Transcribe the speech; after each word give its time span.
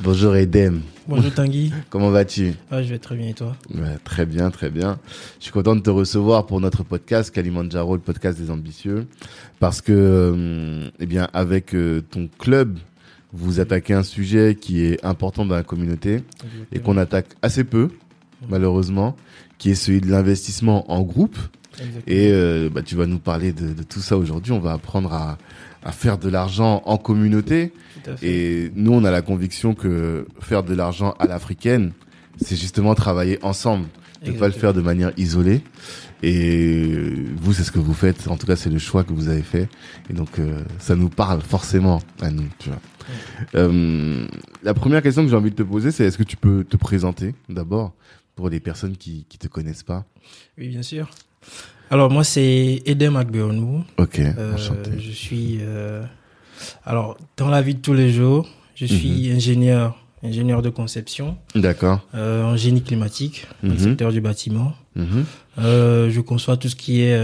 Bonjour 0.00 0.36
Edem. 0.36 0.82
Bonjour 1.08 1.32
Tanguy. 1.32 1.72
Comment 1.90 2.10
vas-tu? 2.10 2.54
Ah, 2.70 2.82
Je 2.82 2.88
vais 2.88 2.98
très 2.98 3.16
bien 3.16 3.28
et 3.28 3.34
toi? 3.34 3.56
Très 4.04 4.26
bien, 4.26 4.50
très 4.50 4.70
bien. 4.70 4.98
Je 5.38 5.44
suis 5.44 5.52
content 5.52 5.74
de 5.74 5.80
te 5.80 5.90
recevoir 5.90 6.46
pour 6.46 6.60
notre 6.60 6.84
podcast 6.84 7.30
Kalimandjaro, 7.32 7.96
le 7.96 8.00
podcast 8.00 8.38
des 8.38 8.50
ambitieux, 8.50 9.06
parce 9.58 9.80
que, 9.80 9.92
euh, 9.92 10.88
eh 11.00 11.06
bien, 11.06 11.28
avec 11.32 11.74
euh, 11.74 12.02
ton 12.10 12.28
club, 12.38 12.78
vous 13.32 13.58
attaquez 13.60 13.92
un 13.94 14.04
sujet 14.04 14.56
qui 14.58 14.84
est 14.84 15.04
important 15.04 15.44
dans 15.44 15.56
la 15.56 15.64
communauté 15.64 16.22
et 16.72 16.78
qu'on 16.78 16.96
attaque 16.96 17.26
assez 17.42 17.64
peu, 17.64 17.88
malheureusement, 18.48 19.16
qui 19.58 19.70
est 19.70 19.74
celui 19.74 20.00
de 20.00 20.10
l'investissement 20.10 20.90
en 20.92 21.02
groupe. 21.02 21.36
Et 22.06 22.30
euh, 22.32 22.70
bah, 22.72 22.82
tu 22.82 22.96
vas 22.96 23.06
nous 23.06 23.18
parler 23.18 23.52
de, 23.52 23.72
de 23.72 23.82
tout 23.82 24.00
ça 24.00 24.16
aujourd'hui. 24.16 24.52
On 24.52 24.58
va 24.60 24.72
apprendre 24.72 25.12
à, 25.12 25.38
à 25.84 25.92
faire 25.92 26.18
de 26.18 26.28
l'argent 26.28 26.82
en 26.84 26.98
communauté. 26.98 27.72
Et 28.22 28.70
nous, 28.74 28.92
on 28.92 29.04
a 29.04 29.10
la 29.10 29.22
conviction 29.22 29.74
que 29.74 30.26
faire 30.40 30.62
de 30.62 30.74
l'argent 30.74 31.14
à 31.18 31.26
l'africaine, 31.26 31.92
c'est 32.40 32.56
justement 32.56 32.94
travailler 32.94 33.38
ensemble, 33.42 33.86
ne 34.24 34.32
pas 34.32 34.46
le 34.46 34.52
faire 34.52 34.72
de 34.72 34.80
manière 34.80 35.12
isolée. 35.16 35.62
Et 36.22 36.94
vous, 37.36 37.52
c'est 37.52 37.62
ce 37.62 37.70
que 37.70 37.78
vous 37.78 37.94
faites. 37.94 38.26
En 38.28 38.36
tout 38.36 38.46
cas, 38.46 38.56
c'est 38.56 38.70
le 38.70 38.78
choix 38.78 39.04
que 39.04 39.12
vous 39.12 39.28
avez 39.28 39.42
fait. 39.42 39.68
Et 40.10 40.14
donc, 40.14 40.38
euh, 40.38 40.64
ça 40.78 40.96
nous 40.96 41.08
parle 41.08 41.40
forcément 41.42 42.00
à 42.20 42.30
nous. 42.30 42.48
Tu 42.58 42.70
vois. 42.70 42.80
Euh, 43.54 44.26
la 44.62 44.74
première 44.74 45.02
question 45.02 45.22
que 45.22 45.30
j'ai 45.30 45.36
envie 45.36 45.50
de 45.50 45.56
te 45.56 45.62
poser, 45.62 45.92
c'est 45.92 46.04
est-ce 46.04 46.18
que 46.18 46.24
tu 46.24 46.36
peux 46.36 46.64
te 46.64 46.76
présenter 46.76 47.34
d'abord 47.48 47.94
pour 48.34 48.48
les 48.48 48.58
personnes 48.58 48.96
qui 48.96 49.26
qui 49.28 49.38
te 49.38 49.46
connaissent 49.46 49.84
pas? 49.84 50.04
Oui, 50.58 50.68
bien 50.68 50.82
sûr. 50.82 51.08
Alors 51.90 52.10
moi 52.10 52.24
c'est 52.24 52.82
Edem 52.84 53.16
Agbeonou. 53.16 53.84
Ok, 53.96 54.20
euh. 54.20 54.56
Je 54.98 55.10
suis 55.10 55.58
euh, 55.60 56.02
alors 56.84 57.16
dans 57.36 57.48
la 57.48 57.62
vie 57.62 57.74
de 57.74 57.80
tous 57.80 57.94
les 57.94 58.12
jours, 58.12 58.48
je 58.74 58.86
suis 58.86 59.28
mhm. 59.28 59.36
ingénieur 59.36 60.04
ingénieur 60.22 60.62
de 60.62 60.68
conception. 60.68 61.36
D'accord. 61.54 62.00
Euh, 62.14 62.42
en 62.42 62.56
génie 62.56 62.82
climatique, 62.82 63.46
dans 63.62 63.70
le 63.70 63.74
mhm. 63.74 63.80
secteur 63.80 64.12
du 64.12 64.20
bâtiment. 64.20 64.74
Mhm. 64.96 65.24
Je 65.58 66.20
conçois 66.20 66.56
tout 66.56 66.68
ce 66.68 66.76
qui 66.76 67.02
est 67.02 67.18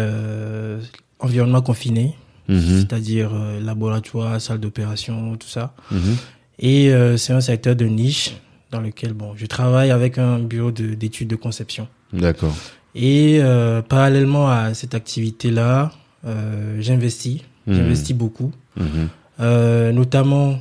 environnement 1.18 1.60
confiné, 1.62 2.14
c'est-à-dire 2.48 3.30
laboratoire, 3.60 4.40
salle 4.40 4.60
d'opération, 4.60 5.36
tout 5.36 5.48
ça. 5.48 5.74
Et 6.58 6.92
c'est 7.16 7.32
un 7.32 7.40
secteur 7.40 7.76
de 7.76 7.86
niche 7.86 8.36
dans 8.70 8.80
lequel 8.80 9.12
bon, 9.12 9.34
je 9.36 9.46
travaille 9.46 9.90
avec 9.90 10.18
un 10.18 10.38
bureau 10.38 10.72
d'études 10.72 11.28
de, 11.28 11.36
de 11.36 11.40
conception. 11.40 11.86
D'accord. 12.12 12.54
Et 12.94 13.40
euh, 13.40 13.82
parallèlement 13.82 14.48
à 14.48 14.72
cette 14.74 14.94
activité-là, 14.94 15.92
euh, 16.24 16.76
j'investis, 16.80 17.42
mmh. 17.66 17.74
j'investis 17.74 18.16
beaucoup, 18.16 18.52
mmh. 18.76 18.82
euh, 19.40 19.92
notamment 19.92 20.58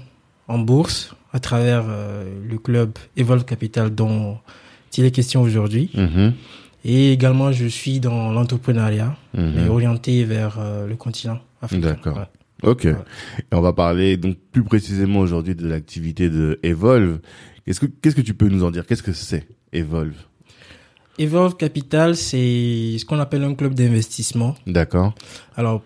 en 0.48 0.60
bourse 0.60 1.16
à 1.32 1.40
travers 1.40 1.86
euh, 1.88 2.26
le 2.48 2.58
club 2.58 2.92
Evolve 3.18 3.46
Capital 3.46 3.94
dont 3.94 4.38
il 4.98 5.06
est 5.06 5.12
question 5.12 5.42
aujourd'hui. 5.42 5.92
Mmh. 5.94 6.30
Et 6.86 7.14
également, 7.14 7.52
je 7.52 7.66
suis 7.66 8.00
dans 8.00 8.32
l'entrepreneuriat, 8.32 9.16
mais 9.34 9.70
orienté 9.70 10.26
vers 10.26 10.58
euh, 10.60 10.86
le 10.86 10.96
continent 10.96 11.40
africain. 11.62 11.92
D'accord. 11.92 12.18
Ouais. 12.18 12.70
Ok. 12.70 12.86
Et 12.86 12.96
on 13.54 13.62
va 13.62 13.74
parler 13.74 14.18
donc 14.18 14.38
plus 14.52 14.64
précisément 14.64 15.20
aujourd'hui 15.20 15.56
de 15.56 15.68
l'activité 15.68 16.30
de 16.30 16.60
Evolve. 16.62 17.20
Qu'est-ce 17.66 17.80
que 17.80 17.86
qu'est-ce 17.86 18.16
que 18.16 18.22
tu 18.22 18.34
peux 18.34 18.50
nous 18.50 18.64
en 18.64 18.72
dire? 18.72 18.86
Qu'est-ce 18.86 19.04
que 19.04 19.14
c'est 19.14 19.48
Evolve? 19.72 20.16
Evolve 21.18 21.56
Capital, 21.56 22.16
c'est 22.16 22.98
ce 22.98 23.06
qu'on 23.06 23.20
appelle 23.20 23.44
un 23.44 23.54
club 23.54 23.74
d'investissement. 23.74 24.56
D'accord. 24.66 25.14
Alors, 25.56 25.82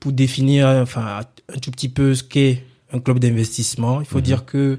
pour 0.00 0.12
définir, 0.12 0.66
enfin, 0.68 1.20
un 1.52 1.58
tout 1.58 1.70
petit 1.70 1.88
peu 1.88 2.14
ce 2.14 2.22
qu'est 2.22 2.64
un 2.92 3.00
club 3.00 3.18
d'investissement, 3.18 4.00
il 4.00 4.06
faut 4.06 4.18
mmh. 4.18 4.22
dire 4.22 4.44
que, 4.44 4.78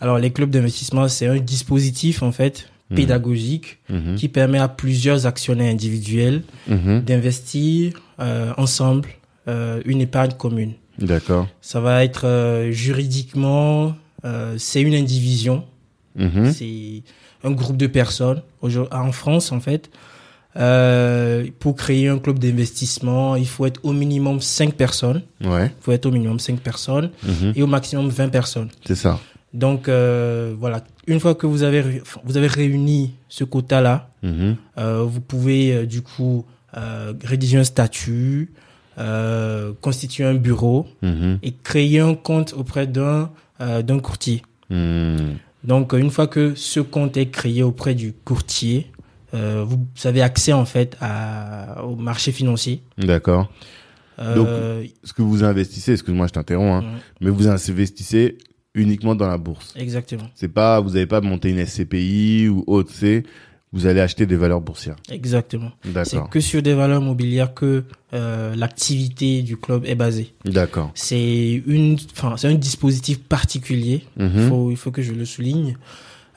alors, 0.00 0.18
les 0.18 0.32
clubs 0.32 0.50
d'investissement, 0.50 1.08
c'est 1.08 1.26
un 1.26 1.38
dispositif, 1.38 2.22
en 2.22 2.32
fait, 2.32 2.68
mmh. 2.90 2.94
pédagogique 2.96 3.78
mmh. 3.88 4.14
qui 4.16 4.28
permet 4.28 4.58
à 4.58 4.68
plusieurs 4.68 5.26
actionnaires 5.26 5.72
individuels 5.72 6.42
mhm. 6.68 7.02
d'investir 7.02 7.92
euh, 8.20 8.52
ensemble 8.56 9.08
euh, 9.48 9.80
une 9.84 10.00
épargne 10.00 10.32
commune. 10.32 10.72
D'accord. 10.98 11.46
Ça 11.60 11.80
va 11.80 12.04
être 12.04 12.26
euh, 12.26 12.72
juridiquement, 12.72 13.94
euh, 14.24 14.56
c'est 14.58 14.82
une 14.82 14.94
indivision. 14.94 15.64
Mhm. 16.16 16.52
C'est 16.52 17.02
un 17.44 17.50
groupe 17.52 17.76
de 17.76 17.86
personnes. 17.86 18.42
En 18.90 19.12
France, 19.12 19.52
en 19.52 19.60
fait, 19.60 19.90
euh, 20.56 21.46
pour 21.58 21.76
créer 21.76 22.08
un 22.08 22.18
club 22.18 22.38
d'investissement, 22.38 23.36
il 23.36 23.46
faut 23.46 23.66
être 23.66 23.80
au 23.84 23.92
minimum 23.92 24.40
5 24.40 24.74
personnes. 24.74 25.22
Ouais. 25.44 25.66
Il 25.66 25.82
faut 25.82 25.92
être 25.92 26.06
au 26.06 26.10
minimum 26.10 26.38
5 26.38 26.60
personnes 26.60 27.10
Mhm. 27.22 27.52
et 27.54 27.62
au 27.62 27.66
maximum 27.66 28.08
20 28.08 28.28
personnes. 28.30 28.68
C'est 28.86 28.94
ça. 28.94 29.18
Donc 29.52 29.88
euh, 29.88 30.54
voilà, 30.58 30.82
une 31.06 31.20
fois 31.20 31.34
que 31.34 31.46
vous 31.46 31.62
avez 31.62 32.02
vous 32.24 32.36
avez 32.36 32.46
réuni 32.46 33.14
ce 33.28 33.44
quota-là, 33.44 34.10
Mhm. 34.22 34.56
euh, 34.78 35.02
vous 35.06 35.20
pouvez 35.20 35.86
du 35.86 36.02
coup 36.02 36.44
rédiger 37.24 37.56
un 37.58 37.64
statut, 37.64 38.52
constituer 39.80 40.24
un 40.24 40.34
bureau 40.34 40.86
et 41.42 41.52
créer 41.62 42.00
un 42.00 42.14
compte 42.14 42.54
auprès 42.56 42.86
d'un 42.86 43.30
d'un 43.60 43.98
courtier. 43.98 44.42
Mhm. 44.68 45.36
Donc, 45.66 45.92
une 45.92 46.10
fois 46.10 46.26
que 46.26 46.54
ce 46.54 46.80
compte 46.80 47.16
est 47.16 47.26
créé 47.30 47.62
auprès 47.62 47.94
du 47.94 48.12
courtier, 48.12 48.86
euh, 49.34 49.64
vous 49.66 49.78
avez 50.04 50.22
accès 50.22 50.52
en 50.52 50.64
fait 50.64 50.96
à, 51.00 51.82
au 51.84 51.96
marché 51.96 52.32
financier. 52.32 52.82
D'accord. 52.98 53.50
Euh, 54.18 54.34
Donc, 54.82 54.90
ce 55.04 55.12
que 55.12 55.22
vous 55.22 55.44
investissez, 55.44 55.92
excuse-moi, 55.92 56.26
je 56.28 56.32
t'interromps, 56.32 56.84
hein, 56.84 56.88
ouais, 56.88 57.00
mais 57.20 57.30
vous 57.30 57.48
investissez 57.48 58.38
uniquement 58.74 59.14
dans 59.14 59.26
la 59.26 59.38
bourse. 59.38 59.74
exactement, 59.76 60.28
C'est 60.34 60.48
pas, 60.52 60.80
vous 60.80 60.90
n'avez 60.90 61.06
pas 61.06 61.20
monté 61.20 61.50
une 61.50 61.64
SCPI 61.64 62.48
ou 62.48 62.62
autre, 62.66 62.90
c'est 62.92 63.24
vous 63.72 63.86
allez 63.86 64.00
acheter 64.00 64.26
des 64.26 64.36
valeurs 64.36 64.60
boursières. 64.60 64.96
exactement. 65.10 65.72
C'est 66.04 66.18
que 66.30 66.40
sur 66.40 66.62
des 66.62 66.72
valeurs 66.74 67.02
mobilières 67.02 67.52
que 67.52 67.84
euh, 68.14 68.54
l'activité 68.56 69.42
du 69.42 69.56
club 69.56 69.84
est 69.84 69.94
basée. 69.96 70.32
D'accord. 70.44 70.90
C'est 70.94 71.62
une, 71.66 71.96
enfin, 72.12 72.36
c'est 72.36 72.48
un 72.48 72.54
dispositif 72.54 73.18
particulier. 73.20 74.02
Il 74.16 74.24
Mhm. 74.26 74.48
faut, 74.48 74.70
il 74.70 74.76
faut 74.76 74.90
que 74.90 75.02
je 75.02 75.12
le 75.12 75.24
souligne. 75.24 75.76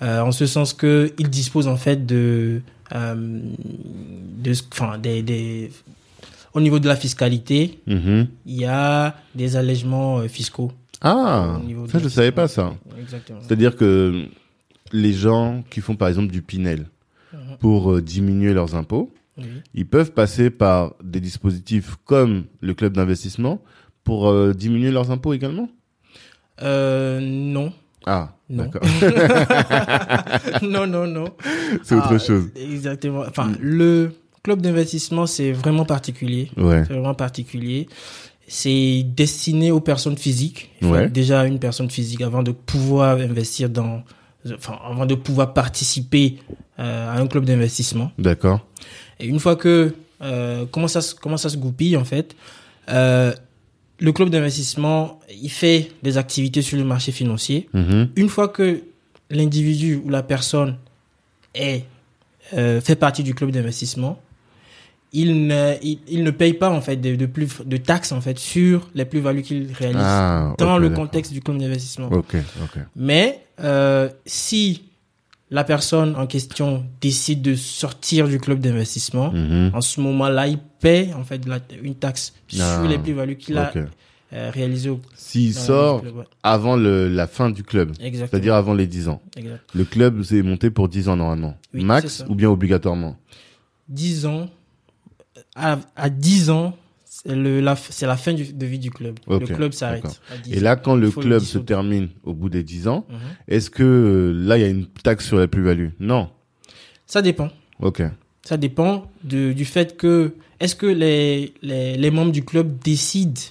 Euh, 0.01 0.21
en 0.21 0.31
ce 0.31 0.45
sens 0.45 0.73
que 0.73 1.13
il 1.17 1.29
dispose 1.29 1.67
en 1.67 1.75
fait 1.77 2.05
de, 2.05 2.61
euh, 2.95 3.41
de, 4.43 4.53
enfin, 4.71 4.97
des, 4.97 5.21
des, 5.21 5.71
au 6.53 6.61
niveau 6.61 6.79
de 6.79 6.87
la 6.87 6.95
fiscalité, 6.95 7.79
Mhm. 7.87 8.27
il 8.45 8.55
y 8.55 8.65
a 8.65 9.15
des 9.35 9.55
allègements 9.55 10.27
fiscaux. 10.27 10.71
Ah, 11.01 11.59
ça 11.91 11.99
je 11.99 12.09
savais 12.09 12.31
pas 12.31 12.47
ça. 12.47 12.73
Exactement. 12.99 13.39
C'est-à-dire 13.45 13.75
que 13.77 14.25
les 14.91 15.13
gens 15.13 15.63
qui 15.69 15.79
font 15.81 15.95
par 15.95 16.07
exemple 16.09 16.31
du 16.31 16.41
Pinel. 16.41 16.87
Pour 17.59 17.91
euh, 17.93 18.01
diminuer 18.01 18.53
leurs 18.53 18.75
impôts, 18.75 19.11
ils 19.73 19.85
peuvent 19.87 20.11
passer 20.11 20.49
par 20.49 20.93
des 21.03 21.21
dispositifs 21.21 21.95
comme 22.03 22.43
le 22.61 22.73
club 22.73 22.93
d'investissement 22.93 23.61
pour 24.03 24.27
euh, 24.27 24.53
diminuer 24.53 24.91
leurs 24.91 25.11
impôts 25.11 25.33
également? 25.33 25.69
Euh, 26.61 27.19
non. 27.21 27.71
Ah, 28.05 28.35
Non. 28.49 28.63
d'accord. 28.65 28.81
non, 30.61 30.87
non, 30.87 31.07
non. 31.07 31.25
C'est 31.83 31.95
autre 31.95 32.07
Ah, 32.15 32.17
chose. 32.19 32.49
Exactement. 32.55 33.23
Enfin, 33.27 33.51
le 33.59 34.11
club 34.43 34.61
d'investissement, 34.61 35.25
c'est 35.25 35.51
vraiment 35.51 35.85
particulier. 35.85 36.49
Ouais. 36.57 36.83
C'est 36.87 36.93
vraiment 36.93 37.13
particulier. 37.13 37.87
C'est 38.47 39.03
destiné 39.05 39.71
aux 39.71 39.79
personnes 39.81 40.17
physiques. 40.17 40.71
Il 40.81 40.87
faut 40.87 40.93
Ouais. 40.95 41.09
déjà 41.09 41.45
une 41.45 41.59
personne 41.59 41.89
physique 41.89 42.21
avant 42.21 42.41
de 42.41 42.51
pouvoir 42.51 43.17
investir 43.19 43.69
dans, 43.69 44.03
enfin, 44.53 44.77
avant 44.83 45.05
de 45.05 45.15
pouvoir 45.15 45.53
participer 45.53 46.37
euh, 46.79 47.09
à 47.15 47.19
un 47.19 47.27
club 47.27 47.45
d'investissement. 47.45 48.11
D'accord. 48.17 48.65
Et 49.19 49.25
une 49.27 49.39
fois 49.39 49.55
que 49.55 49.93
euh, 50.21 50.65
comment 50.71 50.87
ça 50.87 51.01
se- 51.01 51.15
comment 51.15 51.37
ça 51.37 51.49
se 51.49 51.57
goupille 51.57 51.95
en 51.97 52.05
fait, 52.05 52.35
euh, 52.89 53.33
le 53.99 54.11
club 54.13 54.29
d'investissement 54.29 55.19
il 55.41 55.49
fait 55.51 55.91
des 56.03 56.17
activités 56.17 56.61
sur 56.61 56.77
le 56.77 56.83
marché 56.85 57.11
financier. 57.11 57.69
Mhm. 57.73 58.09
Une 58.15 58.29
fois 58.29 58.47
que 58.47 58.81
l'individu 59.29 60.01
ou 60.03 60.09
la 60.09 60.23
personne 60.23 60.77
est 61.53 61.83
fait 62.51 62.95
partie 62.95 63.21
du 63.23 63.35
club 63.35 63.51
d'investissement, 63.51 64.19
il 65.13 65.47
ne 65.47 65.73
il, 65.83 65.99
il 66.07 66.23
ne 66.23 66.31
paye 66.31 66.53
pas 66.53 66.69
en 66.69 66.81
fait 66.81 66.95
de, 66.95 67.15
de 67.15 67.25
plus 67.25 67.47
de 67.65 67.77
taxes 67.77 68.11
en 68.11 68.21
fait 68.21 68.39
sur 68.39 68.89
les 68.95 69.05
plus-values 69.05 69.41
qu'il 69.43 69.71
réalise 69.73 70.01
Ah, 70.03 70.53
dans 70.57 70.77
le 70.77 70.89
contexte 70.89 71.31
du 71.33 71.41
club 71.41 71.57
d'investissement. 71.59 72.07
Ok, 72.11 72.35
ok. 72.63 72.79
Mais 72.95 73.43
euh, 73.61 74.09
si 74.25 74.83
la 75.51 75.63
personne 75.63 76.15
en 76.15 76.27
question 76.27 76.85
décide 77.01 77.41
de 77.41 77.55
sortir 77.55 78.27
du 78.27 78.39
club 78.39 78.59
d'investissement, 78.59 79.31
Mhm. 79.31 79.71
en 79.73 79.81
ce 79.81 79.99
moment-là, 80.01 80.47
il 80.47 80.59
paie 80.79 81.11
en 81.15 81.23
fait 81.23 81.45
la- 81.47 81.59
une 81.81 81.95
taxe 81.95 82.33
Ah, 82.59 82.79
sur 82.79 82.87
les 82.89 82.97
plus-values 82.99 83.35
qu'il 83.37 83.57
a 83.57 83.69
ok. 83.75 83.83
euh, 84.33 84.51
réalisées. 84.53 84.91
S'il 85.15 85.53
sort 85.55 86.01
club, 86.01 86.17
ouais. 86.17 86.23
avant 86.43 86.75
le, 86.75 87.07
la 87.09 87.25
fin 87.27 87.49
du 87.49 87.63
club, 87.63 87.93
c'est-à-dire 87.99 88.53
avant 88.53 88.73
les 88.75 88.85
10 88.87 89.07
ans. 89.09 89.21
Exact. 89.35 89.59
Le 89.73 89.83
club 89.85 90.21
s'est 90.23 90.43
monté 90.43 90.69
pour 90.69 90.87
10 90.87 91.09
ans 91.09 91.15
normalement. 91.15 91.57
Oui, 91.73 91.83
Max 91.83 92.23
ou 92.29 92.35
bien 92.35 92.49
obligatoirement? 92.49 93.17
10 93.87 94.27
ans, 94.27 94.49
à, 95.55 95.79
à 95.95 96.09
10 96.11 96.51
ans, 96.51 96.75
c'est 97.11 97.35
la, 97.35 97.75
la 98.01 98.15
fin 98.17 98.33
du- 98.33 98.53
de 98.53 98.65
vie 98.65 98.77
du 98.79 98.91
club. 98.91 99.19
Le 99.27 99.39
club 99.39 99.73
s'arrête. 99.73 100.03
d'accord. 100.03 100.17
à 100.31 100.37
10 100.37 100.53
Et 100.53 100.59
là, 100.59 100.75
quand 100.75 100.95
le 100.95 101.09
club 101.09 101.41
se 101.41 101.57
termine 101.57 102.09
au 102.23 102.33
bout 102.33 102.49
des 102.49 102.63
10 102.63 102.87
ans, 102.87 103.05
Mhm. 103.09 103.17
est-ce 103.47 103.69
que 103.69 103.83
euh, 103.83 104.31
là, 104.47 104.57
il 104.57 104.61
y 104.61 104.63
a 104.63 104.67
une 104.69 104.85
taxe 104.85 105.25
sur 105.27 105.37
la 105.37 105.47
plus-value? 105.47 105.89
Non. 105.99 106.29
Ça 107.07 107.21
dépend. 107.21 107.49
Ok. 107.81 108.03
Ça 108.43 108.57
dépend 108.57 109.09
de, 109.23 109.51
du 109.53 109.65
fait 109.65 109.97
que 109.97 110.33
est-ce 110.59 110.75
que 110.75 110.85
les, 110.85 111.53
les, 111.61 111.97
les 111.97 112.11
membres 112.11 112.31
du 112.31 112.43
club 112.45 112.77
décident 112.83 113.41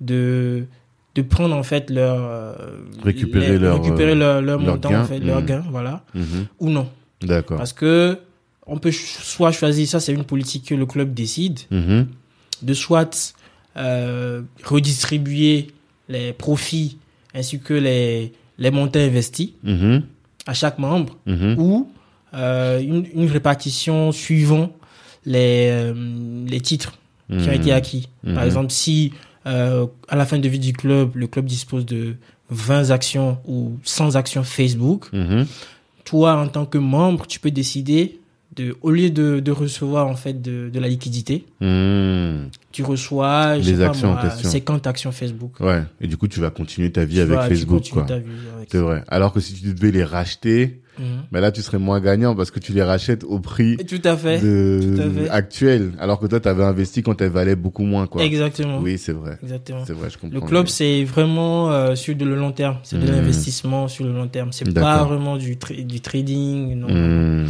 de 0.00 0.64
de 1.14 1.20
prendre 1.22 1.54
en 1.54 1.62
fait 1.62 1.90
leur 1.90 2.16
euh, 2.18 2.54
Récupérer 3.02 3.50
les- 3.52 3.58
leur, 3.58 3.82
récupérer 3.82 4.14
leur, 4.14 4.40
leur 4.40 4.58
leur 4.58 4.74
montant 4.74 4.90
gain. 4.90 5.02
en 5.02 5.04
fait, 5.04 5.18
leur 5.18 5.40
Mhm. 5.40 5.46
gain 5.46 5.64
voilà 5.70 6.04
Mhm. 6.14 6.46
ou 6.58 6.70
non 6.70 6.88
D'accord. 7.22 7.58
parce 7.58 7.74
que 7.74 8.18
on 8.66 8.78
peut 8.78 8.92
soit 8.92 9.52
choisir 9.52 9.86
ça 9.86 10.00
c'est 10.00 10.14
une 10.14 10.24
politique 10.24 10.64
que 10.68 10.74
le 10.74 10.86
club 10.86 11.12
décide. 11.12 11.58
De 12.62 12.74
soit 12.74 13.34
euh, 13.76 14.42
redistribuer 14.64 15.68
les 16.08 16.32
profits 16.32 16.98
ainsi 17.34 17.58
que 17.60 17.74
les 17.74 18.32
les 18.58 18.70
montants 18.70 19.00
investis 19.00 19.50
Mhm. 19.64 20.02
à 20.46 20.54
chaque 20.54 20.78
membre 20.78 21.16
Mhm. 21.26 21.54
ou 21.58 21.88
euh, 22.34 22.80
une, 22.80 23.06
une 23.14 23.30
répartition 23.30 24.12
suivant 24.12 24.70
les, 25.24 25.68
euh, 25.70 26.44
les 26.46 26.60
titres 26.60 26.92
qui 27.28 27.48
ont 27.48 27.52
été 27.52 27.72
acquis. 27.72 28.08
Mhm. 28.24 28.34
Par 28.34 28.44
exemple, 28.44 28.70
si 28.70 29.12
à 29.44 30.16
la 30.16 30.24
fin 30.26 30.38
de 30.38 30.48
vie 30.48 30.58
du 30.58 30.72
club, 30.72 31.16
le 31.16 31.26
club 31.26 31.46
dispose 31.46 31.84
de 31.86 32.14
20 32.50 32.90
actions 32.90 33.38
ou 33.46 33.78
100 33.84 34.14
actions 34.16 34.44
Facebook, 34.44 35.10
toi, 36.04 36.34
en 36.36 36.48
tant 36.48 36.66
que 36.66 36.78
membre, 36.78 37.26
tu 37.26 37.40
peux 37.40 37.50
décider 37.50 38.20
de, 38.56 38.76
au 38.82 38.90
lieu 38.90 39.08
de, 39.10 39.40
de 39.40 39.50
recevoir 39.50 40.06
en 40.08 40.14
fait 40.16 40.42
de, 40.42 40.68
de 40.68 40.78
la 40.80 40.88
liquidité, 40.88 41.46
Mhm. 41.60 42.48
tu 42.70 42.82
reçois 42.82 43.58
je 43.60 43.70
Les 43.70 43.76
sais 43.76 43.82
pas 43.82 43.86
actions 43.90 44.10
en 44.10 44.12
moi, 44.14 44.22
question. 44.22 44.50
50 44.50 44.86
actions 44.86 45.12
Facebook. 45.12 45.58
Ouais. 45.60 45.82
Et 46.00 46.06
du 46.06 46.16
coup, 46.16 46.28
tu 46.28 46.40
vas 46.40 46.50
continuer 46.50 46.92
ta 46.92 47.04
vie 47.04 47.14
Tu 47.16 47.20
avec 47.22 47.34
vas- 47.36 47.48
Facebook, 47.48 47.84
C'est 48.68 48.78
vrai. 48.78 49.04
Alors 49.08 49.32
que 49.32 49.40
si 49.40 49.54
tu 49.54 49.72
devais 49.72 49.90
les 49.90 50.04
racheter, 50.04 50.81
Mhm. 50.98 51.04
ben 51.32 51.40
là, 51.40 51.50
tu 51.52 51.62
serais 51.62 51.78
moins 51.78 52.00
gagnant 52.00 52.34
parce 52.34 52.50
que 52.50 52.58
tu 52.60 52.72
les 52.72 52.82
rachètes 52.82 53.24
au 53.24 53.38
prix 53.40 53.72
Et 53.78 53.84
Tout 53.84 54.00
à 54.04 54.16
fait. 54.16 54.40
de... 54.40 54.94
tout 54.96 55.00
à 55.02 55.10
fait. 55.10 55.28
actuel. 55.30 55.92
Alors 55.98 56.18
que 56.18 56.26
toi, 56.26 56.38
tu 56.40 56.48
avais 56.48 56.64
investi 56.64 57.02
quand 57.02 57.20
elles 57.22 57.30
valaient 57.30 57.56
beaucoup 57.56 57.84
moins, 57.84 58.06
quoi. 58.06 58.22
Exactement. 58.22 58.78
Oui, 58.80 58.98
c'est 58.98 59.12
vrai. 59.12 59.38
Exactement. 59.42 59.84
C'est 59.86 59.92
vrai, 59.94 60.10
je 60.10 60.18
comprends. 60.18 60.38
Le 60.40 60.46
club, 60.46 60.66
c'est 60.66 61.04
vraiment 61.04 61.70
euh, 61.70 61.94
sur 61.94 62.14
de 62.14 62.24
le 62.24 62.36
long 62.36 62.52
terme. 62.52 62.76
C'est 62.82 62.98
de 62.98 63.06
Mhm. 63.06 63.12
l'investissement 63.12 63.88
sur 63.88 64.04
le 64.04 64.12
long 64.12 64.28
terme. 64.28 64.50
C'est 64.52 64.72
pas 64.74 65.04
vraiment 65.04 65.36
du, 65.36 65.56
tra- 65.56 65.84
du 65.84 66.00
trading. 66.00 66.74
Non. 66.78 66.88
Mhm. 66.88 67.46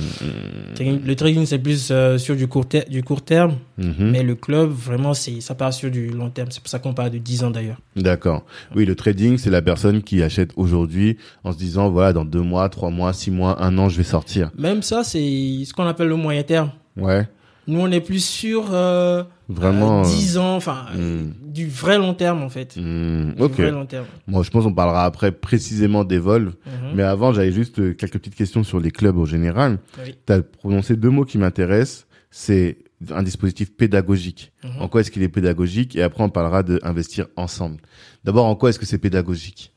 Trading- 0.74 1.00
Le 1.04 1.16
trading, 1.16 1.46
c'est 1.46 1.58
plus 1.58 1.88
euh, 1.90 2.18
sur 2.18 2.36
du 2.36 2.46
court, 2.48 2.66
du 2.88 3.02
court 3.02 3.22
terme. 3.22 3.56
Mais 3.98 4.22
le 4.22 4.34
club, 4.36 4.70
vraiment, 4.70 5.12
ça 5.14 5.54
part 5.54 5.72
sur 5.72 5.90
du 5.90 6.08
long 6.10 6.30
terme. 6.30 6.48
C'est 6.50 6.60
pour 6.62 6.68
ça 6.70 6.78
qu'on 6.78 6.94
parle 6.94 7.10
de 7.10 7.18
10 7.18 7.42
ans 7.44 7.50
d'ailleurs. 7.50 7.78
D'accord. 7.96 8.44
Oui, 8.76 8.84
le 8.84 8.94
trading, 8.94 9.38
c'est 9.38 9.50
la 9.50 9.62
personne 9.62 10.02
qui 10.02 10.22
achète 10.22 10.52
aujourd'hui 10.56 11.16
en 11.44 11.52
se 11.52 11.58
disant, 11.58 11.90
voilà, 11.90 12.12
dans 12.12 12.24
deux 12.24 12.40
mois, 12.42 12.68
trois 12.68 12.90
mois, 12.90 13.12
six 13.12 13.30
mois, 13.32 13.62
un 13.62 13.76
an, 13.78 13.88
je 13.88 13.96
vais 13.96 14.02
sortir. 14.04 14.50
Même 14.56 14.82
ça, 14.82 15.02
c'est 15.04 15.18
ce 15.64 15.72
qu'on 15.74 15.86
appelle 15.86 16.08
le 16.08 16.16
moyen 16.16 16.42
terme. 16.42 16.70
Ouais. 16.96 17.26
Nous, 17.68 17.78
on 17.80 17.90
est 17.92 18.00
plus 18.00 18.24
sur 18.24 18.74
euh, 18.74 19.22
Vraiment. 19.48 20.00
euh, 20.00 20.04
euh, 20.04 20.08
10 20.08 20.38
ans, 20.38 20.56
enfin, 20.56 20.86
euh, 20.96 21.22
hmm. 21.22 21.32
du 21.52 21.68
vrai 21.68 21.96
long 21.96 22.12
terme 22.12 22.42
en 22.42 22.48
fait. 22.48 22.74
hmm, 22.76 23.34
Du 23.34 23.42
Ok. 23.42 23.52
vrai 23.52 23.70
long 23.70 23.86
terme. 23.86 24.06
Moi, 24.26 24.42
je 24.42 24.50
pense 24.50 24.64
qu'on 24.64 24.74
parlera 24.74 25.04
après 25.04 25.30
précisément 25.30 26.02
des 26.04 26.18
vols. 26.18 26.46
Mhm. 26.66 26.94
Mais 26.96 27.04
avant, 27.04 27.32
j'avais 27.32 27.52
juste 27.52 27.78
euh, 27.78 27.94
quelques 27.94 28.14
petites 28.18 28.34
questions 28.34 28.64
sur 28.64 28.80
les 28.80 28.90
clubs 28.90 29.16
au 29.16 29.26
général. 29.26 29.78
Oui. 30.04 30.14
Tu 30.26 30.32
as 30.32 30.42
prononcé 30.42 30.96
deux 30.96 31.10
mots 31.10 31.24
qui 31.24 31.38
m'intéressent. 31.38 32.06
C'est 32.32 32.78
un 33.10 33.22
dispositif 33.22 33.76
pédagogique. 33.76 34.50
Mhm. 34.64 34.70
En 34.80 34.88
quoi 34.88 35.00
est-ce 35.02 35.10
qu'il 35.12 35.22
est 35.22 35.28
pédagogique? 35.28 35.94
Et 35.94 36.02
après, 36.02 36.24
on 36.24 36.30
parlera 36.30 36.64
de 36.64 36.80
investir 36.82 37.26
ensemble. 37.36 37.76
D'abord, 38.24 38.46
en 38.46 38.56
quoi 38.56 38.70
est-ce 38.70 38.78
que 38.80 38.86
c'est 38.86 38.98
pédagogique? 38.98 39.72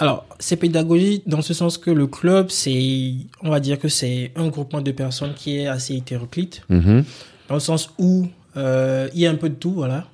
Alors, 0.00 0.24
c'est 0.38 0.56
pédagogique 0.56 1.24
dans 1.26 1.42
ce 1.42 1.52
sens 1.54 1.76
que 1.76 1.90
le 1.90 2.06
club, 2.06 2.48
c'est, 2.48 3.12
on 3.42 3.50
va 3.50 3.60
dire 3.60 3.78
que 3.78 3.88
c'est 3.88 4.32
un 4.34 4.48
groupement 4.48 4.80
de 4.80 4.92
personnes 4.92 5.34
qui 5.34 5.58
est 5.58 5.66
assez 5.66 5.94
hétéroclite, 5.94 6.62
Mhm. 6.70 7.04
dans 7.48 7.54
le 7.54 7.60
sens 7.60 7.90
où 7.98 8.26
euh, 8.56 9.08
il 9.14 9.20
y 9.20 9.26
a 9.26 9.30
un 9.30 9.34
peu 9.36 9.48
de 9.50 9.54
tout, 9.54 9.72
voilà. 9.72 10.06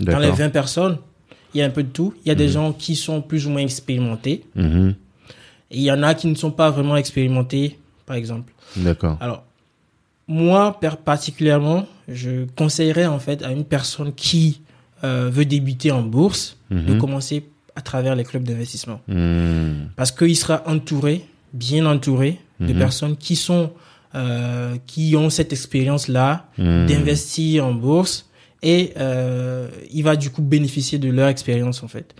Dans 0.00 0.18
les 0.18 0.28
D'accord. 0.28 0.36
20 0.38 0.48
personnes, 0.50 0.98
il 1.52 1.58
y 1.58 1.62
a 1.62 1.66
un 1.66 1.70
peu 1.70 1.82
de 1.82 1.88
tout. 1.90 2.14
Il 2.24 2.28
y 2.28 2.30
a 2.30 2.34
des 2.34 2.46
Mhm. 2.46 2.52
gens 2.52 2.72
qui 2.72 2.94
sont 2.96 3.20
plus 3.20 3.46
ou 3.46 3.50
moins 3.50 3.60
expérimentés, 3.60 4.44
Mhm. 4.54 4.94
et 5.72 5.76
il 5.76 5.82
y 5.82 5.90
en 5.92 6.02
a 6.02 6.14
qui 6.14 6.26
ne 6.28 6.34
sont 6.36 6.52
pas 6.52 6.70
vraiment 6.70 6.96
expérimentés, 6.96 7.78
par 8.06 8.16
exemple. 8.16 8.52
D'accord. 8.76 9.18
Alors, 9.20 9.42
moi, 10.28 10.78
particulièrement, 11.04 11.86
je 12.08 12.46
conseillerais 12.56 13.06
en 13.06 13.18
fait 13.18 13.42
à 13.42 13.50
une 13.50 13.64
personne 13.64 14.12
qui 14.14 14.60
euh, 15.04 15.28
veut 15.32 15.44
débuter 15.44 15.90
en 15.90 16.02
bourse 16.02 16.56
de 16.70 16.94
commencer 16.96 17.44
à 17.76 17.80
travers 17.80 18.14
les 18.14 18.24
clubs 18.24 18.42
d'investissement. 18.44 19.00
Mhm. 19.08 19.88
parce 19.96 20.12
qu'il 20.12 20.36
sera 20.36 20.62
entouré, 20.66 21.24
bien 21.52 21.86
entouré 21.86 22.38
de 22.60 22.72
Mhm. 22.72 22.78
personnes 22.78 23.16
qui 23.16 23.34
sont, 23.36 23.70
euh, 24.14 24.76
qui 24.86 25.16
ont 25.16 25.30
cette 25.30 25.52
expérience-là 25.52 26.46
Mhm. 26.58 26.86
d'investir 26.86 27.64
en 27.66 27.72
bourse 27.74 28.28
et 28.62 28.92
euh, 28.98 29.68
il 29.92 30.02
va 30.04 30.16
du 30.16 30.30
coup 30.30 30.42
bénéficier 30.42 30.98
de 30.98 31.08
leur 31.10 31.28
expérience 31.28 31.82
en 31.82 31.88
fait. 31.88 32.14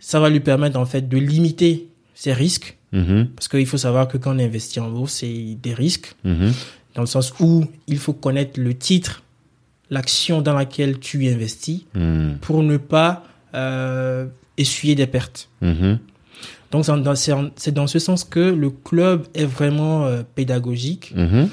Ça 0.00 0.20
va 0.20 0.28
lui 0.30 0.40
permettre 0.40 0.78
en 0.78 0.84
fait 0.86 1.08
de 1.08 1.16
limiter 1.16 1.88
ses 2.14 2.32
risques 2.32 2.76
parce 3.36 3.48
qu'il 3.48 3.66
faut 3.66 3.76
savoir 3.78 4.08
que 4.08 4.16
quand 4.18 4.34
on 4.34 4.38
investit 4.38 4.80
en 4.80 4.90
bourse, 4.90 5.14
c'est 5.14 5.56
des 5.62 5.74
risques 5.74 6.14
dans 6.94 7.02
le 7.02 7.06
sens 7.06 7.32
où 7.40 7.64
il 7.86 7.98
faut 7.98 8.14
connaître 8.14 8.58
le 8.60 8.74
titre, 8.74 9.22
l'action 9.90 10.42
dans 10.42 10.54
laquelle 10.54 10.98
tu 10.98 11.26
investis 11.28 11.82
pour 12.40 12.62
ne 12.62 12.76
pas 12.78 13.24
euh, 13.54 14.26
essuyer 14.58 14.94
des 14.94 15.06
pertes. 15.06 15.48
Mhm. 15.62 15.98
Donc 16.70 16.84
c'est 16.84 17.72
dans, 17.72 17.86
ce 17.86 17.98
sens 17.98 18.24
que 18.24 18.40
le 18.40 18.70
club 18.70 19.26
est 19.34 19.46
vraiment 19.46 20.04
euh, 20.04 20.22
pédagogique 20.34 21.14
Mhm. 21.16 21.48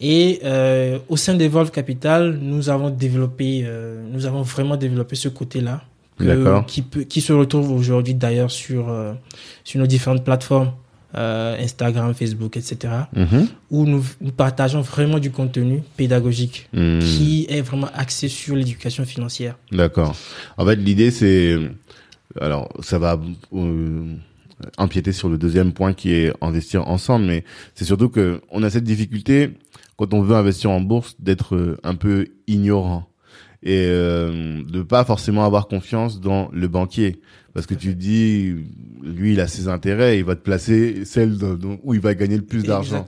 et 0.00 0.40
euh, 0.44 0.98
au 1.08 1.16
sein 1.16 1.34
des 1.34 1.48
Volve 1.48 1.70
Capital, 1.70 2.38
nous 2.42 2.68
avons 2.68 2.90
développé, 2.90 3.62
euh, 3.64 4.02
nous 4.12 4.26
avons 4.26 4.42
vraiment 4.42 4.76
développé 4.76 5.16
ce 5.16 5.28
côté-là 5.28 5.82
qui 6.66 6.82
peut, 6.82 7.04
qui 7.04 7.20
se 7.20 7.32
retrouve 7.32 7.70
aujourd'hui 7.70 8.12
d'ailleurs 8.14 8.50
sur 8.50 8.92
sur 9.64 9.80
nos 9.80 9.86
différentes 9.86 10.24
plateformes 10.24 10.72
Instagram, 11.14 12.12
Facebook, 12.12 12.56
etc. 12.56 12.76
Mhm. 13.16 13.46
où 13.70 13.86
nous, 13.86 14.04
nous 14.20 14.32
partageons 14.32 14.82
vraiment 14.82 15.20
du 15.20 15.30
contenu 15.30 15.82
pédagogique 15.96 16.68
qui 17.00 17.46
est 17.48 17.62
vraiment 17.62 17.88
axé 17.94 18.28
sur 18.28 18.56
l'éducation 18.56 19.04
financière. 19.06 19.56
D'accord. 19.72 20.14
En 20.58 20.66
fait, 20.66 20.76
l'idée, 20.76 21.10
c'est, 21.12 21.56
alors, 22.40 22.68
ça 22.80 22.98
va 22.98 23.18
euh, 23.54 24.14
empiéter 24.76 25.12
sur 25.12 25.28
le 25.28 25.38
deuxième 25.38 25.72
point 25.72 25.92
qui 25.92 26.12
est 26.12 26.32
investir 26.40 26.86
ensemble, 26.88 27.26
mais 27.26 27.44
c'est 27.74 27.84
surtout 27.84 28.08
que 28.08 28.40
on 28.50 28.62
a 28.62 28.70
cette 28.70 28.84
difficulté 28.84 29.50
quand 29.96 30.14
on 30.14 30.22
veut 30.22 30.36
investir 30.36 30.70
en 30.70 30.80
bourse 30.80 31.16
d'être 31.18 31.56
euh, 31.56 31.78
un 31.84 31.94
peu 31.94 32.26
ignorant 32.46 33.08
et 33.62 33.86
euh, 33.88 34.62
de 34.64 34.82
pas 34.82 35.04
forcément 35.04 35.44
avoir 35.44 35.66
confiance 35.66 36.20
dans 36.20 36.48
le 36.52 36.68
banquier. 36.68 37.20
Parce 37.54 37.66
que 37.66 37.74
tu 37.74 37.96
dis 37.96 38.54
lui 39.02 39.32
il 39.32 39.40
a 39.40 39.48
ses 39.48 39.66
intérêts 39.66 40.18
il 40.18 40.24
va 40.24 40.36
te 40.36 40.42
placer 40.42 41.04
celle 41.04 41.36
où 41.82 41.92
il 41.92 41.98
va 41.98 42.14
gagner 42.14 42.36
le 42.36 42.44
plus 42.44 42.62
d'argent. 42.62 43.04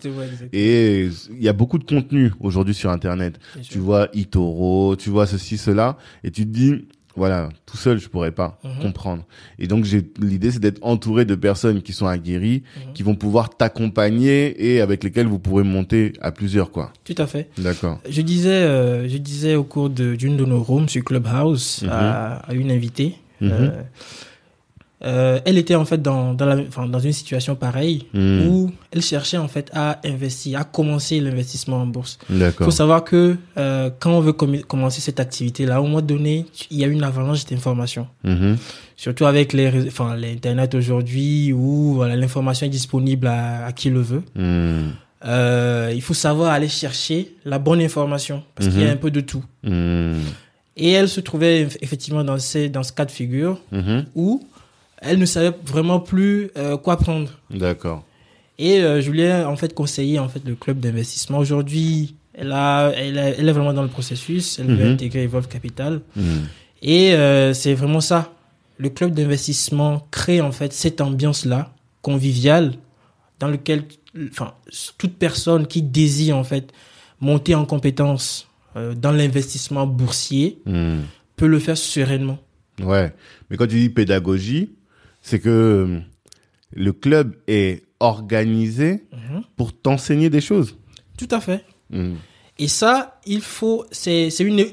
et 0.53 1.09
il 1.31 1.43
y 1.43 1.49
a 1.49 1.53
beaucoup 1.53 1.79
de 1.79 1.85
contenu 1.85 2.33
aujourd'hui 2.41 2.75
sur 2.75 2.91
internet. 2.91 3.39
Bien 3.55 3.63
tu 3.63 3.73
sûr. 3.75 3.83
vois 3.83 4.09
Itoro, 4.13 4.97
tu 4.97 5.11
vois 5.11 5.27
ceci, 5.29 5.57
cela, 5.57 5.99
et 6.25 6.33
tu 6.33 6.47
te 6.47 6.51
dis, 6.51 6.85
voilà, 7.17 7.49
tout 7.67 7.77
seul, 7.77 7.99
je 7.99 8.09
pourrais 8.09 8.31
pas 8.33 8.59
Mhm. 8.65 8.83
comprendre. 8.83 9.25
Et 9.59 9.67
donc, 9.67 9.85
j'ai, 9.85 10.03
l'idée, 10.21 10.51
c'est 10.53 10.61
d'être 10.61 10.79
entouré 10.83 11.25
de 11.25 11.35
personnes 11.35 11.83
qui 11.83 11.93
sont 11.93 12.07
aguerries, 12.07 12.63
Mhm. 12.87 12.93
qui 12.95 13.03
vont 13.03 13.15
pouvoir 13.15 13.51
t'accompagner 13.57 14.73
et 14.75 14.81
avec 14.81 15.03
lesquelles 15.05 15.27
vous 15.27 15.39
pourrez 15.39 15.65
monter 15.65 16.13
à 16.21 16.31
plusieurs, 16.33 16.71
quoi. 16.71 16.93
Tout 17.05 17.15
à 17.19 17.27
fait. 17.27 17.49
D'accord. 17.59 17.99
Je 18.09 18.23
disais, 18.23 18.51
euh, 18.51 19.09
je 19.09 19.19
disais 19.19 19.57
au 19.57 19.65
cours 19.65 19.91
de- 19.91 20.15
d'une 20.15 20.37
de, 20.37 20.45
nos 20.45 20.63
rooms 20.63 20.89
sur 20.89 21.03
Clubhouse 21.05 21.81
Mhm. 21.83 21.89
à, 21.91 22.35
à 22.49 22.55
une 22.55 22.71
invitée, 22.71 23.17
euh, 23.43 23.71
euh, 25.03 25.41
elle 25.47 25.57
était 25.57 25.75
en 25.75 25.85
fait 25.87 26.01
dans, 26.03 26.35
dans, 26.35 26.45
la, 26.47 26.57
enfin, 26.69 26.87
dans 26.87 26.99
une 26.99 27.13
situation 27.13 27.55
pareille 27.57 28.07
Hmm. 28.13 28.41
où 28.49 28.71
elle 28.93 29.01
cherchait 29.03 29.39
en 29.39 29.49
fait 29.49 29.71
à 29.73 29.99
investir, 30.05 30.61
à 30.61 30.65
commencer 30.65 31.21
l'investissement 31.21 31.79
en 31.79 31.87
bourse. 31.87 32.19
Il 32.29 32.51
faut 32.59 32.71
savoir 32.71 33.03
que 33.05 33.37
euh, 33.57 33.91
quand 33.99 34.13
on 34.13 34.21
veut 34.21 34.33
commencer 34.35 35.01
cette 35.01 35.21
activité-là, 35.21 35.79
un 35.79 35.83
moment 35.83 36.03
donné, 36.03 36.45
il 36.71 36.79
y 36.79 36.85
a 36.85 36.87
une 36.87 37.03
avalanche 37.03 37.47
d'informations. 37.47 38.07
Mhm. 38.25 38.57
Surtout 38.97 39.25
avec 39.25 39.55
les, 39.55 39.71
réseaux- 39.71 39.89
enfin, 39.89 40.15
l'internet 40.17 40.75
aujourd'hui 40.75 41.53
où 41.55 41.95
voilà, 41.95 42.17
l'information 42.17 42.67
est 42.67 42.71
disponible 42.71 43.27
à, 43.27 43.65
à 43.67 43.73
qui 43.73 43.89
le 43.89 44.01
veut. 44.03 44.23
Hmm. 44.35 44.91
Euh, 45.25 45.93
il 45.95 46.01
faut 46.03 46.15
savoir 46.15 46.51
aller 46.53 46.69
chercher 46.69 47.35
la 47.45 47.59
bonne 47.59 47.81
information 47.83 48.43
parce 48.55 48.69
qu'il 48.71 48.81
y 48.81 48.85
a 48.85 48.87
Mhm. 48.89 48.93
un 48.95 48.97
peu 48.97 49.11
de 49.11 49.21
tout. 49.21 49.45
Hmm. 49.65 50.15
Et 50.77 50.93
elle 50.93 51.09
se 51.11 51.21
trouvait 51.21 51.65
eff- 51.67 51.77
effectivement 51.83 52.25
dans, 52.25 52.39
ces, 52.39 52.71
dans 52.71 52.83
ce 52.83 52.93
cas 52.93 53.05
de 53.05 53.11
figure 53.11 53.61
Mhm. 53.71 54.07
où 54.15 54.47
elle 55.01 55.19
ne 55.19 55.27
savait 55.27 55.55
vraiment 55.65 56.01
plus 56.01 56.51
euh, 56.57 56.77
quoi 56.77 56.97
prendre. 56.97 57.31
D'accord. 57.51 58.05
Et 58.59 58.81
euh, 58.83 59.01
je 59.01 59.11
lui 59.11 59.21
ai 59.23 59.33
en 59.45 59.57
fait 59.57 59.75
conseillé 59.75 60.19
en 60.19 60.29
fait 60.29 60.43
le 60.45 60.55
club 60.55 60.81
d'investissement. 60.81 61.39
Aujourd'hui, 61.39 62.15
elle 62.35 62.53
a, 62.53 62.91
elle, 62.95 63.19
a- 63.19 63.29
elle 63.31 63.49
est 63.49 63.53
vraiment 63.53 63.73
dans 63.73 63.83
le 63.83 63.89
processus. 63.89 64.59
Elle 64.59 64.67
veut 64.77 64.85
Mhm. 64.87 64.93
intégrer 64.93 65.23
Evolve 65.25 65.49
Capital. 65.49 66.01
Hmm. 66.17 66.23
Et 66.83 67.15
euh, 67.15 67.53
c'est 67.55 67.75
vraiment 67.75 68.01
ça. 68.01 68.33
Le 68.79 68.89
club 68.91 69.13
d'investissement 69.15 70.07
crée 70.11 70.41
en 70.41 70.53
fait 70.53 70.73
cette 70.73 71.01
ambiance-là, 71.01 71.73
conviviale, 72.03 72.75
dans 73.39 73.49
lequel 73.49 73.85
enfin, 74.31 74.55
toute 74.99 75.15
personne 75.15 75.67
qui 75.67 75.83
désire 75.83 76.37
en 76.37 76.45
fait 76.45 76.73
monter 77.21 77.55
en 77.55 77.65
compétence 77.67 78.49
euh, 78.77 78.95
dans 78.95 79.13
l'investissement 79.13 79.87
boursier 79.87 80.59
Hmm. 80.67 81.01
peut 81.37 81.47
le 81.47 81.59
faire 81.59 81.77
sereinement. 81.77 82.39
Ouais. 82.83 83.13
Mais 83.51 83.57
quand 83.57 83.67
tu 83.67 83.77
dis 83.79 83.89
pédagogie, 83.91 84.71
c'est 85.23 85.39
que 85.41 85.49
euh, 85.49 86.01
le 86.73 86.93
club 86.93 87.37
est 87.47 87.83
organisé 88.01 89.05
Mhm. 89.13 89.43
pour 89.57 89.73
t'enseigner 89.73 90.31
des 90.31 90.41
choses. 90.41 90.77
Tout 91.19 91.29
à 91.31 91.41
fait. 91.41 91.65
Hmm. 91.91 92.15
Et 92.59 92.69
ça, 92.69 93.21
il 93.27 93.41
faut, 93.41 93.85
c'est 93.91 94.29
une, 94.41 94.65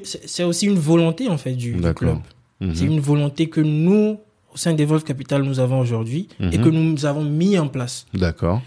aussi 0.44 0.66
une 0.66 0.78
volonté 0.78 1.28
en 1.28 1.38
fait 1.38 1.52
du, 1.54 1.76
club. 1.94 2.18
Mhm. 2.60 2.74
C'est 2.74 2.84
une 2.84 3.00
volonté 3.00 3.48
que 3.48 3.60
nous, 3.60 4.18
au 4.52 4.56
sein 4.56 4.74
d'Evolve 4.74 5.04
Capital, 5.04 5.42
nous 5.42 5.58
avons 5.60 5.78
aujourd'hui 5.80 6.28
et 6.40 6.58
Mhm. 6.58 6.64
que 6.64 6.68
nous 6.70 7.06
avons 7.06 7.24
mis 7.24 7.58
en 7.58 7.68
place. 7.68 8.06
D'accord. 8.14 8.60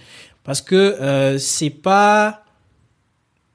Parce 0.44 0.62
que 0.62 0.76
euh, 0.76 1.38
c'est 1.38 1.70
pas 1.70 2.44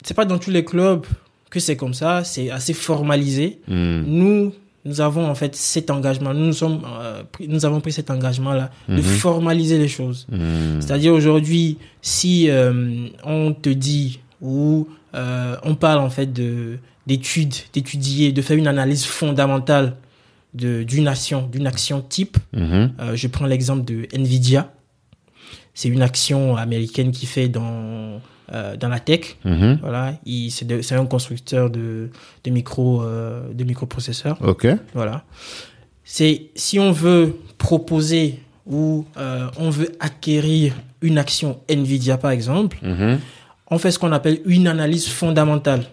c'est 0.04 0.14
pas 0.14 0.24
dans 0.24 0.38
tous 0.38 0.50
les 0.50 0.64
clubs 0.64 1.04
que 1.50 1.58
c'est 1.58 1.76
comme 1.76 1.94
ça, 1.94 2.22
c'est 2.22 2.50
assez 2.50 2.72
formalisé. 2.74 3.60
Hmm. 3.66 4.02
Nous 4.06 4.52
nous 4.86 5.00
avons 5.00 5.26
en 5.28 5.34
fait 5.34 5.54
cet 5.56 5.90
engagement, 5.90 6.32
nous 6.32 6.46
nous 6.46 6.52
sommes 6.52 6.80
euh, 6.86 7.22
nous 7.46 7.64
avons 7.66 7.80
pris 7.80 7.92
cet 7.92 8.08
engagement 8.10 8.54
là 8.54 8.70
de 8.88 8.94
Mhm. 8.94 9.02
formaliser 9.02 9.78
les 9.78 9.88
choses. 9.88 10.26
Hmm. 10.30 10.80
C'est-à-dire 10.80 11.12
aujourd'hui, 11.12 11.76
si 12.00 12.48
euh, 12.48 13.08
on 13.24 13.52
te 13.52 13.68
dit 13.68 14.20
ou 14.40 14.86
euh, 15.14 15.56
on 15.64 15.74
parle 15.74 16.00
en 16.00 16.10
fait 16.10 16.32
de 16.32 16.78
d'études, 17.06 17.54
d'étudier, 17.72 18.32
de 18.32 18.42
faire 18.42 18.56
une 18.56 18.66
analyse 18.68 19.04
fondamentale 19.04 19.96
de 20.54 20.82
d'une 20.84 21.08
action, 21.08 21.48
d'une 21.52 21.66
action 21.66 22.00
type, 22.00 22.36
Mhm. 22.52 22.92
je 23.14 23.26
prends 23.28 23.46
l'exemple 23.46 23.84
de 23.84 24.06
Nvidia. 24.12 24.72
C'est 25.74 25.88
une 25.88 26.02
action 26.02 26.56
américaine 26.56 27.10
qui 27.12 27.26
fait 27.26 27.48
dans 27.48 28.20
euh, 28.52 28.76
dans 28.76 28.88
la 28.88 29.00
tech. 29.00 29.36
Mhm. 29.44 29.78
Voilà, 29.82 30.14
il 30.24 30.50
c'est 30.50 30.92
un 30.94 31.06
constructeur 31.06 31.70
de 31.70 32.10
de 32.44 32.50
micro 32.50 33.02
euh, 33.02 33.52
de 33.52 33.64
microprocesseurs. 33.64 34.38
Ok. 34.42 34.66
Voilà. 34.94 35.24
C'est 36.04 36.50
si 36.54 36.78
on 36.78 36.92
veut 36.92 37.36
proposer 37.58 38.40
ou 38.66 39.04
euh, 39.16 39.48
on 39.58 39.70
veut 39.70 39.90
acquérir 40.00 40.74
une 41.02 41.18
action 41.18 41.58
Nvidia 41.68 42.16
par 42.18 42.30
exemple, 42.30 42.78
Mhm. 42.82 43.18
on 43.70 43.78
fait 43.78 43.90
ce 43.90 43.98
qu'on 43.98 44.12
appelle 44.12 44.40
une 44.46 44.66
analyse 44.66 45.08
fondamentale 45.08 45.84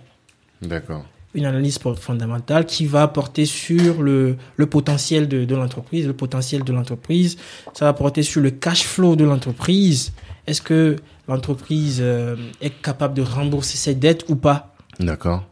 D'accord. 0.62 1.03
une 1.36 1.45
analyse 1.45 1.77
fondamentale 2.00 2.65
qui 2.65 2.86
va 2.86 3.07
porter 3.07 3.45
sur 3.45 4.01
le, 4.03 4.38
le 4.55 4.65
potentiel 4.67 5.27
de, 5.27 5.45
de 5.45 5.55
l'entreprise. 5.55 6.05
Le 6.07 6.13
potentiel 6.13 6.63
de 6.63 6.72
l'entreprise, 6.72 7.38
ça 7.74 7.86
va 7.86 7.93
porter 7.93 8.22
sur 8.24 8.39
le 8.41 8.51
cash 8.51 8.83
flow 8.83 9.15
de 9.15 9.24
l'entreprise. 9.25 10.13
Est-ce 10.48 10.62
que 10.62 10.95
l'entreprise 11.27 12.00
euh, 12.01 12.36
est 12.62 12.82
capable 12.82 13.13
de 13.13 13.22
rembourser 13.22 13.77
ses 13.77 13.96
dettes 13.96 14.25
ou 14.30 14.36
pas 14.36 14.75
D'accord. 15.00 15.44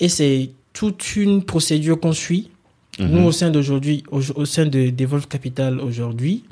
Et 0.00 0.08
c'est 0.08 0.50
toute 0.72 1.16
une 1.16 1.44
procédure 1.44 2.00
qu'on 2.00 2.12
suit. 2.12 2.50
Mhm. 2.98 3.08
Nous, 3.08 3.22
au 3.24 3.32
sein 3.32 3.50
d'aujourd'hui, 3.50 4.02
au, 4.10 4.20
au 4.34 4.44
sein 4.44 4.66
de 4.66 4.90
Devolve 4.90 5.28
Capital 5.28 5.80
aujourd'hui, 5.80 6.44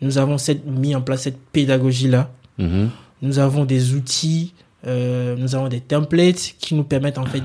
nous 0.00 0.18
avons 0.18 0.36
cette, 0.38 0.66
mis 0.66 0.94
en 0.94 1.00
place 1.02 1.22
cette 1.22 1.38
pédagogie-là. 1.52 2.30
Mhm. 2.58 2.90
Nous 3.22 3.38
avons 3.38 3.64
des 3.64 3.94
outils, 3.94 4.52
euh, 4.86 5.36
nous 5.38 5.54
avons 5.54 5.68
des 5.68 5.80
templates 5.80 6.54
qui 6.58 6.74
nous 6.74 6.84
permettent 6.84 7.18
en 7.18 7.26
fait 7.26 7.42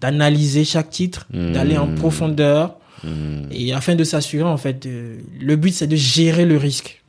d'analyser 0.00 0.64
chaque 0.64 0.90
titre, 0.90 1.26
Mhm. 1.32 1.52
d'aller 1.52 1.76
en 1.78 1.88
profondeur 1.94 2.76
et 3.50 3.74
afin 3.74 3.94
de 3.96 4.02
s'assurer 4.04 4.44
en 4.48 4.56
fait, 4.56 4.86
de- 4.86 5.16
le 5.38 5.56
but 5.56 5.72
c'est 5.74 5.86
de 5.86 5.96
gérer 5.96 6.46
le 6.46 6.56
risque. 6.56 7.02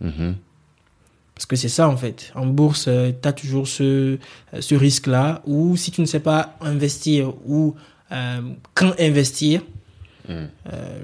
Parce 1.35 1.45
que 1.45 1.55
c'est 1.57 1.69
ça 1.69 1.87
en 1.89 1.97
fait. 1.97 2.31
En 2.35 2.45
bourse, 2.45 2.85
tu 2.85 3.27
as 3.27 3.33
toujours 3.33 3.67
ce, 3.67 3.83
euh, 3.83 4.17
ce 4.61 4.73
risque-là 4.75 5.41
où 5.45 5.75
si 5.75 5.91
tu 5.91 5.99
ne 6.01 6.05
sais 6.05 6.21
pas 6.21 6.55
investir 6.61 7.33
ou 7.45 7.75
euh, 8.11 8.39
quand 8.73 8.93
investir, 8.99 9.61
euh, 10.29 10.47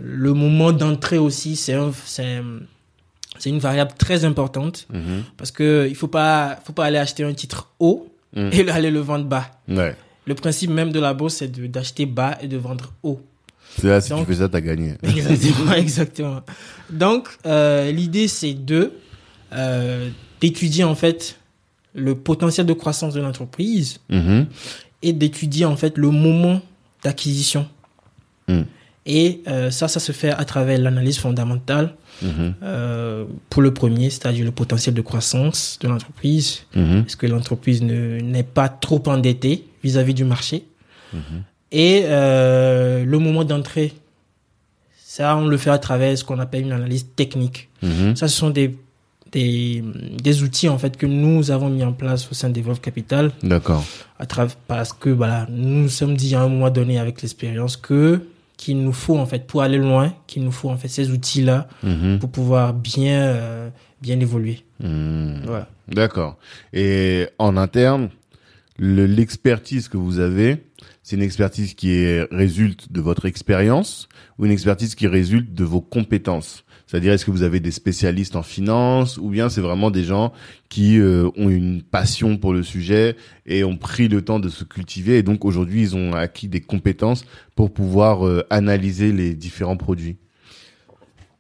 le 0.02 0.34
moment 0.34 0.72
d'entrée 0.72 1.18
aussi, 1.18 1.56
c'est 1.56 1.74
un, 1.74 1.92
une 3.46 3.60
variable 3.60 3.92
très 3.98 4.24
importante 4.26 4.88
Mhm. 4.92 5.24
parce 5.38 5.52
que 5.52 5.86
il 5.90 5.96
faut 5.96 6.08
pas, 6.08 6.60
faut 6.66 6.74
pas 6.74 6.86
aller 6.86 6.98
acheter 6.98 7.24
un 7.24 7.34
titre 7.34 7.70
haut 7.80 8.08
Mhm. 8.36 8.50
et 8.54 8.70
aller 8.70 8.92
le 8.92 9.00
vendre 9.02 9.26
bas. 9.26 9.52
Ouais. 9.68 9.96
Le 10.26 10.36
principe 10.36 10.70
même 10.70 10.92
de 10.94 11.00
la 11.00 11.14
bourse, 11.14 11.36
c'est 11.36 11.52
d'acheter 11.70 12.06
bas 12.06 12.38
et 12.42 12.48
de 12.48 12.56
vendre 12.58 12.94
haut. 13.04 13.20
C'est 13.78 13.88
là, 13.88 14.00
si 14.02 14.10
Donc- 14.12 14.26
tu 14.28 14.34
fais 14.34 14.40
ça, 14.40 14.48
t'as 14.50 14.62
gagné. 14.62 14.96
Exactement, 15.04 15.74
exactement. 15.74 16.42
Donc, 16.90 17.28
euh, 17.46 17.92
l'idée, 17.92 18.28
c'est 18.28 18.54
de 18.54 18.92
euh, 19.53 20.10
d'étudier 20.39 20.84
en 20.84 20.96
fait 20.96 21.38
le 21.93 22.15
potentiel 22.15 22.65
de 22.65 22.74
croissance 22.74 23.13
de 23.13 23.22
l'entreprise 23.22 24.00
Mhm. 24.10 24.48
et 25.01 25.13
d'étudier 25.13 25.65
en 25.65 25.75
fait 25.75 25.98
le 25.98 26.10
moment 26.10 26.62
d'acquisition. 27.03 27.67
Mm. 28.48 28.62
Et 29.08 29.41
euh, 29.48 29.72
ça, 29.72 29.88
ça 29.88 30.00
se 30.00 30.12
fait 30.12 30.29
à 30.29 30.46
travers 30.46 30.77
l'analyse 30.79 31.17
fondamentale 31.17 31.96
Mhm. 32.22 32.53
euh, 32.63 33.25
pour 33.50 33.62
le 33.63 33.74
premier, 33.74 34.10
c'est-à-dire 34.12 34.46
le 34.46 34.51
potentiel 34.51 34.93
de 34.93 35.01
croissance 35.01 35.79
de 35.81 35.88
l'entreprise. 35.88 36.62
Mhm. 36.75 37.03
Est-ce 37.08 37.17
que 37.17 37.25
l'entreprise 37.25 37.81
ne- 37.81 38.20
n'est 38.22 38.43
pas 38.43 38.70
trop 38.70 39.01
endettée 39.08 39.65
vis-à-vis 39.84 40.13
du 40.13 40.24
marché? 40.24 40.63
Et 41.74 42.03
euh, 42.05 43.03
le 43.03 43.20
moment 43.20 43.43
d'entrée, 43.43 43.93
ça, 45.03 45.36
on 45.36 45.48
le 45.48 45.58
fait 45.58 45.70
à 45.72 45.77
travers 45.79 46.17
ce 46.17 46.24
qu'on 46.24 46.39
appelle 46.39 46.62
une 46.63 46.72
analyse 46.72 47.08
technique. 47.15 47.70
Ça, 48.15 48.27
ce 48.27 48.38
sont 48.38 48.50
des, 48.51 48.77
des, 49.32 49.84
des 50.22 50.44
outils 50.44 50.70
en 50.70 50.78
fait 50.78 50.98
que 50.98 51.06
nous 51.06 51.52
avons 51.52 51.70
mis 51.70 51.84
en 51.84 51.94
place 51.94 52.30
au 52.32 52.34
sein 52.34 52.50
d'Evolve 52.50 52.80
Capital 52.82 53.32
D'accord. 53.44 53.84
à 54.20 54.26
travers 54.26 54.56
parce 54.68 54.94
que 54.94 55.10
voilà, 55.10 55.48
nous 55.50 55.84
nous 55.84 55.90
sommes 55.90 56.16
dit 56.18 56.36
à 56.36 56.42
un 56.42 56.50
moment 56.50 56.70
donné 56.70 57.00
avec 57.00 57.22
l'expérience 57.22 57.78
que 57.78 58.22
qu'il 58.58 58.78
nous 58.84 58.94
faut 58.94 59.18
en 59.18 59.26
fait 59.26 59.48
pour 59.48 59.64
aller 59.64 59.78
loin, 59.80 60.14
qu'il 60.28 60.44
nous 60.44 60.52
faut 60.52 60.70
en 60.70 60.78
fait 60.78 60.88
ces 60.88 61.10
outils 61.10 61.42
là 61.44 61.68
Mhm. 61.84 62.20
pour 62.20 62.30
pouvoir 62.30 62.74
bien 62.74 63.22
euh, 63.24 63.70
bien 64.02 64.20
évoluer. 64.20 64.64
Mhm. 64.84 65.42
Voilà. 65.46 65.68
D'accord. 65.88 66.38
Et 66.74 67.28
en 67.40 67.58
interne, 67.58 68.10
le- 68.78 69.06
l'expertise 69.06 69.88
que 69.88 69.98
vous 69.98 70.20
avez, 70.20 70.64
c'est 71.04 71.16
une 71.16 71.22
expertise 71.24 71.74
qui 71.74 71.92
est, 71.94 72.28
résulte 72.32 72.92
de 72.92 73.02
votre 73.02 73.26
expérience 73.26 74.08
ou 74.38 74.46
une 74.46 74.52
expertise 74.52 74.96
qui 74.96 75.08
résulte 75.08 75.54
de 75.54 75.64
vos 75.64 75.82
compétences? 75.82 76.64
C'est-à-dire, 76.91 77.13
est-ce 77.13 77.24
que 77.24 77.31
vous 77.31 77.43
avez 77.43 77.62
des 77.62 77.71
spécialistes 77.71 78.36
en 78.36 78.43
finance 78.43 79.15
ou 79.17 79.29
bien 79.29 79.48
c'est 79.48 79.62
vraiment 79.62 79.91
des 79.91 80.03
gens 80.03 80.33
qui 80.67 81.00
euh, 81.00 81.29
ont 81.38 81.48
une 81.50 81.81
passion 81.83 82.36
pour 82.36 82.51
le 82.51 82.63
sujet 82.63 83.15
et 83.45 83.63
ont 83.63 83.77
pris 83.77 84.10
le 84.10 84.21
temps 84.21 84.41
de 84.41 84.50
se 84.50 84.65
cultiver 84.65 85.17
et 85.17 85.24
donc 85.24 85.45
aujourd'hui 85.45 85.83
ils 85.83 85.95
ont 85.95 86.12
acquis 86.12 86.50
des 86.50 86.60
compétences 86.60 87.24
pour 87.55 87.71
pouvoir 87.71 88.27
euh, 88.27 88.45
analyser 88.50 89.13
les 89.13 89.36
différents 89.36 89.77
produits? 89.77 90.17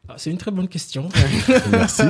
Ah, 0.07 0.13
C'est 0.15 0.31
une 0.31 0.37
très 0.37 0.51
bonne 0.51 0.69
question. 0.69 1.09
Merci. 1.71 2.03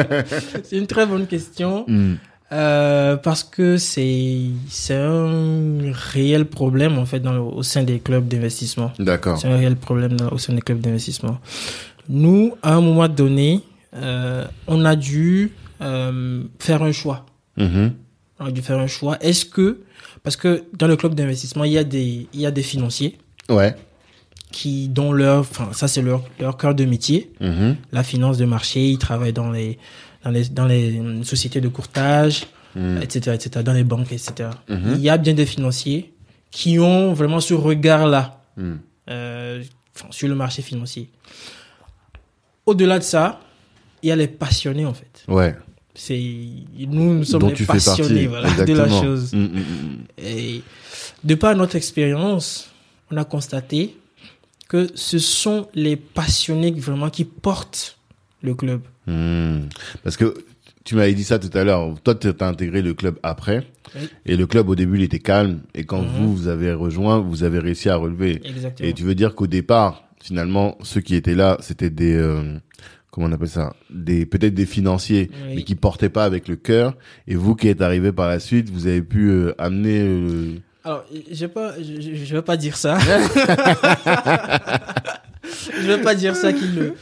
c'est 0.64 0.78
une 0.78 0.86
très 0.86 1.04
bonne 1.04 1.26
question. 1.26 1.84
Hmm. 1.86 2.14
Euh, 2.50 3.16
parce 3.18 3.44
que 3.44 3.76
c'est 3.76 4.46
c'est 4.70 4.94
un 4.94 5.92
réel 5.92 6.46
problème 6.46 6.96
en 6.96 7.04
fait 7.04 7.20
dans 7.20 7.32
le- 7.34 7.40
au 7.40 7.62
sein 7.62 7.82
des 7.82 7.98
clubs 8.00 8.26
d'investissement. 8.26 8.90
D'accord. 8.98 9.38
C'est 9.38 9.48
un 9.48 9.58
réel 9.58 9.76
problème 9.76 10.12
dans- 10.16 10.30
au 10.30 10.38
sein 10.38 10.54
des 10.54 10.62
clubs 10.62 10.80
d'investissement. 10.80 11.38
Nous, 12.08 12.54
à 12.62 12.74
un 12.74 12.80
moment 12.80 13.08
donné, 13.08 13.60
euh, 13.94 14.44
on 14.66 14.84
a 14.84 14.96
dû 14.96 15.52
euh, 15.80 16.42
faire 16.58 16.82
un 16.82 16.92
choix. 16.92 17.26
Mhm. 17.56 17.92
On 18.40 18.46
a 18.46 18.50
dû 18.50 18.62
faire 18.62 18.78
un 18.78 18.86
choix. 18.86 19.16
Est-ce 19.20 19.44
que 19.44 19.80
parce 20.22 20.36
que 20.36 20.64
dans 20.76 20.86
le 20.88 20.96
club 20.96 21.14
d'investissement, 21.14 21.64
il 21.64 21.72
y 21.72 21.78
a 21.78 21.84
des 21.84 22.26
il 22.32 22.40
y 22.40 22.46
a 22.46 22.50
des 22.50 22.62
financiers 22.62 23.18
Ouais. 23.48 23.74
qui 24.52 24.88
dont 24.88 25.12
leur, 25.12 25.40
enfin 25.40 25.70
ça 25.72 25.88
c'est 25.88 26.02
leur 26.02 26.22
leur 26.40 26.56
cœur 26.56 26.74
de 26.74 26.84
métier, 26.84 27.30
Mhm. 27.40 27.76
la 27.92 28.02
finance 28.02 28.36
de 28.38 28.44
marché. 28.44 28.88
Ils 28.90 28.98
travaillent 28.98 29.32
dans 29.32 29.50
les 29.50 29.78
dans 30.24 30.30
les 30.30 30.44
dans 30.48 30.66
les 30.66 31.00
sociétés 31.24 31.60
de 31.60 31.68
courtage, 31.68 32.46
Mhm. 32.74 33.00
etc., 33.02 33.32
etc., 33.34 33.62
dans 33.64 33.72
les 33.72 33.84
banques, 33.84 34.12
etc. 34.12 34.50
Il 34.68 35.00
y 35.00 35.08
a 35.10 35.16
bien 35.18 35.34
des 35.34 35.46
financiers 35.46 36.12
qui 36.50 36.78
ont 36.78 37.12
vraiment 37.12 37.40
ce 37.40 37.54
regard-là 37.54 38.42
euh, 39.10 39.62
sur 40.10 40.28
le 40.28 40.34
marché 40.34 40.62
financier. 40.62 41.10
Au-delà 42.68 42.98
de 42.98 43.04
ça, 43.04 43.40
il 44.02 44.08
y 44.10 44.12
a 44.12 44.16
les 44.16 44.28
passionnés 44.28 44.84
en 44.86 44.92
fait. 44.94 45.24
Ouais. 45.26 45.54
C'est 45.94 46.20
nous, 46.78 47.14
nous 47.18 47.24
sommes 47.24 47.40
Dont 47.40 47.48
les 47.58 47.64
passionnés 47.66 48.26
voilà, 48.26 48.50
de 48.64 48.72
la 48.74 48.88
chose. 48.88 49.32
Mhm, 49.32 49.42
mhm, 49.42 49.98
Et 50.18 50.62
de 51.24 51.34
par 51.34 51.56
notre 51.56 51.76
expérience, 51.76 52.70
on 53.10 53.16
a 53.16 53.24
constaté 53.24 53.96
que 54.68 54.86
ce 54.94 55.18
sont 55.18 55.66
les 55.74 55.96
passionnés 55.96 56.70
vraiment 56.72 57.08
qui 57.10 57.24
portent 57.24 57.96
le 58.42 58.54
club. 58.54 58.82
mhm. 59.06 59.68
Parce 60.04 60.16
que 60.18 60.34
tu 60.84 60.94
m'avais 60.94 61.14
dit 61.14 61.24
ça 61.24 61.38
tout 61.38 61.50
à 61.56 61.64
l'heure. 61.64 61.94
Toi, 62.04 62.14
tu 62.14 62.28
as 62.28 62.46
intégré 62.46 62.80
le 62.82 62.94
club 62.94 63.18
après. 63.22 63.66
Oui. 63.94 64.08
Et 64.26 64.36
le 64.36 64.46
club, 64.46 64.68
au 64.68 64.74
début, 64.74 64.98
il 64.98 65.04
était 65.04 65.18
calme. 65.18 65.60
Et 65.74 65.84
quand 65.84 66.02
Mhm. 66.02 66.08
vous, 66.18 66.36
vous 66.36 66.48
avez 66.48 66.72
rejoint, 66.72 67.18
vous 67.18 67.42
avez 67.44 67.58
réussi 67.58 67.88
à 67.88 67.96
relever. 67.96 68.40
Exactement. 68.44 68.88
Et 68.88 68.92
tu 68.92 69.02
veux 69.04 69.14
dire 69.14 69.34
qu'au 69.34 69.46
départ, 69.46 70.04
finalement, 70.22 70.76
ceux 70.82 71.00
qui 71.00 71.14
étaient 71.14 71.34
là, 71.34 71.56
c'était 71.60 71.90
des, 71.90 72.14
euh, 72.16 72.58
comment 73.10 73.26
on 73.28 73.32
appelle 73.32 73.48
ça, 73.48 73.74
des 73.90 74.26
peut-être 74.26 74.54
des 74.54 74.66
financiers, 74.66 75.30
Oui. 75.46 75.54
mais 75.56 75.62
qui 75.64 75.74
portaient 75.74 76.08
pas 76.10 76.24
avec 76.24 76.48
le 76.48 76.56
cœur. 76.56 76.94
Et 77.26 77.34
vous 77.34 77.54
qui 77.54 77.68
êtes 77.68 77.82
arrivé 77.82 78.12
par 78.12 78.28
la 78.28 78.40
suite, 78.40 78.70
vous 78.70 78.86
avez 78.86 79.02
pu 79.02 79.28
euh, 79.30 79.54
amener. 79.58 80.00
euh, 80.00 80.54
Alors, 80.84 81.04
je 81.30 81.40
vais 81.46 81.48
pas, 81.52 81.72
je, 81.80 82.00
je- 82.24 82.34
vais 82.34 82.42
pas 82.42 82.56
dire 82.56 82.76
ça. 82.76 82.98
je 85.80 85.86
vais 85.86 86.00
pas 86.00 86.14
dire 86.14 86.36
ça 86.36 86.52
qu'il 86.52 86.74
le. 86.74 86.94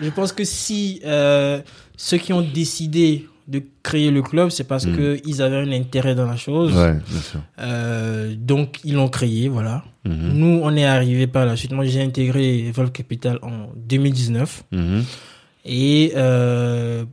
Je 0.00 0.10
pense 0.10 0.32
que 0.32 0.44
si 0.44 1.00
euh, 1.04 1.60
ceux 1.96 2.18
qui 2.18 2.32
ont 2.32 2.42
décidé 2.42 3.28
de 3.46 3.62
créer 3.82 4.10
le 4.10 4.22
club, 4.22 4.48
c'est 4.50 4.64
parce 4.64 4.86
Mm. 4.86 4.96
que 4.96 5.20
ils 5.26 5.42
avaient 5.42 5.56
un 5.58 5.70
intérêt 5.72 6.14
dans 6.14 6.26
la 6.26 6.36
chose. 6.36 6.74
Ouais, 6.74 6.94
bien 7.08 7.20
sûr. 7.20 7.40
Euh, 7.60 8.34
donc 8.36 8.80
ils 8.84 8.94
l'ont 8.94 9.08
créé, 9.08 9.48
voilà. 9.48 9.84
Mhm. 10.04 10.32
Nous, 10.34 10.60
on 10.62 10.76
est 10.76 10.84
arrivé 10.84 11.26
par 11.26 11.46
la 11.46 11.56
suite. 11.56 11.72
Moi, 11.72 11.84
j'ai 11.86 12.02
intégré 12.02 12.66
Evolve 12.66 12.90
Capital 12.92 13.38
en 13.42 13.68
2019 13.76 14.64
Mhm. 14.72 15.02
et 15.64 16.12
euh, 16.16 17.04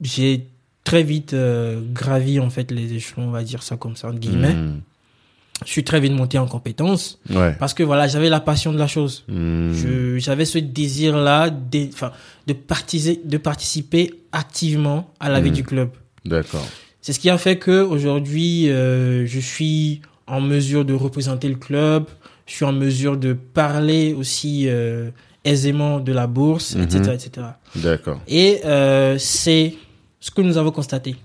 j'ai 0.00 0.46
très 0.84 1.02
vite 1.02 1.34
euh, 1.34 1.80
gravi 1.92 2.38
en 2.40 2.50
fait 2.50 2.70
les 2.70 2.92
échelons, 2.94 3.28
on 3.28 3.30
va 3.30 3.42
dire 3.42 3.62
ça 3.62 3.76
comme 3.76 3.96
ça 3.96 4.08
entre 4.08 4.18
guillemets. 4.18 4.54
Mhm. 4.54 4.80
Je 5.64 5.70
suis 5.70 5.84
très 5.84 6.00
vite 6.00 6.12
monté 6.12 6.36
en 6.38 6.46
compétences 6.46 7.18
Ouais. 7.30 7.56
parce 7.58 7.72
que 7.72 7.82
voilà, 7.82 8.06
j'avais 8.08 8.28
la 8.28 8.40
passion 8.40 8.72
de 8.74 8.78
la 8.78 8.86
chose. 8.86 9.24
J'avais 10.18 10.44
ce 10.44 10.58
désir-là 10.58 11.48
de, 11.48 11.88
de, 12.46 12.52
participer, 12.52 13.20
de 13.24 13.38
participer 13.38 14.12
activement 14.32 15.10
à 15.18 15.30
la 15.30 15.40
vie 15.40 15.50
du 15.50 15.62
club. 15.64 15.88
D'accord. 16.26 16.66
C'est 17.00 17.14
ce 17.14 17.20
qui 17.20 17.30
a 17.30 17.38
fait 17.38 17.56
que 17.56 17.80
aujourd'hui, 17.82 18.68
euh, 18.68 19.24
je 19.26 19.40
suis 19.40 20.02
en 20.26 20.40
mesure 20.40 20.84
de 20.84 20.92
représenter 20.94 21.48
le 21.48 21.54
club. 21.56 22.06
Je 22.46 22.52
suis 22.54 22.64
en 22.64 22.72
mesure 22.72 23.16
de 23.16 23.32
parler 23.32 24.12
aussi 24.14 24.68
euh, 24.68 25.10
aisément 25.44 26.00
de 26.00 26.12
la 26.12 26.26
bourse, 26.26 26.74
Mhm. 26.74 26.82
etc., 26.82 26.98
etc. 27.14 27.46
D'accord. 27.76 28.20
Et 28.28 28.60
euh, 28.64 29.16
c'est 29.18 29.74
ce 30.20 30.30
que 30.30 30.42
nous 30.42 30.56
avons 30.58 30.70
constaté. 30.72 31.16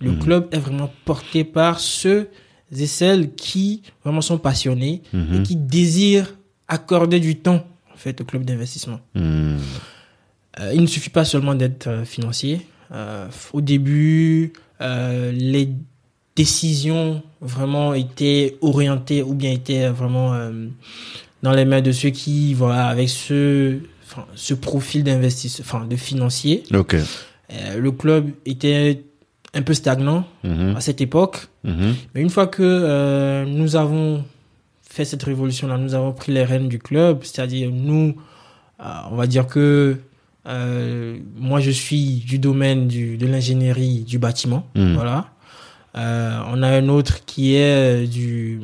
Le 0.00 0.12
Mhm. 0.12 0.18
club 0.18 0.48
est 0.52 0.58
vraiment 0.58 0.90
porté 1.04 1.44
par 1.44 1.80
ceux 1.80 2.28
et 2.76 2.86
celles 2.86 3.34
qui 3.34 3.82
vraiment 4.04 4.20
sont 4.20 4.38
passionnés 4.38 5.02
et 5.12 5.16
Mhm. 5.16 5.42
qui 5.42 5.56
désirent 5.56 6.34
accorder 6.68 7.18
du 7.20 7.36
temps 7.36 7.66
en 7.92 7.96
fait 7.96 8.20
au 8.20 8.24
club 8.24 8.44
d'investissement. 8.44 9.00
Euh, 9.16 9.56
il 10.74 10.80
ne 10.82 10.86
suffit 10.86 11.10
pas 11.10 11.24
seulement 11.24 11.54
d'être 11.54 12.02
financier. 12.04 12.66
Au 13.52 13.60
début, 13.60 14.52
les 14.80 15.68
décisions 16.42 17.22
vraiment 17.40 17.94
étaient 17.94 18.56
orientées 18.60 19.22
ou 19.28 19.34
bien 19.34 19.50
étaient 19.60 19.88
vraiment 19.88 20.34
euh, 20.34 20.66
dans 21.42 21.52
les 21.52 21.64
mains 21.64 21.80
de 21.82 21.92
ceux 21.92 22.10
qui, 22.10 22.54
voilà, 22.54 22.86
avec 22.94 23.08
ce, 23.08 23.78
enfin, 24.06 24.24
ce 24.34 24.54
profil 24.54 25.02
d'investisseur, 25.04 25.64
enfin, 25.66 25.84
de 25.86 25.96
financier. 25.96 26.62
Euh, 27.52 27.78
le 27.78 27.90
club 27.92 28.24
était 28.46 29.02
un 29.54 29.62
peu 29.62 29.74
stagnant 29.74 30.20
Mhm. 30.44 30.76
à 30.76 30.80
cette 30.80 31.00
époque. 31.08 31.36
Mhm. 31.64 31.94
Mais 32.14 32.20
une 32.26 32.30
fois 32.30 32.46
que 32.46 32.62
euh, 32.62 33.44
nous 33.46 33.74
avons 33.76 34.24
fait 34.82 35.04
cette 35.04 35.22
révolution-là, 35.24 35.76
nous 35.78 35.94
avons 35.94 36.12
pris 36.12 36.32
les 36.32 36.44
rênes 36.44 36.68
du 36.68 36.78
club, 36.78 37.14
c'est-à-dire 37.22 37.70
nous, 37.72 38.14
euh, 38.80 38.84
on 39.10 39.16
va 39.16 39.26
dire 39.26 39.46
que 39.46 39.96
euh, 40.46 41.18
moi 41.36 41.58
je 41.60 41.70
suis 41.70 42.22
du 42.32 42.38
domaine 42.38 42.88
du, 42.88 43.16
de 43.22 43.26
l'ingénierie 43.26 44.00
du 44.12 44.18
bâtiment, 44.18 44.62
Mhm. 44.74 44.94
voilà. 44.94 45.18
Euh, 45.96 46.38
on 46.48 46.62
a 46.62 46.68
un 46.68 46.88
autre 46.88 47.24
qui 47.24 47.54
est 47.54 48.02
euh, 48.04 48.06
du 48.06 48.60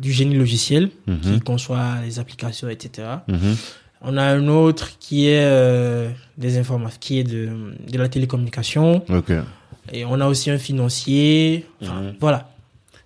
du 0.00 0.12
génie 0.12 0.34
logiciel, 0.34 0.90
qui 1.22 1.30
Mhm. 1.30 1.40
conçoit 1.40 1.94
les 2.04 2.18
applications, 2.18 2.68
etc. 2.68 3.08
Mhm. 3.28 3.56
On 4.02 4.16
a 4.18 4.22
un 4.24 4.48
autre 4.48 4.98
qui 4.98 5.28
est 5.28 5.44
euh, 5.44 6.10
des 6.36 6.58
informatiques, 6.58 7.00
qui 7.00 7.18
est 7.20 7.24
de, 7.24 7.48
de 7.90 7.98
la 7.98 8.08
télécommunication. 8.08 9.02
Ok. 9.08 9.32
Et 9.92 10.04
on 10.04 10.20
a 10.20 10.26
aussi 10.26 10.50
un 10.50 10.58
financier. 10.58 11.64
Enfin, 11.82 12.02
Mhm. 12.02 12.14
Voilà. 12.20 12.50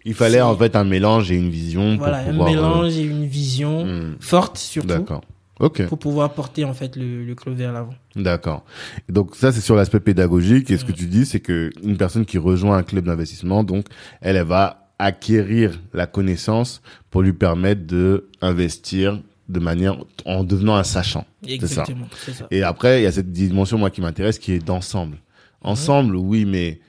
Il 0.05 0.15
fallait 0.15 0.41
en 0.41 0.57
fait 0.57 0.75
un 0.75 0.85
mélange 0.85 1.31
et 1.31 1.35
une 1.37 1.51
vision 1.51 1.97
Voilà, 1.99 2.19
pour 2.19 2.29
un 2.29 2.31
pouvoir. 2.33 2.49
euh, 2.49 2.51
mélange 2.51 2.97
et 2.97 3.03
une 3.03 3.27
vision 3.27 3.85
mhm. 3.85 4.17
forte 4.21 4.57
surtout 4.59 4.89
D'accord. 4.89 5.23
Ok. 5.61 5.87
pour 5.87 5.99
pouvoir 5.99 6.33
porter 6.35 6.65
en 6.65 6.75
fait 6.75 6.95
le, 6.97 7.25
le 7.25 7.35
club 7.35 7.57
vers 7.57 7.73
l'avant. 7.73 7.95
D'accord. 8.15 8.65
Donc 9.09 9.35
ça 9.35 9.51
c'est 9.53 9.61
sur 9.61 9.75
l'aspect 9.75 10.01
pédagogique. 10.01 10.71
Et 10.71 10.79
ce 10.79 10.85
que 10.85 10.93
tu 10.93 11.07
dis, 11.07 11.27
c'est 11.27 11.41
que 11.41 11.71
une 11.83 11.97
personne 11.97 12.25
qui 12.25 12.39
rejoint 12.39 12.77
un 12.77 12.83
club 12.83 13.05
d'investissement, 13.05 13.65
donc 13.65 13.87
elle, 14.21 14.37
elle 14.37 14.47
va 14.47 14.89
acquérir 14.99 15.81
la 15.93 16.07
connaissance 16.07 16.81
pour 17.11 17.23
lui 17.23 17.33
permettre 17.33 17.87
de 17.87 18.29
investir 18.41 19.21
de 19.49 19.61
manière 19.61 19.97
en 20.27 20.45
devenant 20.45 20.77
un 20.77 20.85
sachant. 20.85 21.25
ça. 21.43 21.51
Exactement, 21.51 22.07
c'est 22.25 22.33
ça. 22.35 22.47
Et 22.51 22.63
après, 22.63 23.01
il 23.01 23.05
y 23.05 23.07
a 23.07 23.13
cette 23.13 23.33
dimension 23.33 23.79
moi 23.79 23.91
qui 23.91 24.01
m'intéresse, 24.01 24.39
qui 24.39 24.53
est 24.53 24.59
d'ensemble. 24.59 25.19
Ensemble, 25.63 26.17
oui, 26.17 26.45
mais 26.45 26.81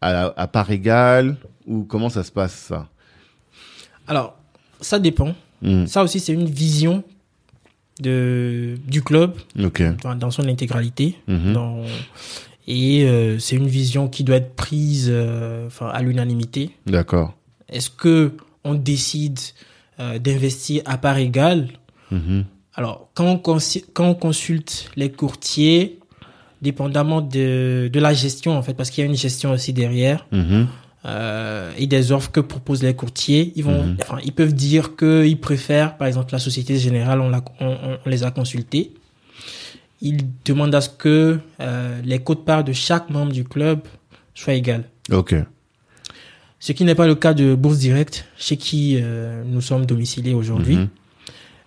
à, 0.00 0.32
à 0.36 0.46
part 0.46 0.70
égale 0.70 1.36
ou 1.66 1.84
comment 1.84 2.08
ça 2.08 2.24
se 2.24 2.32
passe 2.32 2.54
ça? 2.54 2.88
Alors, 4.08 4.36
ça 4.80 4.98
dépend. 4.98 5.34
Hmm. 5.62 5.86
Ça 5.86 6.02
aussi, 6.02 6.20
c'est 6.20 6.32
une 6.32 6.48
vision 6.48 7.04
de 8.00 8.76
du 8.86 9.02
club 9.02 9.34
dans, 10.02 10.14
dans 10.14 10.30
son 10.30 10.46
intégralité. 10.48 11.16
Mhm. 11.28 11.52
Dans, 11.52 11.82
et 12.66 13.04
euh, 13.04 13.38
c'est 13.38 13.56
une 13.56 13.66
vision 13.66 14.08
qui 14.08 14.22
doit 14.24 14.36
être 14.36 14.54
prise 14.54 15.08
euh, 15.10 15.68
à 15.80 16.02
l'unanimité. 16.02 16.70
D'accord. 16.86 17.34
Est-ce 17.68 17.90
que 17.90 18.32
on 18.64 18.74
décide 18.74 19.38
euh, 19.98 20.18
d'investir 20.18 20.82
à 20.84 20.98
part 20.98 21.18
égale? 21.18 21.68
Mhm. 22.10 22.44
Alors, 22.74 23.08
quand 23.14 23.26
on, 23.26 23.58
quand 23.92 24.06
on 24.08 24.14
consulte 24.14 24.90
les 24.96 25.10
courtiers, 25.10 25.98
dépendamment 26.62 27.20
de, 27.20 27.90
de 27.92 28.00
la 28.00 28.12
gestion, 28.14 28.56
en 28.56 28.62
fait, 28.62 28.74
parce 28.74 28.90
qu'il 28.90 29.02
y 29.02 29.06
a 29.06 29.10
une 29.10 29.16
gestion 29.16 29.52
aussi 29.52 29.72
derrière, 29.72 30.26
Mhm. 30.30 30.68
Euh, 31.06 31.72
et 31.78 31.86
des 31.86 32.12
offres 32.12 32.30
que 32.30 32.40
proposent 32.40 32.82
les 32.82 32.94
courtiers, 32.94 33.52
ils 33.56 33.64
vont, 33.64 33.84
Mhm. 33.84 33.96
enfin, 34.02 34.18
ils 34.24 34.32
peuvent 34.32 34.52
dire 34.54 34.96
qu'ils 34.96 35.40
préfèrent, 35.40 35.96
par 35.96 36.06
exemple, 36.08 36.32
la 36.32 36.38
Société 36.38 36.76
Générale, 36.78 37.20
on, 37.20 37.30
l'a- 37.30 37.44
on, 37.60 37.66
on- 37.68 37.98
on 38.04 38.08
les 38.10 38.22
a 38.24 38.30
consultés. 38.30 38.92
Ils 40.02 40.18
demandent 40.44 40.74
à 40.74 40.80
ce 40.80 40.88
que 40.90 41.38
euh, 41.60 42.00
les 42.04 42.18
cotes-parts 42.20 42.64
de 42.64 42.72
chaque 42.72 43.10
membre 43.10 43.32
du 43.32 43.44
club 43.44 43.80
soient 44.34 44.54
égales. 44.54 44.84
Ok. 45.12 45.34
Ce 46.58 46.72
qui 46.72 46.84
n'est 46.84 46.94
pas 46.94 47.06
le 47.06 47.14
cas 47.14 47.32
de 47.34 47.54
Bourse 47.54 47.78
Direct, 47.78 48.26
chez 48.36 48.56
qui 48.58 48.98
euh, 49.00 49.42
nous 49.46 49.60
sommes 49.62 49.86
domiciliés 49.86 50.34
aujourd'hui. 50.34 50.76
Mhm. 50.76 50.88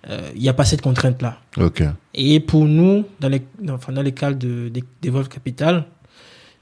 Euh, 0.10 0.30
Il 0.36 0.42
n'y 0.42 0.50
a 0.50 0.54
pas 0.54 0.66
cette 0.66 0.82
contrainte-là. 0.82 1.40
Ok. 1.58 1.82
Et 2.14 2.40
pour 2.40 2.66
nous, 2.66 3.06
dans 3.20 3.30
les, 3.30 3.42
dans, 3.62 3.76
enfin, 3.76 3.94
dans 3.94 4.02
les 4.02 4.12
cas 4.12 4.32
de, 4.34 4.70
de, 4.70 4.82
d'Evolve 5.02 5.30
Capital, 5.30 5.86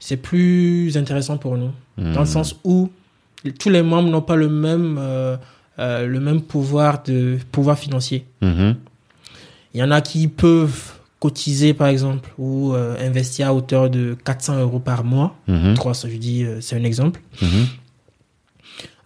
c'est 0.04 0.16
plus 0.16 0.96
intéressant 0.96 1.36
pour 1.38 1.56
nous. 1.56 1.70
Dans 1.96 2.04
le 2.04 2.18
Mhm. 2.20 2.26
sens 2.26 2.56
où 2.64 2.90
tous 3.60 3.70
les 3.70 3.82
membres 3.84 4.10
n'ont 4.10 4.20
pas 4.20 4.34
le 4.34 4.48
même, 4.48 4.96
euh, 5.00 5.36
euh, 5.78 6.06
le 6.08 6.18
même 6.18 6.40
pouvoir, 6.42 7.04
de, 7.04 7.38
pouvoir 7.52 7.78
financier. 7.78 8.26
Mhm. 8.40 8.74
Il 9.74 9.80
y 9.80 9.82
en 9.84 9.92
a 9.92 10.00
qui 10.00 10.26
peuvent 10.26 10.94
cotiser, 11.20 11.72
par 11.72 11.86
exemple, 11.86 12.28
ou 12.36 12.72
euh, 12.74 12.96
investir 12.98 13.46
à 13.46 13.54
hauteur 13.54 13.90
de 13.90 14.16
400 14.24 14.58
euros 14.58 14.80
par 14.80 15.04
mois. 15.04 15.36
Mhm. 15.46 15.74
300, 15.74 16.08
je 16.10 16.16
dis, 16.16 16.44
c'est 16.60 16.74
un 16.76 16.82
exemple. 16.82 17.20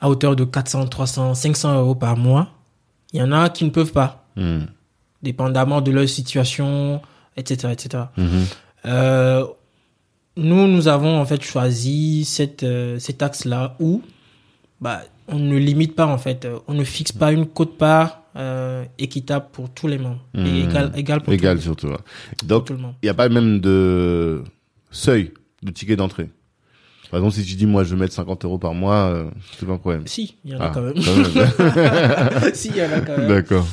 À 0.01 0.09
hauteur 0.09 0.35
de 0.35 0.45
400, 0.45 0.87
300, 0.87 1.35
500 1.35 1.79
euros 1.79 1.95
par 1.95 2.17
mois. 2.17 2.49
Il 3.13 3.21
y 3.21 3.23
en 3.23 3.33
a 3.33 3.51
qui 3.51 3.65
ne 3.65 3.71
peuvent 3.71 3.93
pas, 3.93 4.25
dépendamment 5.23 5.83
de 5.83 5.91
leur 5.91 6.09
situation, 6.09 7.03
etc., 7.37 7.69
etc. 7.73 8.05
Euh, 8.87 9.45
nous, 10.37 10.67
nous 10.67 10.89
avons 10.89 11.19
en 11.19 11.25
fait 11.25 11.43
choisi 11.43 12.25
cette, 12.25 12.63
euh, 12.63 12.99
cet 12.99 13.23
axe-là 13.23 13.77
où 13.81 14.03
bah, 14.81 15.03
on 15.29 15.39
ne 15.39 15.57
limite 15.57 15.95
pas 15.95 16.07
en 16.07 16.19
fait, 16.19 16.45
euh, 16.45 16.59
on 16.69 16.75
ne 16.75 16.85
fixe 16.85 17.13
pas 17.13 17.33
une 17.33 17.47
cote-part 17.47 18.23
euh, 18.37 18.85
équitable 18.99 19.47
pour 19.53 19.71
tous 19.71 19.87
les 19.89 19.99
membres 19.99 20.23
Mhm. 20.35 20.47
et 20.47 20.61
égal, 20.65 20.93
égal 20.95 21.21
pour 21.23 21.33
Égal 21.33 21.57
tout, 21.57 21.63
surtout. 21.63 21.89
Donc, 22.45 22.69
il 22.71 22.77
n'y 23.05 23.09
a 23.09 23.15
pas 23.15 23.29
même 23.31 23.61
de 23.61 24.43
seuil 24.91 25.33
de 25.63 25.71
ticket 25.71 25.97
d'entrée. 25.97 26.29
Par 27.11 27.19
exemple, 27.21 27.35
si 27.37 27.45
tu 27.45 27.55
dis, 27.55 27.67
moi, 27.67 27.83
je 27.85 27.95
vais 27.95 28.01
mettre 28.01 28.13
50 28.15 28.45
euros 28.45 28.59
par 28.59 28.75
mois, 28.75 29.07
euh, 29.07 29.31
c'est 29.59 29.65
pas 29.65 29.73
un 29.75 29.79
problème. 29.79 30.03
Si, 30.07 30.35
il 30.45 30.51
y 30.51 30.57
en 30.57 30.61
a 30.61 30.65
Ah, 30.67 30.71
quand 30.75 30.83
même. 30.83 30.95
quand 30.95 31.17
même. 31.17 32.55
si, 32.55 32.69
il 32.69 32.77
y 32.77 32.83
en 32.83 32.93
a 32.93 33.01
quand 33.01 33.17
même. 33.17 33.29
D'accord. 33.29 33.67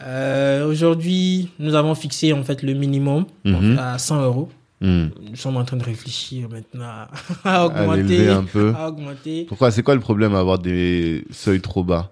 Euh, 0.00 0.66
Aujourd'hui, 0.68 1.50
nous 1.58 1.74
avons 1.74 1.94
fixé 1.94 2.32
en 2.32 2.42
fait 2.42 2.62
le 2.62 2.72
minimum 2.74 3.26
Mhm. 3.44 3.78
à 3.78 3.98
100 3.98 4.22
euros. 4.22 4.48
Nous 4.80 5.10
sommes 5.36 5.56
en 5.56 5.64
train 5.64 5.76
de 5.76 5.84
réfléchir 5.84 6.48
maintenant 6.48 6.84
à, 6.84 7.08
à 7.44 7.62
À 7.62 7.66
augmenter. 7.66 8.02
l'élever 8.02 8.30
un 8.30 8.44
peu. 8.44 8.72
À 8.76 8.88
augmenter. 8.88 9.44
Pourquoi 9.48 9.70
C'est 9.70 9.82
quoi 9.82 9.94
le 9.94 10.00
problème 10.00 10.34
à 10.34 10.40
avoir 10.40 10.58
des 10.58 11.24
seuils 11.30 11.60
trop 11.60 11.82
bas? 11.84 12.10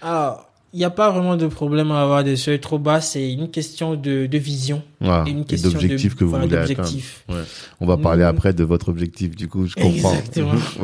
Alors, 0.00 0.44
il 0.74 0.78
n'y 0.78 0.84
a 0.84 0.90
pas 0.90 1.10
vraiment 1.10 1.36
de 1.36 1.46
problème 1.46 1.90
à 1.90 2.02
avoir 2.02 2.22
des 2.22 2.36
seuils 2.36 2.60
trop 2.60 2.78
bas. 2.78 3.00
C'est 3.00 3.32
une 3.32 3.50
question 3.50 3.94
de, 3.96 4.26
de 4.26 4.38
vision 4.38 4.82
Voilà. 5.00 5.24
et 5.26 5.30
une 5.30 5.44
question 5.46 5.70
d'objectifs 5.70 6.14
de, 6.14 6.18
que 6.20 6.24
vous 6.24 6.30
voilà, 6.30 6.44
voulez 6.44 6.58
atteindre. 6.58 6.88
On 7.80 7.86
va 7.86 7.96
parler 7.96 8.22
Nous- 8.22 8.28
après 8.28 8.52
de 8.52 8.64
votre 8.64 8.90
objectif, 8.90 9.34
du 9.34 9.48
coup, 9.48 9.66
je 9.66 9.74
comprends. 9.74 10.12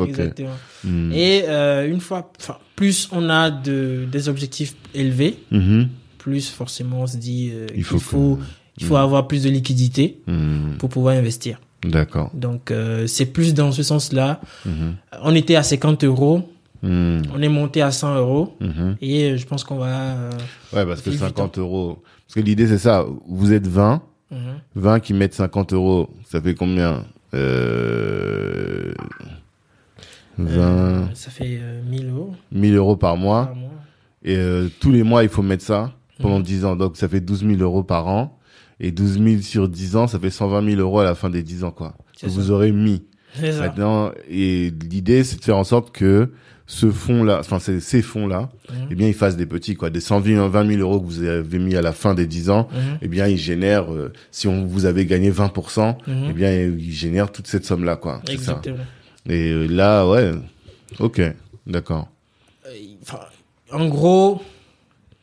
Exactement. 0.03 0.49
Hmm. 0.83 1.11
Et 1.13 1.45
euh, 1.47 1.89
une 1.89 1.99
fois, 1.99 2.31
plus 2.75 3.09
on 3.11 3.27
a 3.31 3.49
de, 3.49 4.05
des 4.11 4.29
objectifs 4.29 4.75
élevés, 4.93 5.39
Mhm. 5.49 5.87
plus 6.19 6.47
forcément 6.47 7.01
on 7.01 7.07
se 7.07 7.17
dit 7.17 7.49
euh, 7.51 7.65
Il 7.69 7.75
qu'il 7.77 7.83
faut 7.85 7.97
faut, 7.97 8.35
que- 8.35 8.43
il 8.77 8.85
faut 8.85 8.95
Mm. 8.95 8.97
avoir 8.97 9.27
plus 9.27 9.43
de 9.43 9.49
liquidité 9.49 10.19
Hmm. 10.27 10.77
pour 10.79 10.89
pouvoir 10.89 11.15
investir. 11.15 11.59
D'accord. 11.83 12.31
Donc 12.33 12.71
euh, 12.71 13.05
c'est 13.07 13.25
plus 13.27 13.53
dans 13.53 13.71
ce 13.71 13.83
sens-là. 13.83 14.41
Mhm. 14.65 14.95
On 15.23 15.35
était 15.35 15.55
à 15.55 15.63
50 15.63 16.03
euros, 16.03 16.41
Hmm. 16.83 17.21
on 17.33 17.41
est 17.41 17.49
monté 17.49 17.81
à 17.81 17.91
100 17.91 18.15
euros 18.15 18.55
Mhm. 18.59 18.97
et 19.01 19.31
euh, 19.31 19.37
je 19.37 19.45
pense 19.45 19.63
qu'on 19.63 19.77
va. 19.77 19.87
euh, 19.87 20.31
Ouais, 20.73 20.85
parce 20.85 21.01
que 21.01 21.09
Plus 21.09 21.19
50 21.19 21.57
euros. 21.57 22.01
Parce 22.27 22.35
que 22.35 22.39
l'idée, 22.41 22.67
c'est 22.67 22.77
ça. 22.79 23.05
Vous 23.27 23.53
êtes 23.53 23.67
20. 23.67 24.01
mhm. 24.31 24.37
20 24.75 24.99
qui 24.99 25.13
mettent 25.13 25.35
50 25.35 25.73
euros. 25.73 26.09
Ça 26.27 26.41
fait 26.41 26.55
combien 26.55 27.05
euh... 27.33 28.93
20 30.37 30.47
Euh, 30.59 31.05
ça 31.13 31.31
fait 31.31 31.59
euh, 31.61 31.81
1000 31.89 32.09
euros 32.09 32.33
1000 32.51 32.75
euros 32.75 32.95
par 32.97 33.15
mois. 33.17 33.45
par 33.45 33.55
mois. 33.55 33.69
Et 34.23 34.37
tous 34.79 34.91
les 34.91 35.03
mois, 35.03 35.21
il 35.23 35.29
faut 35.29 35.43
mettre 35.43 35.63
ça 35.63 35.93
pendant 36.19 36.39
Mhm. 36.39 36.43
10 36.43 36.65
ans. 36.65 36.75
Donc, 36.75 36.97
ça 36.97 37.07
fait 37.07 37.21
12 37.21 37.45
000 37.45 37.61
euros 37.61 37.83
par 37.83 38.07
an. 38.07 38.37
Et 38.79 38.91
12 38.91 39.19
000 39.23 39.41
sur 39.41 39.69
10 39.69 39.95
ans, 39.95 40.07
ça 40.07 40.19
fait 40.19 40.29
120 40.29 40.67
000 40.69 40.81
euros 40.81 40.99
à 40.99 41.03
la 41.05 41.15
fin 41.15 41.29
des 41.29 41.43
10 41.43 41.63
ans, 41.63 41.71
quoi. 41.71 41.95
Que 42.13 42.21
ça. 42.21 42.27
vous 42.27 42.51
aurez 42.51 42.71
mis. 42.71 43.03
Maintenant, 43.41 44.11
et 44.29 44.71
l'idée, 44.89 45.23
c'est 45.25 45.37
de 45.39 45.43
faire 45.43 45.57
en 45.57 45.63
sorte 45.65 45.91
que 45.91 46.31
ce 46.67 46.89
fonds-là, 46.89 47.37
enfin, 47.41 47.59
ces, 47.59 48.01
fonds-là, 48.01 48.49
Mhm. 48.69 48.87
eh 48.91 48.95
bien, 48.95 49.07
ils 49.07 49.13
fassent 49.13 49.35
des 49.37 49.45
petits, 49.45 49.75
quoi. 49.75 49.89
Des 49.89 49.99
120 49.99 50.47
20 50.47 50.67
000 50.67 50.79
euros 50.81 50.99
que 51.01 51.05
vous 51.05 51.23
avez 51.23 51.59
mis 51.59 51.75
à 51.75 51.81
la 51.81 51.91
fin 51.91 52.13
des 52.15 52.25
10 52.27 52.49
ans, 52.49 52.67
Mhm. 52.71 52.97
eh 53.01 53.07
bien, 53.07 53.27
ils 53.27 53.37
génèrent, 53.37 53.93
euh, 53.93 54.11
si 54.31 54.47
on 54.47 54.65
vous 54.65 54.85
avez 54.85 55.05
gagné 55.05 55.29
20%, 55.29 55.97
Mhm. 56.07 56.27
eh 56.29 56.33
bien, 56.33 56.51
ils 56.53 56.91
génèrent 56.93 57.31
toute 57.31 57.47
cette 57.47 57.65
somme-là, 57.65 57.97
quoi. 57.97 58.21
C'est 58.25 58.31
ça. 58.37 58.53
Exactement. 58.53 58.83
Et 59.29 59.51
euh, 59.51 59.67
là, 59.67 60.07
ouais. 60.07 60.31
Ok. 60.99 61.21
D'accord. 61.67 62.07
Euh, 62.65 62.69
enfin, 63.01 63.19
en 63.71 63.87
gros, 63.87 64.41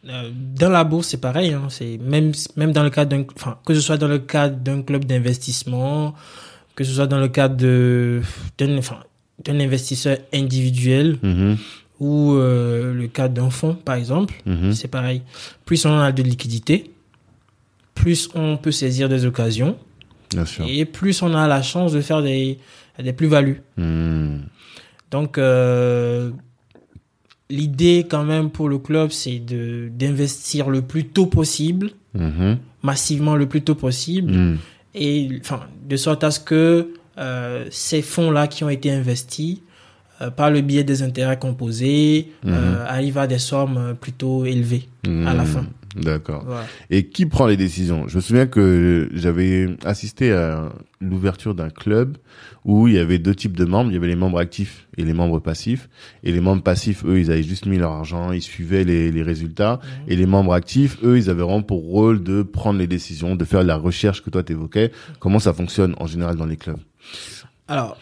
dans 0.05 0.69
la 0.71 0.85
bourse, 0.85 1.09
c'est 1.09 1.21
pareil. 1.21 1.53
Hein, 1.53 1.67
c'est 1.69 1.99
même 1.99 2.33
même 2.57 2.73
dans 2.73 2.83
le 2.83 2.91
cadre 2.91 3.11
d'un, 3.17 3.25
enfin, 3.37 3.59
que 3.65 3.75
ce 3.75 3.81
soit 3.81 3.99
dans 3.99 4.09
le 4.09 4.19
cadre 4.19 4.57
d'un 4.57 4.83
club 4.83 5.05
d'investissement, 5.05 6.15
que 6.75 6.85
ce 6.85 6.93
soit 6.93 7.07
dans 7.07 7.21
le 7.21 7.29
cadre 7.29 7.57
de 7.57 8.21
d'un, 8.59 8.79
enfin, 8.79 8.99
investisseur 9.49 10.19
individuel 10.33 11.19
Mhm. 11.23 11.57
ou 12.01 12.33
euh, 12.35 12.93
le 12.95 13.07
cadre 13.09 13.35
d'un 13.35 13.51
fonds, 13.51 13.75
par 13.75 13.95
exemple, 13.97 14.35
Mhm. 14.47 14.73
c'est 14.73 14.89
pareil. 14.89 15.23
Plus 15.65 15.85
on 15.87 15.99
a 16.01 16.11
de 16.13 16.23
liquidité, 16.23 16.91
plus 17.95 18.29
on 18.35 18.57
peut 18.57 18.73
saisir 18.73 19.09
des 19.09 19.25
occasions 19.27 19.77
Bien 20.31 20.45
sûr. 20.47 20.65
et 20.69 20.85
plus 20.85 21.23
on 21.23 21.35
a 21.35 21.47
la 21.47 21.63
chance 21.63 21.93
de 21.93 22.01
faire 22.01 22.23
des 22.23 22.59
des 22.99 23.13
plus-values. 23.13 23.63
Mhm. 23.77 24.43
Donc, 25.11 25.39
euh, 25.39 26.31
l'idée 27.59 28.07
quand 28.11 28.25
même 28.25 28.49
pour 28.51 28.69
le 28.69 28.79
club, 28.79 29.11
c'est 29.11 29.39
de 29.39 29.89
d'investir 30.01 30.71
le 30.71 30.81
plus 30.83 31.05
tôt 31.17 31.27
possible, 31.27 31.91
Mhm. 32.15 32.59
massivement 32.83 33.37
le 33.37 33.47
plus 33.47 33.63
tôt 33.63 33.75
possible, 33.87 34.33
Mhm. 34.33 34.57
et 34.95 35.29
enfin 35.41 35.61
de 35.89 35.97
sorte 35.97 36.23
à 36.25 36.31
ce 36.31 36.41
que 36.41 36.89
euh, 37.19 37.67
ces 37.71 38.01
fonds-là 38.03 38.47
qui 38.53 38.65
ont 38.65 38.71
été 38.71 38.91
investis 38.91 39.59
euh, 40.23 40.31
par 40.31 40.51
le 40.51 40.61
biais 40.63 40.85
des 40.85 41.03
intérêts 41.03 41.39
composés 41.39 42.29
euh, 42.47 42.85
arrivent 42.87 43.19
à 43.19 43.27
des 43.27 43.39
sommes 43.39 43.95
plutôt 44.01 44.45
élevées 44.47 44.87
à 45.05 45.35
la 45.35 45.43
Mhm. 45.45 45.47
fin. 45.47 45.67
D'accord. 45.97 46.43
Voilà. 46.47 46.65
Et 46.89 47.01
qui 47.15 47.27
prend 47.27 47.47
les 47.47 47.59
décisions? 47.59 48.09
Je 48.09 48.17
me 48.17 48.23
souviens 48.23 48.47
que 48.47 49.11
j'avais 49.13 49.67
assisté 49.85 50.33
à 50.33 50.73
l'ouverture 51.03 51.55
d'un 51.55 51.69
club 51.69 52.17
où 52.65 52.87
il 52.89 52.95
y 52.95 52.99
avait 52.99 53.19
deux 53.19 53.35
types 53.35 53.57
de 53.57 53.65
membres. 53.65 53.91
Il 53.91 53.95
y 53.95 53.97
avait 53.97 54.07
les 54.07 54.15
membres 54.17 54.39
actifs 54.39 54.87
et 54.97 55.05
les 55.05 55.13
membres 55.15 55.41
passifs. 55.41 55.89
Et 56.23 56.31
les 56.33 56.41
membres 56.41 56.63
passifs, 56.63 57.05
eux, 57.05 57.19
ils 57.19 57.31
avaient 57.33 57.43
juste 57.43 57.67
mis 57.67 57.77
leur 57.79 57.91
argent, 57.93 58.31
ils 58.33 58.41
suivaient 58.43 58.85
les, 58.85 59.11
les 59.11 59.23
résultats. 59.23 59.81
Et 60.07 60.15
les 60.17 60.27
membres 60.27 60.53
actifs, 60.53 60.99
eux, 61.03 61.19
ils 61.19 61.29
avaient 61.29 61.43
vraiment 61.43 61.63
pour 61.63 61.83
rôle 61.83 62.23
de 62.23 62.43
prendre 62.43 62.79
les 62.79 62.87
décisions, 62.87 63.35
de 63.35 63.45
faire 63.45 63.63
la 63.65 63.77
recherche 63.77 64.23
que 64.23 64.31
toi 64.31 64.43
t'évoquais. 64.45 64.93
Comment 65.19 65.39
ça 65.41 65.53
fonctionne 65.53 65.95
en 65.99 66.07
général 66.07 66.37
dans 66.37 66.47
les 66.47 66.57
clubs? 66.57 66.79
Alors, 67.67 67.97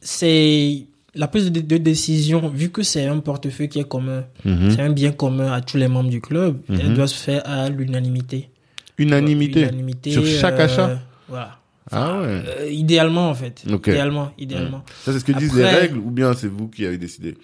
c'est 0.00 0.84
la 1.14 1.28
prise 1.28 1.50
de, 1.50 1.60
de 1.60 1.76
décision, 1.78 2.48
vu 2.48 2.68
que 2.70 2.82
c'est 2.82 3.06
un 3.06 3.18
portefeuille 3.20 3.68
qui 3.70 3.78
est 3.78 3.88
commun, 3.88 4.24
Mhm. 4.44 4.70
c'est 4.72 4.82
un 4.82 4.90
bien 4.92 5.12
commun 5.12 5.50
à 5.52 5.60
tous 5.62 5.78
les 5.78 5.88
membres 5.88 6.10
du 6.10 6.20
club, 6.20 6.58
elle 6.68 6.88
Mhm. 6.90 6.94
doit 6.94 7.06
se 7.06 7.14
faire 7.14 7.42
à 7.46 7.70
l'unanimité. 7.70 8.50
Unanimité. 8.98 9.62
Unanimité, 9.62 10.10
Sur 10.10 10.26
chaque 10.26 10.60
euh, 10.60 10.64
achat 10.64 11.00
Voilà. 11.28 11.58
Ah 11.92 12.20
ouais. 12.20 12.42
Euh, 12.46 12.70
idéalement, 12.70 13.30
en 13.30 13.34
fait. 13.34 13.62
Idéalement, 13.66 14.32
idéalement. 14.38 14.84
Ça, 15.04 15.12
c'est 15.12 15.20
ce 15.20 15.24
que 15.24 15.32
disent 15.32 15.54
les 15.54 15.64
règles 15.64 15.98
ou 15.98 16.10
bien 16.10 16.34
c'est 16.34 16.48
vous 16.48 16.68
qui 16.68 16.84
avez 16.84 16.98
décidé 16.98 17.36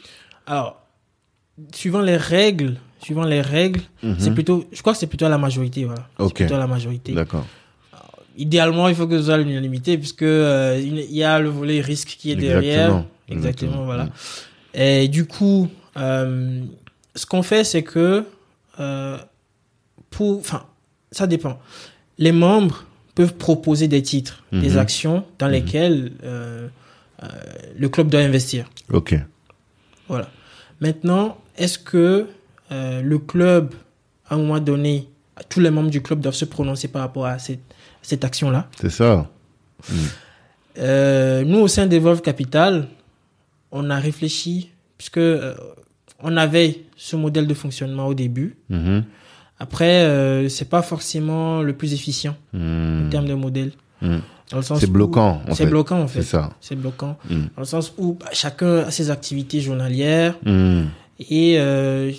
Alors, 0.47 0.83
suivant 1.75 2.01
les 2.01 2.17
règles, 2.17 2.77
suivant 3.01 3.25
les 3.25 3.41
règles, 3.41 3.81
Mhm. 4.03 4.17
c'est 4.19 4.33
plutôt, 4.33 4.65
je 4.73 4.81
crois 4.81 4.93
que 4.95 4.99
c'est 4.99 5.07
plutôt 5.07 5.27
à 5.27 5.29
la 5.29 5.39
majorité, 5.39 5.85
voilà. 5.85 6.09
Ok. 6.19 6.29
C'est 6.31 6.45
plutôt 6.45 6.55
à 6.57 6.59
la 6.59 6.67
majorité. 6.67 7.13
D'accord. 7.13 7.47
Idéalement, 8.37 8.89
il 8.89 8.95
faut 8.95 9.07
que 9.07 9.19
ce 9.19 9.25
soit 9.25 9.37
l'unanimité, 9.37 9.99
puisque 9.99 10.23
euh, 10.23 10.81
il 10.83 11.13
y 11.15 11.23
a 11.23 11.39
le 11.39 11.51
volet 11.51 11.81
risque 11.81 12.17
qui 12.19 12.31
est 12.33 12.37
derrière. 12.37 12.87
Exactement. 12.89 13.07
Exactement, 13.29 13.85
voilà. 13.85 14.09
Et 14.75 15.07
du 15.09 15.27
coup, 15.27 15.69
euh, 15.99 16.63
ce 17.15 17.27
qu'on 17.27 17.43
fait, 17.43 17.63
c'est 17.63 17.83
que 17.83 18.25
pour, 20.11 20.39
enfin, 20.39 20.65
ça 21.11 21.27
dépend. 21.27 21.59
Les 22.19 22.33
membres 22.33 22.85
peuvent 23.15 23.35
proposer 23.35 23.89
des 23.89 24.03
titres, 24.03 24.43
des 24.53 24.71
Mhm. 24.71 24.79
actions 24.79 25.25
dans 25.39 25.49
lesquelles 25.49 26.13
euh, 26.25 26.69
euh, 27.23 27.27
le 27.77 27.89
club 27.89 28.09
doit 28.09 28.21
investir. 28.21 28.65
Ok. 28.91 29.15
Voilà. 30.09 30.29
Maintenant, 30.81 31.39
est-ce 31.57 31.79
que 31.79 32.27
euh, 32.71 33.03
le 33.03 33.19
club, 33.19 33.75
à 34.29 34.35
un 34.35 34.39
moment 34.39 34.61
donné, 34.61 35.09
tous 35.49 35.61
les 35.61 35.71
membres 35.71 35.91
du 35.91 36.01
club 36.03 36.21
doivent 36.21 36.35
se 36.35 36.47
prononcer 36.47 36.89
par 36.89 37.03
rapport 37.03 37.27
à 37.27 37.39
cette, 37.39 37.61
cette 38.01 38.25
action-là? 38.25 38.69
C'est 38.81 38.91
ça. 38.91 39.29
Nous, 40.79 41.59
au 41.59 41.69
sein 41.69 41.87
d'Evolve 41.87 42.23
Capital, 42.23 42.89
on 43.71 43.91
a 43.91 43.97
réfléchi, 43.99 44.71
puisque 44.97 45.21
on 46.21 46.37
avait 46.37 46.83
ce 46.97 47.17
modèle 47.17 47.47
de 47.47 47.55
fonctionnement 47.55 48.07
au 48.07 48.15
début. 48.15 48.57
Après, 49.63 50.03
euh, 50.05 50.49
c'est 50.49 50.69
pas 50.69 50.83
forcément 50.83 51.63
le 51.63 51.73
plus 51.73 51.95
efficient 51.95 52.35
Mhm. 52.53 53.07
en 53.07 53.11
termes 53.11 53.29
de 53.29 53.35
modèle. 53.35 53.71
Sens 54.61 54.81
C'est 54.81 54.91
bloquant, 54.91 55.41
en 55.49 55.55
C'est 55.55 55.65
fait. 55.65 55.71
bloquant, 55.71 56.01
en 56.03 56.09
C'est 56.09 56.19
fait. 56.19 56.23
ça. 56.37 56.51
C'est 56.61 56.75
bloquant. 56.77 57.17
Mhm. 57.31 57.49
Dans 57.57 57.63
le 57.63 57.65
sens 57.65 57.95
où 57.97 58.15
bah, 58.21 58.27
chacun 58.33 58.79
a 58.89 58.91
ses 58.91 59.11
activités 59.11 59.61
journalières. 59.61 60.35
Mhm. 60.45 60.89
Et 61.31 61.55
euh, 61.59 62.11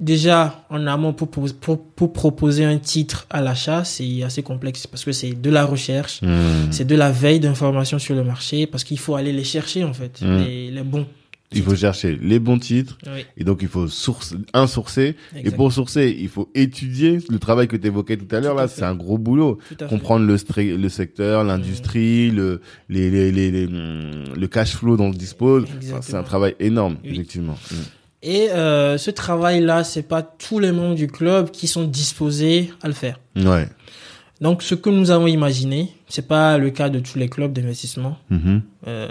déjà, 0.00 0.64
en 0.68 0.86
amont, 0.86 1.12
pour, 1.14 1.28
pour, 1.30 1.46
pour, 1.94 2.12
proposer 2.12 2.64
un 2.64 2.76
titre 2.78 3.26
à 3.30 3.40
l'achat, 3.40 3.84
c'est 3.84 4.22
assez 4.24 4.42
complexe 4.42 4.86
parce 4.86 5.04
que 5.04 5.12
c'est 5.12 5.32
de 5.32 5.50
la 5.50 5.64
recherche, 5.64 6.20
c'est 6.72 6.86
de 6.86 6.96
la 6.96 7.10
veille 7.12 7.40
d'informations 7.40 7.98
sur 8.00 8.14
le 8.16 8.24
marché 8.24 8.66
parce 8.66 8.82
qu'il 8.84 8.98
faut 8.98 9.14
aller 9.14 9.32
les 9.32 9.44
chercher, 9.44 9.84
en 9.84 9.92
fait, 9.94 10.20
les, 10.20 10.70
les 10.70 10.82
bons. 10.82 11.06
Il 11.54 11.62
faut 11.62 11.74
chercher 11.76 12.18
les 12.20 12.38
bons 12.38 12.58
titres 12.58 12.98
Oui, 13.06 13.24
et 13.36 13.44
donc 13.44 13.58
il 13.62 13.68
faut 13.68 13.88
source, 13.88 14.34
un 14.54 14.66
sourcer. 14.66 15.16
Et 15.36 15.50
pour 15.50 15.72
sourcer, 15.72 16.16
il 16.18 16.28
faut 16.28 16.50
étudier 16.54 17.18
le 17.28 17.38
travail 17.38 17.68
que 17.68 17.76
tu 17.76 17.86
évoquais 17.86 18.16
tout 18.16 18.34
à 18.34 18.40
l'heure. 18.40 18.54
Là, 18.54 18.68
c'est 18.68 18.84
un 18.84 18.94
gros 18.94 19.18
boulot. 19.18 19.58
À 19.70 19.74
fait. 19.74 19.86
Comprendre 19.88 20.26
le, 20.26 20.36
le 20.76 20.88
secteur, 20.88 21.44
l'industrie, 21.44 22.30
le, 22.30 22.60
les, 22.88 23.10
les, 23.10 23.32
les, 23.32 23.50
les, 23.50 23.66
hum, 23.66 24.24
le 24.36 24.46
cash 24.48 24.74
flow 24.76 24.96
dont 24.96 25.06
on 25.06 25.10
dispose. 25.10 25.64
Enfin, 25.84 26.00
c'est 26.02 26.14
un 26.16 26.22
travail 26.22 26.54
énorme, 26.60 26.96
Oui. 27.04 27.10
effectivement. 27.12 27.56
Mhm. 27.70 27.78
Et 28.24 28.50
euh, 28.50 28.98
ce 28.98 29.10
travail-là, 29.10 29.82
c'est 29.82 30.02
pas 30.06 30.22
tous 30.22 30.60
les 30.60 30.70
membres 30.70 30.94
du 30.94 31.08
club 31.08 31.50
qui 31.50 31.66
sont 31.66 31.84
disposés 31.84 32.70
à 32.80 32.86
le 32.86 32.94
faire. 32.94 33.18
Ouais. 33.34 33.68
Donc, 34.42 34.62
ce 34.62 34.74
que 34.74 34.90
nous 34.90 35.10
avons 35.12 35.28
imaginé, 35.28 35.80
c'est 36.08 36.26
pas 36.26 36.58
le 36.58 36.70
cas 36.70 36.88
de 36.90 36.98
tous 36.98 37.16
les 37.16 37.28
clubs 37.28 37.52
d'investissement. 37.52 38.18
Mhm. 38.28 38.62
Euh, 38.88 39.08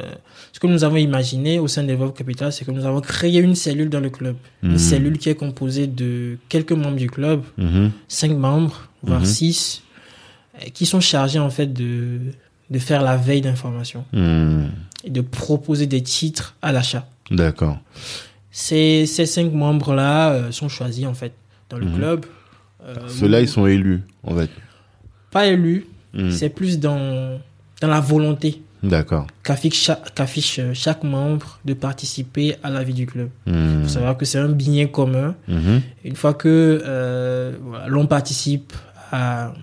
ce 0.51 0.59
que 0.59 0.67
nous 0.67 0.83
avons 0.83 0.97
imaginé 0.97 1.57
au 1.57 1.67
sein 1.69 1.83
d'Evolve 1.83 2.11
Capital, 2.13 2.51
c'est 2.51 2.65
que 2.65 2.71
nous 2.71 2.85
avons 2.85 2.99
créé 2.99 3.39
une 3.39 3.55
cellule 3.55 3.89
dans 3.89 4.01
le 4.01 4.09
club. 4.09 4.35
Mhm. 4.61 4.71
Une 4.71 4.77
cellule 4.77 5.17
qui 5.17 5.29
est 5.29 5.35
composée 5.35 5.87
de 5.87 6.37
quelques 6.49 6.73
membres 6.73 6.97
du 6.97 7.09
club, 7.09 7.39
Mhm. 7.57 7.91
cinq 8.09 8.31
membres, 8.47 8.89
voire 9.01 9.21
Mhm. 9.21 9.25
six, 9.25 9.83
qui 10.73 10.85
sont 10.85 10.99
chargés 10.99 11.39
en 11.39 11.49
fait 11.49 11.67
de, 11.71 12.19
de 12.69 12.79
faire 12.79 13.01
la 13.01 13.15
veille 13.15 13.41
d'information 13.41 14.03
Mhm. 14.11 14.69
et 15.05 15.09
de 15.11 15.21
proposer 15.21 15.87
des 15.87 16.01
titres 16.03 16.55
à 16.61 16.73
l'achat. 16.73 17.07
D'accord. 17.31 17.79
Ces, 18.51 19.05
ces 19.05 19.25
cinq 19.25 19.53
membres-là 19.53 20.31
euh, 20.33 20.51
sont 20.51 20.67
choisis 20.67 21.05
en 21.05 21.13
fait 21.13 21.31
dans 21.69 21.77
le 21.77 21.85
Mhm. 21.85 21.95
club. 21.95 22.25
Euh, 22.83 22.95
Ceux-là, 23.07 23.39
ils 23.39 23.47
sont 23.47 23.65
élus, 23.65 24.01
en 24.23 24.35
fait. 24.35 24.49
Pas 25.31 25.47
élus, 25.47 25.85
Mhm. 26.13 26.31
c'est 26.31 26.49
plus 26.49 26.77
dans, 26.79 27.39
dans 27.81 27.87
la 27.87 27.99
volonté 28.01 28.61
D'accord. 28.83 29.27
qu'affiche 29.43 29.81
chaque, 29.81 30.11
euh, 30.59 30.71
chaque 30.73 31.03
membre 31.03 31.59
de 31.63 31.73
participer 31.73 32.55
à 32.63 32.69
la 32.69 32.83
vie 32.83 32.93
du 32.93 33.05
club. 33.05 33.29
Il 33.47 33.53
Mhm. 33.53 33.83
faut 33.83 33.89
savoir 33.89 34.17
que 34.17 34.25
c'est 34.25 34.39
un 34.39 34.49
bien 34.49 34.87
commun. 34.87 35.35
Mhm. 35.47 35.81
Une 36.03 36.15
fois 36.15 36.33
que 36.33 36.81
euh, 36.85 37.53
l'on 37.87 38.07
participe 38.07 38.73
à 39.11 39.53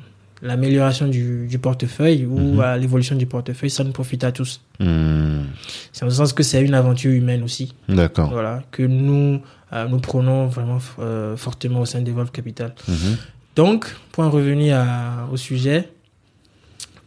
l'amélioration 0.40 1.08
du, 1.08 1.46
du 1.48 1.58
portefeuille 1.58 2.24
ou 2.24 2.38
Mhm. 2.54 2.60
à 2.60 2.76
l'évolution 2.78 3.16
du 3.16 3.26
portefeuille, 3.26 3.70
ça 3.70 3.82
nous 3.84 3.92
profite 3.92 4.22
à 4.24 4.32
tous. 4.32 4.60
Mhm. 4.80 5.44
C'est 5.92 6.04
en 6.06 6.10
ce 6.10 6.16
sens 6.16 6.32
que 6.32 6.42
c'est 6.44 6.62
une 6.64 6.74
aventure 6.74 7.10
humaine 7.12 7.42
aussi, 7.42 7.74
D'accord. 7.88 8.30
voilà, 8.30 8.62
que 8.70 8.82
nous 8.84 9.40
euh, 9.74 9.86
nous 9.86 9.98
prenons 10.00 10.46
vraiment 10.46 10.78
euh, 10.98 11.36
fortement 11.36 11.80
au 11.80 11.84
sein 11.84 12.00
d'Evolve 12.00 12.30
Capital. 12.30 12.72
Donc, 13.58 13.80
pour 14.12 14.22
en 14.22 14.30
revenir 14.30 14.76
à- 14.78 15.28
au 15.32 15.36
sujet, 15.36 15.88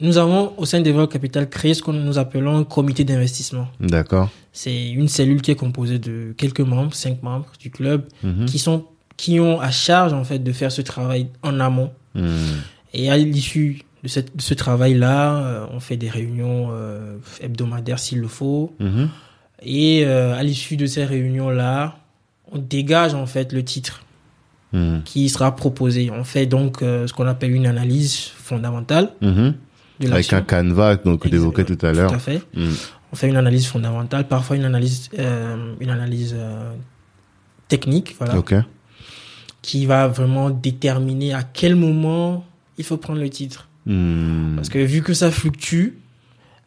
nous 0.01 0.17
avons 0.17 0.51
au 0.57 0.65
sein 0.65 0.81
d'Evolve 0.81 1.07
Capital 1.07 1.49
créé 1.49 1.73
ce 1.73 1.81
que 1.81 1.91
nous 1.91 2.17
appelons 2.17 2.57
un 2.57 2.65
comité 2.65 3.05
d'investissement. 3.05 3.67
D'accord. 3.79 4.29
C'est 4.51 4.89
une 4.89 5.07
cellule 5.07 5.41
qui 5.41 5.51
est 5.51 5.55
composée 5.55 5.97
de 5.97 6.33
quelques 6.37 6.59
membres, 6.73 6.93
cinq 6.93 7.23
membres 7.23 7.47
du 7.57 7.69
club, 7.71 7.99
Mhm. 8.23 8.45
qui 8.45 8.59
sont 8.59 8.85
qui 9.17 9.39
ont 9.39 9.59
à 9.61 9.69
charge 9.71 10.13
en 10.13 10.23
fait 10.23 10.39
de 10.39 10.51
faire 10.51 10.71
ce 10.71 10.81
travail 10.81 11.27
en 11.43 11.59
amont. 11.59 11.91
Mhm. 12.15 12.55
Et 12.93 13.11
à 13.11 13.17
l'issue 13.17 13.83
de, 14.03 14.07
cette- 14.07 14.35
de 14.35 14.41
ce 14.41 14.55
travail-là, 14.55 15.35
euh, 15.35 15.65
on 15.71 15.79
fait 15.79 15.95
des 15.95 16.09
réunions 16.09 16.69
euh, 16.71 17.17
hebdomadaires 17.39 17.99
s'il 17.99 18.19
le 18.19 18.27
faut. 18.27 18.73
Mhm. 18.79 19.09
Et 19.63 20.03
euh, 20.05 20.33
à 20.35 20.41
l'issue 20.43 20.75
de 20.75 20.87
ces 20.87 21.05
réunions-là, 21.05 21.97
on 22.51 22.57
dégage 22.57 23.13
en 23.13 23.27
fait 23.27 23.53
le 23.53 23.63
titre 23.63 24.01
Mhm. 24.73 25.01
qui 25.03 25.27
sera 25.29 25.55
proposé. 25.55 26.09
On 26.11 26.23
fait 26.23 26.45
donc 26.45 26.81
euh, 26.81 27.05
ce 27.07 27.13
qu'on 27.13 27.27
appelle 27.27 27.51
une 27.51 27.67
analyse 27.67 28.27
fondamentale 28.37 29.09
de 29.21 29.53
Avec 30.11 30.31
un 30.33 30.41
canevas, 30.41 30.95
donc, 30.95 31.27
d'évoquer 31.27 31.65
tout 31.65 31.77
à 31.85 31.91
Tout 31.91 31.97
l'heure. 31.97 32.13
à 32.13 32.19
fait. 32.19 32.41
Mhm. 32.55 32.73
On 33.11 33.15
fait 33.17 33.27
une 33.27 33.35
analyse 33.35 33.67
fondamentale, 33.67 34.27
parfois 34.27 34.55
une 34.55 34.63
analyse, 34.63 35.09
euh, 35.19 35.73
une 35.81 35.89
analyse 35.89 36.33
euh, 36.37 36.71
technique, 37.67 38.15
voilà, 38.17 38.37
Ok. 38.37 38.53
qui 39.61 39.85
va 39.85 40.07
vraiment 40.07 40.49
déterminer 40.49 41.33
à 41.33 41.43
quel 41.43 41.75
moment 41.75 42.45
il 42.77 42.83
faut 42.85 42.97
prendre 42.97 43.19
le 43.19 43.29
titre. 43.29 43.67
Parce 44.55 44.69
que 44.69 44.79
vu 44.79 45.01
que 45.01 45.13
ça 45.13 45.29
fluctue, 45.31 45.95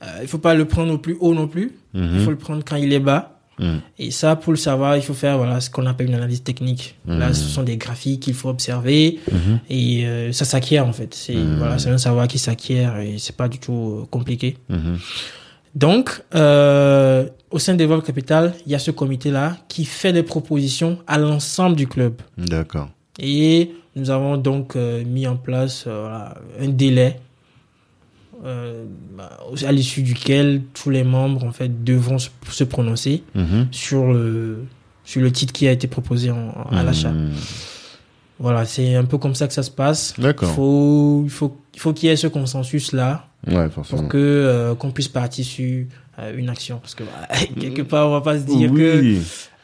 euh, 0.02 0.06
il 0.20 0.28
faut 0.28 0.38
pas 0.38 0.54
le 0.54 0.66
prendre 0.66 0.92
au 0.92 0.98
plus 0.98 1.16
haut 1.20 1.32
non 1.34 1.48
plus. 1.48 1.72
Il 1.94 2.20
faut 2.20 2.30
le 2.30 2.36
prendre 2.36 2.62
quand 2.64 2.76
il 2.76 2.92
est 2.92 3.00
bas. 3.00 3.33
Mhm. 3.58 3.80
Et 3.98 4.10
ça, 4.10 4.36
pour 4.36 4.52
le 4.52 4.56
savoir, 4.58 4.96
il 4.96 5.02
faut 5.02 5.14
faire 5.14 5.36
voilà 5.38 5.60
ce 5.60 5.70
qu'on 5.70 5.86
appelle 5.86 6.08
une 6.08 6.14
analyse 6.14 6.42
technique. 6.42 6.96
Là, 7.06 7.28
Mhm. 7.28 7.34
ce 7.34 7.44
sont 7.44 7.62
des 7.62 7.76
graphiques 7.76 8.20
qu'il 8.22 8.34
faut 8.34 8.48
observer 8.48 9.20
Mhm. 9.30 9.60
et 9.70 10.06
euh, 10.06 10.32
ça 10.32 10.44
s'acquiert 10.44 10.86
en 10.86 10.92
fait. 10.92 11.14
C'est 11.14 11.34
Mhm. 11.34 11.56
voilà, 11.58 11.78
c'est 11.78 11.90
un 11.90 11.98
savoir 11.98 12.26
qui 12.28 12.38
s'acquiert 12.38 12.98
et 12.98 13.16
c'est 13.18 13.36
pas 13.36 13.48
du 13.48 13.58
tout 13.58 14.00
euh, 14.02 14.06
compliqué. 14.10 14.56
Mhm. 14.68 14.98
Donc, 15.74 16.22
euh, 16.34 17.26
au 17.50 17.58
sein 17.58 17.74
d'Evolve 17.74 18.02
Capital, 18.02 18.54
il 18.66 18.72
y 18.72 18.74
a 18.74 18.78
ce 18.78 18.90
comité-là 18.92 19.56
qui 19.68 19.84
fait 19.84 20.12
des 20.12 20.22
propositions 20.22 20.98
à 21.06 21.18
l'ensemble 21.18 21.74
du 21.76 21.86
club. 21.88 22.14
D'accord. 22.38 22.88
Et 23.18 23.72
nous 23.96 24.10
avons 24.10 24.36
donc 24.36 24.76
mis 24.76 25.26
en 25.26 25.36
place 25.36 25.84
voilà, 25.86 26.34
un 26.60 26.68
délai 26.68 27.16
euh, 28.44 28.84
bah, 29.16 29.38
à 29.66 29.72
l'issue 29.72 30.02
duquel 30.02 30.62
tous 30.74 30.90
les 30.90 31.04
membres 31.04 31.44
en 31.44 31.52
fait 31.52 31.82
devront 31.84 32.18
se, 32.18 32.28
se 32.50 32.64
prononcer 32.64 33.22
Mhm. 33.34 33.68
sur 33.70 34.12
le 34.12 34.64
sur 35.04 35.20
le 35.20 35.30
titre 35.32 35.52
qui 35.52 35.66
a 35.68 35.72
été 35.72 35.86
proposé 35.86 36.30
en, 36.30 36.50
à 36.70 36.82
l'achat. 36.82 37.12
Mhm. 37.12 37.32
Voilà, 38.38 38.64
c'est 38.64 38.94
un 38.96 39.04
peu 39.04 39.16
comme 39.18 39.34
ça 39.34 39.46
que 39.46 39.52
ça 39.54 39.62
se 39.62 39.70
passe. 39.70 40.14
Il 40.18 40.24
D'accord. 40.24 40.50
faut 40.54 41.22
il 41.24 41.30
faut 41.30 41.56
il 41.74 41.80
faut 41.80 41.92
qu'il 41.92 42.08
y 42.08 42.12
ait 42.12 42.16
ce 42.16 42.26
consensus 42.26 42.92
là 42.92 43.28
Ouais, 43.46 43.68
pour 43.68 44.08
que 44.08 44.16
euh, 44.16 44.74
qu'on 44.74 44.90
puisse 44.90 45.08
partir 45.08 45.44
sur 45.44 45.84
euh, 46.18 46.36
une 46.36 46.48
action 46.48 46.78
parce 46.78 46.94
que 46.94 47.04
bah, 47.04 47.28
quelque 47.60 47.82
part 47.82 48.08
on 48.08 48.12
va 48.12 48.22
pas 48.22 48.38
se 48.38 48.44
dire 48.46 48.72
que 48.72 49.18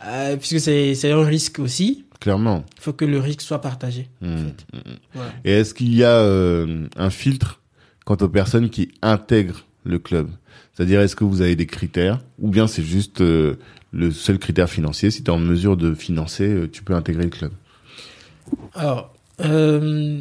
euh, 0.06 0.36
puisque 0.36 0.60
c'est 0.60 0.94
c'est 0.94 1.10
un 1.12 1.24
risque 1.24 1.58
aussi 1.58 2.04
clairement. 2.20 2.62
il 2.76 2.82
faut 2.82 2.92
que 2.92 3.06
le 3.06 3.18
risque 3.18 3.40
soit 3.40 3.60
partagé 3.62 4.08
fait. 4.20 4.66
voilà. 5.14 5.30
Et 5.46 5.52
est-ce 5.52 5.72
qu'il 5.72 5.94
y 5.94 6.04
a 6.04 6.20
un 6.20 7.10
filtre 7.10 7.59
quant 8.04 8.16
aux 8.20 8.28
personnes 8.28 8.70
qui 8.70 8.90
intègrent 9.02 9.64
le 9.84 9.98
club 9.98 10.28
C'est-à-dire, 10.74 11.00
est-ce 11.00 11.16
que 11.16 11.24
vous 11.24 11.40
avez 11.42 11.56
des 11.56 11.66
critères 11.66 12.20
ou 12.38 12.48
bien 12.50 12.66
c'est 12.66 12.82
juste 12.82 13.20
euh, 13.20 13.56
le 13.92 14.10
seul 14.10 14.38
critère 14.38 14.68
financier? 14.70 15.10
Si 15.10 15.22
tu 15.22 15.30
es 15.30 15.34
en 15.34 15.38
mesure 15.38 15.76
de 15.76 15.94
financer, 15.94 16.48
euh, 16.48 16.68
tu 16.70 16.82
peux 16.82 16.94
intégrer 16.94 17.24
le 17.24 17.30
club. 17.30 17.52
alors 18.74 19.12
euh, 19.42 20.20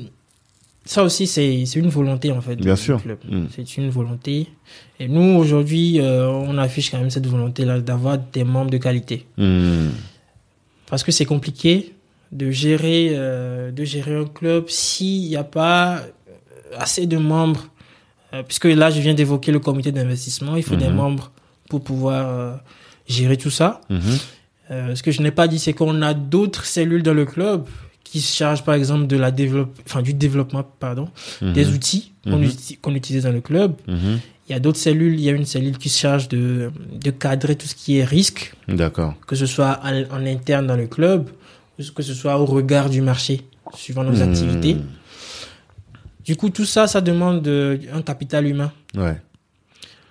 ça 0.85 1.03
aussi 1.03 1.27
c'est 1.27 1.61
une 1.75 1.89
volonté 1.89 2.31
en 2.31 2.41
fait 2.41 2.55
Bien 2.55 2.75
du 2.75 2.81
sûr. 2.81 3.01
club. 3.01 3.19
Mm. 3.29 3.45
c'est 3.53 3.77
une 3.77 3.89
volonté 3.89 4.47
et 4.99 5.07
nous 5.07 5.37
aujourd'hui 5.37 5.99
euh, 5.99 6.27
on 6.29 6.57
affiche 6.57 6.89
quand 6.89 6.99
même 6.99 7.09
cette 7.09 7.27
volonté 7.27 7.65
là 7.65 7.79
d'avoir 7.81 8.17
des 8.17 8.43
membres 8.45 8.71
de 8.71 8.77
qualité 8.77 9.25
Mhm. 9.37 9.91
parce 10.87 11.03
que 11.03 11.11
c'est 11.11 11.25
compliqué 11.25 11.93
de 12.31 12.49
gérer 12.51 13.09
de 13.79 13.83
gérer 13.83 14.15
un 14.15 14.25
club 14.25 14.69
s'il 14.69 15.27
n'y 15.29 15.35
a 15.35 15.43
pas 15.43 16.01
assez 16.77 17.05
de 17.07 17.17
membres 17.17 17.65
Euh, 18.31 18.43
puisque 18.43 18.65
là 18.65 18.91
je 18.91 18.99
viens 19.01 19.15
d'évoquer 19.15 19.51
le 19.51 19.57
comité 19.59 19.91
d'investissement 19.91 20.55
il 20.55 20.61
faut 20.61 20.75
des 20.75 20.87
Mhm. 20.89 20.93
membres 21.01 21.31
pour 21.67 21.81
pouvoir 21.83 22.23
euh, 22.29 22.53
gérer 23.07 23.37
tout 23.37 23.49
ça 23.49 23.81
Mhm. 23.89 23.99
Euh, 24.71 24.93
ce 24.95 25.01
que 25.01 25.09
je 25.11 25.23
n'ai 25.23 25.31
pas 25.31 25.47
dit 25.47 25.57
c'est 25.57 25.73
qu'on 25.73 26.03
a 26.03 26.13
d'autres 26.13 26.63
cellules 26.65 27.01
dans 27.01 27.15
le 27.15 27.25
club 27.25 27.65
qui 28.03 28.21
se 28.21 28.31
chargent 28.39 28.63
par 28.63 28.75
exemple 28.75 29.07
de 29.07 29.17
la 29.17 29.31
développe 29.31 29.73
enfin 29.87 30.03
du 30.03 30.13
développement 30.13 30.63
pardon 30.79 31.07
Mhm. 31.41 31.53
des 31.53 31.69
outils 31.75 32.11
qu'on 32.23 32.39
uti- 32.39 32.77
qu'on 32.79 32.93
utilise 32.93 33.23
dans 33.23 33.31
le 33.31 33.41
club 33.41 33.71
il 33.87 34.51
y 34.51 34.53
a 34.53 34.59
d'autres 34.59 34.77
cellules 34.89 35.15
il 35.19 35.21
y 35.27 35.29
a 35.29 35.33
une 35.33 35.45
cellule 35.55 35.77
qui 35.79 35.89
se 35.89 35.99
charge 36.05 36.27
de 36.35 36.69
de 37.05 37.09
cadrer 37.09 37.55
tout 37.55 37.65
ce 37.71 37.73
qui 37.73 37.97
est 37.97 38.03
risque 38.17 38.53
D'accord. 38.67 39.15
que 39.25 39.35
ce 39.35 39.47
soit 39.47 39.79
en, 39.83 39.93
en 40.17 40.23
interne 40.27 40.67
dans 40.67 40.77
le 40.77 40.85
club, 40.85 41.21
ou 41.79 41.83
que 41.95 42.03
ce 42.03 42.13
soit 42.13 42.37
au 42.39 42.45
regard 42.45 42.87
du 42.91 43.01
marché, 43.01 43.41
suivant 43.75 44.03
nos 44.03 44.21
activités. 44.21 44.77
Du 46.29 46.35
coup, 46.35 46.51
tout 46.51 46.63
ça, 46.65 46.85
ça 46.85 47.01
demande 47.01 47.47
euh, 47.47 47.79
un 47.91 48.03
capital 48.03 48.45
humain. 48.45 48.71
Ouais. 48.95 49.19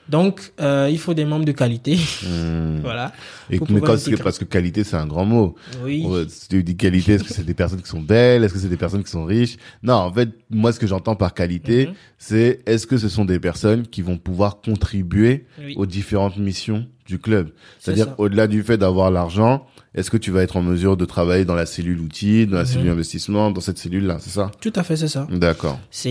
Donc, 0.08 0.52
euh, 0.60 0.88
il 0.90 0.98
faut 0.98 1.14
des 1.14 1.24
membres 1.24 1.44
de 1.44 1.52
qualité. 1.52 1.96
Mhm. 2.26 2.80
voilà. 2.82 3.12
Et, 3.50 3.60
mais 3.70 3.80
quand 3.80 3.92
intégrer. 3.92 4.20
parce 4.24 4.36
que 4.36 4.44
qualité, 4.44 4.82
c'est 4.82 4.96
un 4.96 5.06
grand 5.06 5.24
mot. 5.24 5.54
Oui. 5.84 6.04
Si 6.28 6.48
tu 6.48 6.64
dis 6.64 6.76
qualité, 6.76 7.12
est-ce 7.12 7.22
que 7.22 7.32
c'est 7.32 7.44
des 7.44 7.54
personnes 7.54 7.80
qui 7.82 7.88
sont 7.88 8.00
belles? 8.00 8.42
Est-ce 8.42 8.52
que 8.52 8.58
c'est 8.58 8.68
des 8.68 8.76
personnes 8.76 9.04
qui 9.04 9.12
sont 9.12 9.24
riches? 9.24 9.58
Non, 9.84 9.94
en 9.94 10.12
fait, 10.12 10.30
moi, 10.50 10.72
ce 10.72 10.80
que 10.80 10.88
j'entends 10.88 11.14
par 11.14 11.34
qualité, 11.34 11.86
Mhm. 11.86 11.94
c'est 12.18 12.62
est-ce 12.66 12.88
que 12.88 12.96
ce 12.98 13.08
sont 13.08 13.24
des 13.24 13.38
personnes 13.38 13.86
qui 13.86 14.02
vont 14.02 14.18
pouvoir 14.18 14.60
contribuer 14.60 15.46
Oui. 15.64 15.74
aux 15.76 15.86
différentes 15.86 16.36
missions 16.36 16.84
du 17.06 17.20
club? 17.20 17.50
C'est 17.78 17.94
C'est-à-dire, 17.94 18.16
au-delà 18.18 18.48
du 18.48 18.64
fait 18.64 18.76
d'avoir 18.76 19.12
l'argent, 19.12 19.64
est-ce 19.98 20.10
que 20.10 20.16
tu 20.16 20.30
vas 20.30 20.42
être 20.42 20.56
en 20.56 20.62
mesure 20.62 20.96
de 20.96 21.04
travailler 21.04 21.44
dans 21.44 21.54
la 21.54 21.66
cellule 21.66 22.00
outils, 22.00 22.46
dans 22.46 22.56
la 22.56 22.62
Mhm. 22.62 22.68
cellule 22.68 22.90
investissement, 22.90 23.50
dans 23.50 23.60
cette 23.60 23.78
cellule-là 23.78 24.18
C'est 24.20 24.30
ça? 24.30 24.50
Tout 24.60 24.72
à 24.76 24.82
fait, 24.82 24.96
c'est 24.96 25.08
ça. 25.08 25.26
D'accord. 25.30 25.78
C'est, 25.90 26.10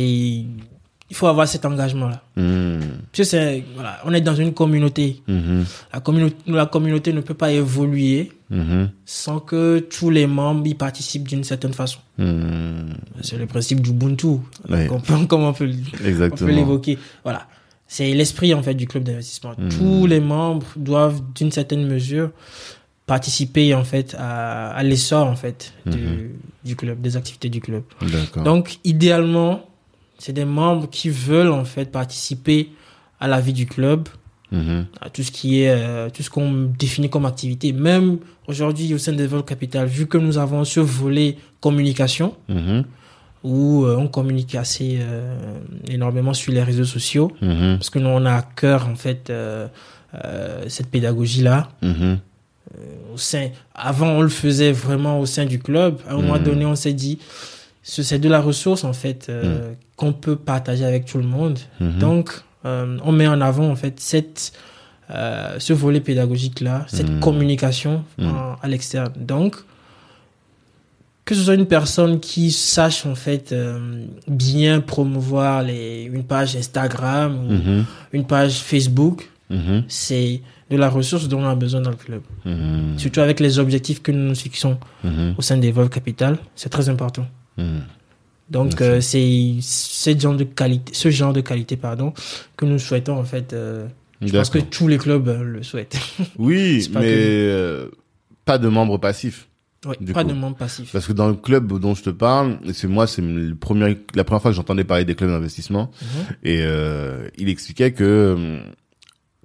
il 1.10 1.15
faut 1.15 1.28
avoir 1.28 1.47
cet 1.47 1.65
engagement-là. 1.65 2.21
Voilà, 3.76 4.00
on 4.06 4.13
est 4.13 4.21
dans 4.21 4.36
une 4.36 4.54
communauté. 4.54 5.21
Mhm. 5.28 5.65
La 5.93 6.00
communauté, 6.02 6.36
la 6.47 6.65
communauté 6.65 7.13
ne 7.13 7.21
peut 7.21 7.34
pas 7.34 7.52
évoluer 7.52 8.32
Mhm. 8.50 8.89
sans 9.06 9.39
que 9.39 9.80
tous 9.80 10.10
les 10.10 10.28
membres 10.28 10.65
y 10.67 10.73
participent 10.73 11.28
d'une 11.28 11.43
certaine 11.43 11.73
façon. 11.73 12.00
Mhm. 12.17 12.93
C'est 13.21 13.38
le 13.38 13.45
principe 13.45 13.82
du 13.82 13.89
Ubuntu. 13.91 14.28
Oui. 14.69 14.88
On 14.91 15.00
peut, 15.00 15.13
comme 15.28 15.43
on 15.43 15.54
peut, 15.54 15.69
peut 16.38 16.45
l'évoquer. 16.52 16.97
Voilà. 17.23 17.47
C'est 17.89 18.13
l'esprit, 18.13 18.54
en 18.54 18.62
fait, 18.62 18.73
du 18.73 18.86
club 18.86 19.04
d'investissement. 19.04 19.54
Hmm. 19.58 19.69
Tous 19.69 20.08
les 20.08 20.19
membres 20.19 20.67
doivent, 20.76 21.21
d'une 21.34 21.54
certaine 21.54 21.88
mesure, 21.88 22.32
participer, 23.08 23.74
en 23.74 23.84
fait, 23.84 24.15
à, 24.20 24.70
à 24.72 24.84
l'essor, 24.84 25.26
en 25.28 25.36
fait, 25.36 25.74
du, 25.86 25.98
Mhm. 25.98 26.30
du 26.65 26.76
club, 26.76 27.02
des 27.02 27.15
activités 27.17 27.50
du 27.50 27.62
club. 27.62 27.84
Donc, 28.43 28.78
idéalement, 28.84 29.65
c'est 30.20 30.34
des 30.34 30.46
membres 30.46 30.88
qui 30.89 31.10
veulent, 31.10 31.52
en 31.52 31.63
fait, 31.65 31.91
participer 31.91 32.70
à 33.20 33.28
la 33.28 33.39
vie 33.39 33.54
du 33.54 33.65
club, 33.65 34.10
Mhm. 34.52 34.86
à 35.02 35.10
tout 35.10 35.24
ce 35.24 35.32
qui 35.32 35.62
est, 35.62 35.70
euh, 35.70 36.10
tout 36.13 36.22
ce 36.22 36.30
qu'on 36.30 36.70
définit 36.78 37.10
comme 37.10 37.26
activité. 37.26 37.72
Même 37.74 38.20
aujourd'hui, 38.48 38.93
au 38.93 38.98
sein 38.98 39.13
de 39.13 39.24
Vol 39.26 39.43
Capital, 39.43 39.88
vu 39.88 40.06
que 40.08 40.17
nous 40.17 40.38
avons 40.38 40.63
ce 40.65 40.80
volet 40.82 41.38
communication, 41.62 42.36
Mhm. 42.50 42.84
où 43.43 43.86
euh, 43.86 43.96
on 43.98 44.08
communique 44.10 44.56
assez 44.56 44.98
euh, 45.00 45.60
énormément 45.88 46.34
sur 46.34 46.52
les 46.52 46.62
réseaux 46.63 46.86
sociaux, 46.98 47.32
parce 47.39 47.89
que 47.89 48.00
nous, 48.00 48.10
on 48.10 48.26
a 48.26 48.34
à 48.34 48.41
cœur, 48.41 48.88
en 48.89 48.96
fait, 48.96 49.32
cette 50.67 50.89
pédagogie-là. 50.89 51.70
Mhm. 51.82 52.20
Au 53.13 53.17
sein, 53.17 53.49
avant, 53.73 54.08
on 54.10 54.21
le 54.21 54.30
faisait 54.30 54.71
vraiment 54.71 55.19
au 55.19 55.25
sein 55.25 55.45
du 55.45 55.60
club. 55.60 55.99
À 56.08 56.13
un 56.13 56.17
moment 56.17 56.36
Mhm. 56.38 56.43
donné, 56.43 56.65
on 56.65 56.75
s'est 56.75 56.93
dit, 56.93 57.17
ce- 57.84 58.03
c'est 58.03 58.19
de 58.19 58.30
la 58.30 58.41
ressource, 58.41 58.84
en 58.84 58.93
fait, 58.93 59.27
euh, 59.30 59.73
qu'on 59.95 60.13
peut 60.13 60.36
partager 60.36 60.86
avec 60.86 61.06
tout 61.06 61.17
le 61.17 61.23
monde. 61.25 61.58
Mhm. 61.80 61.97
Donc, 61.99 62.32
euh, 62.65 62.97
on 63.03 63.12
met 63.12 63.27
en 63.27 63.39
avant, 63.41 63.69
en 63.69 63.75
fait, 63.75 63.99
cette, 63.99 64.51
euh, 65.10 65.56
ce 65.60 65.73
volet 65.73 66.01
pédagogique-là, 66.01 66.86
cette 66.89 67.10
Mhm. 67.10 67.19
communication 67.21 68.03
Mhm. 68.17 68.27
en- 68.27 68.56
à 68.62 68.67
l'externe. 68.67 69.13
Donc, 69.15 69.56
que 71.25 71.36
ce 71.36 71.41
soit 71.43 71.56
une 71.56 71.65
personne 71.65 72.19
qui 72.19 72.51
sache, 72.51 73.06
en 73.06 73.15
fait, 73.15 73.51
euh, 73.51 74.06
bien 74.27 74.80
promouvoir 74.82 75.63
les, 75.63 76.03
une 76.03 76.23
page 76.23 76.56
Instagram 76.56 77.36
ou 77.49 77.53
Mhm. 77.53 77.86
une 78.13 78.25
page 78.25 78.60
Facebook, 78.60 79.30
Mhm. 79.49 79.83
c'est 79.88 80.41
de 80.69 80.75
la 80.77 80.89
ressource 80.89 81.27
dont 81.29 81.39
on 81.41 81.47
a 81.47 81.55
besoin 81.55 81.79
dans 81.81 81.89
le 81.91 81.95
club. 81.95 82.21
Mhm. 82.45 82.97
Surtout 82.97 83.21
avec 83.21 83.39
les 83.39 83.60
objectifs 83.60 84.01
que 84.01 84.12
nous 84.12 84.27
nous 84.29 84.36
fixons 84.36 84.77
Mhm. 85.03 85.36
au 85.38 85.41
sein 85.41 85.57
des 85.57 85.71
Volves 85.71 85.89
Capital, 85.89 86.38
c'est 86.55 86.69
très 86.69 86.89
important. 86.89 87.25
Donc 88.49 88.79
euh, 88.81 89.01
c'est 89.01 89.55
ce 89.62 90.17
genre 90.17 90.36
de 90.36 90.45
qualité, 90.45 90.93
ce 90.93 91.10
genre 91.12 91.33
de 91.33 91.41
qualité 91.41 91.75
pardon 91.75 92.13
que 92.55 92.65
nous 92.65 92.79
souhaitons 92.79 93.17
en 93.17 93.23
fait. 93.25 93.51
euh, 93.53 93.88
je 94.21 94.31
pense 94.31 94.49
que 94.49 94.60
tous 94.60 94.88
les 94.88 94.97
clubs 94.97 95.27
euh, 95.27 95.43
le 95.43 95.63
souhaitent. 95.63 95.97
Oui, 96.38 96.88
pas 96.93 97.01
mais 97.01 97.07
que- 97.07 97.91
pas 98.45 98.57
de 98.57 98.67
membres 98.69 98.97
passifs. 98.99 99.47
Pas 99.81 99.93
coup. 99.95 100.03
de 100.29 100.33
membre 100.33 100.57
passif. 100.57 100.91
Parce 100.91 101.05
que 101.05 101.13
dans 101.13 101.27
le 101.27 101.36
club 101.36 101.71
dont 101.79 101.93
je 101.93 102.03
te 102.03 102.10
parle, 102.10 102.57
c'est 102.73 102.88
moi, 102.88 103.05
c'est 103.05 103.21
le 103.21 103.53
premier, 103.55 103.97
la 104.15 104.23
première 104.23 104.41
fois 104.41 104.51
que 104.51 104.55
j'entendais 104.55 104.83
parler 104.83 105.05
des 105.05 105.13
clubs 105.15 105.29
d'investissement. 105.29 105.91
Et 106.43 106.63
il 107.38 107.47
expliquait 107.49 107.91
que 107.91 108.60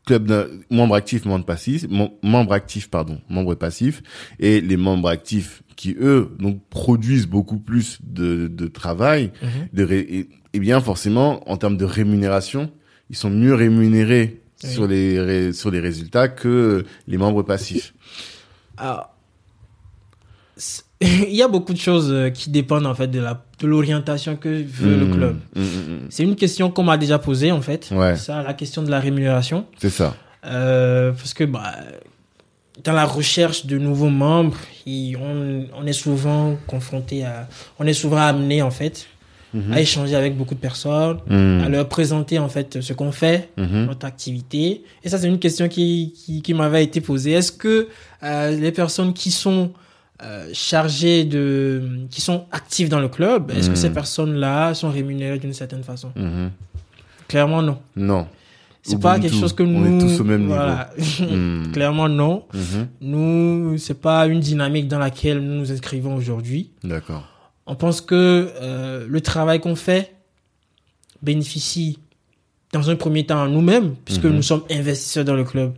club 0.06 0.26
d'un- 0.26 0.46
membre 0.70 0.94
actif, 0.96 1.24
membre 1.24 1.44
passif, 1.44 1.84
mem- 1.88 2.10
membre 2.22 2.52
actif, 2.52 2.90
pardon, 2.90 3.20
membre 3.28 3.54
passif, 3.54 4.02
et 4.40 4.60
les 4.60 4.76
membres 4.76 5.08
actifs 5.08 5.62
qui 5.76 5.94
eux 6.00 6.30
donc 6.38 6.60
produisent 6.70 7.26
beaucoup 7.26 7.58
plus 7.58 7.98
de, 8.02 8.48
de 8.48 8.66
travail, 8.66 9.32
Mhm. 9.42 9.48
de 9.72 9.84
ré- 9.84 10.06
et, 10.10 10.28
et 10.54 10.60
bien 10.60 10.80
forcément 10.80 11.48
en 11.50 11.56
termes 11.56 11.76
de 11.76 11.84
rémunération, 11.84 12.70
ils 13.10 13.16
sont 13.16 13.30
mieux 13.30 13.54
rémunérés 13.54 14.42
Oui. 14.64 14.70
sur 14.70 14.86
les 14.86 15.20
ré- 15.20 15.52
sur 15.52 15.70
les 15.70 15.80
résultats 15.80 16.28
que 16.28 16.84
les 17.06 17.16
membres 17.18 17.42
passifs. 17.42 17.94
Alors, 18.76 19.14
il 21.28 21.34
y 21.34 21.42
a 21.42 21.48
beaucoup 21.48 21.72
de 21.72 21.78
choses 21.78 22.10
euh, 22.12 22.30
qui 22.30 22.50
dépendent 22.50 22.86
en 22.86 22.94
fait 22.94 23.08
de 23.08 23.20
la 23.20 23.42
de 23.60 23.66
l'orientation 23.66 24.36
que 24.36 24.48
veut 24.48 24.96
le 24.96 25.06
Mmh, 25.06 25.10
club. 25.14 25.36
mmh, 25.54 25.60
mmh, 25.62 25.98
C'est 26.10 26.22
une 26.24 26.34
question 26.36 26.70
qu'on 26.70 26.82
m'a 26.82 26.96
déjà 26.96 27.18
posée 27.18 27.52
en 27.52 27.60
fait. 27.62 27.88
Ouais. 27.92 28.16
Ça, 28.16 28.42
la 28.42 28.54
question 28.54 28.82
de 28.82 28.90
la 28.90 28.98
rémunération. 29.00 29.66
C'est 29.78 29.90
ça. 29.90 30.14
Euh, 30.44 31.12
parce 31.12 31.32
que 31.34 31.44
bah, 31.44 31.74
dans 32.84 32.92
la 32.92 33.04
recherche 33.04 33.66
de 33.66 33.78
nouveaux 33.78 34.08
membres, 34.10 34.56
il- 34.86 35.16
on, 35.16 35.66
on 35.80 35.86
est 35.86 35.92
souvent 35.92 36.56
confronté 36.66 37.24
à, 37.24 37.48
on 37.78 37.86
est 37.86 37.92
souvent 37.92 38.16
amené 38.18 38.62
en 38.62 38.70
fait 38.70 39.06
à 39.70 39.82
échanger 39.82 40.14
avec 40.16 40.34
beaucoup 40.34 40.54
de 40.54 40.60
personnes, 40.60 41.18
à 41.28 41.68
leur 41.68 41.86
présenter 41.86 42.38
en 42.38 42.48
fait 42.48 42.80
ce 42.80 42.94
qu'on 42.94 43.12
fait, 43.12 43.50
notre 43.58 44.06
activité. 44.06 44.82
Et 45.04 45.10
ça, 45.10 45.18
c'est 45.18 45.28
une 45.28 45.38
question 45.38 45.68
qui, 45.68 46.14
qui, 46.16 46.40
qui 46.40 46.54
m'avait 46.54 46.82
été 46.82 47.02
posée. 47.02 47.32
Est-ce 47.32 47.52
que 47.52 47.88
euh, 48.22 48.56
les 48.56 48.72
personnes 48.72 49.12
qui 49.12 49.30
sont 49.30 49.70
euh, 50.22 50.48
chargées 50.52 51.24
de, 51.24 52.06
qui 52.10 52.20
sont 52.20 52.46
actives 52.52 52.88
dans 52.88 53.00
le 53.00 53.08
club, 53.08 53.50
est-ce 53.50 53.66
que 53.66 53.72
Mhm. 53.72 53.76
ces 53.76 53.90
personnes-là 53.90 54.74
sont 54.74 54.90
rémunérées 54.90 55.38
d'une 55.38 55.52
certaine 55.54 55.82
façon? 55.82 56.12
Mhm. 56.16 56.50
Clairement 57.28 57.62
non. 57.62 57.78
Non. 57.96 58.26
C'est 58.84 58.98
pas 59.00 59.18
quelque 59.20 59.36
chose 59.36 59.52
que 59.52 59.62
on 59.62 59.66
nous. 59.68 59.96
est 59.96 60.00
tous 60.00 60.20
au 60.20 60.24
même 60.24 60.46
voilà. 60.46 60.90
Mmh. 61.20 61.70
Clairement 61.72 62.08
non. 62.08 62.44
Mhm. 62.52 62.88
Nous, 63.00 63.78
c'est 63.78 64.00
pas 64.00 64.26
une 64.26 64.40
dynamique 64.40 64.88
dans 64.88 64.98
laquelle 64.98 65.38
nous 65.38 65.54
nous 65.60 65.70
inscrivons 65.72 66.16
aujourd'hui. 66.16 66.70
D'accord. 66.82 67.24
On 67.66 67.76
pense 67.76 68.00
que 68.00 68.50
euh, 68.60 69.06
le 69.08 69.20
travail 69.20 69.60
qu'on 69.60 69.76
fait 69.76 70.14
bénéficie 71.22 71.98
dans 72.72 72.90
un 72.90 72.96
premier 72.96 73.24
temps 73.24 73.42
à 73.42 73.48
nous-mêmes, 73.48 73.94
puisque 74.04 74.24
Mhm. 74.24 74.34
nous 74.36 74.42
sommes 74.42 74.62
investisseurs 74.70 75.24
dans 75.24 75.36
le 75.36 75.44
club. 75.44 75.74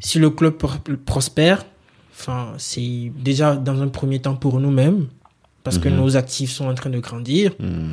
Si 0.00 0.18
le 0.18 0.30
club 0.30 0.54
pr- 0.58 0.96
prospère, 0.96 1.64
enfin, 2.12 2.52
c'est 2.58 3.10
déjà 3.18 3.56
dans 3.56 3.80
un 3.82 3.88
premier 3.88 4.20
temps 4.20 4.34
pour 4.36 4.60
nous-mêmes, 4.60 5.06
parce 5.64 5.78
que 5.78 5.88
Mhm. 5.88 5.96
nos 5.96 6.16
actifs 6.16 6.50
sont 6.52 6.66
en 6.66 6.74
train 6.74 6.90
de 6.90 6.98
grandir. 7.00 7.52
Mhm. 7.58 7.92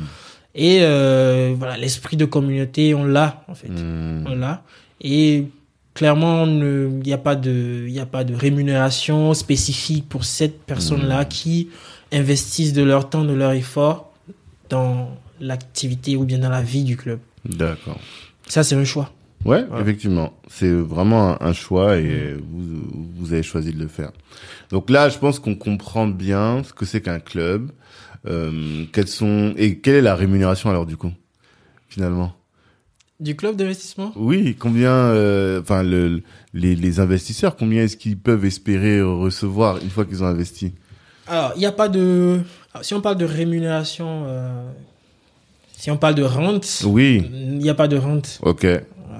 Et 0.54 0.78
euh, 0.82 1.54
voilà, 1.56 1.76
l'esprit 1.76 2.16
de 2.16 2.24
communauté, 2.24 2.94
on 2.94 3.04
l'a 3.04 3.44
en 3.48 3.54
fait. 3.54 3.68
Mhm. 3.68 4.24
On 4.28 4.34
l'a. 4.36 4.62
Et 5.00 5.46
clairement, 5.94 6.44
il 6.46 6.88
n'y 7.04 7.12
a 7.12 7.18
pas 7.18 7.36
de, 7.36 7.86
y 7.88 8.00
a 8.00 8.06
pas 8.06 8.24
de 8.24 8.34
rémunération 8.34 9.32
spécifique 9.34 10.08
pour 10.08 10.24
cette 10.24 10.60
personne-là 10.62 11.24
qui 11.24 11.68
investissent 12.12 12.72
de 12.72 12.82
leur 12.82 13.08
temps, 13.08 13.24
de 13.24 13.32
leur 13.32 13.52
effort 13.52 14.12
dans 14.68 15.10
l'activité 15.40 16.16
ou 16.16 16.24
bien 16.24 16.38
dans 16.38 16.48
la 16.50 16.62
vie 16.62 16.84
du 16.84 16.96
club. 16.96 17.20
D'accord. 17.44 17.98
Ça, 18.46 18.62
c'est 18.64 18.74
un 18.74 18.84
choix. 18.84 19.12
Ouais, 19.44 19.64
Voilà. 19.68 19.82
effectivement. 19.82 20.32
C'est 20.48 20.70
vraiment 20.72 21.30
un, 21.42 21.46
un 21.48 21.52
choix 21.52 21.96
et 21.96 22.34
vous, 22.34 22.82
vous 23.16 23.32
avez 23.32 23.42
choisi 23.42 23.72
de 23.72 23.78
le 23.80 23.88
faire. 23.88 24.12
Donc 24.70 24.90
là, 24.90 25.08
je 25.08 25.18
pense 25.18 25.38
qu'on 25.38 25.54
comprend 25.54 26.06
bien 26.06 26.62
ce 26.62 26.72
que 26.72 26.84
c'est 26.84 27.00
qu'un 27.00 27.20
club. 27.20 27.70
Euh, 28.26 28.84
quelles 28.92 29.08
sont 29.08 29.54
et 29.56 29.78
quelle 29.78 29.94
est 29.94 30.02
la 30.02 30.14
rémunération 30.14 30.68
alors 30.68 30.84
du 30.84 30.96
coup, 30.98 31.10
finalement? 31.88 32.34
Du 33.18 33.34
club 33.34 33.56
d'investissement? 33.56 34.12
Oui, 34.14 34.56
combien, 34.58 34.92
euh, 34.92 35.60
enfin 35.62 35.82
le, 35.82 36.22
les, 36.52 36.74
les 36.76 37.00
investisseurs, 37.00 37.56
combien 37.56 37.82
est-ce 37.84 37.96
qu'ils 37.96 38.18
peuvent 38.18 38.44
espérer 38.44 39.00
recevoir 39.00 39.78
une 39.82 39.88
fois 39.88 40.04
qu'ils 40.04 40.22
ont 40.22 40.26
investi? 40.26 40.72
Alors, 41.26 41.52
il 41.56 41.60
n'y 41.60 41.66
a 41.66 41.72
pas 41.72 41.88
de. 41.88 42.40
alors, 42.74 42.84
si 42.84 42.92
on 42.92 43.00
parle 43.00 43.16
de 43.16 43.24
rémunération, 43.24 44.24
euh, 44.26 44.70
si 45.78 45.90
on 45.90 45.96
parle 45.96 46.14
de 46.14 46.22
rente, 46.24 46.82
Oui, 46.86 47.26
il 47.32 47.58
n'y 47.58 47.70
a 47.70 47.74
pas 47.74 47.88
de 47.88 47.96
rente. 47.96 48.38
ok. 48.42 48.66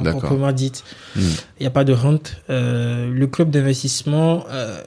Proprement 0.05 0.53
dite. 0.53 0.85
Hmm. 1.17 1.21
Il 1.59 1.63
n'y 1.63 1.67
a 1.67 1.71
pas 1.71 1.85
de 1.85 1.93
rente. 1.93 2.37
Euh, 2.51 3.11
le 3.11 3.27
club 3.27 3.51
d'investissement, 3.51 4.45
euh, 4.51 4.81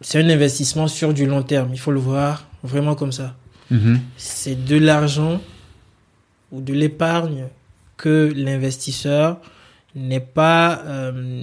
c'est 0.00 0.22
un 0.22 0.28
investissement 0.28 0.88
sur 0.88 1.14
du 1.14 1.26
long 1.26 1.42
terme. 1.42 1.70
Il 1.72 1.78
faut 1.78 1.92
le 1.92 2.00
voir 2.00 2.46
vraiment 2.62 2.94
comme 2.94 3.12
ça. 3.12 3.34
C'est 4.16 4.64
de 4.64 4.76
l'argent 4.76 5.40
ou 6.52 6.60
de 6.60 6.72
l'épargne 6.72 7.46
que 7.96 8.32
l'investisseur 8.36 9.38
n'est 9.96 10.20
pas, 10.20 10.80
euh, 10.86 11.42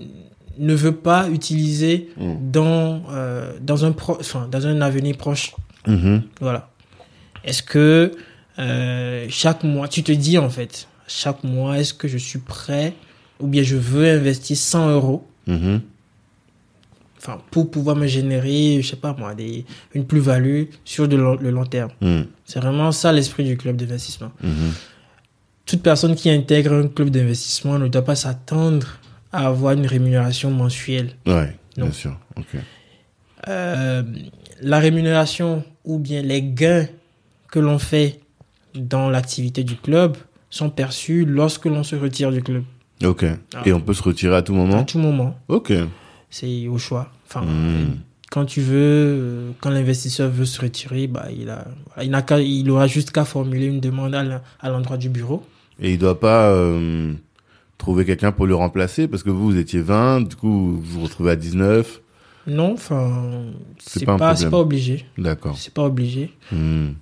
ne 0.58 0.74
veut 0.74 0.96
pas 0.96 1.28
utiliser 1.30 2.10
Mm. 2.16 2.52
dans, 2.52 3.02
dans, 3.60 3.84
un 3.84 3.92
pro, 3.92 4.16
enfin, 4.18 4.48
dans 4.50 4.66
un 4.66 4.80
avenir 4.80 5.18
proche. 5.18 5.54
Mhm. 5.88 6.24
Voilà. 6.40 6.70
Est-ce 7.44 7.64
que 7.64 8.14
chaque 9.28 9.64
mois, 9.64 9.90
tu 9.90 10.04
te 10.04 10.14
dis 10.14 10.38
en 10.38 10.50
fait, 10.50 10.88
chaque 11.12 11.44
mois, 11.44 11.78
est-ce 11.80 11.94
que 11.94 12.08
je 12.08 12.18
suis 12.18 12.40
prêt 12.40 12.94
ou 13.40 13.48
bien 13.48 13.64
je 13.64 13.76
veux 13.76 14.08
investir 14.10 14.56
100 14.58 14.90
euros? 14.92 15.28
Mhm. 15.48 15.82
enfin, 17.18 17.40
pour 17.52 17.70
pouvoir 17.70 17.96
me 17.96 18.08
générer, 18.08 18.80
je 18.82 18.88
sais 18.90 18.96
pas 18.96 19.16
moi, 19.18 19.34
des, 19.36 19.66
une 19.94 20.06
plus-value 20.06 20.64
sur 20.86 21.08
de 21.08 21.16
long- 21.18 21.36
le 21.40 21.50
long 21.52 21.66
terme. 21.66 21.92
Mhm. 22.02 22.26
C'est 22.46 22.60
vraiment 22.60 22.92
ça 22.92 23.12
l'esprit 23.12 23.44
du 23.44 23.58
club 23.58 23.76
d'investissement. 23.76 24.32
Mhm. 24.44 24.72
Toute 25.66 25.84
personne 25.84 26.16
qui 26.16 26.30
intègre 26.30 26.74
un 26.74 26.88
club 26.88 27.10
d'investissement 27.10 27.78
ne 27.80 27.88
doit 27.88 28.04
pas 28.04 28.16
s'attendre 28.16 28.88
à 29.32 29.48
avoir 29.48 29.74
une 29.74 29.86
rémunération 29.88 30.52
mensuelle. 30.52 31.12
Ouais, 31.26 31.56
Non. 31.78 31.86
bien 31.86 31.92
sûr. 31.94 32.18
Euh, 33.48 34.04
la 34.62 34.80
rémunération 34.80 35.64
ou 35.86 35.98
bien 35.98 36.22
les 36.22 36.42
gains 36.44 36.88
que 37.52 37.60
l'on 37.60 37.80
fait 37.80 38.20
dans 38.76 39.10
l'activité 39.10 39.64
du 39.64 39.76
club 39.76 40.18
sont 40.52 40.70
perçus 40.70 41.26
lorsque 41.26 41.66
l'on 41.66 41.84
se 41.84 41.96
retire 41.96 42.32
du 42.32 42.44
club. 42.44 42.64
Ok. 43.04 43.26
Ah. 43.56 43.64
Et 43.66 43.74
on 43.74 43.82
peut 43.82 43.94
se 43.96 44.04
retirer 44.04 44.36
à 44.36 44.42
tout 44.44 44.54
À 44.54 44.58
moment. 44.58 44.84
tout 44.84 45.00
moment, 45.00 45.36
Ok. 45.48 45.74
c'est 46.30 46.68
au 46.68 46.78
choix. 46.78 47.10
Enfin, 47.28 47.42
Mhm. 47.46 47.98
quand 48.30 48.46
tu 48.46 48.62
veux, 48.62 48.76
euh, 48.78 49.52
quand 49.60 49.72
l'investisseur 49.72 50.30
veut 50.30 50.46
se 50.46 50.62
retirer, 50.62 51.08
bah, 51.08 51.28
il 51.36 51.50
a, 51.50 51.66
il 52.04 52.14
il 52.62 52.70
aura 52.70 52.86
juste 52.86 53.10
qu'à 53.12 53.26
formuler 53.26 53.66
une 53.66 53.80
demande 53.80 54.14
à 54.14 54.22
l'en- 54.24 54.42
à 54.60 54.70
l'endroit 54.70 54.98
du 54.98 55.10
bureau. 55.10 55.44
Et 55.80 55.94
il 55.94 55.98
doit 55.98 56.20
pas 56.20 56.50
euh, 56.52 57.14
trouver 57.80 58.06
quelqu'un 58.06 58.32
pour 58.32 58.46
le 58.46 58.54
remplacer 58.54 59.08
parce 59.08 59.24
que 59.24 59.32
vous, 59.32 59.46
vous 59.46 59.58
étiez 59.58 59.82
20, 59.82 60.22
du 60.30 60.36
coup, 60.36 60.74
vous 60.74 60.82
vous 60.84 61.02
retrouvez 61.04 61.32
à 61.32 61.36
19. 61.36 62.02
Non, 62.46 62.74
enfin, 62.74 63.44
C'est 63.80 64.06
pas 64.06 64.36
obligé. 64.60 65.06
D'accord. 65.18 65.58
C'est 65.58 65.74
pas 65.74 65.84
obligé. 65.84 66.32
Mhm. 66.52 66.96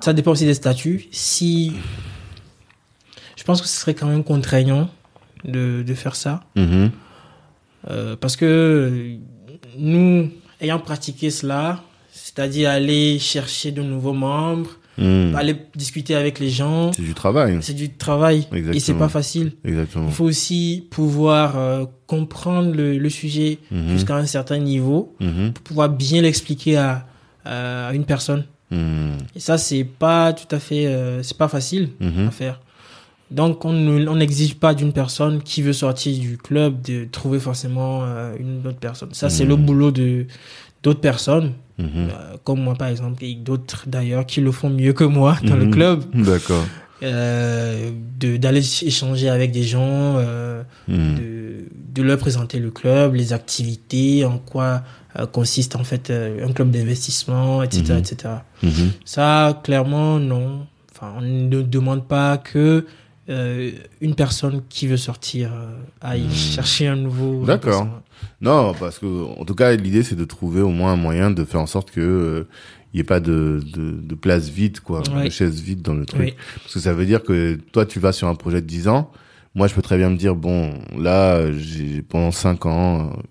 Ça 0.00 0.12
dépend 0.12 0.30
aussi 0.30 0.44
des 0.46 0.54
statuts. 0.54 1.08
Si, 1.10 1.72
pense 3.48 3.60
que 3.62 3.68
ce 3.68 3.80
serait 3.80 3.94
quand 3.94 4.06
même 4.08 4.24
contraignant 4.24 4.88
de, 5.44 5.82
de 5.82 5.94
faire 5.94 6.14
ça. 6.14 6.44
Mhm. 6.56 6.90
Euh, 7.90 8.14
parce 8.20 8.36
que 8.36 9.16
nous, 9.78 10.30
ayant 10.60 10.78
pratiqué 10.78 11.30
cela, 11.30 11.82
c'est-à-dire 12.12 12.70
aller 12.70 13.18
chercher 13.18 13.72
de 13.72 13.82
nouveaux 13.82 14.12
membres, 14.14 14.70
Hmm. 15.00 15.32
aller 15.36 15.54
discuter 15.76 16.16
avec 16.16 16.40
les 16.40 16.50
gens. 16.50 16.90
C'est 16.92 17.02
du 17.02 17.14
travail. 17.14 17.58
C'est 17.60 17.72
du 17.72 17.88
travail 17.94 18.38
Exactement. 18.50 18.72
et 18.74 18.80
c'est 18.80 18.94
pas 18.94 19.08
facile. 19.08 19.52
Exactement. 19.64 20.06
Il 20.08 20.12
faut 20.12 20.24
aussi 20.24 20.88
pouvoir 20.90 21.56
euh, 21.56 21.84
comprendre 22.08 22.74
le, 22.74 22.98
le 22.98 23.08
sujet 23.08 23.58
Mhm. 23.70 23.90
jusqu'à 23.90 24.16
un 24.16 24.26
certain 24.26 24.58
niveau 24.58 25.14
Mhm. 25.20 25.52
pour 25.52 25.62
pouvoir 25.62 25.88
bien 25.88 26.20
l'expliquer 26.22 26.78
à, 26.78 27.06
à 27.44 27.92
une 27.94 28.06
personne. 28.06 28.42
Mhm. 28.72 29.18
Et 29.36 29.40
ça, 29.40 29.56
c'est 29.56 29.84
pas 29.84 30.32
tout 30.32 30.52
à 30.52 30.58
fait, 30.58 30.86
euh, 30.86 31.22
c'est 31.22 31.38
pas 31.38 31.46
facile 31.46 31.90
Mhm. 32.00 32.26
à 32.26 32.30
faire. 32.32 32.60
Donc, 33.30 33.64
on 33.64 33.72
ne- 33.72 34.08
on 34.08 34.16
n'exige 34.16 34.54
pas 34.54 34.72
d'une 34.74 34.92
personne 34.92 35.42
qui 35.42 35.60
veut 35.62 35.72
sortir 35.74 36.18
du 36.18 36.38
club 36.38 36.80
de 36.82 37.04
trouver 37.04 37.38
forcément 37.40 38.00
euh, 38.04 38.34
une 38.38 38.66
autre 38.66 38.78
personne. 38.78 39.10
Ça, 39.12 39.28
c'est 39.28 39.44
Mhm. 39.44 39.48
le 39.50 39.56
boulot 39.56 39.90
de 39.90 40.26
d'autres 40.84 41.00
personnes, 41.00 41.52
Mhm. 41.78 41.88
euh, 41.96 42.36
comme 42.44 42.60
moi 42.62 42.74
par 42.74 42.86
exemple, 42.88 43.24
et 43.24 43.34
d'autres 43.34 43.84
d'ailleurs 43.88 44.24
qui 44.24 44.40
le 44.40 44.52
font 44.52 44.70
mieux 44.70 44.92
que 44.92 45.02
moi 45.04 45.36
dans 45.42 45.56
le 45.56 45.64
Mhm. 45.66 45.70
club, 45.72 46.04
D'accord. 46.14 46.64
euh, 47.02 47.90
d'aller 48.20 48.60
échanger 48.86 49.28
avec 49.28 49.50
des 49.52 49.64
gens, 49.64 50.14
euh, 50.18 50.62
Mhm. 50.86 51.14
de, 51.16 51.64
de 51.94 52.02
leur 52.02 52.16
présenter 52.18 52.58
le 52.60 52.70
club, 52.70 53.14
les 53.14 53.32
activités, 53.32 54.24
en 54.24 54.38
quoi 54.38 54.82
euh, 55.18 55.26
consiste 55.26 55.74
en 55.74 55.82
fait 55.84 56.12
un 56.12 56.52
club 56.52 56.70
d'investissement, 56.70 57.62
etc., 57.64 57.82
Mhm. 57.94 57.98
etc. 57.98 58.16
Mhm. 58.62 58.90
Ça, 59.04 59.60
clairement, 59.64 60.20
non. 60.20 60.66
Enfin, 60.94 61.14
on 61.18 61.22
ne 61.22 61.62
demande 61.62 62.06
pas 62.06 62.36
que 62.38 62.86
euh, 63.28 63.70
une 64.00 64.14
personne 64.14 64.62
qui 64.68 64.86
veut 64.86 64.96
sortir 64.96 65.52
euh, 65.52 65.66
aille 66.00 66.22
Hmm. 66.26 66.30
chercher 66.30 66.86
un 66.88 66.96
nouveau. 66.96 67.44
D'accord. 67.44 67.86
Non, 68.40 68.74
parce 68.78 68.98
que 68.98 69.06
en 69.06 69.44
tout 69.44 69.54
cas, 69.54 69.74
l'idée 69.76 70.02
c'est 70.02 70.16
de 70.16 70.24
trouver 70.24 70.60
au 70.60 70.70
moins 70.70 70.92
un 70.92 70.96
moyen 70.96 71.30
de 71.30 71.44
faire 71.44 71.60
en 71.60 71.66
sorte 71.66 71.90
que 71.90 72.00
euh, 72.00 72.48
il 72.94 72.98
y 72.98 73.00
ait 73.00 73.04
pas 73.04 73.20
de, 73.20 73.60
de, 73.74 73.92
de 74.00 74.14
place 74.14 74.48
vide, 74.48 74.80
quoi, 74.80 75.02
Ouais. 75.14 75.24
de 75.24 75.30
chaise 75.30 75.60
vide 75.60 75.82
dans 75.82 75.94
le 75.94 76.06
truc. 76.06 76.20
Oui. 76.20 76.34
Parce 76.62 76.74
que 76.74 76.80
ça 76.80 76.94
veut 76.94 77.04
dire 77.06 77.22
que 77.22 77.54
toi, 77.72 77.84
tu 77.84 78.00
vas 78.00 78.12
sur 78.12 78.28
un 78.28 78.34
projet 78.34 78.60
de 78.62 78.66
10 78.66 78.88
ans. 78.88 79.10
Moi, 79.54 79.66
je 79.66 79.74
peux 79.74 79.82
très 79.82 79.98
bien 79.98 80.08
me 80.10 80.16
dire, 80.16 80.34
bon, 80.34 80.72
là, 80.96 81.52
j'ai 81.52 82.00
pendant 82.02 82.30
5 82.30 82.64
ans, 82.66 83.00
euh, 83.00 83.22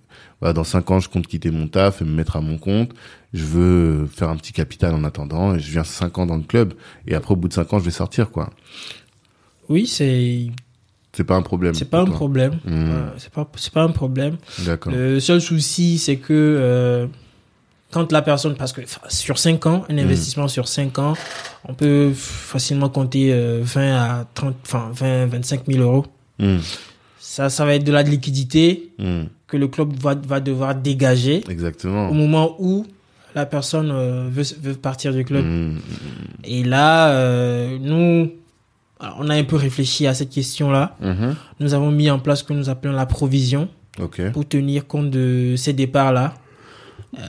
voilà, 0.42 0.54
dans 0.54 0.64
5 0.64 0.92
ans, 0.92 1.00
je 1.00 1.10
compte 1.10 1.26
quitter 1.26 1.50
mon 1.52 1.68
taf 1.68 2.02
et 2.02 2.06
me 2.06 2.12
mettre 2.12 2.36
à 2.36 2.42
mon 2.42 2.58
compte. 2.60 2.92
Je 3.34 3.44
veux 3.46 4.06
faire 4.08 4.30
un 4.30 4.36
petit 4.36 4.54
capital 4.54 4.94
en 4.94 5.04
attendant 5.04 5.56
et 5.56 5.60
je 5.60 5.72
viens 5.72 5.84
5 5.84 6.18
ans 6.20 6.26
dans 6.28 6.38
le 6.38 6.44
club. 6.44 6.74
Et 7.08 7.16
après, 7.16 7.34
au 7.34 7.38
bout 7.38 7.48
de 7.48 7.54
5 7.54 7.74
ans, 7.74 7.80
je 7.80 7.86
vais 7.86 7.92
sortir, 7.92 8.30
quoi. 8.30 8.52
Oui, 9.70 9.86
c'est 9.88 10.48
C'est 11.14 11.24
pas 11.24 11.36
un 11.36 11.42
problème. 11.42 11.74
c'est 11.74 11.90
pas 11.90 12.02
un 12.02 12.06
problème. 12.06 12.54
Hmm. 12.66 12.90
Euh, 12.90 13.10
c'est 13.18 13.74
pas 13.74 13.84
un 13.84 13.90
problème. 13.90 14.38
D'accord. 14.66 14.94
Le 14.94 15.20
seul 15.20 15.42
souci, 15.42 15.98
c'est 15.98 16.18
que 16.18 16.34
euh, 16.34 17.08
quand 17.92 18.12
la 18.12 18.22
personne, 18.22 18.56
parce 18.56 18.74
que 18.74 18.82
sur 19.10 19.38
5 19.40 19.66
ans, 19.66 19.84
Hmm. 19.90 19.94
un 19.94 19.98
investissement 20.00 20.48
sur 20.48 20.68
5 20.68 21.00
ans, 21.00 21.14
on 21.68 21.74
peut 21.74 22.12
facilement 22.14 22.90
compter 22.90 23.32
euh, 23.34 23.60
20 23.64 23.96
à 23.96 24.26
30, 24.34 24.56
enfin 24.64 24.90
20, 24.94 25.26
25 25.28 25.62
000 25.68 25.82
euros. 25.84 26.06
Hmm. 26.40 26.58
Ça, 27.20 27.50
ça 27.50 27.66
va 27.66 27.76
être 27.76 27.84
de 27.84 27.92
la 27.92 28.04
liquidité 28.04 28.90
Hmm. 29.00 29.24
que 29.48 29.58
le 29.58 29.68
club 29.68 29.94
va, 30.00 30.16
va 30.16 30.40
devoir 30.40 30.76
dégager 30.76 31.44
Exactement. 31.50 32.10
au 32.10 32.14
moment 32.14 32.56
où 32.60 32.86
la 33.36 33.46
personne 33.46 33.92
euh, 33.92 34.28
veut, 34.32 34.44
veut 34.62 34.74
partir 34.76 35.14
du 35.14 35.24
club. 35.26 35.46
Hmm. 35.46 35.78
Et 36.44 36.64
là, 36.64 37.10
euh, 37.12 37.78
nous, 37.80 38.32
alors, 39.00 39.18
on 39.20 39.30
a 39.30 39.36
un 39.36 39.44
peu 39.44 39.56
réfléchi 39.56 40.08
à 40.08 40.14
cette 40.14 40.30
question-là. 40.32 40.96
Mhm. 41.02 41.36
Nous 41.60 41.74
avons 41.74 41.92
mis 41.92 42.10
en 42.10 42.20
place 42.20 42.40
ce 42.40 42.44
que 42.44 42.54
nous 42.54 42.70
appelons 42.70 42.94
la 42.94 43.06
provision 43.06 43.70
pour 44.34 44.48
tenir 44.48 44.88
compte 44.88 45.10
de 45.12 45.56
ces 45.58 45.74
départs-là. 45.74 46.34
Euh, 47.18 47.22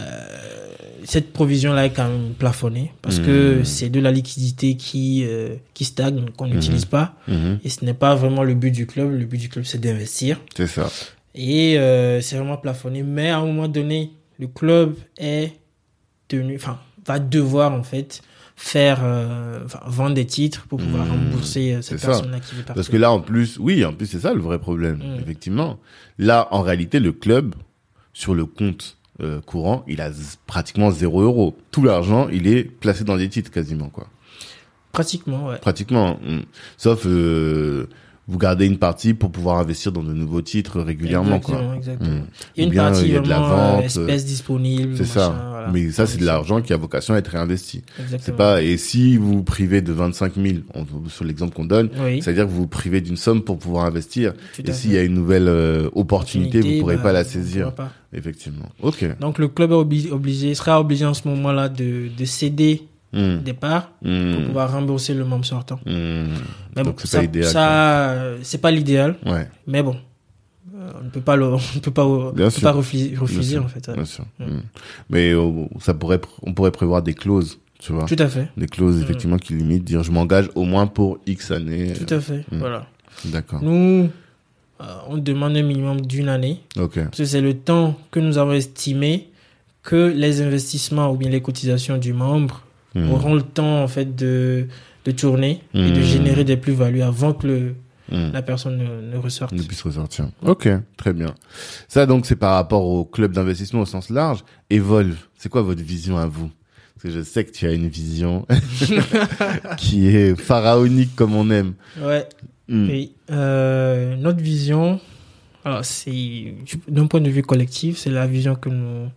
cette 1.04 1.32
provision-là 1.32 1.86
est 1.86 1.90
quand 1.90 2.08
même 2.08 2.32
plafonnée 2.38 2.92
parce 3.00 3.18
que 3.20 3.58
Mhm. 3.58 3.64
c'est 3.64 3.88
de 3.88 4.00
la 4.00 4.10
liquidité 4.10 4.76
qui, 4.76 5.24
euh, 5.26 5.54
qui 5.74 5.84
stagne, 5.84 6.26
qu'on 6.36 6.46
n'utilise 6.46 6.84
pas. 6.84 7.14
Mhm. 7.28 7.60
Et 7.64 7.68
ce 7.70 7.84
n'est 7.84 7.94
pas 7.94 8.14
vraiment 8.14 8.42
le 8.42 8.54
but 8.54 8.70
du 8.70 8.86
club. 8.86 9.10
Le 9.12 9.24
but 9.24 9.38
du 9.38 9.48
club, 9.48 9.64
c'est 9.64 9.80
d'investir. 9.80 10.40
C'est 10.56 10.66
ça. 10.66 10.90
Et 11.34 11.78
euh, 11.78 12.20
c'est 12.20 12.36
vraiment 12.36 12.56
plafonné. 12.56 13.02
Mais 13.02 13.30
à 13.30 13.38
un 13.38 13.46
moment 13.46 13.68
donné, 13.68 14.12
le 14.38 14.48
club 14.48 14.96
est 15.18 15.52
tenu, 16.28 16.56
enfin, 16.56 16.78
va 17.06 17.18
devoir 17.18 17.72
en 17.72 17.82
fait 17.84 18.20
faire, 18.60 18.98
euh, 19.04 19.60
enfin, 19.64 19.78
vendre 19.86 20.14
des 20.14 20.26
titres 20.26 20.66
pour 20.68 20.80
pouvoir 20.80 21.06
Mmh, 21.06 21.10
rembourser 21.10 21.74
euh, 21.74 21.80
cette 21.82 22.00
personne-là 22.02 22.40
qui 22.40 22.56
veut 22.56 22.62
partir. 22.62 22.74
Parce 22.74 22.88
que 22.88 22.96
là, 22.96 23.12
en 23.12 23.20
plus, 23.20 23.56
oui, 23.60 23.84
en 23.84 23.92
plus, 23.92 24.06
c'est 24.06 24.18
ça 24.18 24.34
le 24.34 24.40
vrai 24.40 24.58
problème, 24.58 24.96
Mm. 24.98 25.20
effectivement. 25.22 25.78
Là, 26.18 26.48
en 26.50 26.60
réalité, 26.62 26.98
le 26.98 27.12
club, 27.12 27.54
sur 28.12 28.34
le 28.34 28.44
compte 28.46 28.96
euh, 29.20 29.40
courant, 29.40 29.84
il 29.86 30.00
a 30.00 30.10
pratiquement 30.48 30.90
zéro 30.90 31.22
euro. 31.22 31.56
Tout 31.70 31.84
l'argent, 31.84 32.28
il 32.30 32.48
est 32.48 32.64
placé 32.64 33.04
dans 33.04 33.16
des 33.16 33.28
titres 33.28 33.50
quasiment, 33.52 33.90
quoi. 33.90 34.08
Pratiquement, 34.90 35.46
ouais. 35.46 35.58
Pratiquement. 35.58 36.18
mm. 36.20 36.40
Sauf, 36.76 37.04
euh, 37.06 37.86
vous 38.28 38.38
gardez 38.38 38.66
une 38.66 38.76
partie 38.76 39.14
pour 39.14 39.30
pouvoir 39.32 39.58
investir 39.58 39.90
dans 39.90 40.02
de 40.02 40.12
nouveaux 40.12 40.42
titres 40.42 40.80
régulièrement, 40.80 41.36
exactement, 41.36 41.66
quoi. 41.68 41.76
exactement. 41.76 42.10
Mm. 42.10 42.22
Il 42.56 42.60
y 42.60 42.62
a 42.62 42.64
une 42.66 42.70
bien, 42.70 42.82
partie 42.84 43.02
il 43.06 43.12
y 43.12 43.16
a 43.16 43.20
de 43.20 43.28
la 43.28 43.42
euh, 43.42 43.48
vente, 43.76 43.84
espèces 43.84 44.26
disponibles. 44.26 44.94
C'est 44.96 45.02
machin, 45.02 45.14
ça. 45.14 45.48
voilà. 45.50 45.68
Mais 45.72 45.90
ça, 45.90 46.06
c'est 46.06 46.18
de 46.18 46.24
l'argent 46.26 46.60
qui 46.60 46.72
a 46.72 46.76
vocation 46.76 47.14
à 47.14 47.18
être 47.18 47.28
réinvesti. 47.28 47.82
C'est 48.20 48.36
pas, 48.36 48.62
et 48.62 48.76
si 48.76 49.16
vous 49.16 49.32
vous 49.38 49.42
privez 49.42 49.80
de 49.80 49.92
25 49.92 50.34
000, 50.36 50.58
on- 50.74 51.08
sur 51.08 51.24
l'exemple 51.24 51.54
qu'on 51.54 51.64
donne, 51.64 51.88
Oui, 52.02 52.20
c'est-à-dire 52.22 52.44
que 52.44 52.50
vous 52.50 52.58
vous 52.62 52.66
privez 52.66 53.00
d'une 53.00 53.16
somme 53.16 53.42
pour 53.42 53.58
pouvoir 53.58 53.86
investir. 53.86 54.34
tout 54.54 54.62
Et 54.68 54.72
s'il 54.72 54.92
y 54.92 54.98
a 54.98 55.02
une 55.02 55.14
nouvelle 55.14 55.48
euh, 55.48 55.88
opportunité, 55.94 56.60
vous 56.60 56.80
pourrez 56.80 56.96
bah, 56.96 57.02
pas 57.04 57.12
la 57.12 57.20
on 57.20 57.24
saisir. 57.24 57.74
pas. 57.74 57.92
Effectivement. 58.12 58.68
Ok. 58.82 59.04
Donc 59.20 59.38
le 59.38 59.48
club 59.48 59.70
est 59.70 59.74
obligé, 59.74 60.10
obligé, 60.10 60.54
sera 60.54 60.80
obligé 60.80 61.04
en 61.04 61.12
ce 61.14 61.28
moment-là 61.28 61.68
de, 61.68 62.08
de 62.16 62.24
céder 62.24 62.87
Hmm. 63.12 63.38
des 63.42 63.54
parts 63.54 63.90
Hmm. 64.02 64.34
pour 64.34 64.44
pouvoir 64.46 64.70
rembourser 64.72 65.14
le 65.14 65.24
membre 65.24 65.44
sortant. 65.46 65.80
Hmm. 65.86 66.26
Mais 66.76 66.82
Donc 66.82 66.94
bon, 66.94 66.94
c'est 66.98 67.06
ça, 67.08 67.18
pas 67.18 67.24
idéal. 67.24 67.44
ça, 67.50 68.10
euh, 68.12 68.38
c'est 68.42 68.58
pas 68.60 68.70
l'idéal. 68.70 69.16
Ouais. 69.24 69.48
mais 69.66 69.82
bon, 69.82 69.96
euh, 70.76 70.90
on 71.00 71.04
ne 71.04 71.10
peut 71.10 71.20
pas 71.22 71.34
le, 71.36 71.46
on 71.54 71.56
ne 71.56 71.80
peut 71.80 71.90
pas, 71.90 72.04
on 72.06 72.32
Bien 72.32 72.50
peut 72.50 72.60
pas 72.60 72.72
refuser, 72.72 73.16
refuser 73.16 73.58
en 73.58 73.66
fait. 73.68 73.88
Bien 73.90 74.04
sûr. 74.04 74.24
Hmm. 74.38 74.60
Mais 75.08 75.32
euh, 75.32 75.64
ça 75.80 75.94
pourrait, 75.94 76.20
on 76.42 76.52
pourrait 76.52 76.70
prévoir 76.70 77.00
des 77.02 77.14
clauses, 77.14 77.58
tu 77.78 77.92
vois. 77.92 78.04
Tout 78.04 78.16
à 78.18 78.28
fait, 78.28 78.48
Des 78.58 78.66
clauses 78.66 79.00
effectivement 79.00 79.38
qui 79.38 79.54
limitent, 79.54 79.84
dire 79.84 80.02
je 80.02 80.10
m'engage 80.12 80.50
au 80.54 80.64
moins 80.64 80.86
pour 80.86 81.18
X 81.26 81.50
années. 81.50 81.94
tout 81.94 82.12
à 82.14 82.20
fait. 82.20 82.44
Voilà. 82.52 82.86
D'accord. 83.24 83.62
Nous, 83.62 84.10
euh, 84.82 84.84
on 85.08 85.16
demande 85.16 85.56
un 85.56 85.62
minimum 85.62 86.02
d'une 86.02 86.28
année, 86.28 86.60
Ok. 86.78 86.96
parce 87.02 87.16
que 87.16 87.24
c'est 87.24 87.40
le 87.40 87.54
temps 87.54 87.96
que 88.10 88.20
nous 88.20 88.36
avons 88.38 88.52
estimé 88.52 89.30
que 89.82 90.12
les 90.14 90.42
investissements 90.42 91.10
ou 91.10 91.16
bien 91.16 91.30
les 91.30 91.40
cotisations 91.40 91.96
du 91.96 92.12
membre 92.12 92.62
Hmm. 92.94 93.10
auront 93.10 93.34
le 93.34 93.42
temps 93.42 93.82
en 93.82 93.88
fait 93.88 94.16
de, 94.16 94.66
de 95.04 95.10
tourner 95.10 95.62
et 95.74 95.90
de 95.90 96.00
Mm. 96.00 96.02
générer 96.02 96.44
des 96.44 96.56
plus-values 96.56 97.02
avant 97.02 97.32
que 97.34 97.46
le, 97.46 97.74
Hmm. 98.10 98.30
la 98.32 98.40
personne 98.40 98.78
ne, 98.78 99.12
ne 99.12 99.18
ressorte. 99.18 99.52
ne 99.52 99.62
puisse 99.62 99.82
ressortir. 99.82 100.28
Ok, 100.42 100.66
très 100.96 101.12
bien. 101.12 101.34
Ça 101.88 102.06
donc 102.06 102.24
c'est 102.24 102.36
par 102.36 102.54
rapport 102.54 102.82
au 102.86 103.04
club 103.04 103.32
d'investissement 103.32 103.82
au 103.82 103.86
sens 103.86 104.08
large. 104.08 104.38
Evolve, 104.70 105.16
c'est 105.36 105.50
quoi 105.50 105.60
votre 105.60 105.82
vision 105.82 106.16
à 106.16 106.26
vous? 106.26 106.50
Parce 106.94 107.02
que 107.14 107.20
je 107.20 107.22
sais 107.22 107.44
que 107.44 107.50
tu 107.52 107.66
as 107.66 107.72
une 107.74 107.88
vision 107.88 108.46
qui 109.76 110.08
est 110.08 110.34
pharaonique 110.36 111.14
comme 111.14 111.34
on 111.34 111.50
aime. 111.50 111.74
Ouais. 112.00 112.26
Hmm. 112.68 112.88
Oui. 112.88 113.12
Euh, 113.30 114.16
notre 114.16 114.40
vision, 114.42 115.00
alors 115.64 115.84
c'est 115.84 116.54
d'un 116.88 117.06
point 117.06 117.20
de 117.20 117.30
vue 117.30 117.42
collectif, 117.42 117.98
c'est 117.98 118.10
la 118.10 118.26
vision 118.26 118.54
que 118.54 118.68
nous, 118.68 119.08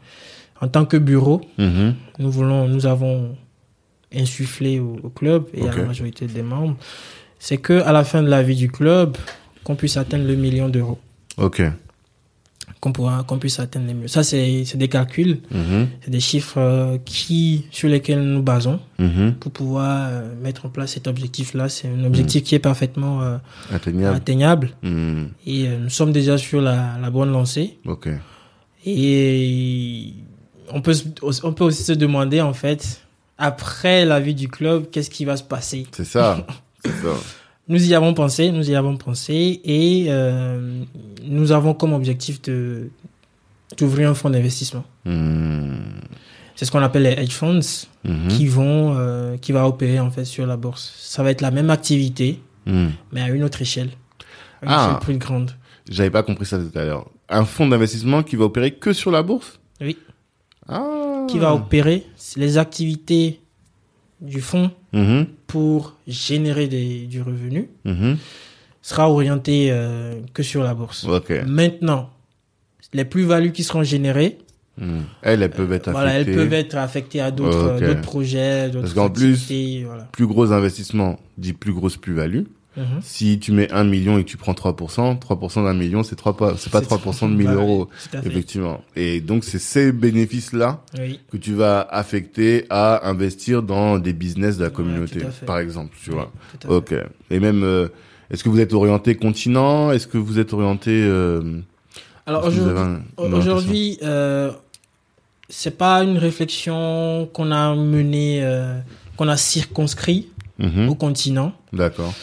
en 0.61 0.67
tant 0.67 0.85
que 0.85 0.97
bureau, 0.97 1.41
Mhm. 1.57 1.95
nous 2.19 2.31
voulons, 2.31 2.67
nous 2.67 2.85
avons 2.85 3.35
insufflé 4.15 4.79
au, 4.79 4.97
au 5.03 5.09
club 5.09 5.45
et 5.53 5.67
à 5.67 5.75
la 5.75 5.83
majorité 5.85 6.25
des 6.27 6.43
membres, 6.43 6.75
c'est 7.39 7.57
que 7.57 7.81
à 7.83 7.91
la 7.91 8.03
fin 8.03 8.21
de 8.23 8.27
la 8.29 8.43
vie 8.43 8.55
du 8.55 8.69
club, 8.69 9.17
qu'on 9.63 9.75
puisse 9.75 9.97
atteindre 9.97 10.25
le 10.27 10.35
million 10.35 10.69
d'euros, 10.69 10.99
Ok. 11.37 11.61
qu'on 12.79 13.37
puisse 13.39 13.59
atteindre 13.59 13.85
les 13.87 13.93
millions. 13.93 14.07
Ça, 14.07 14.23
c'est, 14.23 14.63
des 14.75 14.87
calculs, 14.87 15.39
Mhm. 15.51 15.87
c'est 16.01 16.09
des 16.09 16.19
chiffres 16.19 16.57
euh, 16.59 16.97
qui, 17.05 17.65
sur 17.71 17.87
lesquels 17.89 18.21
nous 18.23 18.41
basons 18.41 18.79
Mhm. 18.99 19.35
pour 19.39 19.51
pouvoir 19.51 20.07
euh, 20.09 20.35
mettre 20.41 20.65
en 20.65 20.69
place 20.69 20.93
cet 20.93 21.07
objectif-là. 21.07 21.69
C'est 21.69 21.87
un 21.89 22.03
objectif 22.05 22.43
qui 22.43 22.55
est 22.55 22.59
parfaitement 22.59 23.21
euh, 23.21 23.37
Atteignable. 23.71 24.15
atteignable. 24.15 24.69
Et 25.45 25.67
euh, 25.67 25.77
nous 25.79 25.89
sommes 25.89 26.11
déjà 26.11 26.37
sur 26.39 26.59
la, 26.61 26.97
la 26.99 27.09
bonne 27.11 27.31
lancée. 27.31 27.77
Ok. 27.85 28.09
Et 28.85 30.13
on 30.73 30.81
peut, 30.81 30.93
on 31.43 31.53
peut 31.53 31.63
aussi 31.65 31.83
se 31.83 31.93
demander, 31.93 32.41
en 32.41 32.53
fait, 32.53 33.01
après 33.41 34.05
la 34.05 34.19
vie 34.19 34.35
du 34.35 34.47
club, 34.47 34.89
qu'est-ce 34.91 35.09
qui 35.09 35.25
va 35.25 35.35
se 35.35 35.43
passer? 35.43 35.85
C'est 35.91 36.05
ça. 36.05 36.45
Nous 37.67 37.89
y 37.89 37.93
avons 37.93 38.13
pensé, 38.13 38.51
nous 38.51 38.69
y 38.69 38.75
avons 38.75 38.97
pensé, 38.97 39.61
et 39.63 40.05
euh, 40.09 40.81
nous 41.23 41.51
avons 41.51 41.73
comme 41.73 41.93
objectif 41.93 42.41
de 42.41 42.89
d'ouvrir 43.77 44.09
un 44.09 44.13
fonds 44.13 44.29
d'investissement. 44.29 44.83
Hmm. 45.05 45.75
C'est 46.55 46.65
ce 46.65 46.71
qu'on 46.71 46.81
appelle 46.83 47.03
les 47.03 47.11
hedge 47.11 47.31
funds, 47.31 47.59
Mhm. 48.03 48.27
qui 48.29 48.47
vont, 48.47 48.95
euh, 48.97 49.37
qui 49.37 49.51
va 49.51 49.65
opérer 49.67 49.99
en 49.99 50.11
fait 50.11 50.25
sur 50.25 50.45
la 50.45 50.57
bourse. 50.57 50.93
Ça 50.97 51.23
va 51.23 51.31
être 51.31 51.41
la 51.41 51.51
même 51.51 51.69
activité, 51.69 52.39
Hmm. 52.65 52.89
mais 53.11 53.21
à 53.21 53.29
une 53.29 53.43
autre 53.43 53.61
échelle, 53.61 53.89
à 54.61 54.65
une 54.65 54.71
Ah. 54.71 54.87
échelle 54.87 54.99
plus 54.99 55.17
grande. 55.17 55.51
J'avais 55.89 56.09
pas 56.11 56.23
compris 56.23 56.45
ça 56.45 56.57
tout 56.59 56.77
à 56.77 56.83
l'heure. 56.83 57.09
Un 57.29 57.45
fonds 57.45 57.67
d'investissement 57.67 58.21
qui 58.23 58.35
va 58.35 58.45
opérer 58.45 58.71
que 58.71 58.91
sur 58.93 59.09
la 59.11 59.23
bourse? 59.23 59.59
Oui. 59.79 59.97
Ah. 60.67 61.10
Qui 61.27 61.39
va 61.39 61.53
opérer 61.53 62.03
les 62.35 62.57
activités 62.57 63.39
du 64.21 64.41
fonds 64.41 64.71
Mhm. 64.93 65.25
pour 65.47 65.95
générer 66.07 66.67
des, 66.67 67.05
du 67.07 67.21
revenu 67.21 67.69
Mhm. 67.85 68.17
sera 68.81 69.09
orienté 69.09 69.69
euh, 69.71 70.19
que 70.33 70.43
sur 70.43 70.63
la 70.63 70.73
bourse. 70.73 71.05
Maintenant, 71.47 72.09
les 72.93 73.05
plus-values 73.05 73.51
qui 73.51 73.63
seront 73.63 73.83
générées, 73.83 74.37
Mhm. 74.77 75.03
Elles, 75.21 75.43
elles 75.43 75.51
peuvent 75.51 75.71
être 75.73 75.91
voilà, 75.91 76.11
elles 76.13 76.21
affectées. 76.21 76.35
peuvent 76.35 76.53
être 76.53 76.75
affectées 76.77 77.19
à 77.21 77.29
d'autres 77.29 78.01
projets, 78.01 78.67
d'autres 78.69 78.81
Parce 78.81 78.93
qu'en 78.93 79.09
plus- 79.09 79.83
voilà. 79.85 80.03
Plus 80.13 80.25
gros 80.27 80.51
investissement 80.53 81.19
dit 81.37 81.53
plus 81.53 81.73
grosse 81.73 81.97
plus-value. 81.97 82.43
Mhm. 82.77 82.99
Si 83.01 83.37
tu 83.39 83.51
mets 83.51 83.69
1 83.71 83.83
million 83.83 84.17
et 84.17 84.23
que 84.23 84.29
tu 84.29 84.37
prends 84.37 84.53
3%, 84.53 85.17
3% 85.19 85.63
d'un 85.63 85.73
million, 85.73 86.03
c'est 86.03 86.15
3 86.15 86.37
pas, 86.37 86.53
c'est 86.57 86.69
pas 86.71 86.79
C'est- 86.79 86.85
3% 86.85 87.27
de 87.29 87.35
1000 87.35 87.47
Bah, 87.47 87.53
euros. 87.55 87.89
Effectivement. 88.23 88.81
Et 88.95 89.19
donc, 89.19 89.43
c'est 89.43 89.59
ces 89.59 89.91
bénéfices-là 89.91 90.81
Oui. 90.97 91.19
que 91.31 91.35
tu 91.37 91.53
vas 91.53 91.81
affecter 91.81 92.65
à 92.69 93.09
investir 93.09 93.61
dans 93.61 93.99
des 93.99 94.13
business 94.13 94.57
de 94.57 94.63
la 94.63 94.69
communauté, 94.69 95.19
par 95.45 95.59
exemple, 95.59 95.95
tu 96.01 96.11
Oui, 96.11 96.15
vois. 96.15 96.31
tout 96.59 96.67
à 96.67 96.69
fait. 96.69 96.75
Ok. 97.01 97.05
Et 97.29 97.39
même, 97.41 97.63
euh, 97.63 97.89
est-ce 98.29 98.41
que 98.43 98.49
vous 98.49 98.59
êtes 98.61 98.73
orienté 98.73 99.15
continent? 99.15 99.91
Est-ce 99.91 100.07
que 100.07 100.17
vous 100.17 100.39
êtes 100.39 100.53
orienté 100.53 100.91
euh, 101.03 101.59
Alors 102.25 102.49
aujourd'hui, 103.17 103.97
euh, 104.01 104.51
c'est 105.49 105.77
pas 105.77 106.03
une 106.03 106.17
réflexion 106.17 107.29
qu'on 107.33 107.51
a 107.51 107.75
menée, 107.75 108.41
qu'on 109.17 109.27
a 109.27 109.35
circonscrit 109.35 110.29
Mhm. 110.59 110.89
au 110.89 110.95
continent. 110.95 111.51
D'accord. 111.73 112.13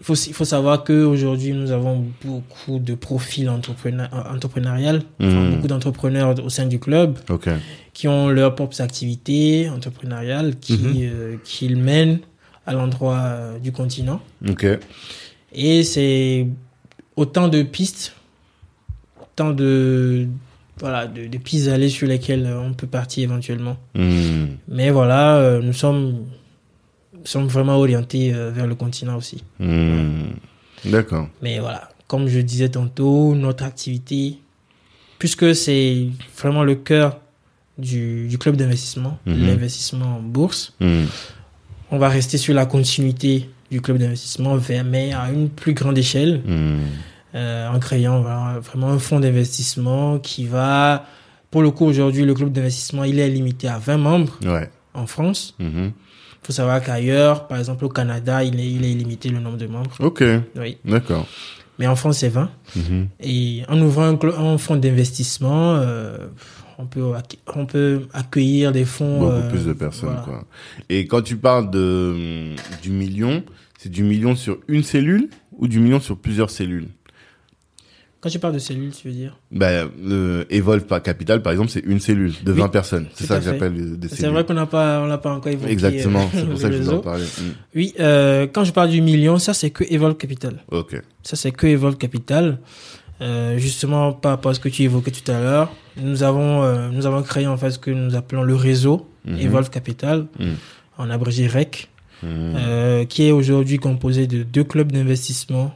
Il 0.00 0.04
faut, 0.04 0.14
il 0.14 0.32
faut 0.32 0.44
savoir 0.44 0.84
que 0.84 1.04
aujourd'hui 1.04 1.52
nous 1.52 1.72
avons 1.72 2.04
beaucoup 2.24 2.78
de 2.78 2.94
profils 2.94 3.48
entrepreneur, 3.50 4.08
entrepreneurial, 4.32 5.02
enfin, 5.20 5.28
Mhm. 5.44 5.54
beaucoup 5.56 5.66
d'entrepreneurs 5.68 6.34
au 6.44 6.48
sein 6.48 6.66
du 6.66 6.78
club 6.78 7.18
qui 7.92 8.06
ont 8.06 8.28
leurs 8.28 8.54
propres 8.54 8.80
activités 8.80 9.68
entrepreneuriales 9.68 10.54
Mhm. 10.70 10.94
euh, 11.02 11.36
qu'ils 11.44 11.76
mènent 11.76 12.20
à 12.66 12.72
l'endroit 12.74 13.18
euh, 13.18 13.58
du 13.58 13.72
continent. 13.72 14.20
Et 15.52 15.82
c'est 15.82 16.46
autant 17.16 17.48
de 17.48 17.62
pistes, 17.62 18.12
autant 19.20 19.50
de, 19.50 20.28
voilà, 20.78 21.06
de, 21.08 21.26
de 21.26 21.38
pistes 21.38 21.68
allées 21.68 21.88
sur 21.88 22.06
lesquelles 22.06 22.46
euh, 22.46 22.60
on 22.60 22.72
peut 22.72 22.86
partir 22.86 23.24
éventuellement. 23.24 23.76
Mhm. 23.96 24.48
Mais 24.68 24.90
voilà, 24.90 25.36
euh, 25.38 25.60
nous 25.60 25.72
sommes, 25.72 26.26
sommes 27.24 27.46
vraiment 27.48 27.76
orientés 27.76 28.32
euh, 28.34 28.50
vers 28.50 28.66
le 28.66 28.74
continent 28.74 29.16
aussi. 29.16 29.42
Mhm. 29.58 30.34
D'accord. 30.86 31.28
Mais 31.42 31.58
voilà, 31.58 31.88
comme 32.06 32.28
je 32.28 32.40
disais 32.40 32.68
tantôt, 32.68 33.34
notre 33.34 33.64
activité, 33.64 34.38
puisque 35.18 35.54
c'est 35.54 36.06
vraiment 36.40 36.64
le 36.64 36.74
cœur 36.76 37.18
du, 37.78 38.26
du 38.28 38.38
club 38.38 38.56
d'investissement, 38.56 39.18
Mhm. 39.26 39.46
l'investissement 39.46 40.16
en 40.16 40.20
bourse, 40.20 40.74
Mhm. 40.80 41.06
on 41.90 41.98
va 41.98 42.08
rester 42.08 42.38
sur 42.38 42.54
la 42.54 42.66
continuité 42.66 43.48
du 43.70 43.80
club 43.80 43.98
d'investissement, 43.98 44.56
vers- 44.56 44.84
mais 44.84 45.12
à 45.12 45.30
une 45.30 45.48
plus 45.50 45.74
grande 45.74 45.98
échelle, 45.98 46.42
Mhm. 46.46 46.78
euh, 47.34 47.68
en 47.68 47.78
créant 47.78 48.20
voilà, 48.22 48.58
vraiment 48.60 48.88
un 48.90 48.98
fonds 48.98 49.20
d'investissement 49.20 50.18
qui 50.18 50.46
va, 50.46 51.06
pour 51.50 51.62
le 51.62 51.70
coup 51.70 51.84
aujourd'hui, 51.84 52.24
le 52.24 52.34
club 52.34 52.50
d'investissement, 52.52 53.04
il 53.04 53.18
est 53.18 53.28
limité 53.28 53.68
à 53.68 53.78
20 53.78 53.98
membres 53.98 54.38
Ouais. 54.44 54.70
en 54.94 55.06
France. 55.06 55.54
Il 56.42 56.46
faut 56.46 56.52
savoir 56.52 56.82
qu'ailleurs, 56.82 57.46
par 57.46 57.58
exemple 57.58 57.84
au 57.84 57.88
Canada, 57.88 58.42
il 58.42 58.58
est, 58.58 58.70
il 58.70 58.84
est 58.84 58.94
limité 58.94 59.28
le 59.28 59.38
nombre 59.40 59.58
de 59.58 59.66
membres. 59.66 59.90
Ok. 60.00 60.24
Oui. 60.56 60.78
D'accord. 60.84 61.26
Mais 61.78 61.86
en 61.86 61.94
France, 61.96 62.18
c'est 62.18 62.28
20. 62.28 62.50
Mhm. 62.76 63.08
Et 63.20 63.62
en 63.68 63.80
ouvrant 63.80 64.04
un, 64.04 64.18
un 64.36 64.58
fonds 64.58 64.76
d'investissement, 64.76 65.76
euh, 65.76 66.26
on, 66.78 66.86
peut, 66.86 67.04
on 67.54 67.66
peut 67.66 68.02
accueillir 68.12 68.72
des 68.72 68.84
fonds. 68.84 69.20
Beaucoup 69.20 69.32
euh, 69.32 69.50
plus 69.50 69.66
de 69.66 69.72
personnes, 69.72 70.08
voilà. 70.10 70.22
quoi. 70.22 70.44
Et 70.88 71.06
quand 71.06 71.22
tu 71.22 71.36
parles 71.36 71.70
de 71.70 72.54
du 72.82 72.90
million, 72.90 73.44
c'est 73.78 73.90
du 73.90 74.02
million 74.02 74.34
sur 74.34 74.58
une 74.68 74.82
cellule 74.82 75.28
ou 75.52 75.68
du 75.68 75.78
million 75.80 76.00
sur 76.00 76.16
plusieurs 76.16 76.50
cellules? 76.50 76.88
Quand 78.20 78.28
tu 78.30 78.40
parles 78.40 78.54
de 78.54 78.58
cellules, 78.58 78.90
tu 78.90 79.06
veux 79.08 79.14
dire 79.14 79.38
Ben, 79.52 79.88
le 80.02 80.44
Evolve 80.50 80.84
par 80.86 81.00
Capital, 81.02 81.40
par 81.40 81.52
exemple, 81.52 81.70
c'est 81.70 81.84
une 81.86 82.00
cellule 82.00 82.32
de 82.42 82.52
Oui, 82.52 82.58
20 82.60 82.68
personnes. 82.68 83.06
C'est 83.14 83.26
ça 83.26 83.38
que 83.38 83.44
j'appelle 83.44 83.72
euh, 83.78 83.96
des 83.96 84.08
C'est 84.08 84.16
cellules. 84.16 84.32
vrai 84.32 84.44
qu'on 84.44 84.54
n'a 84.54 84.66
pas, 84.66 85.00
on 85.02 85.06
l'a 85.06 85.18
pas 85.18 85.32
encore 85.32 85.52
évoqué. 85.52 85.70
Exactement, 85.70 86.22
euh, 86.22 86.26
c'est 86.32 86.44
pour 86.48 86.58
ça 86.60 86.68
que 86.68 86.76
je 86.76 86.82
vous 86.82 86.90
en 86.94 86.98
parlais. 86.98 87.24
Mm. 87.24 87.42
Oui, 87.76 87.94
euh, 88.00 88.46
quand 88.52 88.64
je 88.64 88.72
parle 88.72 88.90
du 88.90 89.00
million, 89.02 89.38
ça 89.38 89.54
c'est 89.54 89.70
que 89.70 89.84
Evolve 89.88 90.16
Capital. 90.16 90.56
Ok. 90.72 91.00
Ça 91.22 91.36
c'est 91.36 91.52
que 91.52 91.66
Evolve 91.68 91.96
Capital. 91.96 92.58
Euh, 93.20 93.58
justement, 93.58 94.12
par 94.12 94.30
rapport 94.32 94.50
à 94.52 94.54
ce 94.54 94.60
que 94.60 94.68
tu 94.68 94.82
évoquais 94.84 95.10
tout 95.10 95.28
à 95.30 95.40
l'heure, 95.40 95.72
nous 95.96 96.22
avons, 96.22 96.62
euh, 96.62 96.88
nous 96.90 97.04
avons 97.06 97.22
créé 97.22 97.46
en 97.48 97.56
fait 97.56 97.72
ce 97.72 97.78
que 97.78 97.90
nous 97.90 98.14
appelons 98.14 98.42
le 98.42 98.54
réseau 98.54 99.08
Mhm. 99.26 99.38
Evolve 99.40 99.70
Capital, 99.70 100.26
Mhm. 100.38 100.54
en 100.98 101.10
abrégé 101.10 101.46
REC. 101.46 101.88
Euh, 102.24 103.04
qui 103.04 103.28
est 103.28 103.30
aujourd'hui 103.30 103.78
composé 103.78 104.26
de 104.26 104.42
deux 104.42 104.64
clubs 104.64 104.90
d'investissement. 104.90 105.72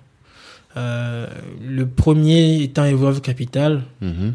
Euh, 0.76 1.26
le 1.66 1.86
premier 1.86 2.62
étant 2.62 2.84
Evolve 2.84 3.20
Capital 3.20 3.82
Mhm. 4.00 4.34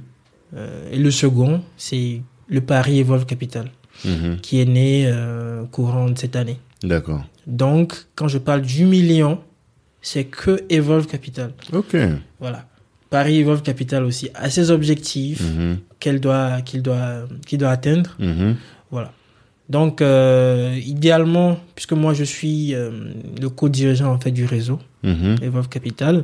euh, 0.55 0.91
et 0.91 0.97
le 0.97 1.09
second, 1.11 1.61
c'est 1.77 2.21
le 2.47 2.61
Paris 2.61 2.99
Evolve 2.99 3.25
Capital 3.25 3.71
Mhm. 4.05 4.37
qui 4.41 4.61
est 4.61 4.65
né 4.65 5.05
euh, 5.07 5.63
courant 5.65 6.09
de 6.09 6.17
cette 6.17 6.35
année. 6.35 6.59
D'accord. 6.83 7.23
Donc, 7.47 7.95
quand 8.15 8.27
je 8.27 8.37
parle 8.37 8.61
du 8.61 8.85
million, 8.85 9.39
c'est 10.01 10.25
que 10.25 10.63
Evolve 10.69 11.07
Capital. 11.07 11.53
Ok. 11.73 11.95
Voilà. 12.39 12.65
Paris 13.09 13.39
Evolve 13.39 13.63
Capital 13.63 14.03
aussi 14.03 14.29
a 14.35 14.49
ses 14.49 14.69
objectifs 14.69 15.41
Mhm. 15.41 15.77
qu'elle 15.99 16.19
doit, 16.19 16.61
qu'il 16.61 16.81
doit, 16.83 17.23
qu'il 17.47 17.57
doit 17.57 17.69
atteindre. 17.71 18.15
Voilà. 18.91 19.11
Donc, 19.69 20.01
idéalement, 20.85 21.57
puisque 21.75 21.93
moi 21.93 22.13
je 22.13 22.23
suis 22.23 22.73
le 23.41 23.49
co-dirigeant 23.49 24.13
en 24.13 24.19
fait 24.19 24.31
du 24.31 24.45
réseau 24.45 24.79
Mhm. 25.07 25.35
Evolve 25.41 25.69
Capital, 25.69 26.15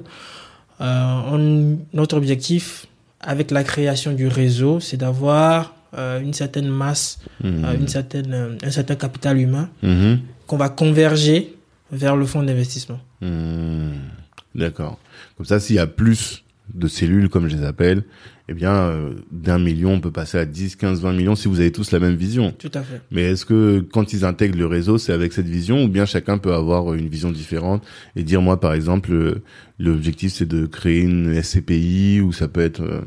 euh, 0.81 1.21
on- 1.31 1.77
notre 1.93 2.17
objectif 2.17 2.87
avec 3.19 3.51
la 3.51 3.63
création 3.63 4.11
du 4.13 4.27
réseau, 4.27 4.79
c'est 4.79 4.97
d'avoir 4.97 5.73
euh, 5.95 6.19
une 6.21 6.33
certaine 6.33 6.69
masse, 6.69 7.19
Mhm. 7.43 7.65
euh, 7.65 7.75
une 7.81 7.87
certaine, 7.87 8.57
un 8.63 8.71
certain 8.71 8.95
capital 8.95 9.37
humain 9.37 9.69
Mhm. 9.83 10.21
qu'on 10.47 10.57
va 10.57 10.69
converger 10.69 11.53
vers 11.91 12.15
le 12.15 12.25
fonds 12.25 12.41
d'investissement. 12.41 12.99
Mhm. 13.21 13.93
D'accord. 14.55 14.97
Comme 15.37 15.45
ça, 15.45 15.59
s'il 15.59 15.75
y 15.75 15.79
a 15.79 15.85
plus 15.87 16.42
de 16.73 16.87
cellules, 16.87 17.29
comme 17.29 17.47
je 17.49 17.57
les 17.57 17.63
appelle, 17.65 18.03
eh 18.49 18.53
bien, 18.53 18.73
euh, 18.73 19.13
d'un 19.31 19.59
million, 19.59 19.93
on 19.93 19.99
peut 19.99 20.11
passer 20.11 20.37
à 20.37 20.45
10, 20.45 20.75
15, 20.77 21.01
20 21.01 21.13
millions 21.13 21.35
si 21.35 21.47
vous 21.47 21.59
avez 21.59 21.71
tous 21.71 21.91
la 21.91 21.99
même 21.99 22.15
vision. 22.15 22.51
Tout 22.57 22.71
à 22.73 22.81
fait. 22.81 23.01
Mais 23.11 23.23
est-ce 23.23 23.45
que 23.45 23.79
quand 23.79 24.13
ils 24.13 24.23
intègrent 24.25 24.57
le 24.57 24.65
réseau, 24.65 24.97
c'est 24.97 25.13
avec 25.13 25.33
cette 25.33 25.47
vision 25.47 25.83
ou 25.83 25.87
bien 25.87 26.05
chacun 26.05 26.37
peut 26.37 26.53
avoir 26.53 26.93
une 26.93 27.07
vision 27.09 27.31
différente 27.31 27.83
et 28.15 28.23
dire 28.23 28.41
moi 28.41 28.59
par 28.59 28.73
exemple 28.73 29.11
euh, 29.13 29.41
l'objectif 29.79 30.33
c'est 30.33 30.45
de 30.47 30.65
créer 30.65 31.01
une 31.01 31.41
SCPI 31.41 32.21
ou 32.21 32.31
ça 32.33 32.47
peut 32.47 32.61
être 32.61 32.81
euh, 32.81 33.01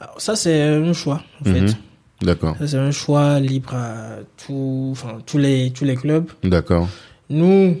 Alors, 0.00 0.20
ça, 0.20 0.34
c'est 0.36 0.62
un 0.62 0.92
choix, 0.92 1.22
en 1.40 1.44
fait. 1.44 1.60
Mhm. 1.60 1.74
d'accord, 2.22 2.56
Ça, 2.58 2.66
c'est 2.68 2.78
un 2.78 2.90
choix 2.92 3.40
libre 3.40 3.74
à 3.74 4.18
tout, 4.46 4.88
enfin, 4.92 5.18
tous 5.26 5.38
les, 5.38 5.70
tous 5.72 5.84
les 5.84 5.96
clubs. 5.96 6.26
d'accord, 6.44 6.88
Nous, 7.30 7.76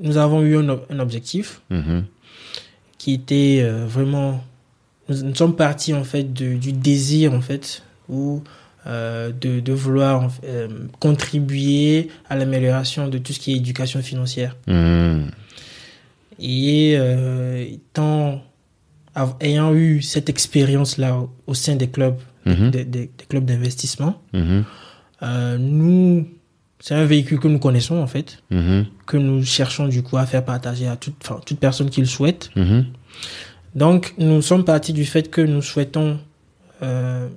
nous 0.00 0.16
avons 0.16 0.42
eu 0.42 0.56
un 0.56 0.98
objectif 0.98 1.60
Mhm. 1.70 2.04
Qui 3.04 3.12
était 3.12 3.60
euh, 3.62 3.84
vraiment 3.86 4.42
nous, 5.10 5.34
sommes 5.34 5.56
partis 5.56 5.92
en 5.92 6.04
fait 6.04 6.32
de- 6.32 6.54
du 6.54 6.72
désir 6.72 7.34
en 7.34 7.42
fait 7.42 7.82
ou 8.08 8.42
euh, 8.86 9.30
de, 9.38 9.60
de 9.60 9.72
vouloir 9.74 10.30
euh, 10.44 10.68
contribuer 11.00 12.08
à 12.30 12.34
l'amélioration 12.36 13.08
de 13.08 13.18
tout 13.18 13.34
ce 13.34 13.40
qui 13.40 13.52
est 13.52 13.56
éducation 13.56 14.00
financière 14.00 14.56
Mhm. 14.66 15.26
et 16.40 16.96
av- 19.14 19.36
ayant 19.40 19.74
eu 19.74 20.00
cette 20.02 20.28
expérience 20.30 20.96
là 20.96 21.10
au, 21.18 21.30
au 21.46 21.54
sein 21.54 21.76
des 21.76 21.88
clubs 21.88 22.18
Mhm. 22.46 22.70
des, 22.70 22.84
des- 22.84 23.10
des 23.18 23.26
clubs 23.28 23.44
d'investissement 23.44 24.14
euh, 25.22 25.58
nous 25.58 26.26
c'est 26.84 26.94
un 26.94 27.06
véhicule 27.06 27.38
que 27.40 27.48
nous 27.48 27.58
connaissons 27.66 27.96
en 27.96 28.06
fait 28.14 28.28
Mhm. 28.50 28.84
que 29.06 29.16
nous 29.16 29.42
cherchons 29.56 29.86
du 29.88 30.02
coup 30.02 30.16
à 30.18 30.26
faire 30.26 30.44
partager 30.44 30.86
à 30.86 30.96
toute, 30.96 31.14
enfin, 31.22 31.40
toute 31.46 31.58
personne 31.58 31.88
qui 31.88 32.00
le 32.00 32.06
souhaite 32.16 32.50
Mhm. 32.56 32.84
Donc, 33.74 34.12
nous 34.18 34.42
sommes 34.42 34.64
partis 34.64 34.92
du 34.92 35.04
fait 35.12 35.30
que 35.30 35.40
nous 35.40 35.62
souhaitons 35.62 36.18
euh, 36.82 37.28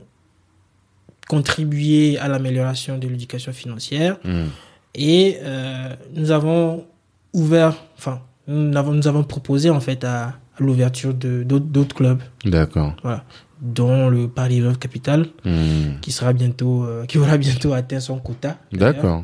contribuer 1.28 2.18
à 2.20 2.28
l'amélioration 2.28 2.98
de 2.98 3.08
l'éducation 3.08 3.52
financière 3.54 4.18
Mhm. 4.24 4.48
et 4.96 5.38
euh, 5.42 5.94
nous 6.14 6.32
avons 6.32 6.86
ouvert, 7.34 7.74
enfin, 7.98 8.22
nous 8.48 8.76
avons, 8.78 8.94
nous 8.94 9.08
avons 9.08 9.24
proposé 9.24 9.70
en 9.70 9.80
fait 9.80 10.04
à, 10.04 10.28
à 10.28 10.60
l'ouverture 10.60 11.14
de 11.14 11.44
d'autres 11.44 11.96
clubs, 11.96 12.22
d'accord, 12.46 12.96
voilà, 13.04 13.24
dont 13.62 14.10
le 14.10 14.28
Paris 14.28 14.60
Love 14.60 14.78
Capital 14.80 15.28
Mhm. 15.46 16.00
qui 16.02 16.12
sera 16.12 16.34
bientôt, 16.34 16.84
euh, 16.84 17.06
qui 17.06 17.18
aura 17.24 17.38
bientôt 17.38 17.74
atteint 17.74 18.00
son 18.00 18.20
quota. 18.20 18.58
d'accord. 18.72 19.24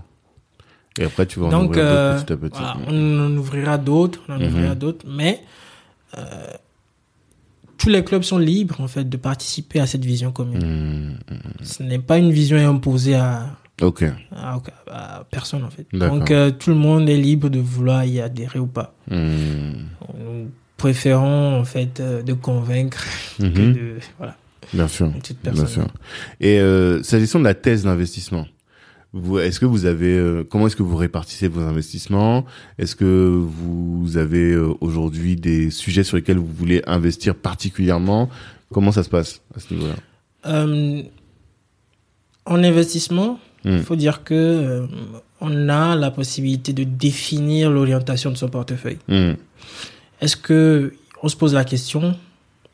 Et 0.99 1.05
après 1.05 1.25
tu 1.25 1.39
vas 1.39 1.47
en 1.47 1.49
Donc, 1.49 1.69
ouvrir 1.71 1.83
d'autres 1.85 1.95
euh, 1.97 2.21
petit 2.21 2.33
à 2.33 2.37
petit. 2.37 2.57
voilà, 2.59 2.77
on 2.87 3.19
en 3.27 3.37
ouvrira 3.37 3.77
d'autres, 3.77 4.19
on 4.29 4.33
en 4.33 4.39
Mhm. 4.39 4.45
ouvrira 4.47 4.75
d'autres, 4.75 5.05
mais 5.09 5.41
euh, 6.17 6.21
tous 7.77 7.89
les 7.89 8.03
clubs 8.03 8.23
sont 8.23 8.37
libres 8.37 8.79
en 8.79 8.87
fait 8.87 9.07
de 9.09 9.17
participer 9.17 9.79
à 9.79 9.87
cette 9.87 10.05
vision 10.05 10.31
commune. 10.31 11.17
Mhm. 11.29 11.39
Ce 11.63 11.83
n'est 11.83 11.99
pas 11.99 12.17
une 12.17 12.31
vision 12.31 12.57
imposée 12.69 13.15
à, 13.15 13.57
Ok. 13.81 14.03
à, 14.35 14.59
à 14.91 15.23
personne 15.31 15.63
en 15.63 15.69
fait. 15.71 15.85
Donc 15.93 16.29
euh, 16.31 16.51
tout 16.51 16.69
le 16.69 16.75
monde 16.77 17.09
est 17.09 17.17
libre 17.17 17.49
de 17.49 17.59
vouloir 17.59 18.05
y 18.05 18.21
adhérer 18.21 18.59
ou 18.59 18.67
pas. 18.67 18.93
Hmm. 19.09 19.71
Nous 20.17 20.51
préférons 20.77 21.59
en 21.59 21.63
fait 21.65 21.99
euh, 21.99 22.21
de 22.21 22.33
convaincre 22.33 23.03
que 23.39 23.43
Mhm. 23.45 23.73
de 23.73 23.95
voilà. 24.17 24.35
Bien 24.73 24.87
sûr. 24.87 25.07
Bien 25.09 25.21
personne. 25.41 25.67
sûr. 25.67 25.87
Et 26.39 26.59
s'agissant 27.03 27.39
de 27.39 27.43
la 27.43 27.53
thèse 27.53 27.83
d'investissement, 27.83 28.45
est-ce 29.39 29.59
que 29.59 29.65
vous 29.65 29.85
avez, 29.85 30.17
euh, 30.17 30.43
comment 30.43 30.67
est-ce 30.67 30.75
que 30.75 30.83
vous 30.83 30.95
répartissez 30.95 31.47
vos 31.47 31.61
investissements? 31.61 32.45
Est-ce 32.79 32.95
que 32.95 33.05
vous 33.05 34.17
avez 34.17 34.51
euh, 34.53 34.73
aujourd'hui 34.81 35.35
des 35.35 35.69
sujets 35.71 36.03
sur 36.03 36.17
lesquels 36.17 36.37
vous 36.37 36.51
voulez 36.51 36.81
investir 36.87 37.35
particulièrement? 37.35 38.29
Comment 38.71 38.91
ça 38.91 39.03
se 39.03 39.09
passe 39.09 39.41
à 39.55 39.59
ce 39.59 39.73
niveau-là? 39.73 39.95
Euh, 40.45 41.03
en 42.45 42.63
investissement, 42.63 43.39
Hmm. 43.65 43.77
il 43.77 43.83
faut 43.83 43.95
dire 43.95 44.25
que 44.25 44.85
on 45.39 45.69
a 45.69 45.95
la 45.95 46.11
possibilité 46.11 46.73
de 46.73 46.83
définir 46.83 47.71
l'orientation 47.71 48.29
de 48.29 48.35
son 48.35 48.49
portefeuille. 48.49 48.97
Hmm. 49.07 49.35
Est-ce 50.19 50.35
que 50.35 50.93
on 51.21 51.29
se 51.29 51.37
pose 51.37 51.53
la 51.53 51.63
question 51.63 52.13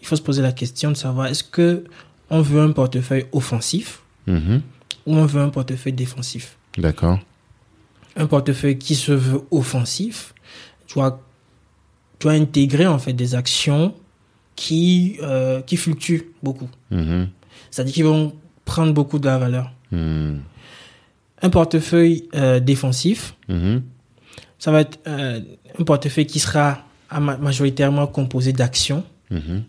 Il 0.02 0.08
faut 0.08 0.16
se 0.16 0.22
poser 0.24 0.42
la 0.42 0.52
question 0.52 0.90
de 0.90 0.98
savoir 0.98 1.28
est-ce 1.28 1.44
que 1.44 1.84
on 2.32 2.42
veut 2.42 2.60
un 2.62 2.72
portefeuille 2.72 3.26
offensif 3.32 4.02
Mhm. 4.26 4.62
Ou 5.06 5.16
on 5.16 5.26
veut 5.26 5.41
un 5.41 5.50
portefeuille 5.50 5.93
défensif 5.93 6.58
D'accord. 6.78 7.20
Un 8.16 8.28
portefeuille 8.28 8.78
qui 8.78 8.95
se 8.95 9.12
veut 9.12 9.41
offensif 9.52 10.34
doit 10.93 11.22
doit 12.20 12.34
intégrer 12.34 12.86
en 12.88 13.00
fait 13.00 13.14
des 13.14 13.34
actions 13.36 13.93
qui 14.56 15.18
euh, 15.22 15.62
qui 15.62 15.78
fluctuent 15.78 16.32
beaucoup. 16.43 16.70
Mhm. 16.91 17.30
C'est-à-dire 17.72 17.93
qu'ils 17.93 18.04
vont 18.06 18.34
prendre 18.66 18.93
beaucoup 18.93 19.20
de 19.20 19.26
la 19.26 19.38
valeur. 19.38 19.72
Hmm. 19.91 20.38
Un 21.41 21.50
portefeuille 21.50 22.28
euh, 22.36 22.60
défensif, 22.60 23.36
Mhm. 23.47 23.82
ça 24.60 24.72
va 24.72 24.82
être 24.82 25.00
euh, 25.08 25.39
un 25.80 25.84
portefeuille 25.84 26.26
qui 26.28 26.39
sera 26.39 26.84
majoritairement 27.12 28.06
composé 28.08 28.52
d'actions 28.54 29.04
Mhm. 29.32 29.64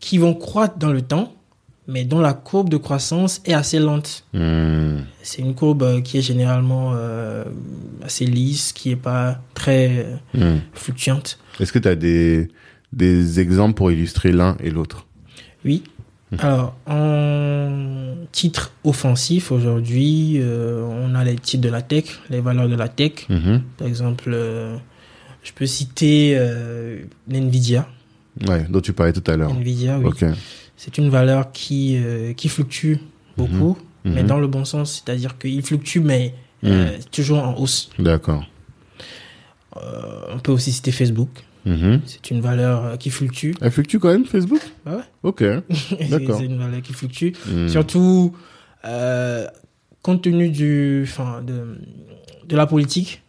qui 0.00 0.18
vont 0.18 0.34
croître 0.34 0.76
dans 0.78 0.92
le 0.92 1.02
temps, 1.02 1.32
mais 1.88 2.04
dont 2.04 2.20
la 2.20 2.34
courbe 2.34 2.68
de 2.68 2.76
croissance 2.76 3.40
est 3.44 3.52
assez 3.54 3.78
lente. 3.78 4.24
Hmm. 4.32 4.98
C'est 5.22 5.42
une 5.42 5.54
courbe 5.54 5.82
euh, 5.82 6.00
qui 6.00 6.18
est 6.18 6.22
généralement 6.22 6.92
euh, 6.94 7.44
assez 8.02 8.26
lisse, 8.26 8.72
qui 8.72 8.90
est 8.90 8.96
pas 8.96 9.40
très 9.54 10.06
euh, 10.34 10.56
Hmm. 10.56 10.58
fluctuante. 10.72 11.38
Est-ce 11.58 11.72
que 11.72 11.78
tu 11.78 11.88
as 11.88 11.96
des, 11.96 12.48
des 12.92 13.40
exemples 13.40 13.74
pour 13.74 13.90
illustrer 13.90 14.30
l'un 14.32 14.56
et 14.62 14.70
l'autre? 14.70 15.06
Oui. 15.64 15.82
Alors, 16.38 16.76
en 16.86 18.14
titre 18.30 18.70
offensif, 18.84 19.50
aujourd'hui, 19.50 20.36
euh, 20.38 20.84
on 20.88 21.16
a 21.16 21.24
les 21.24 21.34
titres 21.34 21.62
de 21.64 21.68
la 21.68 21.82
tech, 21.82 22.04
les 22.30 22.40
valeurs 22.40 22.68
de 22.68 22.76
la 22.76 22.88
tech. 22.88 23.26
Par 23.76 23.88
exemple, 23.88 24.30
euh, 24.32 24.76
je 25.42 25.50
peux 25.52 25.66
citer 25.66 26.38
l'NVIDIA. 27.28 27.88
Ouais, 28.46 28.64
dont 28.70 28.80
tu 28.80 28.92
parlais 28.92 29.12
tout 29.12 29.28
à 29.28 29.36
l'heure. 29.36 29.52
NVIDIA, 29.52 29.98
oui. 29.98 30.10
C'est 30.82 30.96
une 30.96 31.10
valeur 31.10 31.52
qui, 31.52 31.98
euh, 32.02 32.32
qui 32.32 32.48
fluctue 32.48 32.94
beaucoup, 33.36 33.76
Mhm. 34.06 34.14
mais 34.14 34.22
dans 34.22 34.38
le 34.40 34.46
bon 34.46 34.64
sens, 34.64 35.02
c'est-à-dire 35.04 35.36
qu'il 35.36 35.60
fluctue, 35.62 35.98
mais 36.00 36.32
euh, 36.64 36.96
toujours 37.12 37.42
en 37.44 37.54
hausse. 37.58 37.90
D'accord. 37.98 38.46
Euh, 39.76 40.22
on 40.34 40.38
peut 40.38 40.52
aussi 40.52 40.72
citer 40.72 40.90
Facebook. 40.90 41.28
Mhm. 41.66 42.00
C'est 42.06 42.30
une 42.30 42.40
valeur 42.40 42.96
qui 42.96 43.10
fluctue. 43.10 43.50
Elle 43.60 43.70
fluctue 43.70 43.98
quand 43.98 44.08
même, 44.10 44.24
Facebook? 44.24 44.62
Bah 44.86 44.96
ouais. 44.96 45.02
Ok. 45.22 45.40
C'est 45.70 46.08
D'accord. 46.08 46.38
c'est 46.38 46.46
une 46.46 46.56
valeur 46.56 46.80
qui 46.80 46.94
fluctue. 46.94 47.32
Surtout 47.68 48.34
compte 50.02 50.22
tenu 50.22 50.48
du, 50.48 51.06
de, 51.46 51.76
de 52.48 52.56
la 52.56 52.66
politique. 52.66 53.22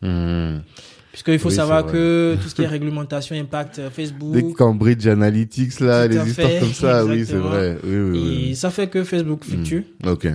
Puisqu'il 1.11 1.39
faut 1.39 1.49
Oui, 1.49 1.55
savoir 1.55 1.85
que 1.85 2.37
tout 2.41 2.47
ce 2.49 2.55
qui 2.55 2.61
est 2.63 2.67
réglementation 2.67 3.35
impacte 3.35 3.79
euh, 3.79 3.89
Facebook. 3.89 4.33
Des 4.33 4.53
Cambridge 4.53 5.05
Analytics, 5.07 5.79
là, 5.81 6.07
les 6.07 6.15
histoires 6.15 6.49
fait, 6.49 6.59
comme 6.59 6.73
ça, 6.73 7.05
oui, 7.05 7.25
c'est 7.27 7.35
vrai. 7.35 7.77
Oui, 7.83 7.97
oui, 7.97 8.47
Et 8.51 8.55
ça 8.55 8.69
fait 8.69 8.87
que 8.87 9.03
Facebook 9.03 9.43
fluctue. 9.43 9.81
Ok. 10.05 10.27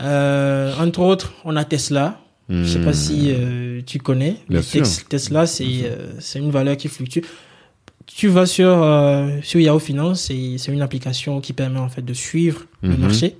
Euh, 0.00 0.74
entre 0.78 1.00
autres, 1.00 1.32
on 1.44 1.56
a 1.56 1.64
Tesla. 1.64 2.20
Je 2.48 2.62
sais 2.64 2.78
pas 2.78 2.90
Hmm. 2.90 2.94
si 2.94 3.32
euh, 3.34 3.80
tu 3.84 3.98
connais. 3.98 4.36
Bien 4.48 4.58
mais 4.58 4.62
sûr. 4.62 4.84
Tesla, 5.08 5.46
c'est 5.48 5.64
euh, 5.84 6.12
c'est 6.20 6.38
une 6.38 6.52
valeur 6.52 6.76
qui 6.76 6.86
fluctue. 6.86 7.20
Tu 8.06 8.28
vas 8.28 8.46
sur 8.46 8.68
euh, 8.84 9.38
sur 9.42 9.58
Yahoo 9.58 9.80
Finance, 9.80 10.20
c'est 10.28 10.56
c'est 10.58 10.70
une 10.72 10.80
application 10.82 11.40
qui 11.40 11.52
permet 11.52 11.80
en 11.80 11.88
fait 11.88 12.02
de 12.02 12.14
suivre 12.14 12.66
le 12.82 12.90
Mhm. 12.90 13.00
marché. 13.00 13.36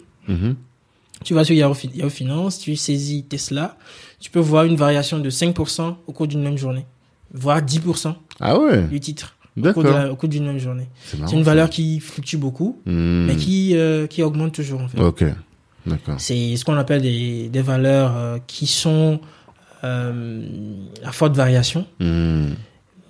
Tu 1.25 1.35
vas 1.35 1.45
sur 1.45 1.55
Yahoo 1.55 1.75
Finance, 2.11 2.59
tu 2.59 2.75
saisis 2.75 3.23
Tesla, 3.29 3.79
tu 4.21 4.31
peux 4.31 4.41
voir 4.41 4.65
une 4.65 4.77
variation 4.77 5.19
de 5.19 5.31
5% 5.31 5.95
au 6.07 6.13
cours 6.13 6.27
d'une 6.27 6.43
même 6.43 6.57
journée, 6.59 6.87
voire 7.33 7.61
10% 7.61 8.15
Ah 8.41 8.59
ouais, 8.59 8.83
du 8.85 9.01
titre 9.01 9.35
au 9.59 10.17
cours 10.17 10.29
d'une 10.29 10.45
même 10.47 10.59
journée. 10.59 10.89
C'est 11.05 11.17
une 11.19 11.27
ça. 11.29 11.37
valeur 11.43 11.71
qui 11.71 11.99
fluctue 12.01 12.37
beaucoup, 12.37 12.81
Hmm. 12.87 13.25
mais 13.27 13.37
qui 13.37 13.75
euh, 13.77 14.07
qui 14.07 14.23
augmente 14.23 14.53
toujours 14.53 14.81
en 14.83 14.89
fait. 14.89 15.01
Ok. 15.01 15.25
D'accord. 15.87 16.17
C'est 16.19 16.57
ce 16.57 16.65
qu'on 16.65 16.77
appelle 16.77 17.01
des, 17.01 17.49
des 17.49 17.63
valeurs 17.63 18.13
euh, 18.17 18.39
qui 18.47 18.67
sont 18.67 19.21
euh, 19.85 20.43
à 21.05 21.13
forte 21.13 21.35
variation, 21.37 21.87
Hmm. 22.01 22.51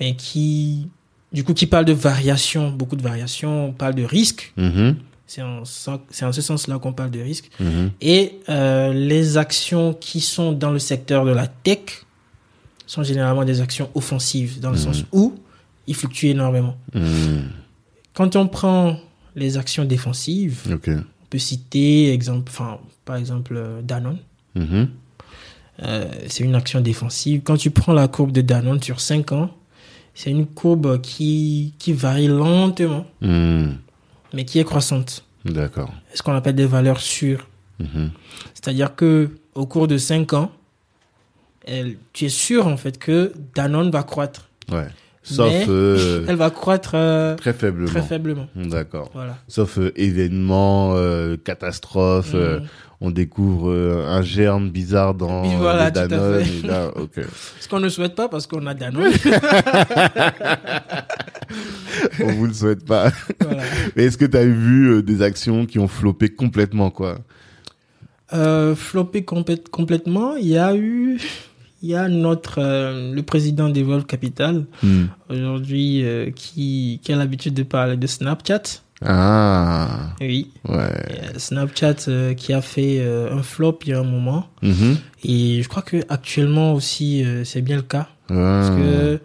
mais 0.01 0.15
qui, 0.15 0.89
du 1.33 1.43
coup, 1.43 1.55
qui 1.55 1.67
parlent 1.67 1.85
de 1.87 1.93
variation, 1.93 2.71
beaucoup 2.71 2.97
de 2.97 3.03
variation, 3.03 3.69
on 3.69 3.73
parle 3.73 3.95
de 3.95 4.05
risque. 4.05 4.53
Mhm. 4.57 4.97
C'est 5.27 5.43
en, 5.43 5.65
ce 5.65 6.41
sens-là 6.41 6.79
qu'on 6.79 6.93
parle 6.93 7.11
de 7.11 7.21
risque. 7.21 7.51
Mhm. 7.59 7.91
Et 8.01 8.39
euh, 8.49 8.93
les 8.93 9.37
actions 9.37 9.93
qui 9.93 10.21
sont 10.21 10.53
dans 10.53 10.71
le 10.71 10.79
secteur 10.79 11.25
de 11.25 11.33
la 11.33 11.49
tech 11.49 12.07
sont 12.87 13.03
généralement 13.03 13.45
des 13.45 13.61
actions 13.61 13.91
offensives, 13.95 14.61
dans 14.61 14.71
le 14.71 14.77
sens 14.77 15.05
où 15.13 15.35
ils 15.87 15.95
fluctuent 15.95 16.29
énormément. 16.29 16.77
Hmm. 16.95 17.49
Quand 18.15 18.37
on 18.37 18.47
prend 18.47 18.99
les 19.35 19.59
actions 19.59 19.85
défensives, 19.85 20.63
on 20.71 21.27
peut 21.29 21.39
citer, 21.39 22.13
exemple, 22.13 22.51
enfin, 22.51 22.79
par 23.05 23.17
exemple, 23.17 23.55
euh, 23.57 23.83
Danone. 23.83 24.19
Euh, 25.83 26.07
c'est 26.29 26.45
une 26.45 26.55
action 26.55 26.81
défensive. 26.81 27.43
Quand 27.45 27.57
tu 27.57 27.71
prends 27.71 27.93
la 27.93 28.09
courbe 28.09 28.33
de 28.33 28.41
Danone 28.41 28.83
sur 28.83 29.01
5 29.01 29.33
ans, 29.33 29.51
c'est 30.15 30.31
une 30.31 30.47
courbe 30.47 31.03
qui, 31.03 31.75
qui 31.79 31.93
varie 31.93 32.29
lentement, 32.29 33.05
Hmm. 33.21 33.73
Mais 34.37 34.45
qui 34.45 34.59
est 34.61 34.65
croissante. 34.65 35.25
D'accord. 35.47 35.91
Ce 36.15 36.23
qu'on 36.23 36.35
appelle 36.35 36.55
des 36.55 36.67
valeurs 36.67 37.01
sûres. 37.01 37.49
Mhm. 37.81 38.11
C'est-à-dire 38.55 38.95
que 38.95 39.31
au 39.55 39.67
cours 39.67 39.89
de 39.89 39.97
5 39.99 40.33
ans, 40.35 40.53
elle- 41.67 41.97
tu 42.13 42.27
es 42.27 42.29
sûr 42.29 42.67
en 42.67 42.77
fait 42.77 42.99
que 42.99 43.33
Danone 43.55 43.91
va 43.91 44.03
croître. 44.03 44.49
Ouais. 44.71 44.89
Sauf 45.29 45.49
Mais 45.51 45.67
euh, 45.69 46.25
Elle 46.29 46.37
va 46.37 46.51
croître 46.51 46.93
euh, 46.95 47.35
très 47.35 47.53
faiblement. 47.53 47.89
très 47.89 48.03
faiblement. 48.03 48.47
D'accord. 48.55 49.11
Voilà. 49.13 49.37
Sauf 49.49 49.77
euh, 49.79 49.91
événement, 49.97 50.93
euh, 50.95 51.37
catastrophe, 51.37 52.33
Mm. 52.33 52.63
on 53.01 53.11
découvre 53.11 53.75
un 54.09 54.23
germe 54.23 54.71
bizarre 54.71 55.15
dans 55.15 55.43
voilà, 55.59 55.87
le 55.87 55.91
Danone. 55.91 56.43
et 56.43 56.67
là. 56.67 56.91
Ce 57.61 57.69
qu'on 57.69 57.81
ne 57.81 57.89
souhaite 57.89 58.15
pas 58.15 58.29
parce 58.29 58.47
qu'on 58.47 58.65
a 58.69 58.75
Danone. 58.75 59.13
On 62.21 62.27
vous 62.33 62.47
le 62.47 62.53
souhaite 62.53 62.85
pas. 62.85 63.11
Voilà. 63.41 63.63
Mais 63.95 64.05
est-ce 64.05 64.19
que 64.19 64.25
tu 64.25 64.37
as 64.37 64.45
vu 64.47 65.03
des 65.03 65.23
actions 65.23 65.67
qui 65.67 65.79
ont 65.79 65.89
floppé 65.89 66.29
complètement, 66.29 66.91
quoi? 66.91 67.19
Floppé 68.75 69.23
complète- 69.23 69.69
complètement, 69.71 70.35
il 70.37 70.49
y 70.49 70.59
a 70.59 70.75
eu, 70.75 71.19
il 71.87 71.91
y 71.91 71.95
a 71.95 72.09
notre, 72.09 72.59
euh, 72.59 73.13
le 73.15 73.23
président 73.23 73.69
d'Evolve 73.69 74.07
Capital, 74.07 74.65
Hmm. 74.83 75.05
aujourd'hui, 75.31 76.03
euh, 76.05 76.31
qui, 76.35 76.99
qui 77.03 77.13
a 77.13 77.17
l'habitude 77.17 77.55
de 77.55 77.63
parler 77.63 77.97
de 77.97 78.07
Snapchat. 78.09 78.63
Ah, 79.05 80.15
Oui. 80.21 80.51
ouais. 80.69 80.75
Euh, 80.75 81.39
Snapchat 81.39 82.09
euh, 82.09 82.35
qui 82.35 82.53
a 82.53 82.61
fait 82.61 83.07
un 83.31 83.43
flop 83.43 83.79
il 83.85 83.91
y 83.91 83.93
a 83.93 84.01
un 84.01 84.11
moment. 84.17 84.49
Mhm. 84.63 84.97
Et 85.23 85.63
je 85.63 85.69
crois 85.69 85.83
que 85.83 85.99
actuellement 86.09 86.73
aussi, 86.75 87.25
c'est 87.45 87.63
bien 87.63 87.77
le 87.77 87.83
cas. 87.83 88.09
Parce 88.27 88.69
Ah. 88.71 88.75
que, 88.77 88.83
euh, 88.83 89.19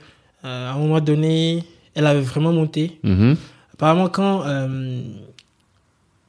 à 0.43 0.73
un 0.73 0.77
moment 0.77 0.99
donné, 1.01 1.63
elle 1.95 2.05
avait 2.05 2.21
vraiment 2.21 2.53
monté. 2.53 2.99
Mhm. 3.03 3.35
Apparemment, 3.73 4.09
quand 4.09 4.43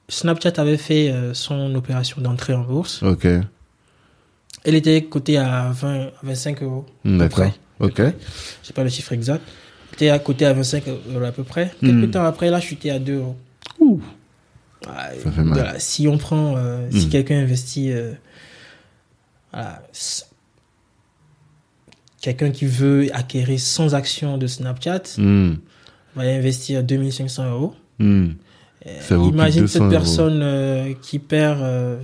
Snapchat 0.08 0.52
avait 0.56 0.76
fait 0.78 1.12
son 1.34 1.74
opération 1.74 2.20
d'entrée 2.22 2.54
en 2.54 2.62
bourse, 2.62 3.02
elle 4.64 4.74
était 4.74 5.02
cotée 5.04 5.38
à 5.38 5.70
20, 5.72 6.00
à 6.00 6.10
25 6.22 6.62
euros. 6.62 6.86
d'accord. 7.04 7.50
Ok. 7.80 7.98
Je 7.98 8.12
sais 8.66 8.72
pas 8.72 8.84
le 8.84 8.90
chiffre 8.90 9.12
exact. 9.12 9.42
Elle 9.90 9.94
était 9.94 10.10
à 10.10 10.18
côté 10.18 10.46
à 10.46 10.52
25 10.52 10.84
euros 10.88 11.24
à 11.24 11.32
peu 11.32 11.42
près. 11.44 11.72
Quelques 11.80 12.06
Hmm. 12.06 12.10
temps 12.10 12.24
après, 12.24 12.46
elle 12.46 12.54
a 12.54 12.60
chuté 12.60 12.90
à 12.90 12.98
2 12.98 13.14
euros. 13.18 13.36
Ouh. 13.80 14.00
Ça 14.84 15.30
fait 15.30 15.42
mal. 15.42 15.54
voilà, 15.58 15.78
si 15.78 16.08
on 16.08 16.18
prend, 16.18 16.56
euh, 16.56 16.88
si 16.90 17.06
Hmm. 17.06 17.10
quelqu'un 17.10 17.38
investit, 17.40 17.92
euh, 17.92 18.12
voilà, 19.52 19.82
quelqu'un 22.20 22.50
qui 22.50 22.66
veut 22.66 23.08
acquérir 23.12 23.58
100 23.60 23.94
actions 23.94 24.38
de 24.38 24.46
Snapchat 24.46 25.02
Hmm. 25.18 25.54
va 26.14 26.22
investir 26.22 26.82
2500 26.84 27.50
euros. 27.50 27.74
Hmm. 27.98 28.30
Euh, 28.86 28.98
de 29.10 29.28
Imagine 29.28 29.62
200 29.62 29.78
cette 29.80 29.90
personne 29.90 30.40
euh, 30.42 30.92
qui 31.02 31.18
perd 31.20 31.60
euh, 31.62 31.98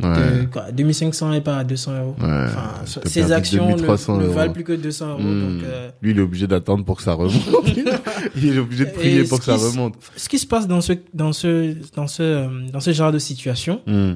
de 0.00 0.40
de 0.42 0.46
quoi, 0.46 0.70
2500 0.72 1.32
et 1.34 1.40
pas 1.40 1.58
à 1.58 1.64
200 1.64 2.00
euros. 2.00 2.16
Enfin, 2.18 2.72
ces 3.04 3.32
actions 3.32 3.76
ne, 3.76 4.26
valent 4.26 4.52
plus 4.52 4.64
que 4.64 4.72
200 4.72 5.10
euros. 5.10 5.20
Hmm. 5.20 5.58
Donc, 5.58 5.64
euh, 5.64 5.90
Lui, 6.02 6.12
il 6.12 6.18
est 6.18 6.22
obligé 6.22 6.46
d'attendre 6.46 6.84
pour 6.84 6.96
que 6.96 7.02
ça 7.02 7.14
remonte. 7.14 7.34
il 8.36 8.56
est 8.56 8.58
obligé 8.58 8.86
de 8.86 8.90
prier 8.90 9.24
pour 9.24 9.38
que 9.38 9.44
ça 9.44 9.56
remonte. 9.56 9.94
Ce 10.16 10.28
qui 10.28 10.38
se 10.38 10.46
passe 10.46 10.66
dans 10.66 10.80
ce, 10.80 10.94
dans 11.14 11.32
ce, 11.32 11.76
dans 11.94 12.06
ce, 12.06 12.22
euh, 12.22 12.48
dans 12.72 12.80
ce 12.80 12.92
genre 12.92 13.12
de 13.12 13.18
situation, 13.18 13.80
hmm. 13.86 14.14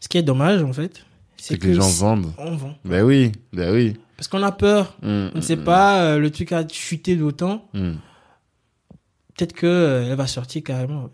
ce 0.00 0.08
qui 0.08 0.18
est 0.18 0.22
dommage, 0.22 0.62
en 0.62 0.72
fait, 0.72 1.04
c'est 1.36 1.58
que, 1.58 1.66
les 1.66 1.74
gens 1.74 1.88
vendent. 1.88 2.32
On 2.38 2.56
vend. 2.56 2.74
Ben 2.84 3.04
oui, 3.04 3.32
ben 3.52 3.72
oui. 3.72 3.94
Parce 4.16 4.28
qu'on 4.28 4.42
a 4.42 4.52
peur. 4.52 4.96
Hmm, 5.02 5.28
on 5.34 5.36
ne 5.36 5.40
sait 5.42 5.56
pas, 5.56 6.02
euh, 6.02 6.18
le 6.18 6.30
truc 6.30 6.52
a 6.52 6.66
chuté 6.66 7.16
d'autant. 7.16 7.68
Peut-être 7.72 9.52
que 9.52 10.06
elle 10.08 10.16
va 10.16 10.26
sortir 10.26 10.62
carrément. 10.62 11.10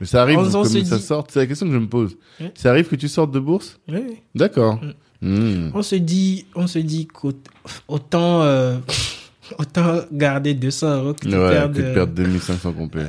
Mais 0.00 0.06
ça 0.06 0.22
arrive 0.22 0.36
comme 0.50 0.64
ça 0.64 0.98
sort 0.98 1.26
C'est 1.28 1.40
la 1.40 1.46
question 1.46 1.66
que 1.66 1.72
je 1.72 1.78
me 1.78 1.88
pose. 1.88 2.16
Ça 2.54 2.70
arrive 2.70 2.88
que 2.88 2.96
tu 2.96 3.08
sortes 3.08 3.32
de 3.32 3.40
bourse 3.40 3.78
Oui. 3.88 4.18
D'accord. 4.34 4.80
Mm. 4.82 4.92
Hmm. 5.22 5.70
On 5.72 5.82
se 5.82 5.96
dit, 5.96 6.44
on 6.54 6.66
se 6.66 6.78
dit 6.78 7.06
qu'autant 7.06 8.42
euh, 8.42 8.76
autant 9.58 10.00
garder 10.12 10.54
200 10.54 10.96
euros 10.96 11.14
que 11.14 11.26
de 11.26 11.30
perdre, 11.30 11.74
que 11.74 11.82
de 11.82 11.94
perdre 11.94 12.12
2500 12.12 12.72
complets. 12.72 13.06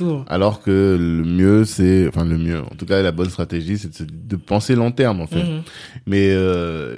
Euh, 0.00 0.22
Alors 0.28 0.62
que 0.62 0.96
le 0.98 1.24
mieux, 1.24 1.64
c'est, 1.64 2.08
enfin 2.08 2.24
le 2.24 2.38
mieux, 2.38 2.60
en 2.60 2.74
tout 2.76 2.86
cas 2.86 3.02
la 3.02 3.12
bonne 3.12 3.28
stratégie, 3.28 3.76
c'est 3.78 4.02
de, 4.02 4.36
penser 4.36 4.74
long 4.74 4.92
terme 4.92 5.20
en 5.20 5.26
fait. 5.26 5.42
Mm-hmm. 5.42 5.62
Mais 6.06 6.30
euh, 6.30 6.96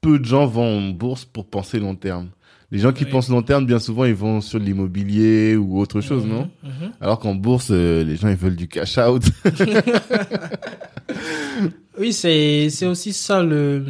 peu 0.00 0.18
de 0.18 0.24
gens 0.24 0.46
vont 0.46 0.78
en 0.78 0.88
bourse 0.90 1.24
pour 1.24 1.46
penser 1.46 1.78
long 1.78 1.94
terme. 1.94 2.28
Les 2.72 2.78
gens 2.78 2.92
qui 2.92 3.04
pensent 3.04 3.28
long 3.28 3.42
terme, 3.42 3.66
bien 3.66 3.78
souvent, 3.78 4.06
ils 4.06 4.14
vont 4.14 4.40
sur 4.40 4.58
l'immobilier 4.58 5.56
ou 5.56 5.78
autre 5.78 6.00
chose, 6.00 6.24
non 6.24 6.48
mhm, 6.62 6.70
mhm. 6.70 6.92
Alors 7.02 7.18
qu'en 7.18 7.34
bourse, 7.34 7.68
euh, 7.70 8.02
les 8.02 8.16
gens, 8.16 8.28
ils 8.28 8.36
veulent 8.36 8.56
du 8.56 8.66
cash 8.66 8.96
out. 8.96 9.22
oui, 11.98 12.14
c'est 12.14 12.70
c'est 12.70 12.86
aussi 12.86 13.12
ça 13.12 13.42
le 13.42 13.84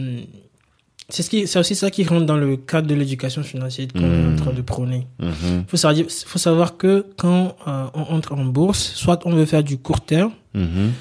c'est 1.09 1.23
ce 1.23 1.31
qui 1.31 1.47
c'est 1.47 1.61
aussi 1.61 1.77
ça 1.77 1.93
qui 1.93 2.03
rentre 2.03 2.27
dans 2.27 2.37
le 2.37 2.57
cadre 2.57 2.89
de 2.89 2.97
l'éducation 2.97 3.45
financière 3.45 3.87
qu'on 3.95 4.01
est 4.01 4.27
en 4.27 4.31
mhm. 4.31 4.37
train 4.37 4.53
de 4.53 4.63
prôner. 4.63 5.07
Il 5.21 5.65
faut 5.69 5.77
savoir 5.77 6.05
faut 6.27 6.41
savoir 6.41 6.77
que 6.77 7.07
quand 7.17 7.55
euh, 7.69 7.85
on 7.95 8.03
entre 8.17 8.33
en 8.33 8.45
bourse, 8.45 8.83
soit 8.97 9.25
on 9.27 9.31
veut 9.31 9.47
faire 9.47 9.63
du 9.63 9.79
court 9.79 10.01
terme, 10.01 10.33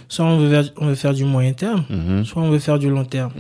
soit 0.08 0.26
on 0.26 0.38
veut 0.38 0.52
faire, 0.52 0.72
on 0.78 0.86
veut 0.86 0.96
faire 0.96 1.16
du 1.16 1.26
moyen 1.26 1.54
terme, 1.54 1.84
soit 2.26 2.44
on 2.44 2.52
veut 2.52 2.60
faire 2.60 2.78
du 2.78 2.92
long 2.92 3.06
terme. 3.06 3.32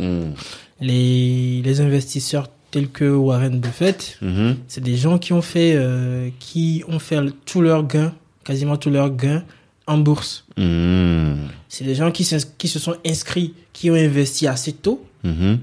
Les 0.80 1.62
les 1.62 1.80
investisseurs 1.80 2.48
tels 2.72 2.90
que 2.90 3.06
Warren 3.06 3.60
Buffett, 3.60 4.18
mhm. 4.22 4.56
c'est 4.68 4.82
des 4.82 4.96
gens 4.96 5.20
qui 5.20 5.34
ont 5.34 5.42
fait, 5.42 5.74
euh, 5.76 6.30
qui 6.40 6.84
ont 6.88 7.00
fait 7.00 7.20
tout 7.46 7.62
leur 7.62 7.86
gain, 7.86 8.14
quasiment 8.44 8.78
tout 8.78 8.90
leur 8.90 9.14
gain 9.14 9.44
en 9.86 9.98
bourse. 9.98 10.46
Mhm. 10.58 11.50
C'est 11.68 11.84
des 11.84 11.96
gens 11.96 12.12
qui, 12.12 12.28
qui 12.58 12.68
se 12.68 12.80
sont 12.80 12.96
inscrits, 13.06 13.54
qui 13.74 13.92
ont 13.92 13.96
investi 13.96 14.48
assez 14.48 14.72
tôt, 14.72 15.06
mhm. 15.24 15.60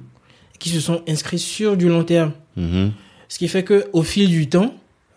qui 0.58 0.68
se 0.68 0.80
sont 0.80 1.02
inscrits 1.08 1.38
sur 1.38 1.76
du 1.76 1.88
long 1.88 2.04
terme. 2.04 2.32
Ce 3.28 3.38
qui 3.38 3.46
fait 3.46 3.62
que 3.62 3.86
au 3.92 4.02
fil 4.02 4.28
du 4.28 4.48
temps, 4.48 4.74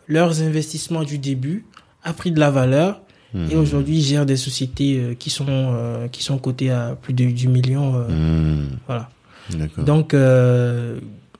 leurs 0.08 0.42
investissements 0.42 1.04
du 1.04 1.18
début 1.18 1.66
a 2.04 2.14
pris 2.14 2.32
de 2.32 2.40
la 2.40 2.52
valeur 2.52 3.02
et 3.50 3.56
aujourd'hui 3.56 4.02
gèrent 4.02 4.26
des 4.26 4.36
sociétés 4.36 5.00
euh, 5.00 5.14
qui 5.16 5.30
sont 5.30 5.46
euh, 5.50 6.10
qui 6.10 6.22
sont 6.22 6.38
cotées 6.38 6.70
à 6.70 6.98
plus 7.02 7.14
de 7.14 7.26
du 7.32 7.48
million. 7.48 8.06
Voilà. 8.86 9.10
Donc 9.78 10.14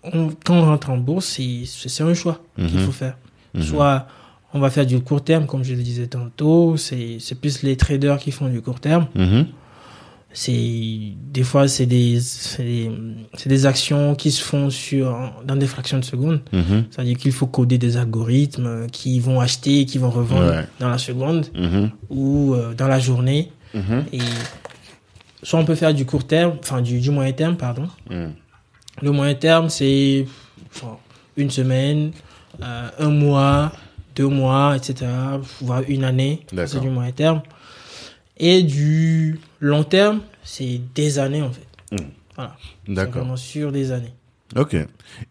quand 0.04 0.56
on 0.56 0.66
rentre 0.66 0.90
en 0.90 0.98
bourse, 0.98 1.40
c'est 1.66 2.04
un 2.04 2.14
choix 2.14 2.42
qu'il 2.56 2.66
mhm. 2.66 2.86
faut 2.86 2.92
faire. 2.92 3.18
Mhm. 3.54 3.64
Soit 3.64 4.08
on 4.54 4.60
va 4.60 4.70
faire 4.70 4.86
du 4.86 5.00
court 5.00 5.24
terme, 5.24 5.46
comme 5.46 5.64
je 5.64 5.74
le 5.74 5.82
disais 5.82 6.08
tantôt, 6.08 6.76
c'est 6.78 7.36
plus 7.40 7.64
les 7.64 7.78
traders 7.78 8.18
qui 8.18 8.32
font 8.32 8.48
du 8.48 8.62
court 8.62 8.80
terme. 8.80 9.08
Mhm. 9.16 9.48
C'est 10.34 10.54
des 11.34 11.44
fois 11.44 11.68
c'est 11.68 11.86
des 11.86 12.18
des, 13.46 13.66
actions 13.66 14.16
qui 14.16 14.32
se 14.32 14.42
font 14.42 14.70
sur 14.70 15.14
dans 15.46 15.58
des 15.58 15.68
fractions 15.68 16.00
de 16.00 16.06
secondes. 16.06 16.42
C'est-à-dire 16.90 17.18
qu'il 17.18 17.34
faut 17.34 17.48
coder 17.48 17.78
des 17.78 17.98
algorithmes 17.98 18.88
qui 18.88 19.20
vont 19.20 19.42
acheter 19.42 19.82
et 19.82 19.86
qui 19.86 19.98
vont 19.98 20.10
revendre 20.10 20.64
dans 20.80 20.90
la 20.90 20.98
seconde 20.98 21.48
ou 22.10 22.54
euh, 22.54 22.74
dans 22.74 22.88
la 22.88 23.00
journée. 23.00 23.52
Et 24.14 24.20
soit 25.44 25.60
on 25.60 25.66
peut 25.66 25.76
faire 25.76 25.94
du 25.94 26.06
court 26.06 26.26
terme, 26.26 26.54
enfin 26.60 26.82
du, 26.82 27.00
du 27.00 27.12
moyen 27.12 27.34
terme, 27.34 27.58
pardon. 27.58 27.90
Le 29.02 29.12
moyen 29.12 29.36
terme, 29.36 29.70
c'est 29.70 30.26
une 31.38 31.50
semaine, 31.50 32.12
euh, 32.62 32.90
un 33.00 33.10
mois, 33.10 33.72
deux 34.16 34.28
mois, 34.28 34.76
etc., 34.76 35.10
voire 35.62 35.84
une 35.88 36.04
année. 36.04 36.46
C'est 36.66 36.80
du 36.80 36.90
moyen 36.90 37.12
terme. 37.12 37.42
Et 38.38 38.64
du 38.64 39.40
long 39.60 39.84
terme, 39.84 40.22
c'est 40.44 40.82
des 40.96 41.20
années, 41.20 41.42
en 41.42 41.52
fait. 41.52 41.68
Hmm. 41.92 42.10
Voilà. 42.36 42.56
D'accord. 42.88 43.38
sur 43.38 43.72
des 43.72 43.92
années. 43.92 44.14
Ok. 44.56 44.76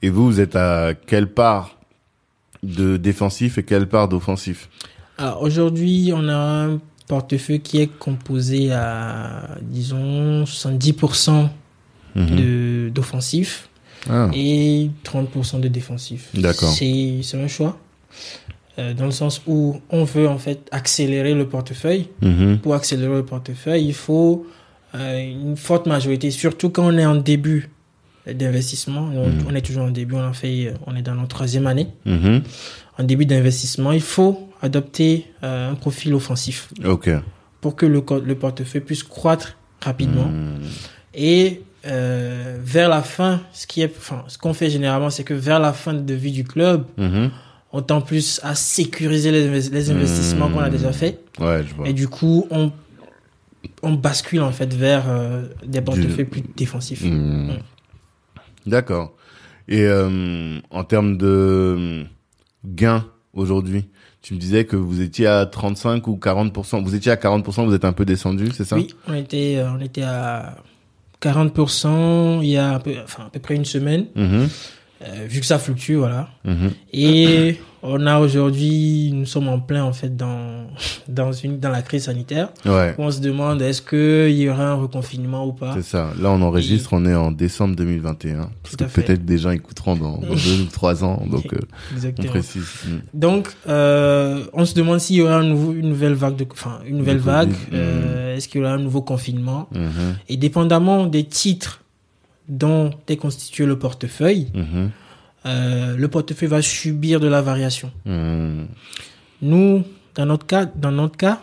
Et 0.03 0.11
vous, 0.11 0.27
vous 0.27 0.41
êtes 0.41 0.57
à 0.57 0.95
quelle 0.95 1.29
part 1.29 1.77
de 2.63 2.97
défensif 2.97 3.59
et 3.59 3.63
quelle 3.63 3.89
part 3.89 4.09
d'offensif? 4.09 4.69
Aujourd'hui, 5.41 6.13
on 6.15 6.29
a 6.29 6.35
un 6.35 6.81
portefeuille 7.07 7.61
qui 7.61 7.81
est 7.81 7.89
composé 7.89 8.73
à, 8.73 9.59
disons, 9.61 10.45
70% 10.45 11.49
Mhm. 12.15 12.37
de 12.37 12.89
d'offensif 12.91 13.69
ah. 14.09 14.31
et 14.35 14.91
30% 15.05 15.61
de 15.61 15.69
défensif. 15.69 16.29
D'accord. 16.35 16.73
C'est 16.73 17.23
un 17.35 17.49
choix. 17.49 17.79
Euh, 18.79 18.95
dans 18.95 19.05
le 19.05 19.11
sens 19.11 19.43
où 19.47 19.81
on 19.91 20.05
veut 20.05 20.29
en 20.29 20.39
fait 20.39 20.69
accélérer 20.71 21.35
le 21.35 21.47
portefeuille. 21.49 22.09
Mhm. 22.23 22.59
Pour 22.59 22.75
accélérer 22.75 23.15
le 23.15 23.25
portefeuille, 23.25 23.85
il 23.85 23.95
faut 23.95 24.47
euh, 24.95 25.19
une 25.21 25.57
forte 25.57 25.87
majorité, 25.87 26.31
surtout 26.31 26.71
quand 26.71 26.87
on 26.87 26.97
est 26.97 27.05
en 27.05 27.17
début 27.17 27.69
d'investissement. 28.27 29.07
Mhm. 29.07 29.47
On 29.49 29.55
est 29.55 29.61
toujours 29.61 29.85
en 29.85 29.91
début, 29.91 30.15
on 30.15 30.25
en 30.25 30.33
fait, 30.33 30.75
on 30.87 30.95
est 30.95 31.03
dans 31.03 31.15
notre 31.15 31.29
troisième 31.29 31.67
année. 31.67 31.89
En 32.99 33.03
début 33.05 33.27
d'investissement, 33.27 33.93
il 33.93 34.03
faut 34.03 34.49
adopter 34.63 35.27
euh, 35.43 35.71
un 35.73 35.75
profil 35.75 36.15
offensif. 36.15 36.69
Ok. 36.85 37.11
Pour 37.61 37.77
que 37.77 37.87
le, 37.87 38.03
le 38.25 38.35
portefeuille 38.35 38.83
puisse 38.83 39.03
croître 39.03 39.57
rapidement. 39.81 40.31
Et 41.15 41.63
euh, 41.87 42.59
vers 42.63 42.89
la 42.89 43.03
fin, 43.03 43.41
ce 43.53 43.67
qui 43.67 43.81
est, 43.81 43.93
enfin, 43.97 44.25
ce 44.29 44.37
qu'on 44.37 44.53
fait 44.53 44.69
généralement, 44.69 45.09
c'est 45.09 45.25
que 45.25 45.35
vers 45.35 45.59
la 45.59 45.73
fin 45.73 45.95
de 45.95 46.15
vie 46.15 46.33
du 46.33 46.45
club, 46.45 46.85
mhm. 46.99 47.31
on 47.73 47.81
tend 47.81 48.03
plus 48.03 48.39
à 48.43 48.55
sécuriser 48.55 49.31
les, 49.31 49.49
les 49.49 49.91
investissements 49.91 50.51
qu'on 50.51 50.61
a 50.61 50.67
mhm. 50.67 50.73
déjà 50.73 50.93
fait. 50.93 51.21
Ouais, 51.39 51.65
je 51.67 51.75
vois. 51.75 51.89
Et 51.89 51.95
du 51.95 52.07
coup, 52.09 52.47
on, 52.51 52.71
on 53.83 53.93
bascule 53.93 54.43
en 54.43 54.53
fait 54.53 54.75
vers 54.75 55.05
euh, 55.09 55.47
des 55.65 55.81
portefeuilles 55.81 56.27
plus 56.27 56.43
défensifs. 56.55 57.03
Mhm. 57.03 57.59
D'accord. 58.67 59.15
Et 59.67 59.85
euh, 59.85 60.59
en 60.71 60.85
termes 60.85 61.17
de 61.17 62.05
gains 62.67 63.07
aujourd'hui, 63.33 63.87
tu 64.21 64.35
me 64.35 64.39
disais 64.39 64.67
que 64.67 64.77
vous 64.77 65.01
étiez 65.01 65.27
à 65.27 65.47
35 65.47 66.07
ou 66.09 66.17
40%. 66.23 66.83
Vous 66.85 66.95
étiez 66.95 67.11
à 67.11 67.17
40%, 67.17 67.65
vous 67.65 67.75
êtes 67.75 67.87
un 67.87 67.95
peu 67.95 68.05
descendu, 68.05 68.51
c'est 68.53 68.65
ça? 68.65 68.77
Oui, 68.77 68.89
on 69.07 69.15
était, 69.15 69.65
on 69.67 69.81
était 69.81 70.03
à 70.03 70.57
40% 71.21 72.41
il 72.43 72.49
y 72.49 72.57
a 72.57 72.79
peu, 72.79 72.95
enfin, 73.05 73.25
à 73.27 73.31
peu 73.31 73.41
près 73.41 73.55
une 73.55 73.65
semaine. 73.65 74.07
Mhm. 74.15 74.49
Euh, 75.03 75.27
vu 75.27 75.41
que 75.41 75.47
ça 75.47 75.59
fluctue, 75.59 75.95
voilà. 75.95 76.29
Mhm. 76.45 76.73
Et 76.93 77.59
on 77.83 78.07
a 78.07 78.19
aujourd'hui, 78.19 79.11
nous 79.13 79.27
sommes 79.27 79.49
en 79.49 79.59
plein 79.59 79.85
en 79.85 79.93
fait 79.93 80.17
dans 80.17 80.67
dans 81.09 81.33
une 81.33 81.59
dans 81.59 81.71
la 81.71 81.83
crise 81.83 82.05
sanitaire. 82.05 82.51
Ouais. 82.65 82.95
On 82.99 83.11
se 83.11 83.21
demande 83.21 83.63
est-ce 83.63 83.83
que 83.83 84.29
il 84.31 84.37
y 84.37 84.49
aura 84.49 84.69
un 84.69 84.75
reconfinement 84.75 85.47
ou 85.47 85.53
pas? 85.53 85.75
C'est 85.75 85.83
ça. 85.83 86.13
Là, 86.21 86.31
on 86.31 86.43
enregistre, 86.43 86.93
on 86.93 87.05
est 87.07 87.15
en 87.15 87.31
décembre 87.31 87.77
2021. 87.77 88.51
Parce 88.63 88.77
que 88.77 88.85
peut-être 88.85 89.25
des 89.25 89.39
gens 89.39 89.51
écouteront 89.51 89.97
dans, 89.97 90.19
dans 90.19 90.35
deux 90.35 90.61
ou 90.63 90.67
trois 90.73 91.05
ans, 91.05 91.23
donc 91.31 91.53
euh, 91.53 92.13
on 92.19 92.23
précise. 92.25 92.69
Mm. 92.87 92.91
Donc, 93.15 93.49
euh, 93.69 94.45
on 94.53 94.65
se 94.65 94.75
demande 94.75 95.01
s'il 95.01 95.17
y 95.17 95.23
aura 95.23 95.37
un 95.37 95.45
nouveau, 95.45 95.73
une 95.73 95.89
nouvelle 95.89 96.15
vague 96.15 96.37
de, 96.37 96.47
enfin 96.51 96.81
une 96.87 96.99
nouvelle 96.99 97.19
vague. 97.19 97.53
Euh. 97.73 98.37
Est-ce 98.37 98.49
qu'il 98.49 98.61
y 98.61 98.65
aura 98.65 98.75
un 98.75 98.79
nouveau 98.79 99.03
confinement? 99.03 99.69
Mm-hmm. 99.75 100.15
Et 100.29 100.37
dépendamment 100.37 101.07
des 101.07 101.25
titres 101.25 101.81
dont 102.51 102.91
est 103.09 103.17
constitué 103.17 103.65
le 103.65 103.79
portefeuille, 103.79 104.49
mhm. 104.55 104.91
Euh, 105.47 105.97
le 105.97 106.09
portefeuille 106.09 106.49
va 106.49 106.63
subir 106.63 107.21
de 107.21 107.29
la 107.29 107.41
variation. 107.41 107.91
Mhm. 108.05 108.67
Nous, 109.43 109.85
dans 110.15 110.27
notre 110.27 110.47
cas, 110.47 110.67
dans 110.67 110.93
notre 110.93 111.17
cas, 111.17 111.41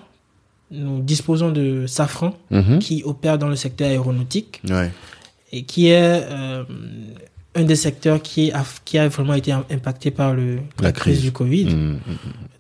nous 0.70 1.02
disposons 1.02 1.52
de 1.52 1.86
Safran 1.88 2.38
mhm. 2.52 2.80
qui 2.80 3.04
opère 3.06 3.38
dans 3.38 3.48
le 3.48 3.56
secteur 3.56 3.88
aéronautique 3.88 4.62
et 5.52 5.64
qui 5.64 5.88
est 5.88 6.26
euh, 6.30 6.64
un 7.58 7.64
des 7.64 7.76
secteurs 7.76 8.22
qui 8.22 8.52
a, 8.52 8.64
qui 8.86 8.98
a 8.98 9.08
vraiment 9.08 9.34
été 9.34 9.52
impacté 9.52 10.12
par 10.12 10.34
le, 10.34 10.60
la, 10.80 10.92
crise. 10.92 11.22
du 11.22 11.32
Covid. 11.32 11.66
Mmh, 11.66 11.94
mmh. 11.94 12.00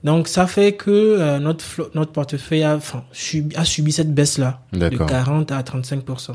Donc, 0.03 0.27
ça 0.27 0.47
fait 0.47 0.73
que 0.73 0.89
euh, 0.89 1.39
notre, 1.39 1.91
notre 1.93 2.11
portefeuille 2.11 2.63
a, 2.63 2.75
enfin, 2.75 3.03
subi, 3.11 3.55
a 3.55 3.63
subi 3.63 3.91
cette 3.91 4.13
baisse-là, 4.13 4.61
de 4.73 4.89
40 4.89 5.51
à 5.51 5.61
35%. 5.61 6.31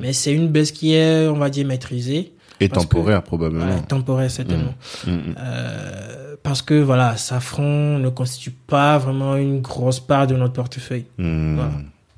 Mais 0.00 0.12
c'est 0.12 0.32
une 0.32 0.48
baisse 0.48 0.72
qui 0.72 0.94
est, 0.94 1.28
on 1.28 1.38
va 1.38 1.50
dire, 1.50 1.66
maîtrisée. 1.66 2.32
Et 2.60 2.68
temporaire, 2.68 3.22
probablement. 3.22 3.80
temporaire, 3.80 4.30
certainement. 4.30 4.74
Euh, 5.08 6.36
parce 6.42 6.62
que, 6.62 6.74
voilà, 6.74 7.16
Safran 7.16 7.98
ne 7.98 8.08
constitue 8.08 8.50
pas 8.50 8.98
vraiment 8.98 9.36
une 9.36 9.60
grosse 9.60 10.00
part 10.00 10.26
de 10.26 10.36
notre 10.36 10.52
portefeuille. 10.52 11.06
Voilà. 11.18 11.72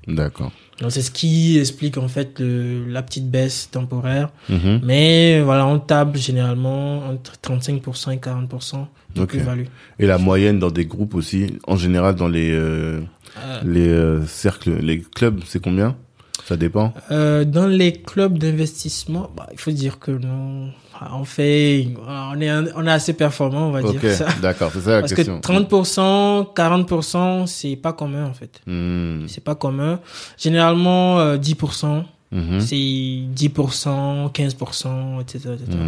D'accord. 0.09 0.51
Donc 0.80 0.90
c'est 0.90 1.03
ce 1.03 1.12
qui 1.12 1.61
explique 1.61 1.97
en 1.97 2.09
fait 2.09 2.40
le, 2.40 2.88
la 2.88 3.03
petite 3.03 3.30
baisse 3.30 3.70
temporaire. 3.70 4.30
Mhm. 4.49 4.80
Mais 4.82 5.40
voilà, 5.40 5.64
on 5.64 5.78
table 5.78 6.18
généralement 6.18 7.07
entre 7.07 7.34
35% 7.40 8.12
et 8.12 8.16
40% 8.16 8.86
de 9.14 9.24
plus-value. 9.24 9.66
Et 10.01 10.07
la 10.07 10.18
moyenne 10.18 10.59
dans 10.59 10.72
des 10.72 10.86
groupes 10.86 11.14
aussi, 11.14 11.57
en 11.68 11.76
général 11.76 12.16
dans 12.16 12.26
les 12.26 12.51
euh, 12.51 13.01
Euh, 13.38 14.20
les 14.20 14.26
cercles, 14.26 14.78
les 14.80 15.01
clubs, 15.01 15.40
c'est 15.47 15.62
combien? 15.62 15.97
Ça 16.45 16.57
dépend. 16.57 16.93
Euh, 17.11 17.45
dans 17.45 17.66
les 17.66 17.93
clubs 17.93 18.37
d'investissement, 18.39 19.30
bah, 19.37 19.47
il 19.53 19.59
faut 19.59 19.70
dire 19.70 19.99
que 20.01 20.11
nous, 20.11 20.68
on 21.12 21.24
fait, 21.24 21.89
on 22.07 22.41
est, 22.41 22.51
on 22.74 22.87
est 22.87 22.91
assez 22.91 23.12
performant, 23.12 23.68
on 23.68 23.70
va 23.70 23.83
dire 23.83 24.01
ça. 24.12 24.26
d'accord, 24.43 24.70
c'est 24.72 24.80
ça 24.80 24.91
la 24.93 25.01
Parce 25.01 25.14
question. 25.14 25.41
que 25.41 25.47
30%, 25.47 26.53
40%, 26.55 27.47
c'est 27.47 27.76
pas 27.76 27.93
commun 27.93 28.26
en 28.26 28.35
fait. 28.35 28.61
Hmm, 28.66 29.26
C'est 29.28 29.45
pas 29.45 29.55
commun. 29.55 30.01
Généralement, 30.37 31.20
euh, 31.20 31.37
10%, 31.39 32.05
mhm, 32.33 32.61
c'est 32.61 32.74
10%, 32.76 34.30
15%, 34.33 35.20
etc. 35.20 35.51
etc. 35.55 35.78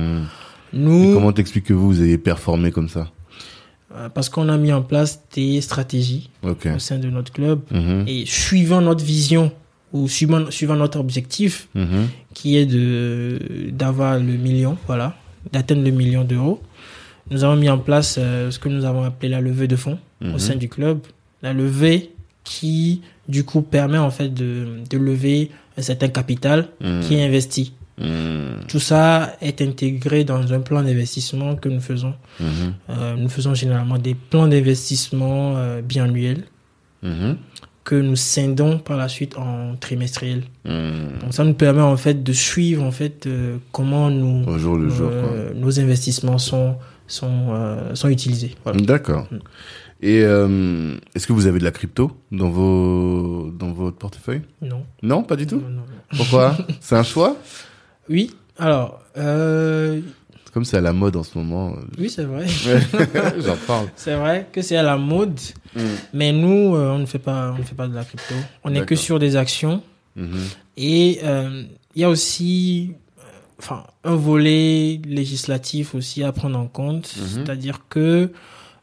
Et 0.72 1.12
comment 1.14 1.32
t'expliques 1.32 1.66
que 1.66 1.72
vous, 1.74 1.88
vous 1.88 2.03
ayez 2.03 2.18
performé 2.18 2.70
comme 2.70 2.88
ça? 2.88 3.09
Euh, 3.97 4.09
parce 4.09 4.28
qu'on 4.28 4.49
a 4.49 4.57
mis 4.57 4.72
en 4.72 4.82
place 4.82 5.20
des 5.34 5.61
stratégies 5.61 6.30
au 6.42 6.78
sein 6.78 6.99
de 6.99 7.09
notre 7.11 7.32
club 7.32 7.61
Mhm, 7.70 8.05
et 8.09 8.24
suivant 8.26 8.80
notre 8.80 9.05
vision 9.05 9.53
ou 9.95 10.09
suivant, 10.09 10.51
suivant 10.51 10.76
notre 10.76 10.99
objectif, 10.99 11.68
mhm, 11.74 12.09
qui 12.34 12.57
est 12.59 12.66
de 12.66 13.38
d'avoir 13.70 14.18
le 14.18 14.34
million, 14.47 14.76
voilà, 14.86 15.14
d'atteindre 15.53 15.84
le 15.84 15.92
million 15.92 16.24
d'euros. 16.24 16.61
Nous 17.30 17.42
avons 17.45 17.57
mis 17.57 17.70
en 17.70 17.78
place 17.78 18.16
euh, 18.18 18.51
ce 18.51 18.59
que 18.59 18.68
nous 18.68 18.84
avons 18.84 19.05
appelé 19.05 19.28
la 19.30 19.40
levée 19.40 19.68
de 19.68 19.76
fonds 19.76 19.99
mhm. 20.20 20.34
au 20.34 20.38
sein 20.38 20.57
du 20.57 20.68
club. 20.68 20.99
La 21.42 21.53
levée 21.55 22.11
qui, 22.42 23.01
du 23.28 23.45
coup, 23.45 23.62
permet 23.62 23.97
en 23.99 24.11
fait 24.11 24.28
de, 24.34 24.80
de 24.90 24.99
lever 24.99 25.51
un 25.78 25.82
certain 25.82 26.09
capital 26.09 26.68
Mhm, 26.80 27.01
qui 27.03 27.14
est 27.14 27.24
investi. 27.24 27.72
mhm, 27.99 28.66
Tout 28.68 28.80
ça 28.80 29.36
est 29.40 29.62
intégré 29.62 30.24
dans 30.24 30.53
un 30.53 30.61
plan 30.61 30.82
d'investissement 30.82 31.55
que 31.57 31.68
nous 31.74 31.80
faisons. 31.90 32.14
mhm, 32.40 32.74
Euh, 32.90 33.14
nous 33.16 33.28
faisons 33.36 33.55
généralement 33.55 33.99
des 34.09 34.14
plans 34.30 34.49
d'investissement 34.49 35.55
euh, 35.57 35.80
biannuels 35.82 36.45
mhm, 37.03 37.36
que 37.85 37.95
nous 37.95 38.16
scindons 38.16 38.78
par 38.78 38.97
la 38.97 39.09
suite 39.09 39.37
en 39.37 39.76
trimestriels. 39.76 40.45
mhm. 40.64 41.18
Donc 41.20 41.35
ça 41.35 41.45
nous 41.45 41.55
permet 41.55 41.82
en 41.82 41.97
fait 41.99 42.22
de 42.22 42.32
suivre 42.32 42.82
en 42.82 42.91
fait 42.91 43.26
euh, 43.26 43.59
comment 43.72 44.11
nous 44.11 44.45
Au 44.49 44.59
jour 44.59 44.76
le 44.76 44.89
jour, 44.89 45.11
quoi. 45.11 45.18
euh, 45.32 45.53
nos 45.55 45.78
investissements 45.78 46.39
sont 46.39 46.76
sont 47.07 47.49
euh, 47.51 47.95
sont 47.95 48.09
utilisés. 48.09 48.55
Voilà. 48.64 48.80
D'accord. 48.80 49.26
Mm. 49.30 49.39
Et 50.03 50.18
est-ce 51.14 51.26
que 51.26 51.32
vous 51.32 51.47
avez 51.47 51.59
de 51.59 51.64
la 51.64 51.70
crypto 51.70 52.11
dans 52.30 52.51
vos 52.51 53.51
dans 53.59 53.72
votre 53.72 53.97
portefeuille? 53.97 54.43
Non. 54.61 54.85
Non, 55.03 55.22
pas 55.22 55.37
du 55.37 55.47
tout? 55.47 55.57
non, 55.61 55.68
non, 55.68 55.76
non. 55.76 56.16
Pourquoi? 56.16 56.57
C'est 56.80 56.97
un 56.97 57.03
choix? 57.03 57.37
Oui. 58.11 58.35
Alors 58.59 59.01
Comme 60.53 60.64
c'est 60.64 60.76
à 60.76 60.80
la 60.82 60.93
mode 60.93 61.16
en 61.16 61.22
ce 61.22 61.37
moment. 61.39 61.74
oui 61.99 62.11
c'est 62.11 62.24
vrai. 62.24 62.47
J'en 63.45 63.57
parle. 63.66 63.87
c'est 63.97 64.14
vrai 64.14 64.47
que 64.53 64.61
c'est 64.62 64.76
à 64.76 64.82
la 64.82 64.97
mode, 64.97 65.41
mais 66.12 66.32
nous 66.32 66.74
euh, 66.76 66.90
on 66.92 66.98
ne 66.98 67.06
fait 67.06 67.18
pas 67.18 67.52
on 67.52 67.58
ne 67.58 67.62
fait 67.64 67.74
pas 67.74 67.88
de 67.88 67.94
la 67.94 68.04
crypto. 68.04 68.34
On 68.64 68.70
n'est 68.70 68.84
que 68.86 68.94
sur 68.96 69.18
des 69.18 69.36
actions 69.36 69.82
Mhm. 70.16 70.40
et 70.76 71.18
euh, 71.24 71.64
il 71.96 72.02
y 72.02 72.04
a 72.04 72.08
aussi 72.08 72.92
euh, 73.18 73.22
enfin 73.58 73.84
un 74.04 74.14
volet 74.14 75.00
législatif 75.06 75.94
aussi 75.94 76.22
à 76.22 76.30
prendre 76.32 76.58
en 76.58 76.66
compte, 76.68 77.12
Mhm. 77.18 77.26
c'est-à-dire 77.34 77.80
que 77.88 78.30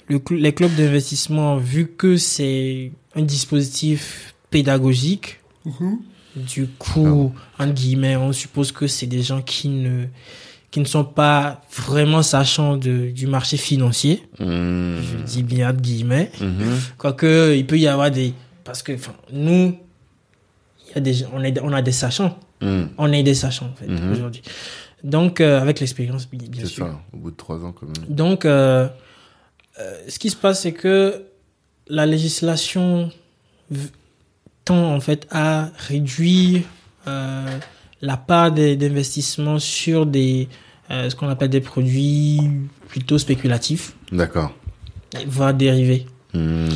le 0.08 0.20
cl- 0.20 0.40
les 0.42 0.54
clubs 0.54 0.76
d'investissement, 0.76 1.56
vu 1.58 1.88
que 1.88 2.18
c'est 2.18 2.92
un 3.16 3.22
dispositif 3.22 4.34
pédagogique, 4.50 5.40
du 6.36 6.68
coup, 6.68 7.34
entre 7.60 7.74
guillemets, 7.74 8.16
on 8.18 8.32
suppose 8.34 8.72
que 8.72 8.88
c'est 8.88 9.06
des 9.08 9.22
gens 9.22 9.42
qui 9.42 9.70
ne, 9.70 10.06
qui 10.72 10.80
ne 10.80 10.86
sont 10.86 11.04
pas 11.04 11.62
vraiment 11.76 12.24
sachants 12.24 12.78
de, 12.78 13.12
du 13.12 13.28
marché 13.28 13.58
financier. 13.58 14.24
Mhm. 14.40 15.02
Je 15.02 15.18
dis 15.26 15.44
bien 15.44 15.70
entre 15.72 15.82
guillemets. 15.82 16.32
Mhm. 16.40 16.80
Quoique, 16.98 17.56
il 17.56 17.68
peut 17.68 17.78
y 17.78 17.88
avoir 17.88 18.10
des, 18.10 18.34
parce 18.64 18.82
que, 18.82 18.94
enfin, 18.94 19.14
nous, 19.34 19.78
il 20.88 20.96
y 20.96 20.98
a 20.98 21.02
des, 21.02 21.14
gens- 21.14 21.30
on 21.34 21.44
est, 21.44 21.60
on 21.62 21.74
a 21.74 21.82
des 21.82 21.92
sachants. 21.92 22.40
Mhm. 22.62 22.90
On 22.98 23.12
est 23.12 23.24
des 23.24 23.34
sachants, 23.34 23.68
en 23.74 23.76
fait, 23.76 23.88
Mhm. 23.88 24.12
aujourd'hui. 24.14 24.42
Donc, 25.04 25.42
euh, 25.42 25.60
avec 25.60 25.80
l'expérience, 25.80 26.30
bi- 26.30 26.38
bien 26.48 26.62
C'est 26.64 26.70
sûr. 26.70 26.86
ça, 26.88 27.00
au 27.14 27.18
bout 27.18 27.32
de 27.32 27.36
trois 27.36 27.58
ans 27.66 27.72
quand 27.74 27.88
même. 27.88 28.08
Donc, 28.08 28.46
euh, 28.46 28.88
euh, 29.80 29.98
ce 30.08 30.20
qui 30.20 30.30
se 30.30 30.36
passe, 30.36 30.62
c'est 30.62 30.74
que 30.74 31.24
la 31.88 32.06
législation 32.06 33.12
tend 34.64 34.94
en 34.94 35.00
fait 35.02 35.28
à 35.32 35.70
réduire 35.88 36.62
la 38.02 38.18
part 38.18 38.52
d'investissement 38.52 39.60
sur 39.60 40.06
des 40.06 40.48
euh, 40.90 41.10
ce 41.10 41.16
qu'on 41.16 41.30
appelle 41.30 41.50
des 41.50 41.62
produits 41.62 42.40
plutôt 42.90 43.18
spéculatifs, 43.18 43.94
D'accord. 44.12 44.52
voire 45.28 45.54
dérivés. 45.54 46.06
Mhm. 46.34 46.68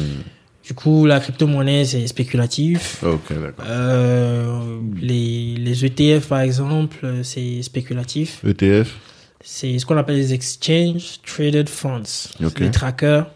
Du 0.65 0.73
coup, 0.73 1.05
la 1.05 1.19
crypto-monnaie, 1.19 1.85
c'est 1.85 2.07
spéculatif. 2.07 3.03
Ok, 3.03 3.29
d'accord. 3.29 3.65
Euh, 3.67 4.79
les, 4.99 5.55
les 5.57 5.85
ETF, 5.85 6.27
par 6.29 6.39
exemple, 6.39 7.05
c'est 7.23 7.61
spéculatif. 7.61 8.43
ETF 8.45 8.95
C'est 9.43 9.77
ce 9.77 9.85
qu'on 9.85 9.97
appelle 9.97 10.15
les 10.15 10.33
Exchange 10.33 11.19
Traded 11.25 11.69
Funds. 11.69 12.31
Les 12.59 12.71
trackers, 12.71 13.27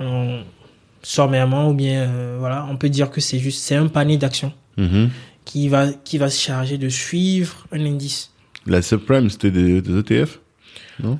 on- 0.00 0.40
sommairement, 1.02 1.68
ou 1.70 1.74
bien, 1.74 2.02
euh, 2.08 2.36
voilà, 2.38 2.66
on 2.70 2.76
peut 2.76 2.88
dire 2.88 3.10
que 3.10 3.20
c'est 3.20 3.38
juste, 3.38 3.62
c'est 3.62 3.76
un 3.76 3.88
panier 3.88 4.16
d'actions 4.16 4.52
Mhm. 4.78 5.10
Qui 5.48 5.68
va, 5.68 5.86
qui 6.04 6.18
va 6.18 6.28
se 6.28 6.38
charger 6.40 6.76
de 6.76 6.90
suivre 6.90 7.66
un 7.72 7.82
indice. 7.86 8.30
La 8.66 8.82
subprime, 8.82 9.30
c'était 9.30 9.50
des, 9.50 9.80
des 9.80 9.98
ETF 9.98 10.40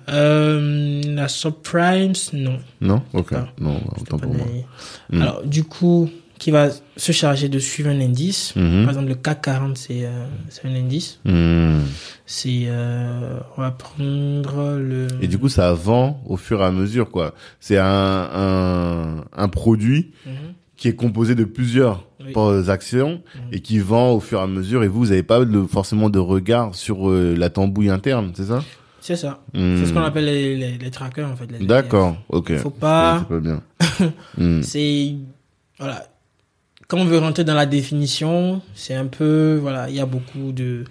Euh, 0.09 1.03
la 1.07 1.29
subprimes, 1.29 2.13
non. 2.35 2.59
Non? 2.83 3.03
Ok. 3.15 3.31
Pas. 3.31 3.49
Non, 3.59 3.81
autant 4.01 4.19
pour 4.19 4.35
moi. 4.35 4.47
des- 4.47 5.17
Mm. 5.17 5.23
Alors, 5.23 5.43
du 5.47 5.65
coup, 5.65 6.11
qui 6.39 6.51
va 6.51 6.69
se 6.97 7.13
charger 7.13 7.49
de 7.49 7.59
suivre 7.59 7.89
un 7.89 8.01
indice. 8.01 8.55
Mhm. 8.55 8.83
Par 8.83 8.91
exemple, 8.91 9.09
le 9.09 9.15
CAC 9.15 9.41
40, 9.43 9.77
c'est 9.79 10.05
euh, 10.05 10.27
c'est 10.51 10.67
un 10.67 10.75
indice. 10.75 11.21
Mhm. 11.25 11.83
C'est, 12.27 12.65
euh, 12.67 13.39
on 13.57 13.63
va 13.63 13.71
prendre 13.71 14.77
le... 14.79 15.07
Et 15.23 15.27
du 15.29 15.39
coup, 15.39 15.49
ça 15.49 15.73
vend 15.73 16.21
au 16.27 16.37
fur 16.37 16.61
et 16.61 16.65
à 16.65 16.71
mesure, 16.71 17.11
quoi. 17.11 17.35
C'est 17.61 17.79
un, 17.79 17.85
un, 17.87 19.25
un 19.37 19.49
produit 19.49 20.11
Mhm. 20.27 20.33
qui 20.77 20.89
est 20.89 20.95
composé 20.95 21.35
de 21.35 21.45
plusieurs 21.45 22.05
Oui. 22.29 22.33
euh, 22.37 22.69
actions 22.69 23.23
Mhm. 23.35 23.41
et 23.53 23.61
qui 23.61 23.79
vend 23.79 24.13
au 24.13 24.21
fur 24.21 24.39
et 24.41 24.43
à 24.43 24.47
mesure. 24.47 24.83
Et 24.85 24.89
vous, 24.89 25.01
vous 25.01 25.07
n'avez 25.07 25.23
pas 25.23 25.41
forcément 25.71 26.09
de 26.11 26.19
regard 26.19 26.75
sur 26.75 27.09
euh, 27.11 27.35
la 27.37 27.51
tambouille 27.51 27.91
interne, 27.91 28.33
c'est 28.35 28.47
ça? 28.47 28.63
C'est 29.01 29.17
ça. 29.17 29.41
C'est 29.55 29.87
ce 29.87 29.93
qu'on 29.93 30.03
appelle 30.03 30.27
les, 30.27 30.57
les, 30.57 30.77
les 30.79 30.91
trackers, 30.91 31.31
en 31.31 31.37
fait. 31.37 31.47
D'accord, 31.65 32.17
ok. 32.29 32.57
Faut 32.59 32.71
pas- 32.71 33.25
c'est 33.31 33.41
bien. 33.41 33.63
Mhm. 34.37 34.63
c'est 34.63 35.15
voilà 35.79 36.07
quand 36.89 36.99
on 36.99 37.05
veut 37.05 37.19
rentrer 37.19 37.45
dans 37.45 37.55
la 37.55 37.67
définition 37.67 38.61
c'est 38.75 38.95
un 38.95 39.07
peu 39.07 39.59
voilà 39.61 39.89
il 39.91 39.95
y 39.97 40.01
a 40.01 40.07
beaucoup 40.07 40.53
de 40.53 40.85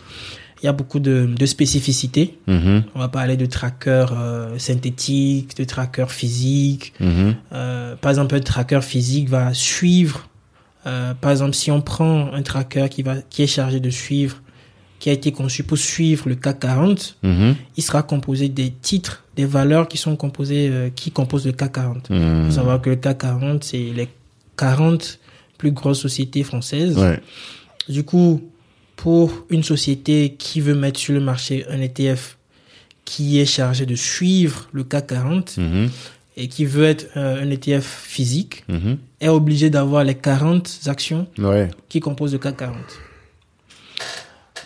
il 0.62 0.66
y 0.66 0.70
a 0.70 0.72
beaucoup 0.74 1.00
de, 1.00 1.28
de 1.38 1.46
spécificités 1.46 2.38
Mhm. 2.48 2.84
on 2.96 3.00
va 3.00 3.10
parler 3.10 3.36
de 3.36 3.46
trackers 3.46 4.14
euh, 4.18 4.58
synthétiques 4.58 5.58
de 5.58 5.64
trackers 5.66 6.12
physiques 6.12 6.94
Mhm. 7.00 7.36
Euh, 7.54 7.96
par 7.98 8.12
exemple 8.12 8.36
un 8.36 8.40
tracker 8.40 8.82
physique 8.82 9.28
va 9.30 9.54
suivre 9.54 10.28
euh, 10.86 11.14
par 11.14 11.32
exemple 11.32 11.54
si 11.54 11.72
on 11.72 11.82
prend 11.82 12.32
un 12.34 12.42
tracker 12.44 12.88
qui 12.90 13.02
va 13.04 13.16
qui 13.30 13.44
est 13.44 13.48
chargé 13.48 13.80
de 13.80 13.90
suivre 13.90 14.42
qui 15.00 15.10
a 15.10 15.14
été 15.14 15.32
conçu 15.32 15.64
pour 15.64 15.78
suivre 15.78 16.28
le 16.30 16.36
CAC 16.36 16.60
40 16.60 17.18
Mhm. 17.24 17.56
il 17.78 17.84
sera 17.84 18.04
composé 18.04 18.50
des 18.50 18.72
titres 18.72 19.24
des 19.36 19.46
valeurs 19.46 19.88
qui 19.88 19.98
sont 19.98 20.16
composées 20.16 20.70
euh, 20.72 20.90
qui 20.90 21.12
composent 21.12 21.46
le 21.46 21.52
CAC 21.54 21.72
40 21.74 22.08
il 22.10 22.46
faut 22.48 22.52
savoir 22.56 22.82
que 22.82 22.90
le 22.90 22.96
CAC 22.96 23.18
40, 23.20 23.64
c'est 23.64 23.78
les 23.78 24.08
40 24.58 25.20
plus 25.58 25.72
grosses 25.72 26.00
sociétés 26.02 26.44
françaises. 26.44 26.98
Ouais. 26.98 27.20
Du 27.90 28.04
coup, 28.04 28.42
pour 28.96 29.46
une 29.50 29.64
société 29.64 30.36
qui 30.38 30.62
veut 30.62 30.76
mettre 30.76 31.00
sur 31.00 31.14
le 31.14 31.20
marché 31.20 31.66
un 31.70 31.80
ETF 31.82 32.38
qui 33.06 33.40
est 33.40 33.46
chargé 33.46 33.86
de 33.86 33.96
suivre 33.96 34.68
le 34.72 34.84
CAC 34.84 35.08
40 35.08 35.58
Mhm. 35.58 35.90
Et 36.40 36.48
qui 36.48 36.64
veut 36.66 36.86
être 36.86 37.08
euh, 37.18 37.44
un 37.44 37.50
ETF 37.50 37.86
physique, 37.86 38.64
Mhm. 38.70 38.98
est 39.20 39.28
obligé 39.28 39.70
d'avoir 39.70 40.04
les 40.04 40.16
40 40.16 40.80
actions 40.86 41.28
Ouais. 41.40 41.68
qui 41.90 42.00
composent 42.00 42.34
le 42.34 42.40
CAC 42.40 42.58
40. 42.58 42.76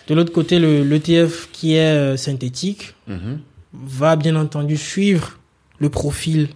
De 0.08 0.14
l'autre 0.16 0.34
côté, 0.34 0.60
le 0.60 0.84
l'ETF 0.84 1.50
qui 1.52 1.76
est 1.76 1.80
euh, 1.96 2.18
synthétique 2.18 2.94
Mhm. 3.08 3.40
va 3.74 4.16
bien 4.16 4.36
entendu 4.36 4.78
suivre 4.78 5.40
le 5.80 5.90
profil 5.90 6.50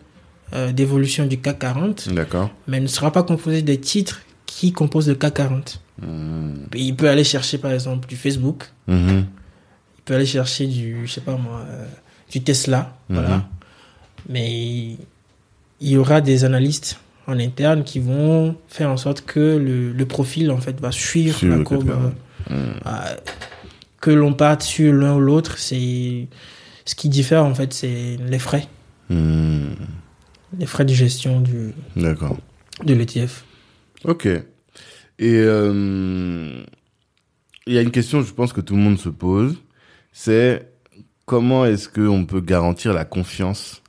euh, 0.54 0.72
d'évolution 0.72 1.26
du 1.26 1.38
CAC 1.40 1.60
40 1.60 2.10
D'accord. 2.14 2.52
mais 2.68 2.80
ne 2.80 2.88
sera 2.88 3.12
pas 3.12 3.24
composé 3.24 3.62
des 3.62 3.80
titres 3.80 4.22
qui 4.46 4.72
composent 4.74 5.08
le 5.10 5.16
CAC 5.16 5.34
40. 5.34 5.82
Mhm. 6.02 6.68
Et 6.76 6.82
Il 6.82 6.96
peut 6.96 7.10
aller 7.10 7.24
chercher 7.24 7.58
par 7.58 7.72
exemple 7.72 8.08
du 8.08 8.16
Facebook, 8.16 8.66
Mhm. 8.88 9.26
il 9.98 10.02
peut 10.04 10.14
aller 10.16 10.26
chercher 10.26 10.68
du, 10.68 11.08
je 11.08 11.14
sais 11.14 11.22
pas 11.22 11.36
moi, 11.38 11.66
du 12.32 12.42
Tesla, 12.44 12.98
voilà. 13.10 13.48
Mais 14.30 14.98
il 15.82 15.90
y 15.90 15.98
aura 15.98 16.22
des 16.22 16.44
analystes 16.46 17.00
en 17.28 17.40
interne 17.40 17.84
qui 17.84 18.00
vont 18.00 18.56
faire 18.68 18.90
en 18.90 18.98
sorte 18.98 19.22
que 19.22 19.40
le, 19.40 19.92
le 19.92 20.06
profil 20.06 20.52
en 20.52 20.58
fait 20.58 20.80
va 20.80 20.92
suivre 20.92 21.44
la 21.46 21.60
courbe. 21.64 22.14
euh, 22.52 22.74
que 24.02 24.12
l'on 24.12 24.34
parte 24.34 24.62
sur 24.62 24.94
l'un 24.94 25.16
ou 25.16 25.20
l'autre, 25.20 25.58
c'est 25.58 26.28
ce 26.86 26.96
qui 26.96 27.10
diffère 27.10 27.44
en 27.46 27.56
fait, 27.56 27.74
c'est 27.74 28.18
les 28.28 28.40
frais, 28.40 28.68
Hmm, 29.10 29.74
les 30.58 30.66
frais 30.66 30.84
de 30.86 30.94
gestion 30.94 31.40
du 31.42 31.74
D'accord. 31.96 32.38
de 32.84 32.94
l'ETF. 32.96 33.44
Ok. 34.04 34.26
Et 34.26 34.44
euh, 35.22 36.64
il 37.68 37.74
y 37.74 37.78
a 37.78 37.82
une 37.82 37.92
question, 37.92 38.22
je 38.24 38.34
pense 38.34 38.52
que 38.54 38.62
tout 38.62 38.76
le 38.76 38.82
monde 38.82 38.98
se 39.00 39.10
pose, 39.10 39.58
c'est 40.12 40.68
comment 41.26 41.66
est-ce 41.66 41.88
qu'on 41.90 42.26
peut 42.26 42.42
garantir 42.42 42.94
la 42.94 43.06
confiance 43.06 43.82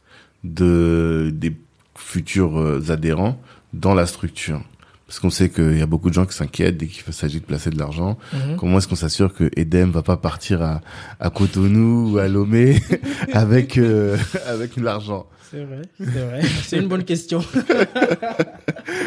de 0.45 1.31
des 1.35 1.53
futurs 1.97 2.59
euh, 2.59 2.91
adhérents 2.91 3.39
dans 3.73 3.95
la 3.95 4.07
structure 4.07 4.61
Parce 5.07 5.19
qu'on 5.19 5.31
sait 5.31 5.49
qu'il 5.51 5.79
y 5.79 5.83
a 5.83 5.87
beaucoup 5.87 6.09
de 6.09 6.15
gens 6.15 6.27
qui 6.27 6.35
s'inquiètent 6.37 6.77
dès 6.77 6.87
qu'il 6.87 7.13
s'agit 7.13 7.41
de 7.41 7.45
placer 7.45 7.71
de 7.71 7.79
l'argent. 7.79 8.19
Mhm. 8.33 8.57
Comment 8.57 8.79
est-ce 8.79 8.89
qu'on 8.89 8.95
s'assure 8.97 9.35
que 9.35 9.51
Edem 9.57 9.91
va 9.91 10.03
pas 10.03 10.17
partir 10.17 10.63
à, 10.63 10.81
à 11.21 11.31
Cotonou 11.31 12.13
ou 12.13 12.19
à 12.19 12.29
Lomé 12.29 12.81
avec 13.33 13.79
euh, 13.79 14.17
avec 14.47 14.77
l'argent? 14.77 15.27
C'est 15.51 15.65
vrai, 15.65 15.83
c'est 15.99 16.07
vrai. 16.07 16.41
C'est 16.65 16.79
une 16.79 16.89
bonne 16.89 17.05
question. 17.05 17.41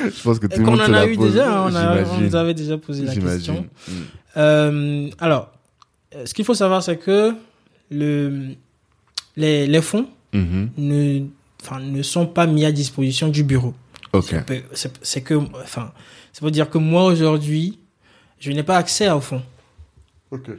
Je 0.06 0.22
pense 0.24 0.40
que 0.40 0.48
tout 0.48 0.60
le 0.62 0.66
monde 0.66 0.80
se 0.80 0.84
en 0.90 0.94
a 0.94 1.00
la 1.02 1.08
eu 1.08 1.16
pose. 1.16 1.32
déjà, 1.32 1.52
hein, 1.64 1.66
on, 1.70 1.76
a, 1.76 1.92
on 1.92 1.96
J'imagine. 2.06 2.26
nous 2.26 2.36
avait 2.36 2.54
déjà 2.54 2.78
posé 2.78 3.04
la 3.06 3.14
question. 3.16 3.66
Mm. 3.88 3.92
Euh, 4.38 5.10
alors, 5.20 5.52
euh, 6.16 6.26
ce 6.26 6.34
qu'il 6.34 6.46
faut 6.46 6.54
savoir, 6.54 6.82
c'est 6.82 6.98
que 6.98 7.34
le, 7.92 8.50
les, 9.36 9.68
les 9.68 9.82
fonds 9.82 10.08
Mhm. 10.34 10.70
ne, 10.78 11.22
enfin, 11.62 11.80
ne 11.80 12.02
sont 12.04 12.28
pas 12.28 12.46
mis 12.48 12.66
à 12.66 12.72
disposition 12.72 13.30
du 13.30 13.44
bureau. 13.44 13.74
Ok. 14.14 14.36
C'est 14.48 14.66
C'est 14.74 15.00
c'est 15.02 15.22
que, 15.22 15.36
enfin, 15.36 15.92
ça 16.34 16.46
veut 16.46 16.52
dire 16.52 16.70
que 16.70 16.78
moi 16.78 17.06
aujourd'hui, 17.06 17.80
je 18.40 18.52
n'ai 18.52 18.64
pas 18.64 18.78
accès. 18.78 19.10
Ok. 19.10 20.50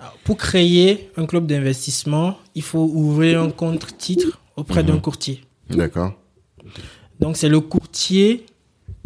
Alors, 0.00 0.16
pour 0.24 0.36
créer 0.36 1.10
un 1.16 1.26
club 1.26 1.46
d'investissement, 1.46 2.38
il 2.54 2.62
faut 2.62 2.90
ouvrir 2.92 3.42
un 3.42 3.50
compte 3.50 3.98
titre 3.98 4.40
auprès 4.56 4.82
d'un 4.82 4.98
courtier. 4.98 5.42
D'accord. 5.68 6.14
Donc 7.20 7.36
c'est 7.36 7.48
le 7.48 7.60
courtier 7.60 8.46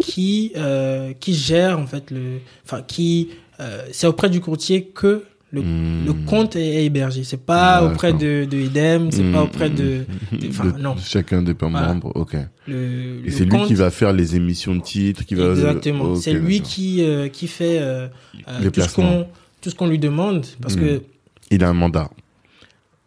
qui 0.01 0.53
euh, 0.57 1.13
qui 1.15 1.35
gère 1.35 1.79
en 1.79 1.87
fait 1.87 2.11
le, 2.11 2.41
enfin 2.65 2.83
qui, 2.83 3.31
euh, 3.61 3.85
c'est 3.93 4.07
auprès 4.07 4.31
du 4.31 4.41
courtier 4.41 4.87
que 4.87 5.25
le, 5.55 5.63
Hmm. 5.63 6.05
le 6.07 6.13
compte 6.27 6.57
est 6.57 6.85
hébergé. 6.85 7.23
C'est 7.25 7.45
pas 7.45 7.83
auprès 7.85 8.13
de, 8.13 8.45
de 8.45 8.57
Edem, 8.59 9.11
c'est 9.13 9.23
pas 9.33 9.41
Hmm, 9.41 9.45
auprès 9.45 9.71
de, 9.71 10.05
hmm, 10.33 10.37
de- 10.39 10.49
enfin 10.49 10.67
de 10.67 10.79
non. 10.81 10.97
Chacun 10.99 11.43
des 11.43 11.55
Voilà. 11.59 11.89
membres. 11.89 12.13
Ok. 12.15 12.37
Le, 12.67 13.21
Et 13.25 13.31
c'est 13.31 13.45
lui 13.45 13.63
qui 13.67 13.75
va 13.75 13.91
faire 13.91 14.13
les 14.13 14.37
émissions 14.37 14.75
de 14.75 14.83
titres, 14.83 15.25
qui 15.25 15.35
va. 15.35 15.51
Exactement. 15.51 16.15
C'est 16.17 16.33
lui 16.35 16.61
qui 16.61 17.03
euh, 17.03 17.29
qui 17.29 17.47
fait 17.47 17.79
euh, 17.81 18.09
euh, 18.49 18.59
Les 18.63 18.71
tout 18.71 18.81
ce 18.81 18.95
qu'on 18.95 19.27
tout 19.61 19.71
ce 19.71 19.75
qu'on 19.75 19.87
lui 19.87 19.99
demande 19.99 20.45
parce 20.61 20.77
que 20.77 21.03
Il 21.51 21.63
a 21.65 21.69
un 21.69 21.75
mandat. 21.75 22.11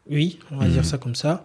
oui, 0.09 0.39
on 0.51 0.57
va 0.57 0.67
dire 0.67 0.85
ça 0.85 0.97
comme 0.97 1.15
ça. 1.15 1.43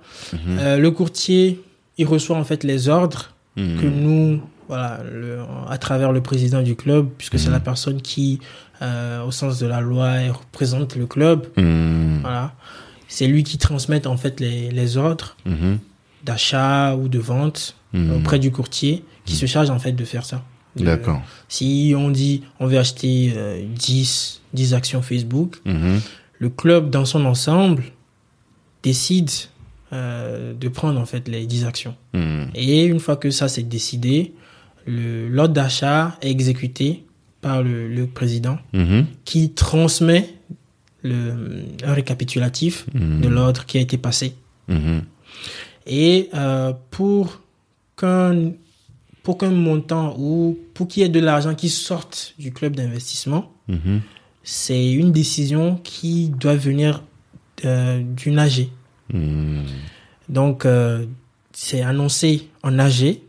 Euh, 0.49 0.79
le 0.79 0.91
courtier, 0.91 1.61
il 1.99 2.07
reçoit 2.07 2.37
en 2.37 2.45
fait 2.45 2.65
les 2.65 2.89
ordres 2.89 3.35
que 3.57 3.87
nous, 3.87 4.41
voilà, 4.69 5.01
le- 5.11 5.41
à 5.69 5.79
travers 5.79 6.13
le 6.13 6.21
président 6.23 6.63
du 6.63 6.77
club, 6.77 7.09
puisque 7.19 7.39
c'est 7.39 7.47
Mhm. 7.49 7.53
la 7.55 7.61
personne 7.61 8.01
qui, 8.03 8.41
euh, 8.83 9.23
au 9.25 9.31
sens 9.31 9.59
de 9.59 9.67
la 9.67 9.81
loi, 9.81 10.15
représente 10.33 10.97
le 10.97 11.07
club. 11.07 11.47
Mhm. 11.57 12.21
Voilà. 12.23 12.55
C'est 13.09 13.27
lui 13.27 13.43
qui 13.45 13.59
transmet 13.59 14.07
en 14.07 14.17
fait 14.17 14.41
les, 14.41 14.71
les 14.71 14.97
ordres 14.97 15.37
Mhm. 15.45 15.79
d'achat 16.25 16.95
ou 16.97 17.09
de 17.09 17.19
vente 17.19 17.77
auprès 18.17 18.39
du 18.39 18.51
courtier 18.51 19.05
qui 19.27 19.35
se 19.37 19.45
charge 19.45 19.69
en 19.69 19.79
fait 19.79 19.93
de 19.93 20.05
faire 20.07 20.25
ça. 20.25 20.43
D'accord. 20.77 21.21
Si 21.49 21.93
on 21.95 22.09
dit 22.09 22.43
on 22.59 22.67
veut 22.67 22.79
acheter 22.79 23.35
euh, 23.37 23.63
10, 23.69 24.41
10 24.55 24.73
actions 24.73 25.03
Facebook, 25.03 25.61
le 26.39 26.49
club 26.49 26.89
dans 26.89 27.05
son 27.05 27.27
ensemble 27.27 27.85
décide 28.83 29.31
euh, 29.93 30.55
de 30.55 30.69
prendre 30.69 30.99
en 30.99 31.05
fait 31.05 31.29
les 31.29 31.45
10 31.47 31.67
actions. 31.67 31.95
Et 32.55 32.85
une 32.87 32.99
fois 32.99 33.17
que 33.17 33.31
ça 33.31 33.47
c'est 33.49 33.63
décidé, 33.63 34.33
l'ordre 34.87 35.55
d'achat 35.55 36.17
est 36.23 36.31
exécuté 36.31 37.05
par 37.41 37.63
le, 37.63 37.89
le 37.89 38.07
président 38.07 38.59
Mhm. 38.73 39.07
qui 39.25 39.51
transmet 39.53 40.35
le, 41.03 41.65
un 41.85 41.93
récapitulatif 41.95 42.87
Mhm. 42.95 43.21
de 43.21 43.29
l'ordre 43.29 43.67
qui 43.67 43.79
a 43.79 43.81
été 43.81 43.99
passé. 43.99 44.35
Mhm. 44.69 45.03
Et 45.87 46.29
euh, 46.35 46.73
pour 46.91 47.41
qu'un 47.97 48.53
pour 49.25 49.39
qu'un 49.39 49.51
montant 49.51 50.17
ou 50.19 50.59
pour 50.75 50.89
qu'il 50.89 51.03
y 51.03 51.07
ait 51.07 51.09
de 51.09 51.21
l'argent 51.21 51.55
qui 51.55 51.69
sorte 51.69 52.35
du 52.41 52.53
club 52.53 52.75
d'investissement, 52.75 53.53
c'est 54.43 54.93
une 54.93 55.13
décision 55.13 55.77
qui 55.85 56.29
doit 56.29 56.57
venir 56.57 57.05
euh, 57.65 58.03
d'une 58.03 58.39
AG. 58.41 58.69
Donc, 60.29 60.65
euh, 60.67 61.07
c'est 61.53 61.83
annoncé 61.83 62.49
en 62.65 62.79
AG. 62.81 63.21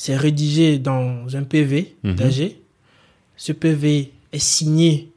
C'est 0.00 0.16
rédigé 0.16 0.78
dans 0.78 1.26
un 1.36 1.42
PV 1.42 1.96
Mhm. 2.04 2.14
d'AG. 2.14 2.52
Ce 3.36 3.52
PV 3.52 4.12
est 4.32 4.38
signé 4.38 5.10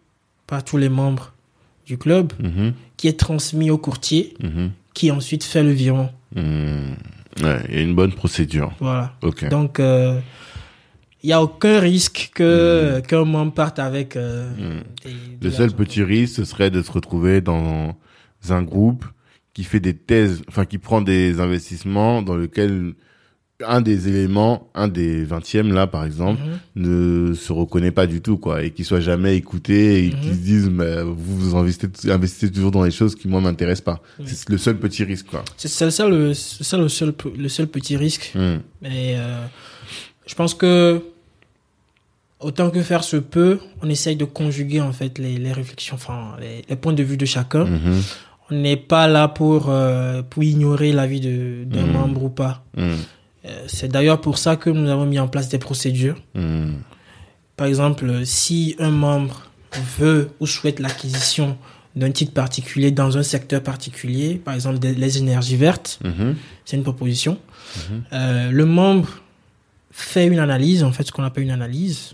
par 0.48 0.64
tous 0.66 0.78
les 0.78 0.90
membres 0.90 1.34
du 1.86 1.98
club, 2.00 2.34
Mhm. 2.40 2.74
qui 2.98 3.08
est 3.08 3.20
transmis 3.20 3.70
au 3.70 3.78
courtier, 3.78 4.34
Mhm. 4.42 4.72
qui 4.96 5.12
ensuite 5.12 5.44
fait 5.44 5.64
le 5.64 5.72
virement. 5.72 6.12
Ouais, 6.36 7.60
il 7.70 7.76
y 7.76 7.78
a 7.78 7.82
une 7.82 7.96
bonne 7.96 8.12
procédure. 8.14 8.74
Voilà. 8.80 9.14
Ok. 9.22 9.48
Donc, 9.50 9.80
euh, 9.80 10.20
il 11.24 11.28
n'y 11.28 11.34
a 11.34 11.42
aucun 11.44 11.80
risque 11.80 12.32
que 12.34 13.02
qu'un 13.08 13.24
membre 13.26 13.54
parte 13.54 13.78
avec. 13.80 14.16
euh, 14.16 14.50
des- 15.04 15.12
de 15.40 15.46
Le 15.46 15.52
seul 15.52 15.72
petit 15.74 16.02
risque, 16.04 16.36
ce 16.38 16.44
serait 16.46 16.72
de 16.72 16.82
se 16.82 16.92
retrouver 16.92 17.40
dans 17.42 17.96
un 18.50 18.64
groupe 18.64 19.06
qui 19.54 19.64
fait 19.64 19.80
des 19.80 19.94
thèses, 19.96 20.42
enfin 20.48 20.66
qui 20.66 20.78
prend 20.80 21.02
des 21.02 21.40
investissements 21.40 22.22
dans 22.24 22.36
lequel 22.36 22.94
un 23.68 23.82
des 23.82 24.08
éléments, 24.08 24.70
un 24.76 24.88
des 24.88 25.24
vingtièmes 25.24 25.74
là 25.74 25.88
par 25.88 26.06
exemple, 26.06 26.42
Mhm. 26.42 26.84
ne 26.84 27.34
se 27.34 27.52
reconnaît 27.54 27.92
pas 27.92 28.08
du 28.08 28.22
tout 28.22 28.38
quoi, 28.38 28.64
et 28.64 28.72
qui 28.72 28.84
soit 28.84 29.00
jamais 29.00 29.36
écouté 29.38 30.06
et 30.06 30.10
qui 30.10 30.28
Mhm. 30.28 30.34
se 30.34 30.40
disent 30.40 30.70
mais 30.70 31.02
vous 31.04 31.38
vous 31.38 31.56
investissez, 31.56 32.12
investissez 32.12 32.52
toujours 32.52 32.72
dans 32.72 32.84
les 32.84 32.92
choses 32.92 33.16
qui 33.16 33.28
moi 33.28 33.42
m'intéressent 33.42 33.86
pas. 33.86 34.02
Oui. 34.20 34.26
C'est 34.28 34.50
le 34.50 34.58
seul 34.58 34.78
petit 34.78 35.04
risque 35.04 35.28
quoi. 35.28 35.44
C'est 35.58 35.68
ça, 35.68 35.86
le, 36.08 36.34
ça 36.34 36.78
le, 36.78 36.88
seul, 36.90 37.14
le 37.38 37.50
seul 37.50 37.68
petit 37.68 37.98
risque. 37.98 38.34
Mais 38.82 39.16
euh, 39.18 39.46
je 40.26 40.36
pense 40.36 40.54
que 40.54 41.02
autant 42.40 42.70
que 42.72 42.82
faire 42.82 43.04
se 43.04 43.18
peut, 43.18 43.60
on 43.82 43.90
essaye 43.90 44.16
de 44.16 44.26
conjuguer 44.26 44.82
en 44.82 44.94
fait 44.94 45.18
les, 45.20 45.38
les 45.38 45.52
réflexions, 45.54 45.96
enfin 45.96 46.36
les, 46.40 46.64
les 46.68 46.76
points 46.76 46.94
de 46.94 47.04
vue 47.04 47.18
de 47.18 47.26
chacun. 47.26 47.66
Mhm. 47.66 48.02
On 48.50 48.56
n'est 48.56 48.76
pas 48.76 49.08
là 49.08 49.30
pour 49.30 49.70
euh, 49.70 50.24
pour 50.24 50.44
ignorer 50.44 50.92
l'avis 50.92 51.22
de 51.22 51.64
d'un 51.66 51.86
membre 51.86 52.24
ou 52.26 52.30
pas. 52.30 52.66
Euh, 53.46 53.64
c'est 53.68 53.88
d'ailleurs 53.88 54.22
pour 54.22 54.38
ça 54.38 54.56
que 54.56 54.70
nous 54.70 54.90
avons 54.90 55.06
mis 55.06 55.20
en 55.20 55.28
place 55.28 55.50
des 55.50 55.58
procédures. 55.58 56.18
Mhm. 56.36 56.76
Par 57.58 57.68
exemple, 57.68 58.06
euh, 58.10 58.22
si 58.26 58.76
un 58.80 58.92
membre 58.92 59.50
veut 60.00 60.30
ou 60.40 60.48
souhaite 60.48 60.80
l'acquisition 60.80 61.58
d'un 61.96 62.12
titre 62.12 62.34
particulier 62.34 62.92
dans 62.92 63.18
un 63.18 63.24
secteur 63.24 63.62
particulier, 63.64 64.36
par 64.36 64.54
exemple 64.54 64.80
des- 64.80 64.94
les 64.94 65.18
énergies 65.18 65.58
vertes, 65.58 66.00
Mhm. 66.04 66.36
c'est 66.66 66.78
une 66.78 66.84
proposition. 66.84 67.38
Mhm. 67.76 68.04
Euh, 68.14 68.52
le 68.52 68.66
membre 68.66 69.10
fait 69.94 70.26
une 70.26 70.40
analyse, 70.40 70.84
en 70.84 70.92
fait, 70.94 71.04
ce 71.04 71.12
qu'on 71.12 71.24
appelle 71.24 71.44
une 71.44 71.52
analyse. 71.52 72.14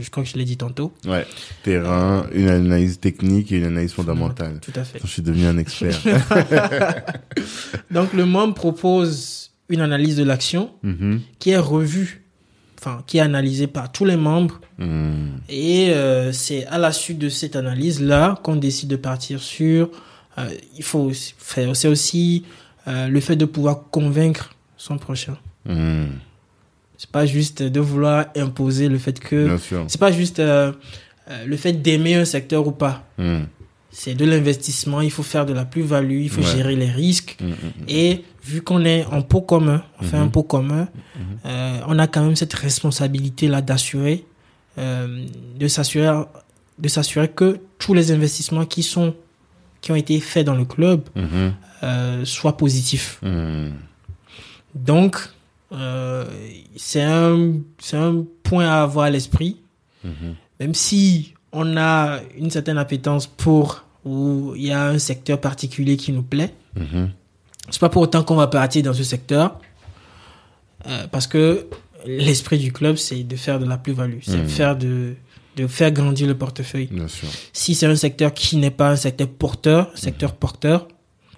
Je 0.00 0.08
crois 0.10 0.22
que 0.22 0.28
je 0.30 0.36
l'ai 0.38 0.46
dit 0.46 0.56
tantôt. 0.56 0.94
Ouais. 1.06 1.26
Terrain, 1.62 2.24
une 2.32 2.48
analyse 2.48 3.00
technique 3.00 3.52
et 3.52 3.58
une 3.58 3.64
analyse 3.66 3.92
fondamentale. 3.92 4.60
Tout 4.62 4.72
à 4.74 4.82
fait. 4.82 4.98
Je 5.02 5.06
suis 5.06 5.20
devenu 5.22 5.44
un 5.46 5.58
expert. 5.58 5.98
Donc, 7.90 8.12
le 8.14 8.24
membre 8.24 8.54
propose 8.54 9.47
une 9.68 9.80
analyse 9.80 10.16
de 10.16 10.24
l'action 10.24 10.70
Mhm. 10.82 11.20
qui 11.38 11.50
est 11.50 11.58
revue, 11.58 12.22
enfin, 12.78 13.02
qui 13.06 13.18
est 13.18 13.20
analysée 13.20 13.66
par 13.66 13.90
tous 13.92 14.04
les 14.04 14.16
membres. 14.16 14.60
Mhm. 14.78 15.40
Et 15.48 15.90
euh, 15.90 16.32
c'est 16.32 16.66
à 16.66 16.78
la 16.78 16.92
suite 16.92 17.18
de 17.18 17.28
cette 17.28 17.56
analyse-là 17.56 18.38
qu'on 18.42 18.56
décide 18.56 18.88
de 18.88 18.96
partir 18.96 19.40
sur. 19.42 19.90
euh, 20.38 20.48
il 20.76 20.84
faut 20.84 21.10
faire. 21.38 21.74
C'est 21.74 21.88
aussi 21.88 22.44
euh, 22.86 23.08
le 23.08 23.20
fait 23.20 23.34
de 23.36 23.44
pouvoir 23.44 23.90
convaincre 23.90 24.54
son 24.76 24.96
prochain. 24.96 25.36
Mhm. 25.66 26.08
C'est 26.96 27.10
pas 27.10 27.26
juste 27.26 27.62
de 27.62 27.80
vouloir 27.80 28.26
imposer 28.36 28.88
le 28.88 28.98
fait 28.98 29.18
que. 29.20 29.56
C'est 29.88 30.00
pas 30.00 30.10
juste 30.12 30.38
le 30.40 31.56
fait 31.56 31.72
d'aimer 31.74 32.14
un 32.14 32.24
secteur 32.24 32.66
ou 32.66 32.72
pas. 32.72 33.04
C'est 33.90 34.14
de 34.14 34.24
l'investissement, 34.26 35.00
il 35.00 35.10
faut 35.10 35.22
faire 35.22 35.46
de 35.46 35.52
la 35.54 35.64
plus-value, 35.64 36.20
il 36.22 36.28
faut 36.30 36.42
Ouais. 36.42 36.56
gérer 36.56 36.76
les 36.76 36.90
risques. 36.90 37.36
Mhm. 37.40 37.54
Et 37.88 38.24
vu 38.44 38.60
qu'on 38.62 38.84
est 38.84 39.04
en 39.06 39.22
pot 39.22 39.40
commun, 39.40 39.82
on 40.00 40.04
fait 40.04 40.16
un 40.18 40.28
pot 40.28 40.42
commun, 40.42 40.88
Mhm. 41.16 41.22
euh, 41.46 41.80
on 41.88 41.98
a 41.98 42.06
quand 42.06 42.22
même 42.24 42.36
cette 42.36 42.52
responsabilité-là 42.54 43.62
d'assurer, 43.62 44.26
euh, 44.78 45.24
de 45.58 45.68
s'assurer, 45.68 46.22
de 46.78 46.88
s'assurer 46.88 47.28
que 47.30 47.60
tous 47.78 47.94
les 47.94 48.12
investissements 48.12 48.66
qui 48.66 48.82
sont, 48.82 49.14
qui 49.80 49.90
ont 49.90 49.96
été 49.96 50.20
faits 50.20 50.44
dans 50.46 50.54
le 50.54 50.64
club, 50.66 51.08
Mhm. 51.16 51.54
euh, 51.82 52.24
soient 52.24 52.56
positifs. 52.56 53.20
Donc, 54.74 55.16
c'est 56.76 57.02
un, 57.02 57.52
un 57.94 58.24
point 58.42 58.68
à 58.68 58.82
avoir 58.82 59.06
à 59.06 59.10
l'esprit. 59.10 59.56
Même 60.60 60.74
si 60.74 61.34
on 61.52 61.76
a 61.76 62.20
une 62.36 62.50
certaine 62.50 62.78
appétence 62.78 63.26
pour, 63.26 63.84
ou 64.04 64.52
il 64.56 64.66
y 64.66 64.72
a 64.72 64.86
un 64.88 64.98
secteur 64.98 65.40
particulier 65.40 65.96
qui 65.96 66.12
nous 66.12 66.22
plaît, 66.22 66.52
Mhm. 66.76 67.10
c'est 67.70 67.80
pas 67.80 67.88
pour 67.88 68.02
autant 68.02 68.22
qu'on 68.22 68.36
va 68.36 68.46
partir 68.46 68.82
dans 68.82 68.92
ce 68.94 69.02
secteur. 69.04 69.58
Euh, 70.86 71.06
parce 71.10 71.26
que 71.26 71.66
l'esprit 72.06 72.58
du 72.58 72.72
club, 72.72 72.96
c'est 72.96 73.22
de 73.24 73.36
faire 73.36 73.58
de 73.58 73.64
la 73.66 73.78
plus-value. 73.78 74.18
C'est 74.22 74.36
de 74.36 74.42
Mhm. 74.42 74.48
faire 74.48 74.76
de, 74.76 75.14
de 75.56 75.66
faire 75.66 75.90
grandir 75.90 76.28
le 76.28 76.36
portefeuille. 76.36 76.86
Bien 76.90 77.08
sûr. 77.08 77.28
Si 77.52 77.74
c'est 77.74 77.86
un 77.86 77.96
secteur 77.96 78.32
qui 78.32 78.56
n'est 78.56 78.70
pas 78.70 78.90
un 78.90 78.96
secteur 78.96 79.28
porteur, 79.28 79.90
secteur 79.96 80.34
porteur, 80.34 80.86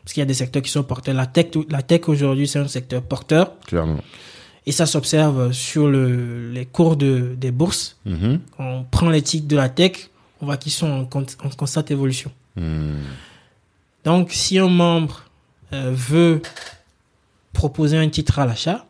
parce 0.05 0.13
qu'il 0.13 0.21
y 0.21 0.23
a 0.23 0.27
des 0.27 0.35
secteurs 0.35 0.63
qui 0.63 0.71
sont 0.71 0.83
porteurs. 0.83 1.15
La 1.15 1.27
tech, 1.27 1.47
la 1.71 1.83
tech 1.83 2.03
aujourd'hui, 2.09 2.47
c'est 2.47 2.59
un 2.59 2.69
secteur 2.69 3.03
porteur. 3.03 3.59
Clairement. 3.67 4.01
Et 4.67 4.73
ça 4.73 4.87
s'observe 4.87 5.53
sur 5.53 5.89
le, 5.89 6.51
les 6.53 6.67
cours 6.67 6.97
de, 6.97 7.35
des 7.37 7.51
bourses. 7.51 7.97
Mhm. 8.05 8.41
Quand 8.57 8.65
on 8.65 8.85
prend 8.85 9.09
les 9.11 9.23
titres 9.23 9.49
de 9.49 9.57
la 9.57 9.69
tech, 9.69 10.11
on 10.41 10.47
voit 10.47 10.57
qu'ils 10.57 10.73
sont 10.73 10.87
en, 10.89 11.01
en 11.47 11.51
constante 11.57 11.91
évolution. 11.91 12.31
Mhm. 12.57 12.99
Donc, 14.05 14.33
si 14.33 14.59
un 14.59 14.69
membre 14.69 15.25
euh, 15.73 15.93
veut 15.95 16.43
proposer 17.53 17.97
un 17.99 18.09
titre 18.09 18.39
à 18.39 18.47
l'achat, 18.47 18.87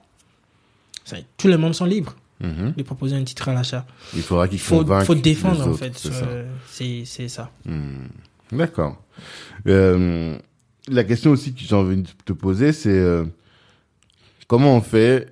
tous 1.36 1.48
les 1.48 1.56
membres 1.56 1.74
sont 1.74 1.86
libres 1.86 2.14
Mhm. 2.42 2.72
de 2.74 2.82
proposer 2.82 3.16
un 3.16 3.24
titre 3.24 3.50
à 3.50 3.52
l'achat. 3.52 3.84
Il 4.14 4.22
faudra 4.22 4.48
qu'il 4.48 4.56
Il 4.56 4.60
faut, 4.60 4.82
faut 5.04 5.14
défendre, 5.14 5.68
en 5.68 5.74
fait. 5.74 5.92
c'est 5.98 6.10
ça. 6.10 6.24
euh, 6.24 7.28
ça. 7.28 7.50
Hmm. 7.66 8.06
D'accord. 8.50 8.96
Euh, 9.66 10.38
la 10.88 11.04
question 11.04 11.32
aussi 11.32 11.52
que 11.52 11.60
j'ai 11.60 11.74
envie 11.74 11.98
de 11.98 12.08
te 12.24 12.32
poser, 12.32 12.72
c'est 12.72 12.88
euh, 12.88 13.26
comment 14.46 14.74
on 14.74 14.80
fait 14.80 15.28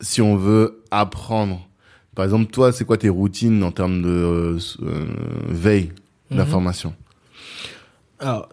si 0.00 0.20
on 0.22 0.36
veut 0.36 0.82
apprendre 0.90 1.66
Par 2.14 2.24
exemple, 2.24 2.50
toi, 2.50 2.72
c'est 2.72 2.84
quoi 2.84 2.96
tes 2.98 3.08
routines 3.08 3.62
en 3.62 3.70
termes 3.72 4.02
de 4.02 4.08
euh, 4.08 4.58
euh, 4.82 5.06
veille 5.48 5.92
Mhm. 6.30 6.36
d'information? 6.38 6.94
Alors, 8.18 8.48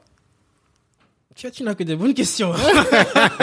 tu, 1.35 1.51
tu 1.51 1.63
n'as 1.63 1.75
que 1.75 1.83
des 1.83 1.95
bonnes 1.97 2.13
questions. 2.13 2.53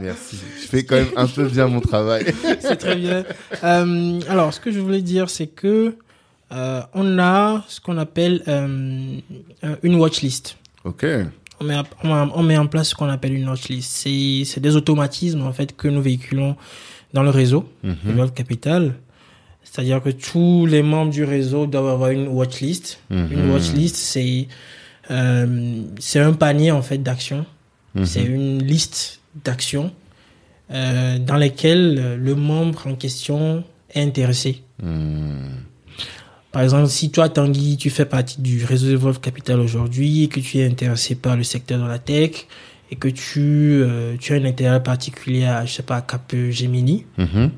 Merci. 0.00 0.36
Je 0.62 0.66
fais 0.68 0.84
quand 0.84 0.94
même 0.96 1.08
un 1.16 1.26
peu 1.26 1.48
bien 1.48 1.66
mon 1.66 1.80
travail. 1.80 2.32
c'est 2.60 2.76
très 2.76 2.94
bien. 2.96 3.24
Euh, 3.64 4.20
alors, 4.28 4.52
ce 4.54 4.60
que 4.60 4.70
je 4.70 4.78
voulais 4.80 5.02
dire, 5.02 5.28
c'est 5.30 5.46
que 5.48 5.96
euh, 6.52 6.82
on 6.92 7.18
a 7.18 7.64
ce 7.68 7.80
qu'on 7.80 7.98
appelle 7.98 8.42
une 9.82 9.94
watchlist. 9.96 10.56
ok. 10.84 11.04
On 11.64 11.66
met, 11.66 11.76
on, 12.02 12.08
met- 12.26 12.32
on 12.34 12.42
met 12.42 12.56
en 12.58 12.66
place 12.66 12.90
ce 12.90 12.94
qu'on 12.94 13.08
appelle 13.08 13.32
une 13.34 13.48
watchlist. 13.48 13.90
C'est 13.90 14.42
c'est 14.44 14.60
des 14.60 14.76
automatismes 14.76 15.40
en 15.42 15.52
fait 15.52 15.74
que 15.74 15.88
nous 15.88 16.02
véhiculons 16.02 16.56
dans 17.14 17.22
le 17.22 17.30
réseau 17.30 17.68
Mhm. 17.82 18.16
Love 18.16 18.32
Capital. 18.34 18.94
C'est-à-dire 19.62 20.02
que 20.02 20.10
tous 20.10 20.66
les 20.66 20.82
membres 20.82 21.10
du 21.10 21.24
réseau 21.24 21.66
doivent 21.66 21.88
avoir 21.88 22.10
une 22.10 22.28
watchlist. 22.28 23.00
Mhm. 23.10 23.28
Une 23.32 23.50
watchlist, 23.50 23.96
c'est 23.96 24.46
euh, 25.10 25.80
c'est 25.98 26.20
un 26.20 26.32
panier 26.34 26.70
en 26.70 26.82
fait 26.82 26.98
d'actions. 26.98 27.46
Mhm. 27.94 28.04
C'est 28.04 28.22
une 28.24 28.62
liste 28.62 29.20
d'actions 29.44 29.90
euh, 30.70 31.18
dans 31.18 31.36
lesquelles 31.36 32.16
le 32.18 32.34
membre 32.34 32.86
en 32.86 32.94
question 32.94 33.64
est 33.94 34.02
intéressé. 34.02 34.62
Hmm. 34.82 35.63
Par 36.54 36.62
exemple, 36.62 36.86
si 36.88 37.10
toi, 37.10 37.28
Tanguy, 37.28 37.76
tu 37.76 37.90
fais 37.90 38.04
partie 38.06 38.40
du 38.40 38.64
réseau 38.64 38.88
Evolve 38.88 39.18
Capital 39.18 39.58
aujourd'hui 39.58 40.22
et 40.22 40.28
que 40.28 40.38
tu 40.38 40.58
es 40.58 40.64
intéressé 40.66 41.16
par 41.16 41.36
le 41.36 41.42
secteur 41.42 41.82
de 41.82 41.86
la 41.88 41.98
tech 41.98 42.46
et 42.92 42.96
que 42.96 43.08
tu, 43.08 43.40
euh, 43.82 44.14
tu 44.20 44.34
as 44.34 44.36
un 44.36 44.44
intérêt 44.44 44.80
particulier 44.80 45.44
à, 45.46 45.66
je 45.66 45.72
sais 45.72 45.82
pas, 45.82 46.00
Cap 46.00 46.32
Gemini, 46.50 47.06
Mhm. 47.18 47.50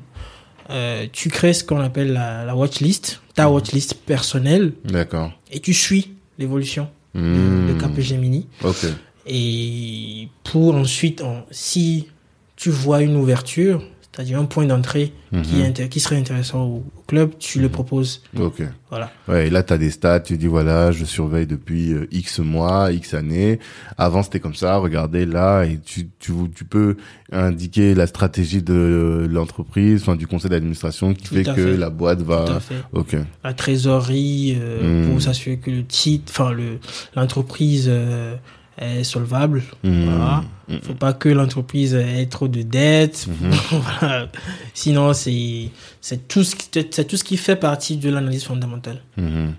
euh, 0.71 1.05
tu 1.13 1.29
crées 1.29 1.53
ce 1.53 1.63
qu'on 1.63 1.79
appelle 1.79 2.11
la, 2.11 2.43
la 2.43 2.55
watchlist, 2.55 3.21
ta 3.35 3.51
watchlist 3.51 3.93
personnelle 4.03 4.73
D'accord. 4.83 5.31
et 5.51 5.59
tu 5.59 5.75
suis 5.75 6.15
l'évolution 6.39 6.89
de, 7.13 7.19
Hmm. 7.21 7.67
de 7.67 7.79
Cap 7.79 7.99
Gemini. 7.99 8.47
Ok. 8.63 8.87
Et 9.27 10.27
pour 10.43 10.73
ensuite, 10.75 11.21
en- 11.21 11.45
si 11.51 12.07
tu 12.55 12.71
vois 12.71 13.03
une 13.03 13.15
ouverture, 13.15 13.83
c'est-à-dire 14.17 14.39
un 14.39 14.45
point 14.45 14.65
d'entrée 14.65 15.13
qui, 15.43 15.61
Mhm. 15.61 15.89
qui 15.89 15.99
serait 15.99 16.15
intéressant 16.17 16.63
au, 16.63 16.75
au 16.97 17.01
club, 17.05 17.33
tu 17.37 17.59
le 17.59 17.69
proposes. 17.69 18.23
Ok. 18.39 18.63
Voilà. 18.89 19.11
Ouais, 19.27 19.47
et 19.47 19.49
là, 19.51 19.61
tu 19.61 19.73
as 19.73 19.77
des 19.77 19.91
stats, 19.91 20.21
tu 20.21 20.37
dis, 20.37 20.47
voilà, 20.47 20.91
je 20.91 21.05
surveille 21.05 21.45
depuis 21.45 21.91
euh, 21.93 22.07
X 22.11 22.39
mois, 22.39 22.91
X 22.93 23.13
années. 23.13 23.59
Avant, 23.97 24.23
c'était 24.23 24.39
comme 24.39 24.55
ça, 24.55 24.77
regardez 24.77 25.25
là, 25.25 25.65
et 25.65 25.77
tu, 25.85 26.07
tu, 26.19 26.31
tu 26.55 26.63
peux 26.65 26.95
indiquer 27.31 27.93
la 27.93 28.07
stratégie 28.07 28.63
de 28.63 29.27
l'entreprise, 29.29 30.01
enfin, 30.01 30.15
du 30.15 30.25
conseil 30.25 30.49
d'administration 30.49 31.13
qui 31.13 31.23
Tout 31.25 31.35
fait 31.35 31.43
que 31.43 31.53
fait. 31.53 31.77
la 31.77 31.89
boîte 31.89 32.25
Tout 32.25 32.31
à 32.31 32.45
va... 32.45 32.59
fait. 32.59 32.75
Ok. 32.93 33.15
La 33.43 33.53
trésorerie 33.53 34.57
euh, 34.59 35.07
pour 35.11 35.21
s'assurer 35.21 35.57
que 35.57 35.69
le 35.69 35.83
titre, 35.85 36.31
enfin 36.33 36.51
le 36.53 36.79
l'entreprise 37.15 37.85
euh, 37.89 38.35
est 38.77 39.03
solvable. 39.03 39.63
Hmm. 39.83 40.05
Voilà. 40.05 40.43
Hmm. 40.67 40.77
Faut 40.83 40.93
pas 40.93 41.13
que 41.13 41.29
l'entreprise 41.29 41.95
ait 41.95 42.25
trop 42.27 42.47
de 42.47 42.61
dettes. 42.61 43.27
Voilà. 43.71 44.27
Sinon, 44.73 45.13
c'est 45.13 45.69
c'est 46.01 46.27
tout 46.27 46.43
ce 46.43 46.55
qui 46.55 46.69
c'est 46.91 47.05
tout 47.07 47.17
ce 47.17 47.23
qui 47.23 47.37
fait 47.37 47.55
partie 47.55 47.97
de 47.97 48.09
l'analyse 48.09 48.43
fondamentale. 48.43 49.01
De 49.17 49.49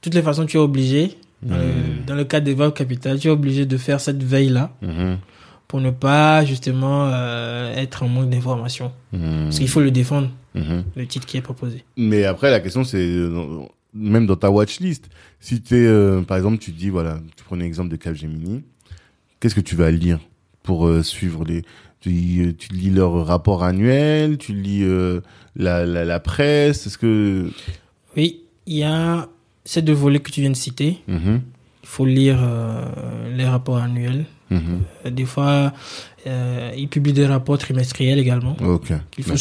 toutes 0.00 0.14
les 0.14 0.22
façons, 0.22 0.46
tu 0.46 0.56
es 0.56 0.60
obligé 0.60 1.16
dans, 1.42 1.56
le, 1.56 1.62
Hmm. 1.62 2.04
dans 2.06 2.14
le 2.14 2.24
cadre 2.24 2.46
des 2.46 2.54
valeurs 2.54 2.74
capitales, 2.74 3.18
tu 3.18 3.28
es 3.28 3.30
obligé 3.30 3.66
de 3.66 3.76
faire 3.76 4.00
cette 4.00 4.22
veille 4.22 4.48
là 4.48 4.72
pour 5.68 5.80
ne 5.80 5.90
pas 5.90 6.44
justement 6.44 7.10
euh, 7.12 7.74
être 7.74 8.04
en 8.04 8.08
manque 8.08 8.30
d'informations. 8.30 8.92
Parce 9.12 9.58
qu'il 9.58 9.68
faut 9.68 9.80
le 9.80 9.90
défendre, 9.90 10.30
le 10.54 11.06
titre 11.06 11.26
qui 11.26 11.36
est 11.36 11.42
proposé. 11.42 11.84
Mais 11.96 12.24
après, 12.24 12.50
la 12.50 12.60
question, 12.60 12.84
c'est 12.84 12.98
euh, 12.98 13.60
même 13.96 14.26
dans 14.26 14.36
ta 14.36 14.50
watchlist. 14.50 15.08
Si 15.40 15.60
tu 15.62 15.76
es, 15.76 16.22
par 16.26 16.36
exemple, 16.36 16.58
tu 16.58 16.70
dis, 16.72 16.88
voilà, 16.90 17.18
tu 17.36 17.44
prenais 17.44 17.64
l'exemple 17.64 17.88
de 17.90 17.96
Capgemini, 17.96 18.62
qu'est-ce 19.40 19.54
que 19.54 19.60
tu 19.60 19.76
vas 19.76 19.90
lire 19.90 20.18
pour 20.62 20.86
euh, 20.86 21.02
suivre 21.02 21.44
les. 21.44 21.62
Tu, 22.00 22.10
lis- 22.10 22.54
tu 22.56 22.72
lis 22.72 22.90
leur 22.90 23.26
rapport 23.26 23.64
annuel, 23.64 24.38
tu 24.38 24.52
lis 24.52 24.82
euh, 24.84 25.20
la, 25.56 25.84
la, 25.86 26.04
la 26.04 26.20
presse, 26.20 26.86
est-ce 26.86 26.98
que. 26.98 27.50
Oui, 28.16 28.40
il 28.66 28.76
y 28.76 28.82
a 28.84 29.28
ces 29.64 29.82
deux 29.82 29.92
volets 29.94 30.20
que 30.20 30.30
tu 30.30 30.40
viens 30.40 30.50
de 30.50 30.56
citer. 30.56 30.98
Mhm, 31.08 31.40
Il 31.82 31.88
faut 31.88 32.04
lire 32.04 32.38
euh, 32.40 33.36
les 33.36 33.44
rapports 33.46 33.78
annuels. 33.78 34.26
mhm. 34.50 34.82
Euh, 35.06 35.10
Des 35.10 35.24
fois, 35.24 35.72
euh, 36.26 36.70
ils 36.76 36.88
publient 36.88 37.12
des 37.12 37.26
rapports 37.26 37.58
trimestriels 37.58 38.18
également 38.18 38.56
Ok. 38.60 38.92
qu'il 39.10 39.24
faut 39.24 39.30
D'accord. 39.30 39.36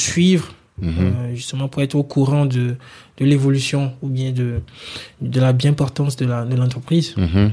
Mhm, 0.82 0.94
euh, 1.00 1.36
justement 1.36 1.68
pour 1.70 1.82
être 1.84 1.96
au 1.96 2.04
courant 2.04 2.46
de, 2.46 2.76
de 3.18 3.26
l'évolution 3.26 3.94
ou 4.02 4.10
bien 4.10 4.32
de, 4.34 4.60
de 5.22 5.40
la 5.40 5.54
bien-portance 5.54 6.18
de 6.18 6.26
la- 6.26 6.44
de 6.46 6.56
l'entreprise. 6.56 7.16
mhm, 7.18 7.52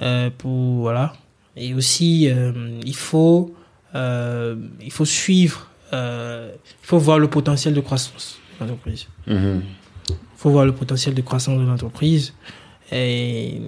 Euh, 0.00 0.30
pour 0.38 0.76
voilà. 0.80 1.12
Et 1.56 1.74
aussi, 1.74 2.28
euh, 2.30 2.52
il 2.86 2.94
faut 2.96 3.54
il 3.94 4.90
faut 4.92 5.04
suivre, 5.04 5.68
il 5.92 5.98
faut 6.82 6.98
voir 6.98 7.18
le 7.18 7.28
potentiel 7.28 7.74
de 7.74 7.80
croissance 7.80 8.38
de 8.60 8.64
l'entreprise. 8.66 9.06
mhm. 9.26 9.62
Il 10.10 10.14
faut 10.36 10.50
voir 10.50 10.64
le 10.66 10.72
potentiel 10.72 11.14
de 11.14 11.20
croissance 11.22 11.58
de 11.58 11.66
l'entreprise. 11.66 12.32
Et 12.92 13.60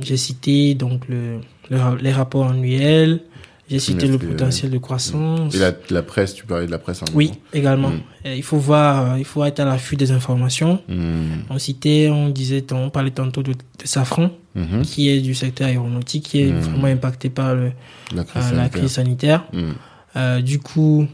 j'ai 0.00 0.16
cité 0.16 0.74
donc 0.74 1.08
le, 1.08 1.40
le 1.70 1.78
les 2.02 2.12
rapports 2.12 2.48
annuels, 2.50 3.20
j'ai 3.68 3.78
cité 3.78 4.06
le 4.06 4.18
potentiel 4.18 4.70
de 4.70 4.78
croissance. 4.78 5.54
Et 5.54 5.58
la, 5.58 5.72
la 5.90 6.02
presse, 6.02 6.34
tu 6.34 6.44
parlais 6.46 6.66
de 6.66 6.70
la 6.70 6.78
presse 6.78 7.02
en 7.02 7.06
même 7.06 7.14
Oui, 7.16 7.32
également. 7.52 7.90
Mm. 7.90 8.00
Il 8.36 8.42
faut 8.42 8.56
voir, 8.58 9.12
euh, 9.12 9.18
il 9.18 9.24
faut 9.24 9.44
être 9.44 9.60
à 9.60 9.64
l'affût 9.64 9.96
des 9.96 10.10
informations. 10.10 10.82
Mhm, 10.88 11.44
On 11.50 11.58
citait, 11.58 12.08
on 12.10 12.28
disait, 12.30 12.64
on 12.72 12.90
parlait 12.90 13.10
tantôt 13.10 13.42
de, 13.42 13.52
de 13.52 13.58
Safran, 13.84 14.30
mhm. 14.54 14.82
qui 14.82 15.08
est 15.10 15.20
du 15.20 15.34
secteur 15.34 15.68
aéronautique, 15.68 16.24
qui 16.24 16.40
est 16.42 16.52
Mm. 16.52 16.58
vraiment 16.60 16.86
impacté 16.86 17.28
par 17.30 17.54
le, 17.54 17.72
La 18.14 18.24
crise 18.24 18.36
euh, 18.36 18.56
la 18.56 18.56
sanitaire. 18.56 18.70
crise 18.70 18.90
sanitaire. 18.92 19.44
Euh, 20.16 20.40
du 20.40 20.58
coup, 20.58 21.06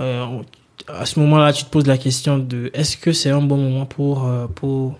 euh, 0.00 0.24
à 0.88 1.04
ce 1.06 1.18
moment-là, 1.20 1.52
tu 1.52 1.64
te 1.64 1.70
poses 1.70 1.86
la 1.86 1.98
question 1.98 2.38
de 2.38 2.70
est-ce 2.74 2.96
que 2.96 3.12
c'est 3.12 3.30
un 3.30 3.42
bon 3.42 3.56
moment 3.56 3.86
pour, 3.86 4.30
pour 4.54 4.96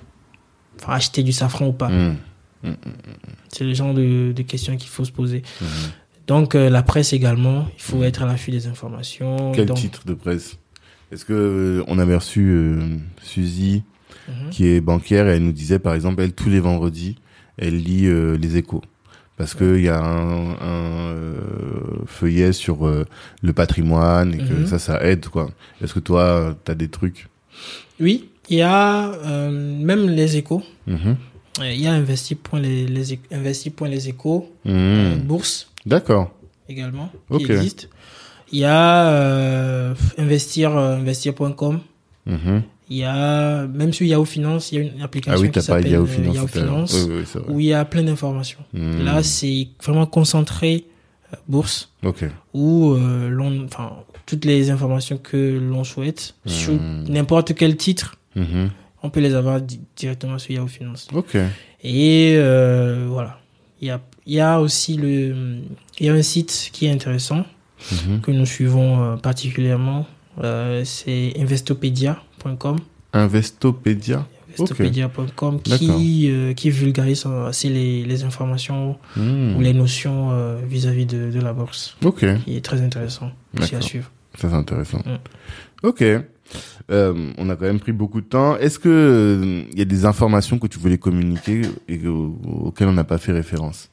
enfin, 0.83 0.93
acheter 0.95 1.23
du 1.23 1.33
safran 1.33 1.69
ou 1.69 1.73
pas? 1.73 1.91
C'est 3.49 3.65
le 3.65 3.74
genre 3.74 3.95
de, 3.95 4.33
de 4.33 4.43
questions 4.43 4.77
qu'il 4.77 4.89
faut 4.89 5.05
se 5.05 5.12
poser. 5.12 5.43
mhm. 5.61 5.66
Donc, 6.27 6.55
euh, 6.55 6.69
la 6.70 6.82
presse 6.82 7.12
également, 7.12 7.69
il 7.77 7.82
faut 7.82 8.03
être 8.03 8.23
à 8.23 8.27
l'affût 8.27 8.51
des 8.51 8.66
informations. 8.66 9.53
Quel 9.53 9.66
Donc, 9.66 9.77
titre 9.78 10.03
de 10.07 10.15
presse? 10.15 10.59
Est-ce 11.12 11.24
que 11.24 11.32
euh, 11.32 11.85
on 11.86 11.98
avait 11.98 12.16
reçu 12.16 12.48
euh, 12.51 12.81
Suzy 13.23 13.82
Mhm. 14.28 14.51
qui 14.51 14.66
est 14.66 14.81
banquière 14.81 15.28
et 15.28 15.36
elle 15.36 15.44
nous 15.44 15.53
disait 15.53 15.78
par 15.78 15.94
exemple 15.94 16.20
elle 16.20 16.32
tous 16.32 16.48
les 16.48 16.59
vendredis 16.59 17.15
elle 17.59 17.77
lit 17.81 18.07
euh, 18.07 18.36
les 18.36 18.57
échos 18.57 18.82
parce 19.36 19.55
que 19.55 19.77
il 19.77 19.85
y 19.85 19.89
a 19.89 20.01
un, 20.01 20.51
un, 20.51 21.12
euh, 21.15 21.35
feuillet 22.07 22.53
sur 22.53 22.89
euh, 22.89 23.05
le 23.43 23.53
patrimoine 23.53 24.35
et 24.35 24.39
que 24.39 24.53
Mhm. 24.55 24.66
ça 24.66 24.81
ça 24.81 25.01
aide 25.05 25.27
quoi. 25.28 25.48
Est-ce 25.81 25.94
que 25.94 26.01
toi 26.01 26.57
tu 26.65 26.70
as 26.73 26.74
des 26.74 26.89
trucs? 26.89 27.28
Oui, 28.01 28.31
il 28.48 28.57
y 28.57 28.62
a 28.62 29.12
même 29.51 30.09
les 30.09 30.36
échos. 30.39 30.62
Mhm. 30.89 31.16
Il 31.61 31.81
y 31.81 31.86
a 31.86 31.93
investi.les 31.93 32.86
les, 32.86 33.19
investi.les 33.31 34.09
échos, 34.09 34.51
bourse 34.65 35.70
D'accord. 35.87 36.31
également, 36.69 37.11
Ok. 37.31 37.45
qui 37.47 37.53
existe. 37.53 37.89
Il 38.53 38.59
y 38.61 38.65
a 38.65 39.09
euh, 39.11 39.95
investir 40.19 40.77
euh, 40.77 40.97
investir.com. 40.97 41.81
Mhm. 42.27 42.63
Il 42.89 42.97
y 42.99 43.05
a 43.05 43.67
même 43.67 43.93
sur 43.93 44.07
Yahoo 44.07 44.25
Finance, 44.25 44.71
il 44.71 44.75
y 44.77 44.79
a 44.79 44.83
une 44.93 45.03
application 45.03 45.37
Ah 45.39 45.43
oui, 45.43 45.51
qui 45.51 45.61
s'appelle 45.63 45.89
Yahoo 45.91 46.05
euh, 46.05 46.07
Finance. 46.07 46.35
Yahoo 46.35 46.47
à 46.47 46.57
l'heure. 46.59 46.65
Finance 46.89 47.07
Oui, 47.09 47.25
oui, 47.35 47.43
où 47.49 47.61
il 47.61 47.67
y 47.67 47.73
a 47.73 47.85
plein 47.85 48.03
d'informations. 48.05 48.61
Hmm. 48.73 49.03
Là, 49.05 49.23
c'est 49.25 49.69
vraiment 49.83 50.07
concentré 50.07 50.85
euh, 51.33 51.37
bourse 51.49 51.91
Ok. 52.05 52.25
où 52.55 52.93
euh, 52.93 53.29
l'on 53.29 53.65
enfin 53.65 53.93
toutes 54.27 54.45
les 54.45 54.71
informations 54.71 55.19
que 55.19 55.59
l'on 55.59 55.83
souhaite 55.85 56.35
sur 56.47 56.75
Hmm. 56.75 57.05
n'importe 57.09 57.55
quel 57.55 57.77
titre, 57.77 58.17
Mhm. 58.37 58.71
on 59.03 59.11
peut 59.11 59.21
les 59.21 59.35
avoir 59.35 59.61
di- 59.61 59.81
directement 59.97 60.39
sur 60.39 60.53
Yahoo 60.53 60.69
Finance. 60.69 61.09
Ok. 61.13 61.37
Et 61.83 62.35
euh, 62.37 63.07
voilà. 63.09 63.39
Il 63.82 63.89
y 63.89 63.90
a, 63.90 64.01
y 64.27 64.40
a 64.40 64.61
aussi 64.61 64.97
le, 64.97 65.59
il 65.98 66.07
y 66.07 66.09
a 66.09 66.15
un 66.15 66.23
site 66.23 66.70
qui 66.73 66.86
est 66.86 66.90
intéressant 66.90 67.44
Mhm. 67.93 68.20
que 68.23 68.31
nous 68.31 68.47
suivons 68.47 69.03
euh, 69.03 69.16
particulièrement. 69.16 70.07
Euh, 70.43 70.82
c'est 70.85 71.35
investopedia.com. 71.39 72.78
Investopedia. 73.12 74.27
Investopedia.com 74.59 75.61
qui, 75.61 76.31
euh, 76.31 76.55
qui 76.55 76.70
vulgarise 76.70 77.24
euh, 77.27 77.47
assez 77.48 77.69
les, 77.69 78.05
les 78.05 78.24
informations 78.24 78.97
Hmm. 79.16 79.57
ou 79.57 79.61
les 79.61 79.74
notions 79.74 80.31
euh, 80.32 80.59
vis-à-vis 80.66 81.05
de, 81.07 81.31
de 81.31 81.40
la 81.40 81.53
bourse. 81.53 81.97
Ok. 82.03 82.24
Qui 82.44 82.57
est 82.57 82.65
très 82.65 82.81
intéressant 82.81 83.31
aussi 83.61 83.74
à 83.74 83.81
suivre. 83.82 84.11
Ça, 84.39 84.48
c'est 84.51 84.55
intéressant. 84.57 84.98
Mm. 85.05 85.19
Ok. 85.82 86.05
Euh, 86.90 87.32
on 87.39 87.51
a 87.51 87.56
quand 87.56 87.64
même 87.64 87.81
pris 87.81 87.93
beaucoup 87.93 88.20
de 88.20 88.27
temps. 88.27 88.56
Est-ce 88.56 88.78
que 88.78 88.89
euh, 88.89 89.62
il 89.73 89.78
y 89.78 89.82
a 89.82 89.85
des 89.85 90.05
informations 90.05 90.59
que 90.59 90.66
tu 90.68 90.78
voulais 90.78 90.98
communiquer 90.98 91.62
et 91.89 91.98
que- 91.98 92.06
auxquelles 92.09 92.89
on 92.89 92.93
n'a 92.93 93.05
pas 93.05 93.18
fait 93.18 93.32
référence? 93.32 93.90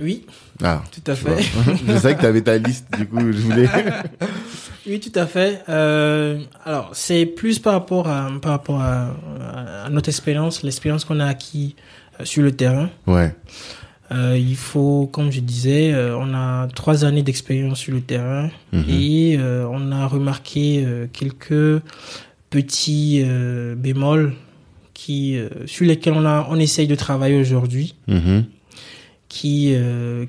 Oui, 0.00 0.26
Ah, 0.62 0.82
tout 0.90 1.10
à 1.10 1.14
fait. 1.14 1.36
je 1.86 1.96
savais 1.98 2.14
que 2.16 2.20
tu 2.20 2.26
avais 2.26 2.40
ta 2.40 2.58
liste, 2.58 2.86
du 2.98 3.06
coup, 3.06 3.20
je 3.20 3.38
voulais. 3.38 3.68
Oui, 4.84 4.98
tout 4.98 5.16
à 5.16 5.26
fait. 5.26 5.62
Euh, 5.68 6.40
alors, 6.64 6.90
c'est 6.92 7.24
plus 7.24 7.60
par 7.60 7.74
rapport 7.74 8.08
à, 8.08 8.28
par 8.42 8.50
rapport 8.50 8.80
à, 8.80 9.14
à 9.84 9.90
notre 9.90 10.08
expérience, 10.08 10.64
l'expérience 10.64 11.04
qu'on 11.04 11.20
a 11.20 11.26
acquis 11.26 11.76
sur 12.24 12.42
le 12.42 12.50
terrain. 12.50 12.90
ouais. 13.06 13.32
Euh, 14.12 14.36
il 14.38 14.56
faut, 14.56 15.08
comme 15.10 15.30
je 15.32 15.40
disais, 15.40 15.92
euh, 15.92 16.16
on 16.18 16.34
a 16.34 16.68
trois 16.74 17.04
années 17.04 17.22
d'expérience 17.22 17.78
sur 17.78 17.94
le 17.94 18.00
terrain 18.00 18.50
Mhm. 18.72 18.84
et 18.88 19.36
euh, 19.38 19.66
on 19.70 19.90
a 19.92 20.06
remarqué 20.06 20.84
quelques 21.12 21.80
petits 22.50 23.24
bémols 23.76 24.34
qui, 24.94 25.36
sur 25.66 25.86
lesquels 25.86 26.12
on 26.12 26.26
a, 26.26 26.46
on 26.50 26.58
essaye 26.58 26.86
de 26.86 26.94
travailler 26.94 27.40
aujourd'hui, 27.40 27.94
Mhm. 28.08 28.44
qui, 29.28 29.74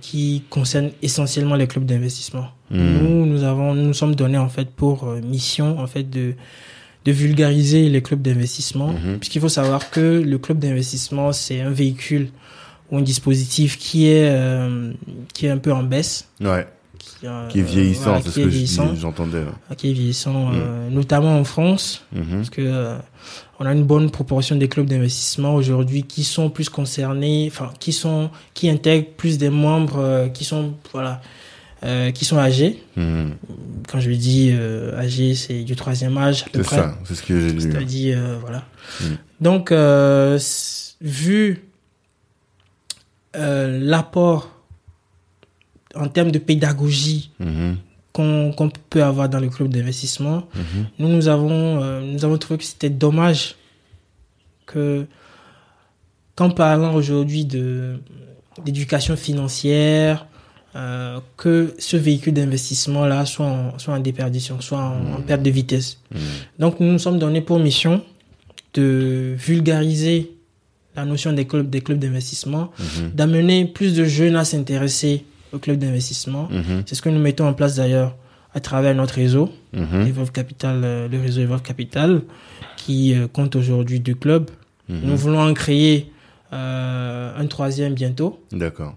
qui 0.01 0.43
concernent 0.49 0.91
essentiellement 1.01 1.55
les 1.55 1.67
clubs 1.67 1.85
d'investissement. 1.85 2.47
Mhm. 2.71 2.99
Nous, 3.01 3.25
nous 3.25 3.43
avons, 3.43 3.73
nous 3.75 3.83
nous 3.87 3.93
sommes 3.93 4.15
donnés 4.15 4.37
en 4.37 4.49
fait 4.49 4.69
pour 4.69 5.05
mission 5.23 5.79
en 5.79 5.87
fait 5.87 6.09
de 6.09 6.33
de 7.05 7.11
vulgariser 7.11 7.89
les 7.89 8.01
clubs 8.01 8.21
d'investissement, 8.21 8.95
puisqu'il 9.19 9.41
faut 9.41 9.49
savoir 9.49 9.89
que 9.91 10.21
le 10.25 10.37
club 10.37 10.59
d'investissement 10.59 11.33
c'est 11.33 11.59
un 11.59 11.69
véhicule 11.69 12.29
ou 12.91 12.97
un 12.97 13.01
dispositif 13.01 13.77
qui 13.77 14.07
est 14.07 14.29
euh, 14.29 14.91
qui 15.33 15.45
est 15.45 15.49
un 15.49 15.57
peu 15.57 15.71
en 15.73 15.83
baisse, 15.83 16.27
Ouais. 16.41 16.67
qui, 16.99 17.27
euh, 17.27 17.47
Qui 17.49 17.59
est 17.59 17.63
vieillissant, 17.63 18.03
voilà, 18.03 18.21
c'est 18.21 18.29
ce 18.31 18.39
que 18.39 18.49
je 18.49 18.99
j'entendais. 19.01 19.41
là. 19.41 19.51
ah, 19.69 19.75
qui 19.75 19.89
est 19.89 19.93
vieillissant, 19.93 20.51
euh, 20.53 20.89
notamment 20.89 21.37
en 21.39 21.43
France, 21.43 22.05
Mhm. 22.13 22.25
parce 22.37 22.49
que 22.49 22.61
euh, 22.61 22.97
on 23.59 23.65
a 23.65 23.73
une 23.73 23.83
bonne 23.83 24.09
proportion 24.11 24.55
des 24.55 24.67
clubs 24.67 24.87
d'investissement 24.87 25.55
aujourd'hui 25.55 26.03
qui 26.03 26.23
sont 26.23 26.49
plus 26.49 26.69
concernés, 26.69 27.47
enfin 27.51 27.71
qui 27.79 27.91
sont 27.93 28.29
qui 28.53 28.69
intègrent 28.69 29.09
plus 29.17 29.37
des 29.37 29.49
membres 29.49 29.99
euh, 29.99 30.27
qui 30.29 30.43
sont 30.45 30.73
voilà 30.91 31.21
euh, 31.83 32.11
qui 32.11 32.23
sont 32.23 32.37
âgés. 32.37 32.81
Mhm. 32.95 33.35
Quand 33.89 33.99
je 33.99 34.09
dis 34.11 34.51
euh, 34.53 34.97
âgé, 34.97 35.35
c'est 35.35 35.63
du 35.63 35.75
troisième 35.75 36.17
âge 36.17 36.43
à 36.43 36.49
peu 36.49 36.59
C'est 36.59 36.65
près. 36.69 36.75
ça, 36.77 36.97
c'est 37.03 37.15
ce 37.15 37.23
que 37.23 37.37
j'ai 37.39 37.53
lu. 37.53 37.59
C'est-à-dire 37.61 38.17
euh, 38.17 38.37
voilà. 38.39 38.63
Mm. 39.01 39.05
Donc 39.41 39.71
euh, 39.73 40.39
vu 41.01 41.63
euh, 43.35 43.79
l'apport 43.81 44.49
en 45.95 46.07
termes 46.07 46.31
de 46.31 46.39
pédagogie 46.39 47.31
Mhm. 47.39 47.77
qu'on 48.13 48.71
peut 48.91 49.03
avoir 49.03 49.27
dans 49.29 49.39
le 49.39 49.49
club 49.49 49.69
d'investissement, 49.69 50.43
Mhm. 50.55 50.85
nous, 50.99 51.07
nous 51.07 51.27
avons, 51.27 51.81
euh, 51.83 52.01
nous 52.01 52.23
avons 52.25 52.37
trouvé 52.37 52.59
que 52.59 52.63
c'était 52.63 52.89
dommage 52.91 53.55
que, 54.67 55.05
qu'en 56.35 56.49
parlant 56.51 56.93
aujourd'hui 56.93 57.45
de, 57.45 57.97
d'éducation 58.63 59.15
financière, 59.15 60.27
euh, 60.75 61.19
que 61.37 61.73
ce 61.79 61.97
véhicule 61.97 62.33
d'investissement-là 62.33 63.25
soit 63.25 63.45
en, 63.45 63.77
soit 63.79 63.93
en 63.95 63.99
déperdition, 63.99 64.61
soit 64.61 64.79
en, 64.79 65.13
en 65.17 65.21
perte 65.21 65.41
de 65.43 65.49
vitesse. 65.51 65.99
Mhm. 66.11 66.19
Donc, 66.59 66.79
nous 66.79 66.91
nous 66.91 66.99
sommes 66.99 67.19
donnés 67.19 67.41
pour 67.41 67.59
mission 67.59 68.03
de 68.75 69.35
vulgariser 69.37 70.31
la 70.95 71.05
notion 71.05 71.33
des 71.33 71.45
clubs, 71.45 71.69
des 71.69 71.81
clubs 71.81 71.99
d'investissement, 71.99 72.71
Mhm. 72.79 73.11
d'amener 73.13 73.65
plus 73.65 73.95
de 73.95 74.05
jeunes 74.05 74.35
à 74.35 74.45
s'intéresser 74.45 75.25
aux 75.51 75.59
clubs 75.59 75.77
d'investissement. 75.77 76.47
Mhm. 76.51 76.83
C'est 76.85 76.95
ce 76.95 77.01
que 77.01 77.09
nous 77.09 77.19
mettons 77.19 77.47
en 77.47 77.53
place 77.53 77.75
d'ailleurs 77.75 78.15
à 78.53 78.59
travers 78.59 78.93
notre 78.95 79.15
réseau. 79.15 79.49
Mhm. 79.73 80.07
Evolve 80.07 80.31
Capital, 80.31 80.81
euh, 80.83 81.07
le 81.07 81.19
réseau 81.19 81.41
Evolve 81.41 81.61
Capital, 81.63 82.21
qui 82.77 83.13
euh, 83.15 83.27
compte 83.27 83.55
aujourd'hui 83.55 83.99
deux 83.99 84.13
clubs. 84.15 84.49
Nous 84.89 85.15
voulons 85.15 85.39
en 85.41 85.53
créer 85.53 86.11
euh, 86.51 87.33
un 87.35 87.47
troisième 87.47 87.93
bientôt. 87.95 88.39
D'accord. 88.51 88.93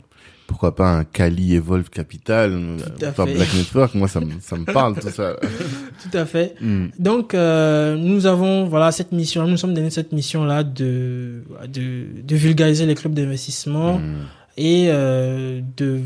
Pourquoi 0.57 0.75
pas 0.75 0.91
un 0.91 1.05
Cali 1.05 1.55
Evolve 1.55 1.91
Capital, 1.91 2.59
enfin. 3.07 3.27
Black 3.27 3.53
Network, 3.55 3.95
moi 3.95 4.09
ça 4.09 4.21
me, 4.21 4.33
ça 4.41 4.57
me 4.57 4.65
parle 4.65 4.99
tout 4.99 5.11
ça. 5.11 5.37
Tout 6.03 6.17
à 6.17 6.25
fait. 6.25 6.55
Mhm. 6.63 6.93
Donc, 6.99 7.35
euh, 7.35 7.95
nous 7.95 8.25
avons 8.25 8.65
voilà 8.65 8.91
cette 8.91 9.13
mission, 9.13 9.47
nous 9.47 9.59
sommes 9.59 9.75
donné 9.75 9.91
cette 9.91 10.13
mission-là 10.13 10.65
de, 10.65 11.43
de, 11.71 12.07
de 12.27 12.37
vulgariser 12.37 12.87
les 12.87 12.95
clubs 12.95 13.13
d'investissement 13.13 13.99
Mhm. 13.99 14.15
et 14.57 14.87
euh, 14.89 15.61
de, 15.77 16.01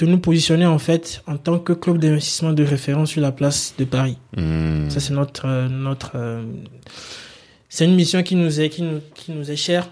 de 0.00 0.06
nous 0.06 0.18
positionner 0.18 0.66
en 0.66 0.80
fait 0.80 1.22
en 1.28 1.36
tant 1.36 1.60
que 1.60 1.74
club 1.74 1.98
d'investissement 1.98 2.52
de 2.52 2.64
référence 2.64 3.10
sur 3.10 3.20
la 3.22 3.30
place 3.30 3.72
de 3.78 3.84
Paris. 3.84 4.18
Mhm. 4.36 4.90
Ça, 4.90 4.98
c'est 4.98 5.14
notre, 5.14 5.46
euh, 5.46 5.68
notre, 5.68 6.42
c'est 7.68 7.84
une 7.84 7.94
mission 7.94 8.20
qui 8.24 8.34
nous 8.34 8.60
est, 8.60 8.68
qui 8.68 8.82
nous, 8.82 8.98
qui 9.14 9.30
nous 9.30 9.48
est 9.48 9.54
chère. 9.56 9.88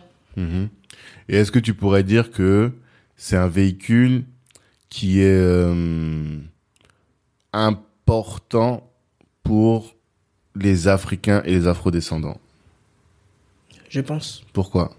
Et 1.29 1.37
est-ce 1.37 1.53
que 1.53 1.61
tu 1.61 1.75
pourrais 1.75 2.03
dire 2.03 2.33
que 2.33 2.73
c'est 3.17 3.37
un 3.37 3.49
véhicule 3.49 4.25
qui 4.89 5.21
est 5.21 5.25
euh, 5.39 6.39
important 7.53 8.89
pour 9.43 9.95
les 10.55 10.89
Africains 10.89 11.43
et 11.45 11.53
les 11.53 11.67
Afrodescendants 11.67 12.39
Je 13.89 14.01
pense. 14.01 14.43
Pourquoi? 14.53 14.95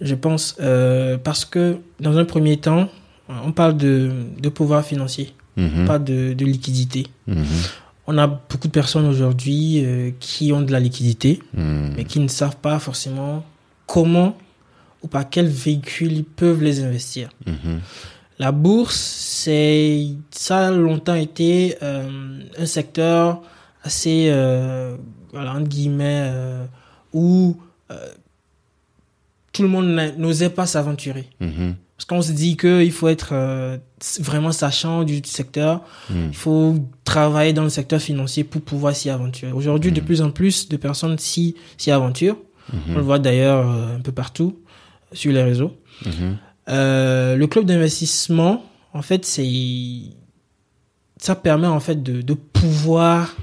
Je 0.00 0.14
pense 0.14 0.56
euh, 0.60 1.16
parce 1.18 1.44
que 1.44 1.78
dans 2.00 2.16
un 2.18 2.24
premier 2.24 2.56
temps, 2.56 2.88
on 3.28 3.52
parle 3.52 3.76
de, 3.76 4.10
de 4.40 4.48
pouvoir 4.48 4.84
financier, 4.84 5.32
Mhm. 5.56 5.84
pas 5.86 5.98
de, 5.98 6.32
de 6.32 6.44
liquidité. 6.44 7.06
Mhm. 7.26 7.44
On 8.08 8.18
a 8.18 8.26
beaucoup 8.26 8.66
de 8.66 8.72
personnes 8.72 9.06
aujourd'hui 9.06 9.84
euh, 9.84 10.10
qui 10.18 10.52
ont 10.52 10.62
de 10.62 10.72
la 10.72 10.80
liquidité, 10.80 11.40
Mhm. 11.54 11.94
mais 11.96 12.04
qui 12.04 12.18
ne 12.20 12.28
savent 12.28 12.56
pas 12.56 12.78
forcément 12.80 13.44
comment 13.86 14.36
ou 15.02 15.08
par 15.08 15.28
quel 15.28 15.46
véhicule 15.46 16.12
ils 16.12 16.24
peuvent 16.24 16.62
les 16.62 16.82
investir. 16.82 17.28
Mhm. 17.46 17.80
La 18.38 18.50
bourse, 18.52 18.96
c'est 18.96 20.06
ça 20.30 20.68
a 20.68 20.70
longtemps 20.70 21.14
été 21.14 21.76
euh, 21.82 22.40
un 22.58 22.66
secteur 22.66 23.42
assez, 23.84 24.28
euh, 24.30 24.96
voilà, 25.32 25.52
entre 25.52 25.68
guillemets, 25.68 26.22
euh, 26.24 26.64
où 27.12 27.56
euh, 27.90 27.96
tout 29.52 29.62
le 29.62 29.68
monde 29.68 29.86
n'osait 30.18 30.50
pas 30.50 30.66
s'aventurer. 30.66 31.28
Mhm. 31.40 31.74
Parce 31.96 32.04
qu'on 32.06 32.22
se 32.22 32.32
dit 32.32 32.56
qu'il 32.56 32.90
faut 32.90 33.08
être 33.08 33.32
vraiment 34.20 34.50
sachant 34.50 35.04
du 35.04 35.20
secteur, 35.24 35.82
Mhm. 36.10 36.28
il 36.30 36.36
faut 36.36 36.74
travailler 37.04 37.52
dans 37.52 37.62
le 37.62 37.68
secteur 37.68 38.00
financier 38.00 38.42
pour 38.42 38.60
pouvoir 38.62 38.96
s'y 38.96 39.08
aventurer. 39.08 39.52
Aujourd'hui, 39.52 39.92
de 39.92 40.00
plus 40.00 40.20
en 40.20 40.30
plus 40.30 40.68
de 40.68 40.76
personnes 40.76 41.16
s'y 41.18 41.54
aventurent. 41.88 42.38
On 42.88 42.94
le 42.94 43.02
voit 43.02 43.18
d'ailleurs 43.20 43.66
un 43.68 44.00
peu 44.00 44.10
partout 44.12 44.58
sur 45.12 45.32
les 45.32 45.42
réseaux. 45.42 45.76
Mhm. 46.06 46.36
Euh, 46.68 47.36
le 47.36 47.46
club 47.46 47.64
d'investissement, 47.64 48.64
en 48.94 49.02
fait, 49.02 49.24
c'est 49.24 49.48
ça 51.18 51.34
permet 51.36 51.66
en 51.68 51.80
fait 51.80 52.02
de, 52.02 52.20
de 52.22 52.34
pouvoir 52.34 53.34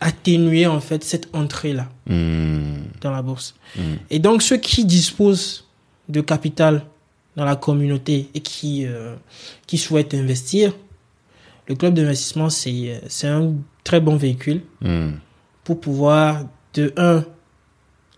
atténuer 0.00 0.66
en 0.66 0.80
fait 0.80 1.04
cette 1.04 1.28
entrée 1.34 1.72
là 1.72 1.88
Mhm. 2.06 2.88
dans 3.00 3.10
la 3.12 3.22
bourse. 3.22 3.54
Mhm. 3.76 3.98
Et 4.10 4.18
donc 4.18 4.42
ceux 4.42 4.56
qui 4.56 4.84
disposent 4.84 5.68
de 6.08 6.20
capital 6.20 6.84
dans 7.36 7.44
la 7.44 7.54
communauté 7.56 8.28
et 8.34 8.40
qui 8.40 8.84
euh, 8.86 9.14
qui 9.66 9.78
souhaitent 9.78 10.14
investir, 10.14 10.72
le 11.68 11.74
club 11.76 11.94
d'investissement 11.94 12.50
c'est 12.50 13.00
c'est 13.08 13.28
un 13.28 13.54
très 13.84 14.00
bon 14.00 14.16
véhicule 14.16 14.62
pour 15.64 15.80
pouvoir 15.80 16.44
de 16.74 16.92
un 16.96 17.24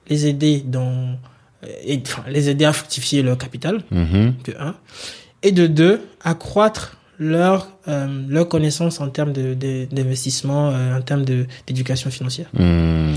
les 0.08 0.26
aider 0.26 0.62
dans 0.64 1.16
euh, 1.64 1.66
et, 1.84 2.00
enfin, 2.04 2.24
les 2.28 2.48
aider 2.48 2.64
à 2.64 2.72
fructifier 2.72 3.22
leur 3.22 3.38
capital 3.38 3.82
Mhm. 3.90 4.34
de 4.44 4.54
un 4.58 4.74
et 5.42 5.52
de 5.52 5.66
deux, 5.66 6.00
accroître 6.22 6.96
leur 7.18 7.68
euh, 7.86 8.24
leur 8.28 8.48
connaissance 8.48 9.00
en 9.00 9.08
termes 9.08 9.32
de 9.32 9.54
d'investissement, 9.90 10.70
euh, 10.70 10.98
en 10.98 11.02
termes 11.02 11.24
de 11.24 11.46
d'éducation 11.66 12.10
financière. 12.10 12.48
Mmh. 12.54 13.14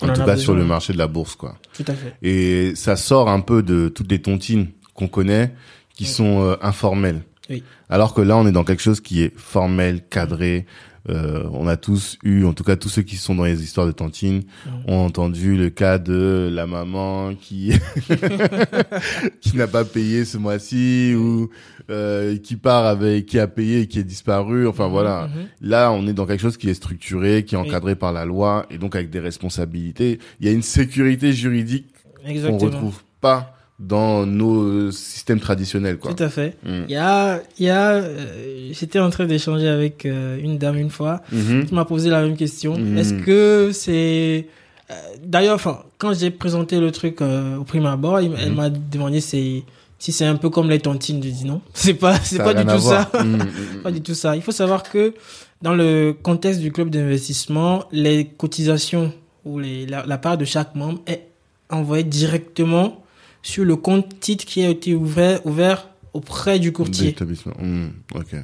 En, 0.00 0.12
tout 0.12 0.24
cas 0.24 0.36
sur 0.36 0.54
le 0.54 0.64
marché 0.64 0.92
de 0.92 0.98
la 0.98 1.06
bourse, 1.06 1.36
quoi. 1.36 1.56
Tout 1.74 1.84
à 1.86 1.94
fait. 1.94 2.14
Et 2.22 2.74
ça 2.74 2.96
sort 2.96 3.28
un 3.28 3.40
peu 3.40 3.62
de 3.62 3.88
toutes 3.88 4.10
les 4.10 4.20
tontines 4.20 4.68
qu'on 4.94 5.08
connaît, 5.08 5.54
qui 5.94 6.06
sont 6.06 6.42
euh, 6.42 6.56
informelles. 6.62 7.22
Oui. 7.48 7.62
Alors 7.88 8.14
que 8.14 8.20
là, 8.20 8.36
on 8.36 8.46
est 8.46 8.52
dans 8.52 8.64
quelque 8.64 8.82
chose 8.82 9.00
qui 9.00 9.22
est 9.22 9.32
formel, 9.36 10.02
cadré, 10.08 10.66
euh, 11.10 11.44
on 11.52 11.66
a 11.66 11.76
tous 11.76 12.16
eu, 12.24 12.44
en 12.44 12.52
tout 12.54 12.64
cas 12.64 12.76
tous 12.76 12.88
ceux 12.88 13.02
qui 13.02 13.16
sont 13.16 13.34
dans 13.34 13.44
les 13.44 13.62
histoires 13.62 13.86
de 13.86 13.92
Tantine, 13.92 14.42
ont 14.86 15.04
entendu 15.04 15.56
le 15.56 15.70
cas 15.70 15.98
de 15.98 16.48
la 16.52 16.66
maman 16.66 17.34
qui 17.34 17.72
qui 19.40 19.56
n'a 19.56 19.66
pas 19.66 19.84
payé 19.84 20.24
ce 20.24 20.38
mois-ci 20.38 21.14
ou 21.16 21.50
euh, 21.90 22.36
qui 22.38 22.56
part 22.56 22.86
avec 22.86 23.26
qui 23.26 23.38
a 23.38 23.46
payé 23.46 23.80
et 23.82 23.86
qui 23.86 23.98
est 23.98 24.04
disparu. 24.04 24.66
Enfin 24.66 24.88
voilà, 24.88 25.28
Mhm. 25.28 25.46
là 25.60 25.92
on 25.92 26.06
est 26.06 26.12
dans 26.12 26.26
quelque 26.26 26.40
chose 26.40 26.56
qui 26.56 26.68
est 26.70 26.74
structuré, 26.74 27.44
qui 27.44 27.54
est 27.54 27.58
encadré 27.58 27.94
par 27.96 28.12
la 28.12 28.24
loi 28.24 28.66
et 28.70 28.78
donc 28.78 28.94
avec 28.96 29.10
des 29.10 29.20
responsabilités. 29.20 30.18
Il 30.40 30.46
y 30.46 30.48
a 30.48 30.52
une 30.52 30.62
sécurité 30.62 31.32
juridique 31.32 31.86
qu'on 32.24 32.58
retrouve 32.58 33.02
pas 33.20 33.53
dans 33.80 34.24
nos 34.24 34.90
systèmes 34.92 35.40
traditionnels 35.40 35.98
quoi. 35.98 36.14
Tout 36.14 36.22
à 36.22 36.28
fait. 36.28 36.56
Mm. 36.64 36.84
Y 36.88 36.96
a, 36.96 37.42
y 37.58 37.68
a, 37.68 37.90
euh, 37.94 38.70
j'étais 38.72 39.00
en 39.00 39.10
train 39.10 39.26
d'échanger 39.26 39.66
avec 39.68 40.06
euh, 40.06 40.38
une 40.40 40.58
dame 40.58 40.76
une 40.78 40.90
fois 40.90 41.22
Mhm. 41.32 41.66
qui 41.66 41.74
m'a 41.74 41.84
posé 41.84 42.08
la 42.08 42.22
même 42.22 42.36
question. 42.36 42.78
Mhm. 42.78 42.96
Est-ce 42.98 43.14
que 43.14 43.70
c'est, 43.72 44.46
euh, 44.90 44.94
d'ailleurs, 45.24 45.56
enfin, 45.56 45.82
quand 45.98 46.14
j'ai 46.14 46.30
présenté 46.30 46.78
le 46.78 46.92
truc 46.92 47.20
au 47.20 47.64
prime 47.64 47.86
abord, 47.86 48.20
elle 48.20 48.30
Mhm. 48.30 48.54
m'a 48.54 48.70
demandé 48.70 49.20
si 49.20 49.64
c'est 49.98 50.24
un 50.26 50.36
peu 50.36 50.50
comme 50.50 50.70
les 50.70 50.78
tontines. 50.78 51.20
Je 51.22 51.30
dis 51.30 51.44
non, 51.44 51.60
c'est 51.74 51.94
pas, 51.94 52.16
c'est 52.20 52.38
pas 52.38 52.54
du 52.54 52.64
tout 52.64 52.78
ça. 52.78 53.10
Mm, 53.24 53.26
mm, 53.36 53.38
pas 53.82 53.90
du 53.90 54.02
tout 54.02 54.14
ça. 54.14 54.36
Il 54.36 54.42
faut 54.42 54.52
savoir 54.52 54.84
que 54.84 55.14
dans 55.62 55.74
le 55.74 56.14
contexte 56.22 56.60
du 56.60 56.70
club 56.70 56.90
d'investissement, 56.90 57.84
les 57.90 58.26
cotisations 58.26 59.12
ou 59.44 59.58
les, 59.58 59.84
la, 59.86 60.06
la 60.06 60.18
part 60.18 60.38
de 60.38 60.44
chaque 60.44 60.74
membre 60.76 61.00
est 61.08 61.26
envoyée 61.70 62.04
directement 62.04 63.00
sur 63.44 63.64
le 63.64 63.76
compte 63.76 64.18
titre 64.18 64.44
qui 64.44 64.64
a 64.64 64.68
été 64.70 64.94
ouvert, 64.96 65.44
ouvert 65.46 65.88
auprès 66.14 66.58
du 66.58 66.72
courtier. 66.72 67.08
D'établissement. 67.08 67.52
Mm, 67.60 67.88
ok. 68.16 68.34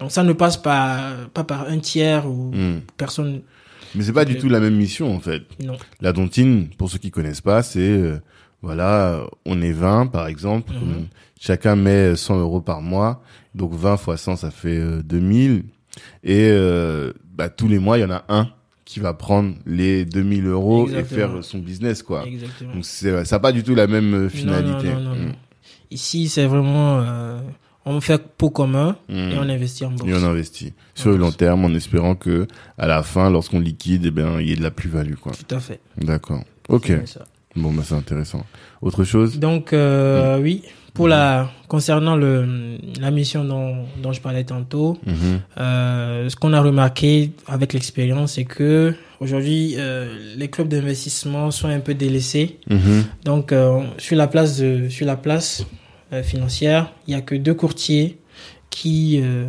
Donc 0.00 0.10
ça 0.10 0.22
ne 0.24 0.32
passe 0.34 0.56
pas, 0.56 1.12
pas 1.32 1.44
par 1.44 1.68
un 1.68 1.78
tiers 1.78 2.26
ou 2.28 2.50
Mm. 2.54 2.80
personne. 2.98 3.40
Mais 3.94 4.02
c'est 4.02 4.12
pas 4.12 4.24
du 4.24 4.34
Ok. 4.34 4.40
tout 4.40 4.48
la 4.48 4.58
même 4.60 4.74
mission 4.76 5.14
en 5.14 5.20
fait. 5.20 5.42
Non. 5.62 5.76
La 6.00 6.12
tontine, 6.12 6.68
pour 6.76 6.90
ceux 6.90 6.98
qui 6.98 7.10
connaissent 7.10 7.40
pas, 7.42 7.62
c'est 7.62 7.78
euh, 7.80 8.18
voilà, 8.62 9.24
on 9.46 9.62
est 9.62 9.72
20 9.72 10.06
par 10.08 10.26
exemple, 10.26 10.72
Mhm. 10.72 11.06
chacun 11.40 11.76
met 11.76 12.16
100 12.16 12.38
euros 12.40 12.60
par 12.60 12.80
mois, 12.82 13.22
donc 13.54 13.72
20 13.74 13.96
fois 13.96 14.16
100 14.16 14.36
ça 14.36 14.50
fait 14.50 14.78
euh, 14.78 15.02
2000 15.02 15.64
et 16.24 16.48
euh, 16.50 17.12
bah, 17.34 17.48
tous 17.50 17.68
les 17.68 17.78
mois 17.78 17.98
il 17.98 18.00
y 18.00 18.04
en 18.04 18.10
a 18.10 18.24
un 18.28 18.48
qui 18.92 19.00
va 19.00 19.14
prendre 19.14 19.54
les 19.66 20.04
2000 20.04 20.46
euros 20.46 20.88
et 20.88 21.04
faire 21.04 21.42
son 21.42 21.58
business 21.58 22.02
quoi. 22.02 22.24
Exactement. 22.26 22.74
Donc 22.74 22.84
c'est 22.84 23.24
ça 23.24 23.38
pas 23.38 23.52
du 23.52 23.62
tout 23.62 23.74
la 23.74 23.86
même 23.86 24.14
euh, 24.14 24.28
finalité. 24.28 24.88
Non, 24.88 25.00
non, 25.00 25.10
non, 25.10 25.16
non, 25.16 25.28
Mm. 25.28 25.32
Ici, 25.90 26.28
c'est 26.28 26.46
vraiment, 26.46 27.00
euh, 27.00 27.38
on 27.84 28.00
fait 28.00 28.22
pot 28.38 28.48
commun 28.50 28.96
Mm. 29.08 29.14
et 29.14 29.38
on 29.38 29.42
investit 29.42 29.84
en 29.84 29.90
bourse. 29.90 30.08
Et 30.10 30.14
on 30.14 30.24
investit 30.24 30.72
sur 30.94 31.10
le 31.10 31.16
long 31.18 31.32
terme 31.32 31.64
en 31.66 31.74
espérant 31.74 32.14
que 32.14 32.46
à 32.78 32.86
la 32.86 33.02
fin, 33.02 33.28
lorsqu'on 33.30 33.60
liquide, 33.60 34.06
eh 34.06 34.10
ben 34.10 34.40
il 34.40 34.48
y 34.48 34.52
ait 34.52 34.56
de 34.56 34.62
la 34.62 34.70
plus-value 34.70 35.14
quoi. 35.16 35.32
Tout 35.32 35.54
à 35.54 35.60
fait. 35.60 35.80
D'accord. 35.98 36.42
Ok. 36.68 36.92
Bon 37.56 37.72
bah 37.72 37.82
c'est 37.84 37.94
intéressant. 37.94 38.46
Autre 38.80 39.04
chose? 39.04 39.38
Donc 39.38 39.72
euh, 39.74 40.40
oui, 40.40 40.62
pour 40.94 41.08
la 41.08 41.50
concernant 41.68 42.16
le 42.16 42.76
la 43.00 43.10
mission 43.10 43.44
dont 43.44 43.86
dont 44.02 44.12
je 44.12 44.20
parlais 44.20 44.44
tantôt, 44.44 44.98
Mhm. 45.06 45.40
euh, 45.58 46.28
ce 46.28 46.36
qu'on 46.36 46.52
a 46.52 46.60
remarqué 46.60 47.32
avec 47.46 47.72
l'expérience, 47.72 48.32
c'est 48.34 48.44
que 48.44 48.94
aujourd'hui 49.20 49.74
euh, 49.78 50.34
les 50.36 50.48
clubs 50.48 50.68
d'investissement 50.68 51.50
sont 51.50 51.68
un 51.68 51.80
peu 51.80 51.94
délaissés. 51.94 52.58
Mhm. 52.68 53.04
Donc 53.24 53.52
euh, 53.52 53.80
sur 53.98 54.16
la 54.16 54.26
place 54.26 54.58
de 54.58 54.88
sur 54.88 55.06
la 55.06 55.16
place 55.16 55.64
financière, 56.24 56.92
il 57.06 57.12
y 57.12 57.16
a 57.16 57.22
que 57.22 57.34
deux 57.34 57.54
courtiers 57.54 58.18
qui 58.68 59.20
euh, 59.22 59.46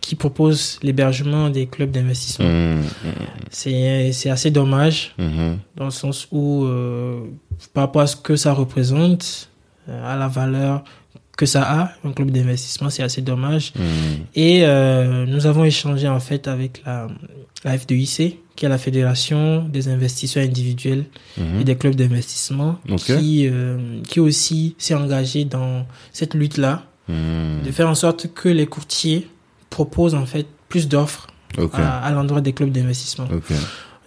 qui 0.00 0.14
proposent 0.14 0.78
l'hébergement 0.82 1.50
des 1.50 1.66
clubs 1.66 1.90
d'investissement. 1.90 2.46
Mhm. 2.48 2.82
C'est 3.50 4.12
c'est 4.12 4.30
assez 4.30 4.50
dommage 4.50 5.14
dans 5.76 5.84
le 5.84 5.90
sens 5.90 6.26
où, 6.32 6.64
euh, 6.64 7.20
par 7.74 7.82
rapport 7.84 8.00
à 8.02 8.06
ce 8.06 8.16
que 8.16 8.34
ça 8.36 8.52
représente, 8.54 9.50
à 9.88 10.16
la 10.16 10.28
valeur 10.28 10.82
que 11.36 11.44
ça 11.46 11.62
a, 11.64 11.90
un 12.04 12.12
club 12.12 12.30
d'investissement, 12.30 12.88
c'est 12.88 13.02
assez 13.02 13.20
dommage. 13.20 13.72
Mhm. 13.76 13.84
Et 14.34 14.60
euh, 14.64 15.26
nous 15.26 15.46
avons 15.46 15.64
échangé 15.64 16.08
en 16.08 16.18
fait 16.20 16.48
avec 16.48 16.82
la, 16.86 17.08
la 17.62 17.76
F2IC, 17.76 18.36
qui 18.56 18.64
est 18.64 18.68
la 18.70 18.78
Fédération 18.78 19.64
des 19.68 19.88
investisseurs 19.88 20.42
individuels 20.44 21.04
Mhm. 21.36 21.60
et 21.60 21.64
des 21.64 21.76
clubs 21.76 21.94
d'investissement, 21.94 22.78
qui, 23.18 23.48
euh, 23.52 24.00
qui 24.08 24.18
aussi 24.20 24.74
s'est 24.78 24.94
engagé 24.94 25.44
dans 25.44 25.86
cette 26.10 26.32
lutte-là, 26.34 26.84
Mhm. 27.08 27.62
de 27.66 27.70
faire 27.70 27.88
en 27.88 27.94
sorte 27.94 28.32
que 28.32 28.48
les 28.48 28.66
courtiers 28.66 29.28
proposent 29.68 30.14
en 30.14 30.24
fait 30.26 30.46
plus 30.70 30.88
d'offres 30.88 31.26
à, 31.74 31.98
à 32.06 32.10
l'endroit 32.12 32.40
des 32.40 32.52
clubs 32.54 32.72
d'investissement. 32.72 33.28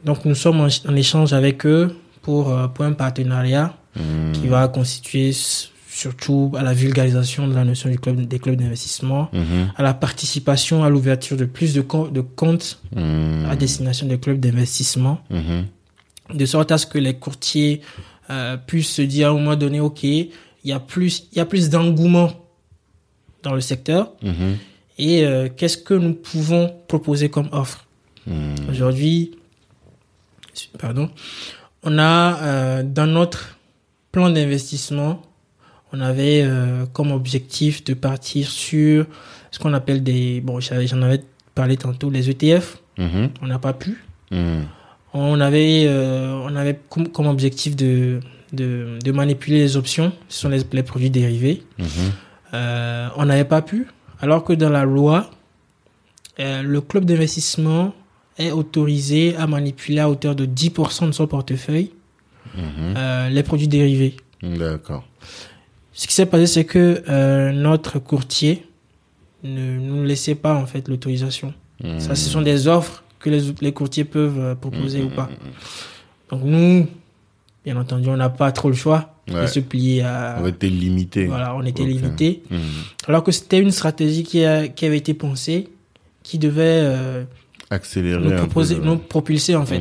Donc 0.04 0.26
nous 0.26 0.36
sommes 0.36 0.62
en, 0.62 0.68
en 0.88 0.96
échange 0.96 1.32
avec 1.34 1.66
eux 1.68 1.96
pour, 2.24 2.50
euh, 2.52 2.68
pour 2.68 2.86
un 2.86 2.94
partenariat 2.94 3.76
Mhm. 3.96 4.32
qui 4.34 4.48
va 4.48 4.68
constituer 4.68 5.32
surtout 5.34 6.52
à 6.56 6.62
la 6.64 6.74
vulgarisation 6.74 7.48
de 7.48 7.54
la 7.56 7.66
notion 7.66 7.90
du 7.90 7.98
club, 8.00 8.22
des 8.22 8.40
clubs 8.40 8.56
d'investissement, 8.56 9.30
Mhm. 9.34 9.72
à 9.76 9.82
la 9.84 9.94
participation 9.94 10.84
à 10.84 10.90
l'ouverture 10.90 11.36
de 11.38 11.46
plus 11.46 11.74
de, 11.74 11.82
com- 11.82 12.12
de 12.12 12.22
comptes 12.22 12.80
Mhm. 12.96 13.46
à 13.50 13.56
destination 13.56 14.06
des 14.08 14.20
clubs 14.20 14.40
d'investissement, 14.40 15.20
de 16.34 16.46
sorte 16.46 16.72
à 16.72 16.78
ce 16.78 16.86
que 16.86 17.00
les 17.00 17.16
courtiers 17.16 17.82
euh, 18.32 18.58
puissent 18.58 18.94
se 18.94 19.02
dire 19.02 19.30
à 19.30 19.32
un 19.32 19.34
moment 19.34 19.56
donné, 19.56 19.80
OK, 19.80 20.04
il 20.04 20.30
y 20.64 20.72
a 20.72 20.80
plus, 20.80 21.28
il 21.32 21.40
y 21.40 21.42
a 21.42 21.46
plus 21.46 21.70
d'engouement 21.72 22.32
dans 23.42 23.56
le 23.56 23.62
secteur 23.62 24.12
et 25.00 25.26
euh, 25.26 25.50
qu'est-ce 25.56 25.78
que 25.80 25.96
nous 25.96 26.14
pouvons 26.14 26.72
proposer 26.88 27.30
comme 27.30 27.50
offre? 27.52 27.88
Aujourd'hui, 28.70 29.32
pardon, 30.78 31.10
on 31.84 31.98
a 31.98 32.38
euh, 32.44 32.84
dans 32.84 33.08
notre 33.08 33.58
plan 34.12 34.30
d'investissement, 34.30 35.22
on 35.92 36.02
avait 36.02 36.44
euh, 36.44 36.86
comme 36.94 37.12
objectif 37.12 37.84
de 37.84 37.94
partir 37.94 38.48
sur 38.48 39.06
ce 39.52 39.60
qu'on 39.60 39.74
appelle 39.74 40.04
des, 40.04 40.42
bon, 40.42 40.60
j'en 40.60 41.02
avais 41.02 41.24
parlé 41.56 41.78
tantôt, 41.78 42.10
les 42.10 42.30
ETF. 42.30 42.78
Mhm. 42.98 43.30
On 43.42 43.48
n'a 43.48 43.60
pas 43.60 43.74
pu. 43.74 44.04
Mhm. 44.32 44.66
On 45.14 45.40
avait, 45.40 45.86
euh, 45.88 46.40
on 46.44 46.56
avait 46.56 46.80
comme, 46.90 47.08
comme 47.08 47.28
objectif 47.28 47.76
de, 47.76 48.20
de, 48.54 49.00
de 49.04 49.12
manipuler 49.12 49.58
les 49.58 49.78
options, 49.78 50.12
ce 50.28 50.42
sont 50.42 50.50
les, 50.50 50.62
les 50.72 50.84
produits 50.84 51.10
dérivés. 51.10 51.64
Mhm. 51.80 51.88
Euh, 52.54 53.10
on 53.16 53.26
n'avait 53.26 53.46
pas 53.46 53.62
pu, 53.62 53.88
alors 54.22 54.44
que 54.44 54.54
dans 54.54 54.70
la 54.70 54.86
loi, 54.86 55.32
le 56.38 56.80
club 56.80 57.04
d'investissement 57.04 57.94
est 58.38 58.52
autorisé 58.52 59.36
à 59.36 59.46
manipuler 59.46 60.00
à 60.00 60.10
hauteur 60.10 60.36
de 60.36 60.46
10% 60.46 61.08
de 61.08 61.12
son 61.12 61.28
portefeuille 61.28 61.92
Mhm. 62.56 62.94
euh, 62.98 63.30
les 63.30 63.44
produits 63.44 63.68
dérivés. 63.68 64.16
D'accord. 64.44 65.06
Ce 65.94 66.08
qui 66.08 66.14
s'est 66.14 66.26
passé, 66.26 66.48
c'est 66.48 66.66
que 66.66 67.04
euh, 67.10 67.52
notre 67.52 68.00
courtier 68.00 68.66
ne 69.44 69.78
nous 69.80 70.04
laissait 70.04 70.36
pas 70.36 70.56
en 70.56 70.66
fait 70.66 70.88
l'autorisation. 70.88 71.54
Mhm. 71.84 72.00
Ça, 72.00 72.16
ce 72.16 72.30
sont 72.30 72.42
des 72.42 72.68
offres 72.68 73.04
que 73.20 73.30
les, 73.30 73.42
les 73.62 73.72
courtiers 73.74 74.06
peuvent 74.06 74.40
euh, 74.40 74.56
proposer 74.56 75.00
Mhm. 75.00 75.06
ou 75.08 75.10
pas. 75.10 75.30
Donc 76.32 76.42
nous, 76.44 76.88
bien 77.66 77.76
entendu, 77.78 78.08
on 78.10 78.18
n'a 78.18 78.30
pas 78.30 78.52
trop 78.52 78.70
le 78.70 78.76
choix 78.76 79.16
Ouais. 79.32 79.42
de 79.44 79.48
se 79.48 79.60
plier 79.60 80.02
à... 80.02 80.40
On 80.42 80.48
était 80.48 80.70
limité. 80.70 81.28
Voilà, 81.28 81.54
on 81.56 81.64
était 81.64 81.84
Ok. 81.84 81.88
limité. 81.90 82.42
Mhm. 82.50 82.60
Alors 83.08 83.24
que 83.24 83.32
c'était 83.32 83.60
une 83.60 83.72
stratégie 83.72 84.24
qui, 84.24 84.44
a- 84.44 84.68
qui 84.68 84.86
avait 84.86 84.98
été 84.98 85.14
pensée, 85.14 85.68
qui 86.24 86.40
devait 86.40 86.64
euh, 86.84 87.24
Accélérer 87.72 88.20
nous, 88.22 88.32
un 88.32 88.38
proposer, 88.38 88.76
peu. 88.76 88.82
le- 88.82 88.88
nous 88.88 88.98
propulser 88.98 89.56
en 89.56 89.66
fait. 89.66 89.80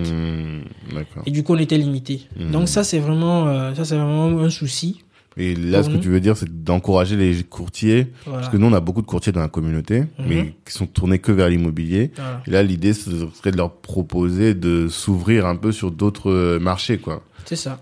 D'accord. 0.95 1.23
Et 1.27 1.31
du 1.31 1.43
coup, 1.43 1.55
on 1.55 1.59
était 1.59 1.79
limité. 1.79 2.23
Mhm. 2.39 2.51
Donc 2.51 2.69
ça, 2.69 2.85
c'est 2.85 2.99
vraiment, 2.99 3.49
euh, 3.49 3.75
ça, 3.75 3.85
c'est 3.85 3.97
vraiment 3.97 4.41
un 4.43 4.51
souci. 4.51 5.03
Et 5.41 5.55
là, 5.55 5.85
ce 5.85 5.89
que 5.89 5.97
tu 5.99 6.09
veux 6.09 6.19
dire, 6.21 6.37
c'est 6.37 6.65
d'encourager 6.65 7.15
les 7.17 7.45
courtiers, 7.45 8.09
Voilà. 8.27 8.41
parce 8.41 8.53
que 8.53 8.57
nous, 8.57 8.67
on 8.67 8.73
a 8.73 8.81
beaucoup 8.81 9.03
de 9.03 9.07
courtiers 9.07 9.31
dans 9.31 9.41
la 9.41 9.47
communauté, 9.49 10.01
Mhm. 10.01 10.07
mais 10.29 10.55
qui 10.67 10.73
sont 10.73 10.87
tournés 10.87 11.21
que 11.21 11.31
vers 11.31 11.49
l'immobilier. 11.49 12.11
Voilà. 12.17 12.43
Et 12.47 12.51
là, 12.51 12.63
l'idée, 12.65 12.93
serait 12.93 13.53
de 13.53 13.57
leur 13.57 13.73
proposer 13.73 14.55
de 14.55 14.89
s'ouvrir 14.89 15.47
un 15.47 15.55
peu 15.57 15.71
sur 15.71 15.93
d'autres 15.93 16.31
euh, 16.31 16.59
marchés, 16.59 16.99
quoi. 16.99 17.23
C'est 17.45 17.57
ça. 17.57 17.81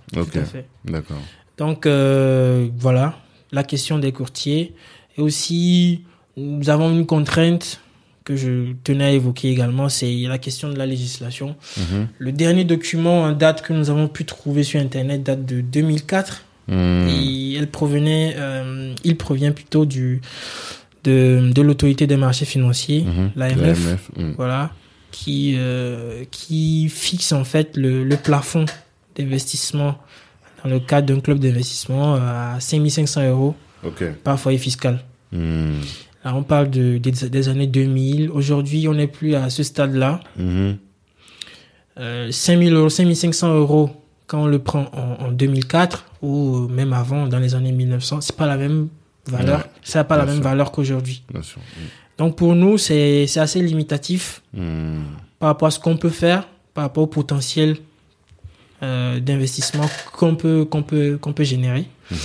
D'accord. 0.85 1.17
Donc 1.59 1.87
euh, 1.87 2.69
voilà, 2.79 3.19
la 3.53 3.65
question 3.65 3.99
des 3.99 4.13
courtiers. 4.13 4.75
Et 5.17 5.23
aussi, 5.23 6.03
nous 6.37 6.69
avons 6.69 6.91
une 6.93 7.07
contrainte 7.07 7.81
que 8.27 8.37
je 8.37 8.73
tenais 8.85 9.05
à 9.05 9.11
évoquer 9.13 9.51
également, 9.51 9.89
c'est 9.89 10.13
la 10.29 10.37
question 10.39 10.69
de 10.69 10.77
la 10.77 10.85
législation. 10.85 11.55
Mhm. 11.79 12.09
Le 12.19 12.33
dernier 12.33 12.65
document 12.65 13.23
en 13.23 13.33
date 13.33 13.63
que 13.63 13.73
nous 13.73 13.89
avons 13.89 14.09
pu 14.09 14.25
trouver 14.25 14.65
sur 14.65 14.81
Internet 14.81 15.23
date 15.23 15.47
de 15.47 15.61
2004. 15.63 16.43
Hmm. 16.69 17.07
Et 17.09 17.55
elle 17.55 17.71
provenait, 17.71 18.35
euh, 18.37 18.93
il 19.05 19.17
provient 19.17 19.53
plutôt 19.53 19.87
du 19.87 20.21
de, 21.05 21.53
de 21.55 21.63
l'autorité 21.63 22.09
des 22.09 22.17
marchés 22.17 22.45
financiers, 22.45 23.03
Mhm. 23.03 23.31
l'AMF, 23.37 24.11
hmm. 24.17 24.33
voilà, 24.37 24.73
qui 25.13 25.55
euh, 25.57 26.25
qui 26.33 26.89
fixe 26.89 27.31
en 27.31 27.45
fait 27.45 27.77
le, 27.77 28.03
le 28.03 28.17
plafond 28.17 28.65
d'investissement 29.17 29.97
dans 30.65 30.69
le 30.71 30.81
cadre 30.81 31.07
d'un 31.15 31.21
club 31.21 31.39
d'investissement 31.39 32.17
à 32.17 32.57
5500 32.59 33.29
euros 33.31 33.55
par 34.25 34.41
foyer 34.41 34.59
fiscal. 34.59 35.05
Hmm. 35.31 35.79
Là, 36.27 36.35
on 36.35 36.43
parle 36.43 36.71
de, 36.71 36.99
des, 36.99 37.13
des 37.13 37.49
années 37.49 37.69
2000. 37.69 38.31
Aujourd'hui, 38.31 38.89
on 38.89 38.95
n'est 38.95 39.07
plus 39.07 39.37
à 39.37 39.49
ce 39.49 39.63
stade-là. 39.63 40.19
Mhm. 40.37 40.77
Euh, 42.01 42.33
5000 42.33 42.75
euros, 42.75 42.89
5500 42.89 43.55
euros 43.55 43.91
quand 44.27 44.43
on 44.43 44.47
le 44.49 44.59
prend 44.59 44.87
en, 44.93 45.27
en 45.27 45.31
2004 45.31 46.05
ou 46.23 46.67
même 46.67 46.93
avant, 46.93 47.29
dans 47.29 47.39
les 47.39 47.55
années 47.55 47.71
1900, 47.71 48.23
c'est 48.23 48.35
pas 48.35 48.47
la 48.47 48.57
même 48.57 48.89
valeur. 49.29 49.61
Ouais, 49.61 49.65
ça 49.85 50.01
n'a 50.01 50.05
pas 50.05 50.17
la 50.17 50.27
même 50.27 50.41
valeur 50.41 50.73
qu'aujourd'hui. 50.73 51.23
Sûr. 51.43 51.61
Donc 52.19 52.35
pour 52.35 52.57
nous, 52.57 52.77
c'est 52.77 53.29
assez 53.37 53.63
limitatif 53.63 54.43
Hmm. 54.53 55.03
par 55.39 55.51
rapport 55.51 55.69
à 55.69 55.71
ce 55.71 55.79
qu'on 55.79 55.97
peut 55.97 56.11
faire, 56.11 56.49
par 56.75 56.83
rapport 56.83 57.05
au 57.05 57.07
potentiel 57.07 57.77
euh, 58.83 59.21
d'investissement 59.21 59.89
qu'on 60.13 60.35
peut 60.35 60.65
qu'on 60.65 60.83
peut 60.83 61.19
qu'on 61.21 61.33
peut 61.33 61.45
générer. 61.45 61.87
Mhm. 62.11 62.19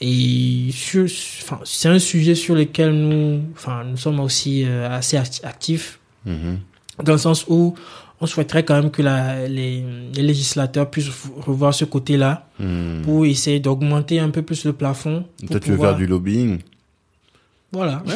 Et 0.00 0.68
sur, 0.72 1.04
enfin, 1.04 1.60
c'est 1.64 1.88
un 1.88 1.98
sujet 1.98 2.34
sur 2.34 2.54
lequel 2.54 2.92
nous, 2.92 3.40
enfin, 3.54 3.84
nous 3.84 3.96
sommes 3.96 4.20
aussi 4.20 4.64
euh, 4.66 4.88
assez 4.90 5.16
act- 5.16 5.40
actifs 5.44 5.98
Mhm. 6.26 6.58
dans 7.04 7.12
le 7.12 7.18
sens 7.18 7.44
où 7.48 7.74
on 8.20 8.26
souhaiterait 8.26 8.64
quand 8.64 8.74
même 8.80 8.90
que 8.90 9.02
la, 9.02 9.46
les, 9.48 9.84
les 10.14 10.22
législateurs 10.22 10.90
puissent 10.90 11.10
revoir 11.36 11.74
ce 11.74 11.84
côté-là 11.84 12.48
Hmm. 12.58 13.02
pour 13.02 13.26
essayer 13.26 13.58
d'augmenter 13.60 14.20
un 14.20 14.30
peu 14.30 14.42
plus 14.42 14.64
le 14.64 14.72
plafond. 14.72 15.24
pour 15.40 15.48
Toi, 15.50 15.60
tu 15.60 15.70
veux 15.70 15.74
pouvoir- 15.74 15.90
faire 15.92 15.98
du 15.98 16.06
lobbying 16.06 16.58
Voilà. 17.74 18.02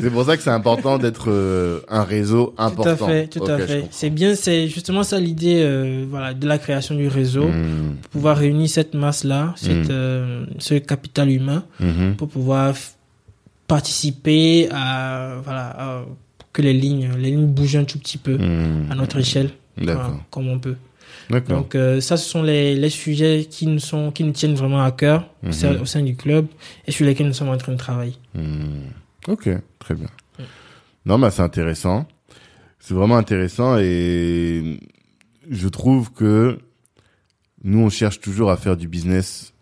C'est 0.00 0.10
pour 0.10 0.24
ça 0.24 0.36
que 0.36 0.42
c'est 0.42 0.50
important 0.50 0.98
d'être 0.98 1.30
euh, 1.30 1.80
un 1.88 2.04
réseau 2.04 2.54
Tout 2.56 2.62
à 2.62 2.66
important. 2.66 3.06
fait, 3.06 3.26
tout 3.28 3.44
à 3.44 3.58
fait. 3.58 3.86
C'est 3.90 4.10
bien, 4.10 4.34
c'est 4.34 4.68
justement 4.68 5.02
ça 5.02 5.18
l'idée, 5.18 5.62
euh, 5.64 6.04
voilà, 6.08 6.34
de 6.34 6.46
la 6.46 6.58
création 6.58 6.94
du 6.94 7.08
réseau, 7.08 7.48
Hmm. 7.48 7.96
pour 8.02 8.10
pouvoir 8.10 8.36
réunir 8.36 8.68
cette 8.68 8.94
masse-là, 8.94 9.54
cette, 9.56 9.88
Mm. 9.88 9.90
euh, 9.90 10.46
ce 10.58 10.74
capital 10.74 11.30
humain, 11.30 11.64
Mhm. 11.80 12.14
pour 12.16 12.28
pouvoir 12.28 12.74
participer 13.66 14.68
à, 14.70 15.36
voilà, 15.42 15.66
à- 15.78 16.04
que 16.52 16.62
les 16.62 16.72
lignes, 16.74 17.10
les 17.18 17.30
lignes 17.30 17.46
bougent 17.46 17.76
un 17.76 17.84
tout 17.84 17.98
petit 17.98 18.18
peu 18.18 18.36
Hmm. 18.36 18.90
à 18.90 18.94
notre 18.94 19.18
échelle, 19.18 19.50
voilà, 19.76 20.10
comme 20.30 20.48
on 20.48 20.58
peut. 20.58 20.76
Donc 21.30 21.74
euh, 21.74 22.00
ça, 22.00 22.16
ce 22.16 22.28
sont 22.28 22.42
les, 22.42 22.74
les 22.74 22.90
sujets 22.90 23.46
qui 23.48 23.66
nous 23.66 23.78
sont, 23.78 24.10
qui 24.10 24.24
nous 24.24 24.32
tiennent 24.32 24.54
vraiment 24.54 24.82
à 24.82 24.90
cœur 24.92 25.28
au, 25.46 25.52
sein, 25.52 25.72
Mhm. 25.72 25.80
au 25.82 25.86
sein 25.86 26.02
du 26.02 26.16
club 26.16 26.46
et 26.86 26.92
sur 26.92 27.06
lesquels 27.06 27.26
nous 27.26 27.32
sommes 27.32 27.48
en 27.48 27.56
train 27.56 27.72
de 27.72 27.78
travailler. 27.78 28.14
Hmm. 28.34 28.88
Ok, 29.28 29.48
très 29.78 29.94
bien. 29.94 30.08
Non, 31.06 31.18
mais 31.18 31.30
c'est 31.30 31.42
intéressant. 31.42 32.06
C'est 32.78 32.94
vraiment 32.94 33.16
intéressant 33.16 33.78
et 33.78 34.78
je 35.50 35.68
trouve 35.68 36.12
que 36.12 36.58
nous, 37.62 37.78
on 37.80 37.88
cherche 37.90 38.20
toujours 38.20 38.50
à 38.50 38.56
faire 38.58 38.76
du 38.76 38.88
business 38.88 39.54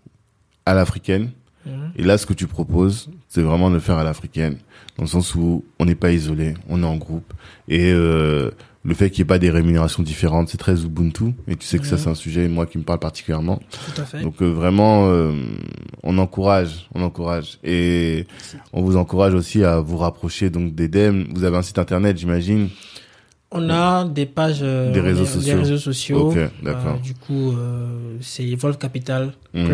à 0.67 0.75
l'africaine. 0.75 1.31
Mhm. 1.65 1.93
Et 1.97 2.03
là, 2.03 2.19
ce 2.19 2.27
que 2.27 2.33
tu 2.35 2.49
proposes, 2.49 3.09
c'est 3.29 3.43
vraiment 3.43 3.69
de 3.71 3.75
le 3.75 3.81
faire 3.81 3.97
à 3.99 4.03
l'africaine, 4.05 4.57
dans 4.97 5.05
le 5.05 5.09
sens 5.09 5.35
où 5.37 5.65
on 5.79 5.85
n'est 5.85 5.95
pas 5.95 6.11
isolé, 6.11 6.55
on 6.69 6.83
est 6.83 6.87
en 6.87 6.97
groupe. 6.97 7.33
Et 7.69 7.93
euh, 7.93 8.51
le 8.85 8.95
fait 8.95 9.11
qu'il 9.11 9.23
n'y 9.23 9.27
ait 9.27 9.33
pas 9.35 9.39
des 9.39 9.51
rémunérations 9.51 10.03
différentes, 10.03 10.49
c'est 10.49 10.59
très 10.59 10.83
Ubuntu. 10.85 11.35
Et 11.47 11.55
tu 11.57 11.67
sais 11.67 11.79
que 11.79 11.87
ça, 11.87 11.97
c'est 11.99 12.09
un 12.09 12.15
sujet, 12.17 12.49
moi, 12.49 12.67
qui 12.67 12.79
me 12.79 12.83
parle 12.83 12.99
particulièrement. 12.99 13.61
Tout 13.71 14.01
à 14.01 14.05
fait. 14.05 14.23
Donc 14.23 14.43
euh, 14.43 14.47
vraiment, 14.51 15.09
euh, 15.09 15.33
on 16.03 16.19
encourage, 16.19 16.89
on 16.95 17.03
encourage. 17.03 17.59
Et 17.63 18.27
on 18.73 18.83
vous 18.83 18.97
encourage 18.97 19.35
aussi 19.35 19.63
à 19.63 19.79
vous 19.81 19.97
rapprocher 19.99 20.51
donc 20.51 20.75
d'EDEM. 20.75 21.29
Vous 21.35 21.45
avez 21.45 21.57
un 21.57 21.63
site 21.63 21.79
internet, 21.79 22.19
j'imagine? 22.19 22.69
On 23.55 23.69
a 23.69 24.05
des 24.07 24.25
pages, 24.27 24.61
euh, 24.63 24.93
Des 24.93 25.01
réseaux 25.01 25.25
des 25.25 25.29
sociaux. 25.31 25.59
réseaux 25.59 25.77
sociaux. 25.79 26.31
Ok, 26.31 26.39
d'accord. 26.63 26.95
Euh, 26.97 27.03
du 27.05 27.15
coup, 27.15 27.53
euh, 27.53 28.17
c'est 28.21 28.45
Evolve 28.45 28.79
Capital 28.79 29.33
Hmm. 29.55 29.67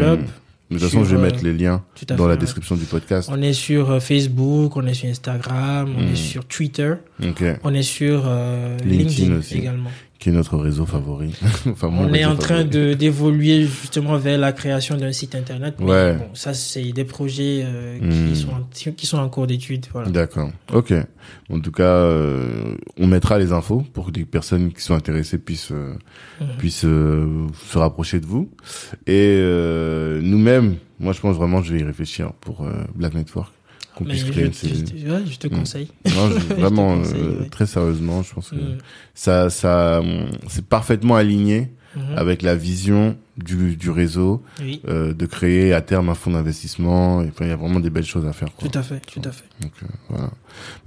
De 0.71 0.75
toute 0.79 0.85
façon, 0.89 0.99
je 1.03 1.17
vais 1.17 1.17
Sur, 1.17 1.21
mettre 1.21 1.39
euh, 1.47 1.51
les 1.51 1.59
liens 1.59 1.83
dans 2.09 2.17
fait, 2.17 2.23
la 2.23 2.29
ouais. 2.29 2.37
description 2.37 2.77
du 2.77 2.85
podcast. 2.85 3.31
On 3.33 3.41
est 3.41 3.55
sur 3.55 3.91
euh, 3.91 4.01
Facebook, 4.01 4.77
on 4.77 4.87
est 4.87 4.93
sur 4.95 5.09
Instagram, 5.09 5.95
on 5.97 6.09
est 6.13 6.15
sur 6.17 6.45
Twitter, 6.45 6.95
Ok. 7.23 7.43
on 7.65 7.73
est 7.73 7.83
sur 7.83 8.25
euh, 8.27 8.77
LinkedIn 8.85 8.99
LinkedIn, 9.25 9.39
aussi. 9.39 9.59
également. 9.59 9.91
Qui 10.19 10.31
est 10.31 10.33
notre 10.33 10.57
réseau 10.57 10.85
favori. 10.85 11.33
enfin, 11.71 11.89
On 11.93 12.13
est 12.13 12.25
en 12.25 12.35
train 12.35 12.57
favori. 12.65 12.71
de 12.71 12.95
d'évoluer 12.95 13.63
justement 13.67 14.17
vers 14.19 14.37
la 14.37 14.53
création 14.53 14.97
d'un 14.97 15.13
site 15.13 15.37
internet. 15.37 15.77
Mais 15.79 15.87
Ouais. 15.87 16.15
bon, 16.17 16.27
ça 16.35 16.55
c'est 16.55 16.91
des 16.93 17.05
projets 17.05 17.63
euh, 17.65 17.99
Hmm. 18.01 18.33
qui 18.33 18.37
sont 18.41 18.49
en, 18.51 18.93
qui 18.97 19.07
sont 19.07 19.19
en 19.19 19.29
cours 19.29 19.47
d'étude. 19.47 19.87
Voilà. 19.93 20.11
D'accord. 20.11 20.51
Ok. 20.73 20.93
En 21.51 21.61
tout 21.61 21.71
cas, 21.71 21.85
euh, 21.85 22.75
on 22.99 23.07
mettra 23.07 23.39
les 23.39 23.53
infos 23.53 23.85
pour 23.93 24.07
que 24.07 24.11
les 24.19 24.25
personnes 24.25 24.73
qui 24.73 24.83
sont 24.83 24.95
intéressées 24.95 25.39
puissent 25.39 25.71
euh, 25.73 25.95
Mhm. 26.41 26.47
puissent 26.59 26.85
euh, 26.85 27.47
se 27.71 27.79
rapprocher 27.79 28.19
de 28.19 28.27
vous. 28.27 28.51
Et 29.07 29.37
euh, 29.39 30.21
nous-mêmes, 30.21 30.77
moi, 30.99 31.13
je 31.13 31.21
pense 31.21 31.37
vraiment, 31.37 31.63
je 31.63 31.73
vais 31.73 31.81
y 31.81 31.85
réfléchir 31.85 32.33
pour 32.41 32.63
euh, 32.63 32.73
Black 32.97 33.15
Network, 33.15 33.53
qu'on 33.99 34.05
puisse 34.05 34.25
je, 34.27 34.33
créer 34.33 34.51
je- 34.53 34.97
je- 35.07 35.11
ouais, 35.13 35.23
je 35.31 35.39
te 35.39 35.47
Hmm. 35.49 35.59
conseille. 35.59 35.89
Non, 36.07 36.31
je- 36.31 36.55
vraiment, 36.55 37.03
Je 37.05 37.09
te 37.11 37.15
conseille, 37.15 37.27
euh, 37.27 37.41
ouais. 37.43 37.49
très 37.49 37.67
sérieusement, 37.67 38.23
je 38.23 38.35
pense 38.35 38.51
que 38.51 38.55
Hmm. 38.57 38.79
ça, 39.15 39.51
ça, 39.51 40.01
hum, 40.01 40.27
c'est 40.49 40.65
parfaitement 40.65 41.17
aligné 41.17 41.71
Mhm. 41.97 42.17
avec 42.19 42.43
la 42.43 42.55
vision 42.55 43.17
du, 43.39 43.75
du 43.77 43.91
réseau 43.91 44.43
Oui, 44.61 44.81
euh, 44.89 45.15
de 45.15 45.27
créer 45.27 45.73
à 45.73 45.81
terme 45.81 46.11
un 46.11 46.15
fonds 46.15 46.31
d'investissement. 46.31 47.19
Enfin, 47.19 47.45
il 47.47 47.49
y 47.49 47.51
a 47.53 47.57
vraiment 47.57 47.81
des 47.81 47.89
belles 47.91 48.05
choses 48.05 48.27
à 48.27 48.33
faire. 48.33 48.49
Quoi. 48.55 48.69
tout 48.69 48.79
à 48.79 48.83
fait, 48.83 49.01
tout 49.13 49.23
à 49.27 49.33
fait. 49.33 49.45
Donc 49.63 49.73
euh, 49.83 49.87
voilà. 50.11 50.31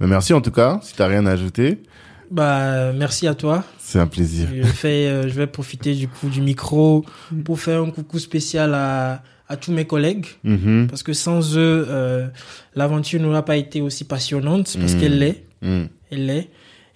Mais 0.00 0.06
merci 0.06 0.32
en 0.32 0.40
tout 0.40 0.52
cas. 0.52 0.78
Si 0.82 0.94
t'as 0.94 1.08
rien 1.08 1.26
à 1.26 1.32
ajouter, 1.32 1.82
Bah, 2.30 2.92
merci 2.92 3.26
à 3.26 3.34
toi. 3.34 3.64
c'est 3.78 3.98
un 3.98 4.06
plaisir. 4.06 4.48
Je, 4.54 4.62
fais, 4.62 5.08
euh, 5.08 5.28
je 5.28 5.34
vais 5.34 5.46
profiter 5.48 5.94
du 5.94 6.08
coup 6.08 6.28
du 6.28 6.40
micro 6.40 7.04
pour 7.44 7.58
faire 7.60 7.82
un 7.82 7.90
coucou 7.90 8.18
spécial 8.18 8.72
à, 8.72 9.22
à 9.52 9.56
tous 9.56 9.72
mes 9.72 9.84
collègues. 9.84 10.26
Mhm. 10.44 10.86
Parce 10.88 11.02
que 11.02 11.12
sans 11.12 11.56
eux, 11.56 11.86
euh, 11.88 12.26
l'aventure 12.74 13.20
n'aurait 13.20 13.44
pas 13.44 13.56
été 13.56 13.80
aussi 13.80 14.04
passionnante, 14.04 14.76
parce 14.80 14.94
qu'elle 14.94 15.18
l'est. 15.18 15.42
Mhm. 15.62 15.88
Elle 16.10 16.26
l'est. 16.26 16.48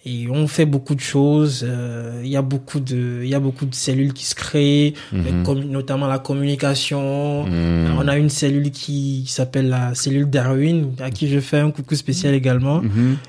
Et 0.09 0.29
on 0.31 0.47
fait 0.47 0.67
beaucoup 0.67 0.95
de 0.95 1.01
choses. 1.01 1.65
euh, 1.69 2.21
Il 2.25 2.31
y 2.31 2.37
a 2.37 2.43
beaucoup 2.43 2.79
de, 2.81 3.21
il 3.25 3.29
y 3.29 3.35
a 3.35 3.41
beaucoup 3.41 3.67
de 3.67 3.75
cellules 3.75 4.13
qui 4.13 4.25
se 4.25 4.35
créent, 4.37 4.95
Mhm. 5.13 5.23
mais 5.25 5.33
comme- 5.45 5.65
notamment 5.65 6.07
la 6.07 6.19
communication. 6.21 7.45
On 7.45 8.09
a 8.09 8.17
une 8.17 8.31
cellule 8.31 8.71
qui, 8.71 9.23
qui 9.27 9.33
s'appelle 9.33 9.69
la 9.69 9.95
cellule 9.95 10.29
Darwin, 10.31 10.93
à 11.01 11.11
qui 11.11 11.29
je 11.29 11.41
fais 11.41 11.59
un 11.59 11.71
coucou 11.73 11.95
spécial 11.97 12.35
également, 12.35 12.83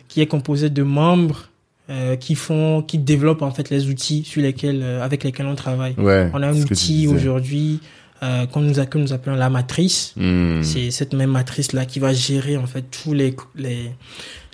qui 0.08 0.22
est 0.22 0.28
composée 0.28 0.70
de 0.70 0.84
membres 0.84 1.49
euh, 1.90 2.18
qui 2.18 2.36
font, 2.36 2.82
qui 2.82 2.98
développent 2.98 3.41
en 3.44 3.52
fait 3.52 3.70
les 3.70 3.88
outils 3.88 4.24
sur 4.26 4.41
lesquels, 4.41 4.82
euh, 4.84 5.02
avec 5.02 5.24
lesquels 5.24 5.45
on 5.45 5.56
travaille. 5.56 5.95
Ouais. 5.98 6.30
On 6.34 6.44
a 6.44 6.48
un 6.49 6.54
outil 6.62 7.08
aujourd'hui 7.08 7.80
euh, 8.23 8.45
qu'on 8.48 8.61
nous, 8.61 8.80
a- 8.80 8.85
que 8.85 8.98
nous 8.98 9.14
appelons 9.14 9.35
la 9.35 9.49
matrice. 9.49 10.14
Mhm. 10.18 10.64
C'est 10.64 10.91
cette 10.91 11.14
même 11.14 11.31
matrice 11.31 11.73
là 11.73 11.85
qui 11.85 11.99
va 11.99 12.14
gérer 12.14 12.57
en 12.57 12.65
fait 12.68 12.84
tous 12.89 13.14
les 13.14 13.35
les 13.56 13.91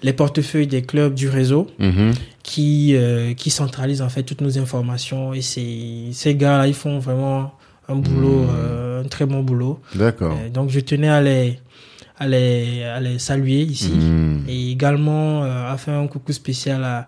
les 0.04 0.14
portefeuilles 0.14 0.68
des 0.68 0.82
clubs 0.82 1.14
du 1.14 1.30
réseau 1.30 1.68
Mhm. 1.80 2.12
qui 2.44 2.96
euh, 2.96 3.34
qui 3.34 3.50
centralise 3.50 4.02
en 4.02 4.10
fait 4.10 4.24
toutes 4.24 4.42
nos 4.42 4.58
informations 4.58 5.34
et 5.34 5.42
ces 5.42 6.10
ces 6.12 6.36
gars 6.36 6.58
là 6.58 6.68
ils 6.68 6.74
font 6.74 7.00
vraiment 7.00 7.54
un 7.90 7.96
boulot 7.96 8.44
Mmh. 8.44 8.50
euh, 8.52 9.02
un 9.04 9.08
très 9.08 9.26
bon 9.26 9.42
boulot. 9.44 9.80
D'accord. 9.96 10.38
Euh, 10.40 10.50
donc 10.50 10.70
je 10.70 10.80
tenais 10.82 11.10
à 11.10 11.22
les 11.22 11.60
à 12.20 12.28
les 12.28 12.84
à 12.84 13.00
les 13.00 13.18
saluer 13.20 13.62
ici 13.64 13.92
Mhm. 13.92 14.44
et 14.48 14.72
également 14.72 15.44
euh, 15.44 15.72
à 15.74 15.78
faire 15.78 15.96
un 16.00 16.08
coucou 16.08 16.32
spécial 16.34 16.84
à 16.84 17.08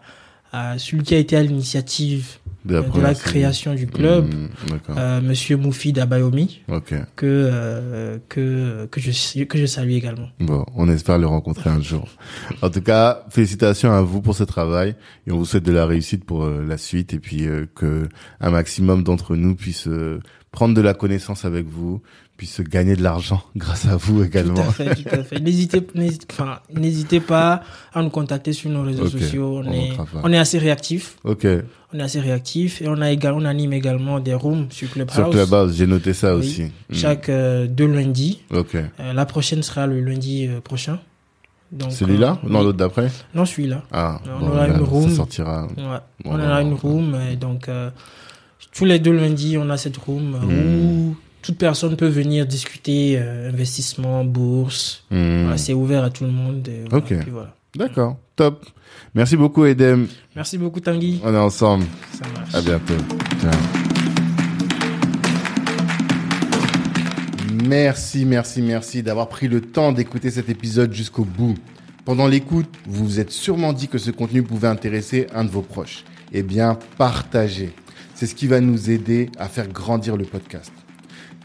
à 0.55 0.77
celui 0.79 1.03
qui 1.03 1.13
a 1.15 1.17
été 1.17 1.35
à 1.35 1.43
l'initiative 1.43 2.37
De 2.65 2.75
euh, 2.75 2.81
de 2.81 3.01
la 3.01 3.13
série. 3.13 3.29
création 3.29 3.75
du 3.75 3.85
club, 3.87 4.25
euh, 4.97 5.21
Monsieur 5.21 5.55
Moufid 5.57 5.99
Abayomi, 5.99 6.61
Ok. 6.67 6.93
que 7.15 7.25
euh, 7.25 8.17
que 8.29 8.87
que 8.91 8.99
je 9.01 9.43
que 9.43 9.57
je 9.57 9.65
salue 9.65 9.91
également. 9.91 10.29
Bon, 10.39 10.65
on 10.75 10.89
espère 10.89 11.17
le 11.19 11.27
rencontrer 11.27 11.69
un 11.69 11.81
jour. 11.81 12.07
En 12.61 12.69
tout 12.69 12.81
cas, 12.81 13.23
félicitations 13.29 13.91
à 13.91 14.01
vous 14.01 14.21
pour 14.21 14.35
ce 14.35 14.43
travail 14.45 14.95
et 15.27 15.31
on 15.31 15.37
vous 15.37 15.45
souhaite 15.45 15.65
de 15.65 15.71
la 15.73 15.85
réussite 15.85 16.23
pour 16.25 16.43
euh, 16.45 16.65
la 16.67 16.77
suite 16.77 17.13
et 17.13 17.19
puis 17.19 17.45
euh, 17.45 17.65
que 17.75 18.07
un 18.39 18.49
maximum 18.51 19.03
d'entre 19.03 19.35
nous 19.35 19.55
puisse 19.55 19.87
euh, 19.87 20.19
prendre 20.51 20.73
de 20.73 20.81
la 20.81 20.93
connaissance 20.93 21.43
avec 21.45 21.65
vous, 21.67 22.01
puisse 22.37 22.59
gagner 22.61 22.95
de 22.95 23.03
l'argent 23.03 23.41
grâce 23.55 23.85
à 23.87 23.95
vous 23.95 24.19
Tout 24.19 24.25
également. 24.25 24.59
à 24.61 24.71
fait, 24.71 24.93
tout 24.95 25.09
à 25.11 25.23
fait. 25.23 25.39
N'hésitez, 25.39 27.19
pas 27.19 27.61
à 27.93 28.01
nous 28.01 28.09
contacter 28.09 28.53
sur 28.53 28.69
nos 28.69 28.83
réseaux 28.83 29.07
sociaux. 29.07 29.61
On, 29.63 29.67
on 29.67 29.71
est, 29.71 29.91
on 30.23 30.31
est 30.33 30.37
assez 30.37 30.57
réactif. 30.57 31.17
Ok. 31.23 31.47
On 31.93 31.99
est 31.99 32.03
assez 32.03 32.19
réactif 32.19 32.81
et 32.81 32.87
on 32.89 32.99
a 33.01 33.09
également, 33.11 33.39
on 33.39 33.45
anime 33.45 33.71
également 33.73 34.19
des 34.19 34.33
rooms 34.33 34.67
sur 34.69 34.89
Clubhouse. 34.89 35.15
Sur 35.15 35.29
Clubhouse, 35.29 35.75
j'ai 35.77 35.87
noté 35.87 36.13
ça 36.13 36.33
Oui. 36.35 36.39
aussi. 36.39 36.63
Mm. 36.63 36.69
Chaque 36.93 37.29
euh, 37.29 37.67
deux 37.67 37.87
lundis. 37.87 38.41
Ok. 38.53 38.75
Euh, 38.75 39.13
la 39.13 39.25
prochaine 39.25 39.63
sera 39.63 39.87
le 39.87 40.01
lundi 40.01 40.47
euh, 40.47 40.59
prochain. 40.61 40.99
Celui-là 41.89 42.37
euh, 42.43 42.49
Non, 42.49 42.61
l'autre 42.63 42.77
d'après 42.77 43.09
Non, 43.33 43.45
celui-là. 43.45 43.83
Ah, 43.91 44.19
On 44.25 44.39
bon, 44.39 44.47
aura 44.49 44.67
là, 44.67 44.73
une 44.75 44.83
room. 44.83 45.09
ça 45.09 45.15
sortira. 45.15 45.63
Ouais. 45.77 45.83
Bon, 46.23 46.31
on 46.31 46.37
bah, 46.37 46.55
a 46.55 46.61
une 46.61 46.73
room 46.73 47.17
et 47.31 47.35
donc 47.35 47.67
euh, 47.69 47.89
tous 48.73 48.85
les 48.85 48.99
deux 48.99 49.11
lundis 49.11 49.57
on 49.57 49.69
a 49.69 49.77
cette 49.77 49.97
room 49.97 50.39
Mm. 50.43 50.49
où 50.53 51.15
toute 51.45 51.57
personne 51.57 51.95
peut 51.95 52.07
venir 52.07 52.45
discuter 52.47 53.17
euh, 53.19 53.49
investissement, 53.49 54.23
bourse. 54.25 55.03
Hmm. 55.11 55.41
Voilà, 55.43 55.57
c'est 55.57 55.73
ouvert 55.73 56.03
à 56.03 56.09
tout 56.09 56.23
le 56.23 56.31
monde. 56.31 56.67
et 56.67 56.85
voilà, 56.89 56.97
Ok. 57.05 57.19
puis 57.19 57.31
voilà. 57.31 57.53
D'accord, 57.75 58.17
top. 58.35 58.65
Merci 59.13 59.35
beaucoup, 59.37 59.65
Edem. 59.65 60.07
Merci 60.35 60.57
beaucoup 60.57 60.79
Tanguy. 60.79 61.19
On 61.23 61.33
est 61.33 61.37
ensemble. 61.37 61.85
Ça 62.13 62.25
marche. 62.33 62.55
À 62.55 62.61
bientôt. 62.61 62.93
Ciao. 63.41 63.51
Merci, 67.63 68.25
merci, 68.25 68.61
merci 68.61 69.03
d'avoir 69.03 69.27
pris 69.29 69.47
le 69.47 69.61
temps 69.61 69.91
d'écouter 69.91 70.29
cet 70.31 70.49
épisode 70.49 70.93
jusqu'au 70.93 71.25
bout. 71.25 71.55
Pendant 72.05 72.27
l'écoute, 72.27 72.69
vous 72.85 73.05
vous 73.05 73.19
êtes 73.19 73.31
sûrement 73.31 73.73
dit 73.73 73.87
que 73.87 73.97
ce 73.97 74.11
contenu 74.11 74.43
pouvait 74.43 74.67
intéresser 74.67 75.27
un 75.33 75.43
de 75.43 75.49
vos 75.49 75.61
proches. 75.61 76.03
Eh 76.31 76.43
bien, 76.43 76.77
partagez. 76.97 77.73
C'est 78.13 78.27
ce 78.27 78.35
qui 78.35 78.47
va 78.47 78.61
nous 78.61 78.89
aider 78.89 79.29
à 79.37 79.47
faire 79.47 79.67
grandir 79.67 80.15
le 80.15 80.25
podcast. 80.25 80.71